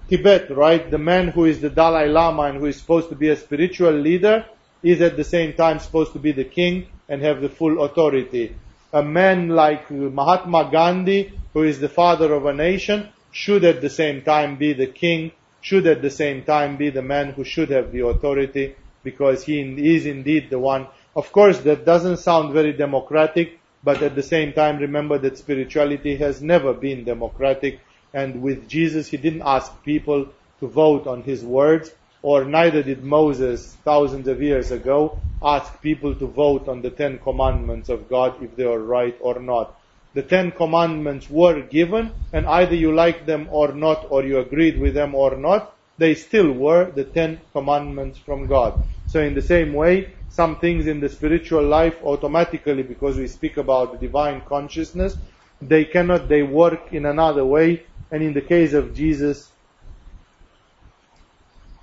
Tibet, 0.08 0.50
right? 0.56 0.90
The 0.90 0.96
man 0.96 1.28
who 1.28 1.44
is 1.44 1.60
the 1.60 1.68
Dalai 1.68 2.08
Lama 2.08 2.44
and 2.44 2.56
who 2.56 2.66
is 2.66 2.78
supposed 2.78 3.10
to 3.10 3.14
be 3.14 3.28
a 3.28 3.36
spiritual 3.36 3.92
leader 3.92 4.46
is 4.82 5.02
at 5.02 5.18
the 5.18 5.24
same 5.24 5.52
time 5.52 5.78
supposed 5.78 6.14
to 6.14 6.18
be 6.18 6.32
the 6.32 6.44
king 6.44 6.86
and 7.06 7.20
have 7.20 7.42
the 7.42 7.50
full 7.50 7.84
authority. 7.84 8.56
A 8.94 9.02
man 9.02 9.50
like 9.50 9.90
Mahatma 9.90 10.70
Gandhi, 10.72 11.38
who 11.52 11.64
is 11.64 11.80
the 11.80 11.90
father 11.90 12.32
of 12.32 12.46
a 12.46 12.54
nation, 12.54 13.10
should 13.32 13.64
at 13.64 13.80
the 13.80 13.90
same 13.90 14.22
time 14.22 14.56
be 14.56 14.72
the 14.72 14.86
king, 14.86 15.32
should 15.60 15.86
at 15.86 16.02
the 16.02 16.10
same 16.10 16.44
time 16.44 16.76
be 16.76 16.90
the 16.90 17.02
man 17.02 17.32
who 17.32 17.42
should 17.42 17.70
have 17.70 17.90
the 17.90 18.06
authority 18.06 18.76
because 19.02 19.44
he 19.44 19.60
is 19.60 20.06
indeed 20.06 20.50
the 20.50 20.58
one. 20.58 20.86
Of 21.16 21.32
course, 21.32 21.58
that 21.60 21.84
doesn't 21.84 22.18
sound 22.18 22.52
very 22.52 22.72
democratic, 22.72 23.58
but 23.82 24.02
at 24.02 24.14
the 24.14 24.22
same 24.22 24.52
time 24.52 24.78
remember 24.78 25.18
that 25.18 25.38
spirituality 25.38 26.16
has 26.16 26.40
never 26.40 26.72
been 26.72 27.04
democratic 27.04 27.80
and 28.14 28.42
with 28.42 28.68
Jesus 28.68 29.08
he 29.08 29.16
didn't 29.16 29.42
ask 29.42 29.82
people 29.82 30.28
to 30.60 30.66
vote 30.68 31.06
on 31.06 31.22
his 31.22 31.42
words 31.44 31.90
or 32.22 32.44
neither 32.44 32.82
did 32.82 33.02
Moses 33.02 33.76
thousands 33.84 34.28
of 34.28 34.40
years 34.40 34.70
ago 34.70 35.18
ask 35.42 35.80
people 35.82 36.14
to 36.14 36.26
vote 36.26 36.68
on 36.68 36.82
the 36.82 36.90
Ten 36.90 37.18
Commandments 37.18 37.88
of 37.88 38.08
God 38.08 38.40
if 38.42 38.54
they 38.54 38.64
are 38.64 38.78
right 38.78 39.16
or 39.20 39.40
not. 39.40 39.76
The 40.14 40.22
Ten 40.22 40.50
Commandments 40.50 41.30
were 41.30 41.62
given 41.62 42.12
and 42.32 42.46
either 42.46 42.74
you 42.74 42.92
like 42.92 43.26
them 43.26 43.48
or 43.50 43.72
not 43.72 44.06
or 44.10 44.24
you 44.24 44.38
agreed 44.38 44.78
with 44.78 44.94
them 44.94 45.14
or 45.14 45.36
not, 45.36 45.74
they 45.98 46.14
still 46.14 46.52
were 46.52 46.90
the 46.90 47.04
Ten 47.04 47.40
Commandments 47.52 48.18
from 48.18 48.46
God. 48.46 48.74
So 49.06 49.20
in 49.20 49.34
the 49.34 49.42
same 49.42 49.72
way, 49.74 50.14
some 50.28 50.58
things 50.58 50.86
in 50.86 51.00
the 51.00 51.08
spiritual 51.08 51.62
life 51.62 51.96
automatically, 52.02 52.82
because 52.82 53.18
we 53.18 53.28
speak 53.28 53.58
about 53.58 53.92
the 53.92 53.98
divine 53.98 54.40
consciousness, 54.48 55.16
they 55.60 55.84
cannot, 55.84 56.28
they 56.28 56.42
work 56.42 56.92
in 56.92 57.06
another 57.06 57.44
way. 57.44 57.84
And 58.10 58.22
in 58.22 58.32
the 58.32 58.40
case 58.40 58.72
of 58.72 58.94
Jesus, 58.94 59.50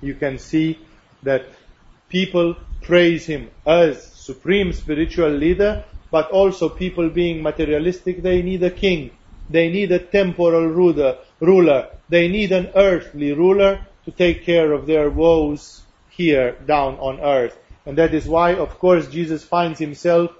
you 0.01 0.15
can 0.15 0.37
see 0.37 0.79
that 1.23 1.45
people 2.09 2.55
praise 2.81 3.25
him 3.25 3.49
as 3.65 4.03
supreme 4.13 4.73
spiritual 4.73 5.29
leader, 5.29 5.83
but 6.11 6.31
also 6.31 6.69
people 6.69 7.09
being 7.09 7.41
materialistic, 7.41 8.21
they 8.21 8.41
need 8.41 8.63
a 8.63 8.71
king. 8.71 9.11
They 9.49 9.69
need 9.69 9.91
a 9.91 9.99
temporal 9.99 10.67
ruler, 10.67 11.17
ruler. 11.39 11.87
They 12.09 12.27
need 12.27 12.51
an 12.51 12.69
earthly 12.75 13.33
ruler 13.33 13.85
to 14.05 14.11
take 14.11 14.43
care 14.43 14.73
of 14.73 14.85
their 14.85 15.09
woes 15.09 15.83
here 16.09 16.57
down 16.65 16.95
on 16.95 17.19
earth. 17.19 17.57
And 17.85 17.97
that 17.97 18.13
is 18.13 18.27
why, 18.27 18.55
of 18.55 18.77
course, 18.79 19.07
Jesus 19.07 19.43
finds 19.43 19.79
himself 19.79 20.31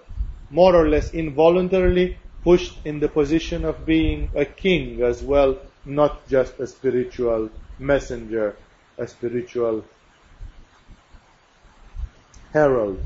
more 0.50 0.76
or 0.76 0.90
less 0.90 1.14
involuntarily 1.14 2.18
pushed 2.44 2.78
in 2.86 3.00
the 3.00 3.08
position 3.08 3.66
of 3.66 3.86
being 3.86 4.30
a 4.36 4.46
king 4.46 5.02
as 5.02 5.22
well, 5.22 5.58
not 5.86 6.28
just 6.28 6.60
a 6.60 6.68
spiritual 6.68 7.50
messenger, 7.78 8.56
a 8.98 9.08
spiritual 9.08 9.84
herald. 12.54 13.04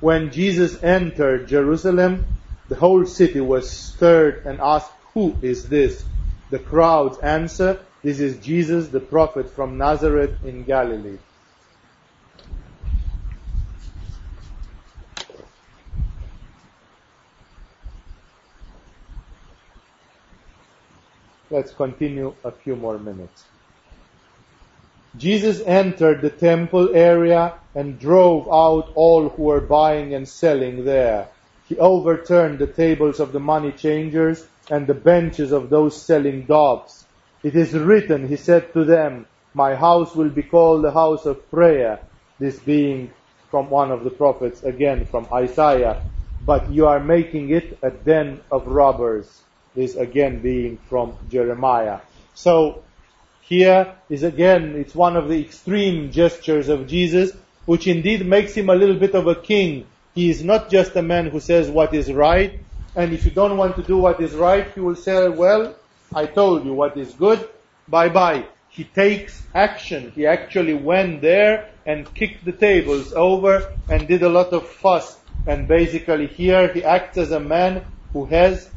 When 0.00 0.30
Jesus 0.30 0.82
entered 0.82 1.48
Jerusalem, 1.48 2.26
the 2.68 2.76
whole 2.76 3.04
city 3.04 3.40
was 3.40 3.68
stirred 3.68 4.46
and 4.46 4.60
asked, 4.60 4.92
Who 5.14 5.36
is 5.42 5.68
this? 5.68 6.04
The 6.50 6.58
crowds 6.58 7.18
answered, 7.18 7.80
This 8.02 8.20
is 8.20 8.38
Jesus, 8.38 8.88
the 8.88 9.00
prophet 9.00 9.50
from 9.50 9.76
Nazareth 9.76 10.44
in 10.44 10.62
Galilee. 10.62 11.18
Let's 21.50 21.72
continue 21.72 22.34
a 22.44 22.52
few 22.52 22.76
more 22.76 22.98
minutes. 22.98 23.44
Jesus 25.16 25.62
entered 25.66 26.20
the 26.20 26.30
temple 26.30 26.94
area 26.94 27.54
and 27.78 28.00
drove 28.00 28.48
out 28.48 28.90
all 28.96 29.30
who 29.30 29.44
were 29.44 29.62
buying 29.62 30.12
and 30.14 30.28
selling 30.28 30.84
there. 30.84 31.28
He 31.68 31.78
overturned 31.78 32.58
the 32.58 32.66
tables 32.66 33.20
of 33.20 33.32
the 33.32 33.40
money 33.40 33.72
changers 33.72 34.44
and 34.68 34.86
the 34.88 34.94
benches 34.94 35.52
of 35.52 35.70
those 35.70 35.94
selling 36.02 36.46
doves. 36.46 37.06
It 37.44 37.54
is 37.54 37.74
written, 37.74 38.26
he 38.28 38.36
said 38.36 38.72
to 38.74 38.84
them, 38.84 39.26
My 39.54 39.76
house 39.76 40.16
will 40.16 40.30
be 40.30 40.42
called 40.42 40.82
the 40.84 40.90
house 40.90 41.26
of 41.26 41.50
prayer. 41.52 42.00
This 42.40 42.58
being 42.58 43.12
from 43.50 43.70
one 43.70 43.92
of 43.92 44.04
the 44.04 44.10
prophets, 44.10 44.64
again 44.64 45.06
from 45.06 45.28
Isaiah. 45.32 46.02
but 46.40 46.70
you 46.70 46.86
are 46.88 47.00
making 47.00 47.50
it 47.50 47.78
a 47.82 47.90
den 47.92 48.40
of 48.50 48.66
robbers. 48.66 49.42
This 49.76 49.96
again 49.96 50.42
being 50.42 50.78
from 50.88 51.14
Jeremiah. 51.30 52.00
So 52.34 52.82
here 53.42 53.94
is 54.10 54.24
again, 54.24 54.76
it's 54.76 54.94
one 54.94 55.16
of 55.16 55.28
the 55.28 55.40
extreme 55.40 56.12
gestures 56.12 56.68
of 56.68 56.88
Jesus, 56.88 57.32
which 57.68 57.86
indeed 57.86 58.24
makes 58.24 58.54
him 58.54 58.70
a 58.70 58.74
little 58.74 58.96
bit 58.96 59.14
of 59.14 59.26
a 59.26 59.34
king. 59.34 59.86
He 60.14 60.30
is 60.30 60.42
not 60.42 60.70
just 60.70 60.96
a 60.96 61.02
man 61.02 61.26
who 61.26 61.38
says 61.38 61.68
what 61.68 61.92
is 61.92 62.10
right, 62.10 62.58
and 62.96 63.12
if 63.12 63.26
you 63.26 63.30
don't 63.30 63.58
want 63.58 63.76
to 63.76 63.82
do 63.82 63.98
what 63.98 64.18
is 64.22 64.32
right, 64.34 64.66
he 64.72 64.80
will 64.80 64.96
say, 64.96 65.28
well, 65.28 65.74
I 66.14 66.24
told 66.24 66.64
you 66.64 66.72
what 66.72 66.96
is 66.96 67.12
good, 67.12 67.46
bye 67.86 68.08
bye. 68.08 68.46
He 68.70 68.84
takes 68.84 69.42
action. 69.54 70.12
He 70.14 70.24
actually 70.26 70.72
went 70.72 71.20
there 71.20 71.68
and 71.84 72.12
kicked 72.14 72.46
the 72.46 72.52
tables 72.52 73.12
over 73.12 73.70
and 73.90 74.08
did 74.08 74.22
a 74.22 74.30
lot 74.30 74.54
of 74.54 74.66
fuss. 74.66 75.18
And 75.46 75.68
basically 75.68 76.26
here 76.26 76.72
he 76.72 76.82
acts 76.84 77.18
as 77.18 77.32
a 77.32 77.40
man 77.40 77.84
who 78.14 78.24
has 78.26 78.70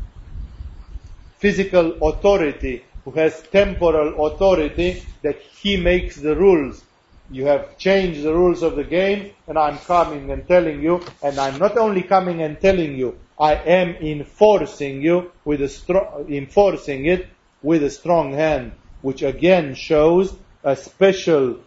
physical 1.40 2.10
authority 2.10 2.84
who 3.06 3.12
has 3.12 3.42
temporal 3.52 4.26
authority 4.28 5.04
that 5.24 5.42
he 5.42 5.78
makes 5.78 6.18
the 6.18 6.36
rules. 6.36 6.84
You 7.32 7.45
have 7.45 7.78
changed 7.78 8.24
the 8.24 8.34
rules 8.34 8.62
of 8.62 8.76
the 8.76 8.84
game 8.84 9.32
and 9.48 9.58
I'm 9.58 9.78
coming 9.78 10.32
and 10.32 10.45
telling 10.45 10.84
you 10.84 11.02
and 11.24 11.40
I'm 11.40 11.58
not 11.60 11.78
only 11.78 12.03
coming 12.03 12.41
and 12.41 12.60
telling 12.60 12.95
you, 12.95 13.18
I 13.40 13.56
am 13.56 13.95
enforcing 13.95 15.02
you 15.02 15.32
with 15.45 15.62
a 15.62 15.70
strong, 15.70 16.26
enforcing 16.30 17.06
it 17.06 17.28
with 17.64 17.84
a 17.84 17.90
strong 17.90 18.34
hand, 18.34 18.74
which 19.02 19.22
again 19.22 19.76
shows 19.76 20.36
a 20.64 20.76
special 20.76 21.60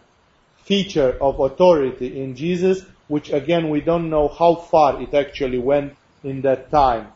feature 0.63 1.17
of 1.19 1.39
authority 1.39 2.21
in 2.21 2.35
Jesus, 2.35 2.85
which 3.07 3.31
again 3.31 3.69
we 3.69 3.81
don't 3.81 4.09
know 4.09 4.27
how 4.27 4.55
far 4.55 5.01
it 5.01 5.13
actually 5.13 5.57
went 5.59 5.95
in 6.23 6.41
that 6.41 6.69
time. 6.69 7.07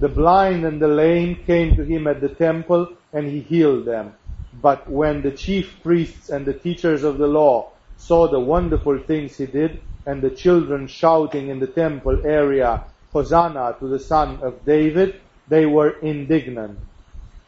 The 0.00 0.08
blind 0.08 0.64
and 0.64 0.80
the 0.80 0.88
lame 0.88 1.36
came 1.46 1.74
to 1.76 1.84
him 1.84 2.06
at 2.06 2.20
the 2.20 2.28
temple 2.28 2.88
and 3.12 3.26
he 3.26 3.40
healed 3.40 3.84
them. 3.84 4.14
But 4.62 4.88
when 4.88 5.22
the 5.22 5.32
chief 5.32 5.82
priests 5.82 6.28
and 6.28 6.46
the 6.46 6.52
teachers 6.52 7.02
of 7.04 7.18
the 7.18 7.26
law 7.26 7.70
saw 7.96 8.28
the 8.28 8.40
wonderful 8.40 8.98
things 8.98 9.36
he 9.36 9.46
did 9.46 9.80
and 10.06 10.22
the 10.22 10.30
children 10.30 10.86
shouting 10.86 11.48
in 11.48 11.58
the 11.58 11.66
temple 11.66 12.20
area, 12.24 12.84
Hosanna 13.12 13.76
to 13.80 13.88
the 13.88 13.98
son 13.98 14.38
of 14.42 14.64
David, 14.64 15.20
they 15.48 15.66
were 15.66 15.98
indignant. 16.00 16.78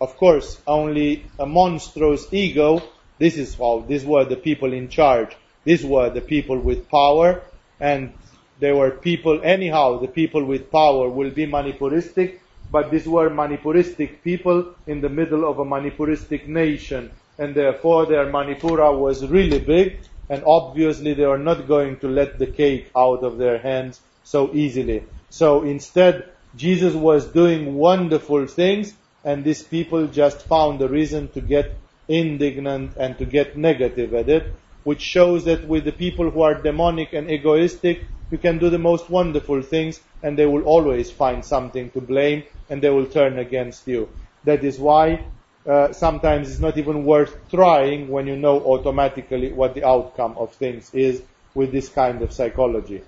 Of 0.01 0.17
course, 0.17 0.61
only 0.67 1.27
a 1.39 1.47
monstrous 1.47 2.27
ego, 2.33 2.83
this 3.19 3.37
is 3.37 3.55
how, 3.55 3.85
these 3.87 4.05
were 4.05 4.25
the 4.25 4.37
people 4.37 4.73
in 4.73 4.89
charge. 4.89 5.37
These 5.65 5.85
were 5.85 6.11
the 6.11 6.23
people 6.23 6.59
with 6.59 6.89
power 6.89 7.43
and 7.79 8.13
there 8.61 8.77
were 8.77 8.91
people, 8.91 9.41
anyhow, 9.43 9.99
the 9.99 10.09
people 10.09 10.45
with 10.45 10.71
power 10.71 11.09
will 11.09 11.31
be 11.31 11.47
Manipuristic, 11.47 12.39
but 12.71 12.91
these 12.91 13.07
were 13.07 13.31
Manipuristic 13.31 14.23
people 14.23 14.75
in 14.87 15.01
the 15.01 15.09
middle 15.09 15.51
of 15.51 15.59
a 15.59 15.65
Manipuristic 15.65 16.47
nation, 16.47 17.11
and 17.39 17.55
therefore 17.55 18.07
their 18.07 18.27
Manipura 18.27 18.97
was 18.97 19.27
really 19.27 19.59
big, 19.59 20.01
and 20.29 20.45
obviously 20.47 21.15
they 21.15 21.27
were 21.27 21.39
not 21.39 21.67
going 21.67 21.99
to 22.01 22.09
let 22.09 22.39
the 22.39 22.47
cake 22.47 22.91
out 22.95 23.25
of 23.25 23.39
their 23.39 23.59
hands 23.59 24.01
so 24.23 24.55
easily. 24.55 25.03
So 25.31 25.63
instead, 25.63 26.31
Jesus 26.55 26.95
was 26.95 27.27
doing 27.27 27.75
wonderful 27.75 28.47
things, 28.47 28.93
and 29.25 29.43
these 29.43 29.63
people 29.63 30.07
just 30.07 30.43
found 30.43 30.83
a 30.83 30.89
reason 30.89 31.29
to 31.29 31.41
get 31.41 31.77
indignant 32.09 32.97
and 32.97 33.17
to 33.19 33.25
get 33.25 33.57
negative 33.57 34.13
at 34.15 34.29
it, 34.29 34.53
which 34.85 35.01
shows 35.01 35.45
that 35.45 35.67
with 35.67 35.85
the 35.85 35.93
people 35.93 36.31
who 36.31 36.43
are 36.43 36.61
demonic 36.61 37.13
and 37.13 37.31
egoistic, 37.31 38.03
you 38.31 38.39
can 38.39 38.59
do 38.59 38.71
the 38.71 38.79
most 38.79 39.11
wonderful 39.11 39.63
things 39.63 40.01
and 40.23 40.39
they 40.39 40.47
will 40.47 40.63
always 40.63 41.11
find 41.11 41.45
something 41.45 41.91
to 41.91 42.01
blame 42.01 42.45
and 42.69 42.83
they 42.83 42.91
will 42.91 43.07
turn 43.07 43.39
against 43.39 43.87
you. 43.87 44.09
That 44.45 44.65
is 44.65 44.79
why 44.79 45.25
uh, 45.67 45.93
sometimes 45.93 46.51
it's 46.51 46.61
not 46.61 46.79
even 46.79 47.05
worth 47.05 47.37
trying 47.51 48.09
when 48.09 48.27
you 48.27 48.37
know 48.37 48.61
automatically 48.61 49.53
what 49.53 49.75
the 49.75 49.87
outcome 49.87 50.37
of 50.39 50.55
things 50.55 50.95
is 50.95 51.23
with 51.55 51.73
this 51.73 51.89
kind 51.89 52.23
of 52.23 52.33
psychology. 52.33 53.03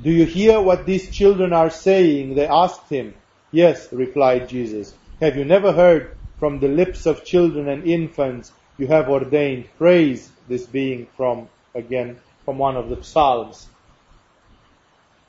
Do 0.00 0.10
you 0.10 0.26
hear 0.26 0.60
what 0.60 0.86
these 0.86 1.10
children 1.10 1.52
are 1.52 1.70
saying? 1.70 2.34
They 2.34 2.46
asked 2.46 2.88
him. 2.88 3.14
Yes, 3.50 3.92
replied 3.92 4.48
Jesus. 4.48 4.94
Have 5.20 5.36
you 5.36 5.44
never 5.44 5.72
heard 5.72 6.16
from 6.38 6.60
the 6.60 6.68
lips 6.68 7.06
of 7.06 7.24
children 7.24 7.68
and 7.68 7.84
infants 7.84 8.52
you 8.76 8.86
have 8.86 9.08
ordained 9.08 9.66
praise, 9.76 10.30
this 10.46 10.64
being 10.64 11.08
from, 11.16 11.48
again, 11.74 12.20
from 12.48 12.56
one 12.56 12.78
of 12.78 12.88
the 12.88 13.04
Psalms. 13.04 13.66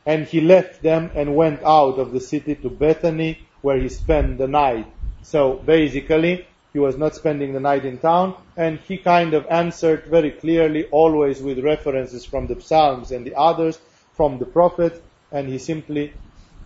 And 0.06 0.26
he 0.26 0.40
left 0.40 0.82
them 0.82 1.12
and 1.14 1.36
went 1.36 1.62
out 1.64 2.00
of 2.00 2.14
the 2.14 2.22
city 2.22 2.56
to 2.56 2.70
Bethany, 2.70 3.40
where 3.62 3.76
he 3.76 3.90
spent 3.90 4.38
the 4.38 4.48
night. 4.48 4.88
So 5.22 5.56
basically, 5.56 6.48
he 6.72 6.80
was 6.80 6.96
not 6.96 7.16
spending 7.16 7.52
the 7.52 7.60
night 7.60 7.84
in 7.84 7.98
town, 7.98 8.36
and 8.56 8.80
he 8.80 8.96
kind 8.96 9.34
of 9.34 9.46
answered 9.48 10.06
very 10.06 10.32
clearly, 10.32 10.86
always 10.92 11.42
with 11.42 11.60
references 11.60 12.24
from 12.24 12.48
the 12.48 12.62
Psalms 12.62 13.12
and 13.12 13.26
the 13.26 13.36
others, 13.36 13.78
from 14.14 14.40
the 14.40 14.46
prophet, 14.46 15.04
and 15.30 15.50
he 15.50 15.58
simply 15.58 16.14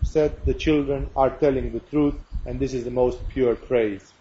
said, 0.04 0.38
The 0.44 0.54
children 0.54 1.10
are 1.16 1.30
telling 1.30 1.72
the 1.72 1.80
truth, 1.80 2.14
and 2.46 2.60
this 2.60 2.74
is 2.74 2.84
the 2.84 2.92
most 2.92 3.28
pure 3.28 3.56
praise. 3.56 4.12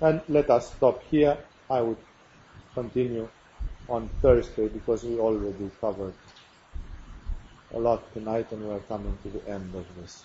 And 0.00 0.22
let 0.28 0.48
us 0.50 0.72
stop 0.72 1.02
here. 1.10 1.36
I 1.68 1.82
would 1.82 1.98
continue 2.74 3.28
on 3.88 4.08
Thursday 4.22 4.68
because 4.68 5.04
we 5.04 5.18
already 5.18 5.70
covered 5.80 6.14
a 7.74 7.78
lot 7.78 8.12
tonight 8.14 8.50
and 8.50 8.66
we 8.66 8.74
are 8.74 8.80
coming 8.80 9.16
to 9.22 9.28
the 9.28 9.48
end 9.48 9.74
of 9.74 9.84
this. 10.00 10.24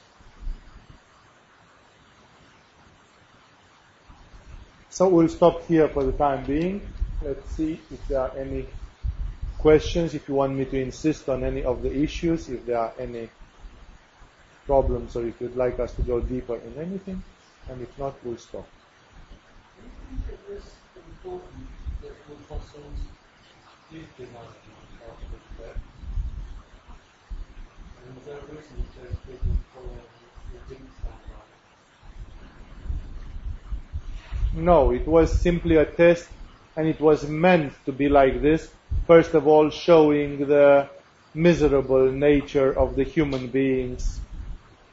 So 4.90 5.10
we'll 5.10 5.28
stop 5.28 5.66
here 5.66 5.90
for 5.90 6.06
the 6.06 6.14
time 6.14 6.46
being. 6.46 6.82
Let's 7.22 7.50
see 7.56 7.80
if 7.92 8.08
there 8.08 8.22
are 8.22 8.38
any 8.38 8.68
questions, 9.58 10.14
if 10.14 10.30
you 10.30 10.36
want 10.36 10.56
me 10.56 10.64
to 10.66 10.82
insist 10.82 11.28
on 11.28 11.44
any 11.44 11.64
of 11.64 11.82
the 11.82 11.94
issues, 11.94 12.50
if 12.50 12.66
there 12.66 12.78
are 12.78 12.94
any 12.98 13.30
problems 14.66 15.16
or 15.16 15.26
if 15.26 15.42
you'd 15.42 15.58
like 15.58 15.80
us 15.80 15.94
to 15.96 16.02
go 16.02 16.22
deeper 16.22 16.56
in 16.56 16.78
anything, 16.80 17.22
and 17.70 17.82
if 17.82 18.00
not, 18.00 18.16
we'll 18.24 18.38
stop 18.38 18.68
No, 34.56 34.92
it 34.92 35.06
was 35.06 35.38
simply 35.42 35.76
a 35.76 35.86
test 35.86 36.30
and 36.78 36.88
it 36.88 37.00
was 37.00 37.28
meant 37.28 37.74
to 37.86 37.92
be 37.92 38.10
like 38.10 38.42
this. 38.42 38.72
First 39.06 39.34
of 39.34 39.48
all, 39.48 39.70
showing 39.70 40.48
the 40.48 40.90
miserable 41.34 42.12
nature 42.12 42.72
of 42.78 42.96
the 42.96 43.04
human 43.04 43.48
beings 43.48 44.20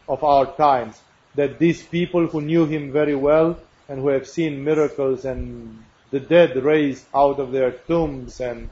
of 0.08 0.24
our 0.24 0.46
times. 0.56 1.00
That 1.36 1.58
these 1.58 1.82
people 1.82 2.26
who 2.26 2.40
knew 2.40 2.66
him 2.66 2.92
very 2.92 3.14
well 3.14 3.56
and 3.92 4.00
who 4.00 4.08
have 4.08 4.26
seen 4.26 4.64
miracles 4.64 5.26
and 5.26 5.84
the 6.12 6.18
dead 6.18 6.56
raised 6.56 7.04
out 7.14 7.38
of 7.38 7.52
their 7.52 7.72
tombs 7.72 8.40
and 8.40 8.70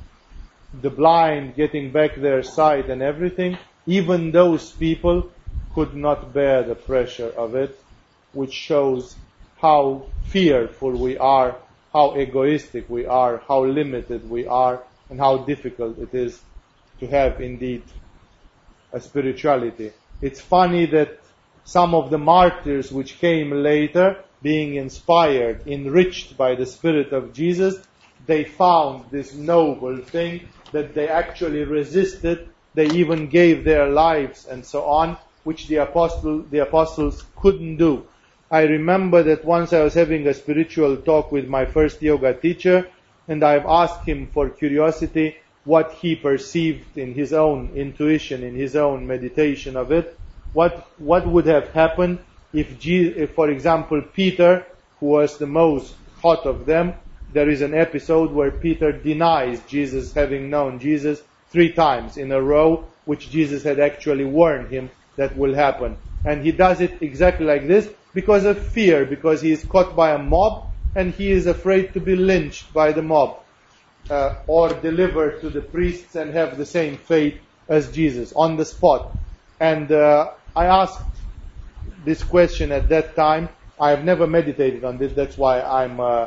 the 0.81 0.89
blind 0.89 1.55
getting 1.55 1.91
back 1.91 2.15
their 2.15 2.43
sight 2.43 2.89
and 2.89 3.03
everything, 3.03 3.59
even 3.87 4.31
those 4.31 4.73
people 4.73 5.31
could 5.75 5.95
not 5.95 6.33
bear 6.33 6.63
the 6.63 6.75
pressure 6.75 7.29
of 7.37 7.55
it, 7.55 7.79
which 8.33 8.55
shows 8.55 9.15
how 9.61 10.07
fearful 10.25 10.93
we 10.93 11.19
are, 11.19 11.55
how 11.93 12.17
egoistic 12.17 12.89
we 12.89 13.05
are, 13.05 13.43
how 13.47 13.63
limited 13.63 14.31
we 14.31 14.47
are, 14.47 14.83
and 15.11 15.21
how 15.21 15.37
difficult 15.37 15.99
it 15.99 16.15
is 16.15 16.41
to 16.99 17.07
have 17.07 17.43
indeed 17.43 17.83
a 18.91 18.99
spirituality. 18.99 19.93
It's 20.23 20.41
funny 20.41 20.87
that 20.87 21.21
some 21.65 21.95
of 21.95 22.09
the 22.09 22.17
martyrs 22.17 22.91
which 22.91 23.19
came 23.19 23.51
later, 23.51 24.17
being 24.43 24.75
inspired, 24.77 25.67
enriched 25.67 26.37
by 26.37 26.55
the 26.55 26.67
Spirit 26.67 27.13
of 27.13 27.33
Jesus, 27.33 27.77
they 28.27 28.45
found 28.45 29.11
this 29.11 29.35
noble 29.35 29.99
thing 29.99 30.49
that 30.73 30.95
they 30.95 31.09
actually 31.09 31.65
resisted. 31.65 32.49
They 32.75 32.87
even 32.87 33.29
gave 33.29 33.65
their 33.65 33.89
lives 33.89 34.47
and 34.47 34.65
so 34.65 34.85
on, 34.85 35.19
which 35.45 35.69
the 35.69 35.77
apostle, 35.77 36.43
the 36.43 36.59
apostles 36.59 37.25
couldn't 37.37 37.77
do. 37.77 38.07
I 38.51 38.63
remember 38.63 39.23
that 39.25 39.45
once 39.45 39.73
I 39.73 39.83
was 39.83 39.95
having 39.95 40.27
a 40.27 40.35
spiritual 40.35 40.97
talk 40.99 41.33
with 41.33 41.47
my 41.47 41.67
first 41.67 42.03
yoga 42.03 42.35
teacher, 42.35 42.89
and 43.29 43.45
I've 43.45 43.67
asked 43.67 44.05
him 44.07 44.27
for 44.27 44.49
curiosity 44.49 45.37
what 45.65 45.93
he 45.93 46.17
perceived 46.17 46.97
in 46.97 47.15
his 47.15 47.33
own 47.33 47.71
intuition, 47.75 48.43
in 48.43 48.55
his 48.55 48.75
own 48.75 49.07
meditation 49.07 49.77
of 49.77 49.93
it, 49.93 50.19
what, 50.53 50.87
what 50.99 51.27
would 51.27 51.47
have 51.47 51.69
happened 51.69 52.19
if, 52.53 53.35
for 53.35 53.51
example, 53.51 54.03
Peter, 54.13 54.67
who 54.99 55.07
was 55.07 55.39
the 55.39 55.47
most 55.47 55.95
hot 56.23 56.47
of 56.47 56.67
them, 56.67 56.95
there 57.33 57.49
is 57.49 57.63
an 57.63 57.75
episode 57.75 58.33
where 58.33 58.51
Peter 58.51 58.93
denies 58.93 59.61
Jesus 59.69 60.13
having 60.13 60.51
known 60.51 60.79
Jesus 60.81 61.23
three 61.51 61.73
times 61.73 62.17
in 62.17 62.33
a 62.33 62.43
row, 62.43 62.85
which 63.05 63.31
Jesus 63.31 63.63
had 63.63 63.79
actually 63.79 64.25
warned 64.25 64.69
him 64.69 64.91
that 65.17 65.37
will 65.37 65.55
happen. 65.55 65.97
And 66.25 66.45
he 66.45 66.53
does 66.53 66.81
it 66.81 67.03
exactly 67.03 67.47
like 67.47 67.67
this 67.67 67.89
because 68.15 68.45
of 68.45 68.59
fear, 68.59 69.05
because 69.05 69.41
he 69.41 69.53
is 69.53 69.65
caught 69.65 69.95
by 69.95 70.11
a 70.11 70.19
mob 70.19 70.67
and 70.95 71.15
he 71.15 71.31
is 71.31 71.47
afraid 71.47 71.93
to 71.95 72.01
be 72.01 72.17
lynched 72.17 72.73
by 72.73 72.93
the 72.93 73.03
mob 73.03 73.39
uh, 74.11 74.35
or 74.47 74.69
delivered 74.69 75.41
to 75.41 75.51
the 75.51 75.61
priests 75.61 76.17
and 76.17 76.35
have 76.35 76.59
the 76.59 76.67
same 76.67 76.97
fate 76.97 77.41
as 77.69 77.93
Jesus 77.93 78.33
on 78.35 78.57
the 78.57 78.65
spot. 78.65 79.17
And 79.61 79.93
uh, 79.93 80.33
I 80.57 80.67
asked 80.67 81.01
this 82.05 82.23
question 82.23 82.73
at 82.73 82.89
that 82.89 83.17
time. 83.17 83.49
I 83.81 83.91
have 83.91 84.05
never 84.05 84.27
meditated 84.27 84.85
on 84.85 84.99
this. 84.99 85.13
That's 85.13 85.39
why 85.39 85.61
I'm 85.63 86.01
uh, 86.01 86.27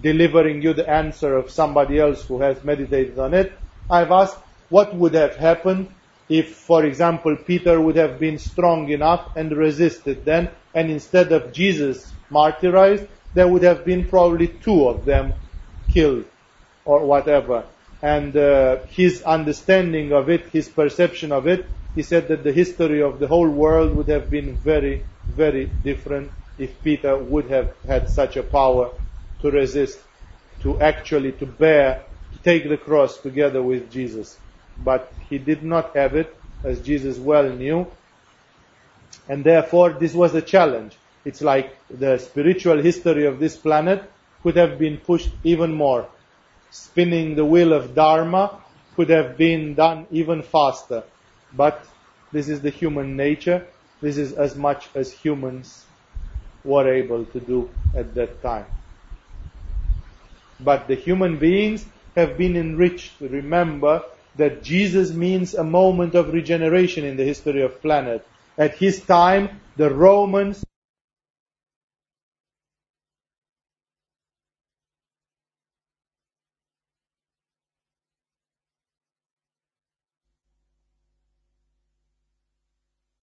delivering 0.00 0.62
you 0.62 0.74
the 0.74 0.88
answer 0.88 1.36
of 1.36 1.50
somebody 1.50 1.98
else 1.98 2.24
who 2.24 2.40
has 2.40 2.62
meditated 2.62 3.18
on 3.18 3.34
it. 3.34 3.52
I've 3.88 4.10
asked 4.10 4.36
what 4.68 4.94
would 4.94 5.14
have 5.14 5.36
happened 5.36 5.88
if, 6.28 6.54
for 6.54 6.84
example, 6.84 7.36
Peter 7.36 7.80
would 7.80 7.96
have 7.96 8.20
been 8.20 8.38
strong 8.38 8.88
enough 8.90 9.36
and 9.36 9.50
resisted 9.50 10.24
then, 10.24 10.50
and 10.74 10.90
instead 10.90 11.32
of 11.32 11.52
Jesus 11.52 12.12
martyrized, 12.30 13.08
there 13.34 13.48
would 13.48 13.64
have 13.64 13.84
been 13.84 14.06
probably 14.06 14.46
two 14.46 14.88
of 14.88 15.04
them 15.04 15.32
killed 15.92 16.24
or 16.84 17.04
whatever. 17.04 17.64
And 18.02 18.36
uh, 18.36 18.78
his 18.88 19.22
understanding 19.22 20.12
of 20.12 20.30
it, 20.30 20.46
his 20.50 20.68
perception 20.68 21.32
of 21.32 21.48
it, 21.48 21.66
he 21.94 22.02
said 22.02 22.28
that 22.28 22.44
the 22.44 22.52
history 22.52 23.02
of 23.02 23.18
the 23.18 23.26
whole 23.26 23.48
world 23.48 23.94
would 23.94 24.08
have 24.08 24.30
been 24.30 24.56
very, 24.56 25.04
very 25.28 25.66
different 25.82 26.30
if 26.58 26.82
Peter 26.82 27.16
would 27.16 27.50
have 27.50 27.74
had 27.86 28.08
such 28.08 28.36
a 28.36 28.42
power 28.42 28.90
to 29.40 29.50
resist, 29.50 29.98
to 30.60 30.80
actually 30.80 31.32
to 31.32 31.46
bear, 31.46 32.02
to 32.32 32.38
take 32.40 32.68
the 32.68 32.76
cross 32.76 33.18
together 33.18 33.62
with 33.62 33.90
Jesus. 33.90 34.38
But 34.84 35.12
he 35.28 35.38
did 35.38 35.62
not 35.62 35.96
have 35.96 36.14
it, 36.14 36.36
as 36.62 36.80
Jesus 36.80 37.18
well 37.18 37.48
knew. 37.48 37.86
And 39.28 39.42
therefore, 39.42 39.94
this 39.94 40.14
was 40.14 40.34
a 40.34 40.42
challenge. 40.42 40.96
It's 41.24 41.40
like 41.42 41.76
the 41.88 42.18
spiritual 42.18 42.80
history 42.80 43.26
of 43.26 43.38
this 43.38 43.56
planet 43.56 44.02
could 44.42 44.56
have 44.56 44.78
been 44.78 44.98
pushed 44.98 45.30
even 45.44 45.74
more. 45.74 46.08
Spinning 46.70 47.34
the 47.34 47.44
wheel 47.44 47.72
of 47.72 47.94
Dharma 47.94 48.60
could 48.96 49.10
have 49.10 49.36
been 49.36 49.74
done 49.74 50.06
even 50.10 50.42
faster. 50.42 51.04
But 51.52 51.86
this 52.32 52.48
is 52.48 52.60
the 52.60 52.70
human 52.70 53.16
nature. 53.16 53.66
This 54.00 54.16
is 54.16 54.32
as 54.32 54.56
much 54.56 54.88
as 54.94 55.12
humans 55.12 55.84
were 56.64 56.92
able 56.92 57.24
to 57.26 57.40
do 57.40 57.70
at 57.94 58.14
that 58.14 58.42
time. 58.42 58.66
But 60.60 60.88
the 60.88 60.94
human 60.94 61.38
beings 61.38 61.86
have 62.16 62.36
been 62.36 62.56
enriched. 62.56 63.20
Remember 63.20 64.02
that 64.36 64.62
Jesus 64.62 65.12
means 65.12 65.54
a 65.54 65.64
moment 65.64 66.14
of 66.14 66.32
regeneration 66.32 67.04
in 67.04 67.16
the 67.16 67.24
history 67.24 67.62
of 67.62 67.80
planet. 67.80 68.26
At 68.58 68.76
his 68.76 69.00
time, 69.00 69.60
the 69.76 69.90
Romans 69.90 70.64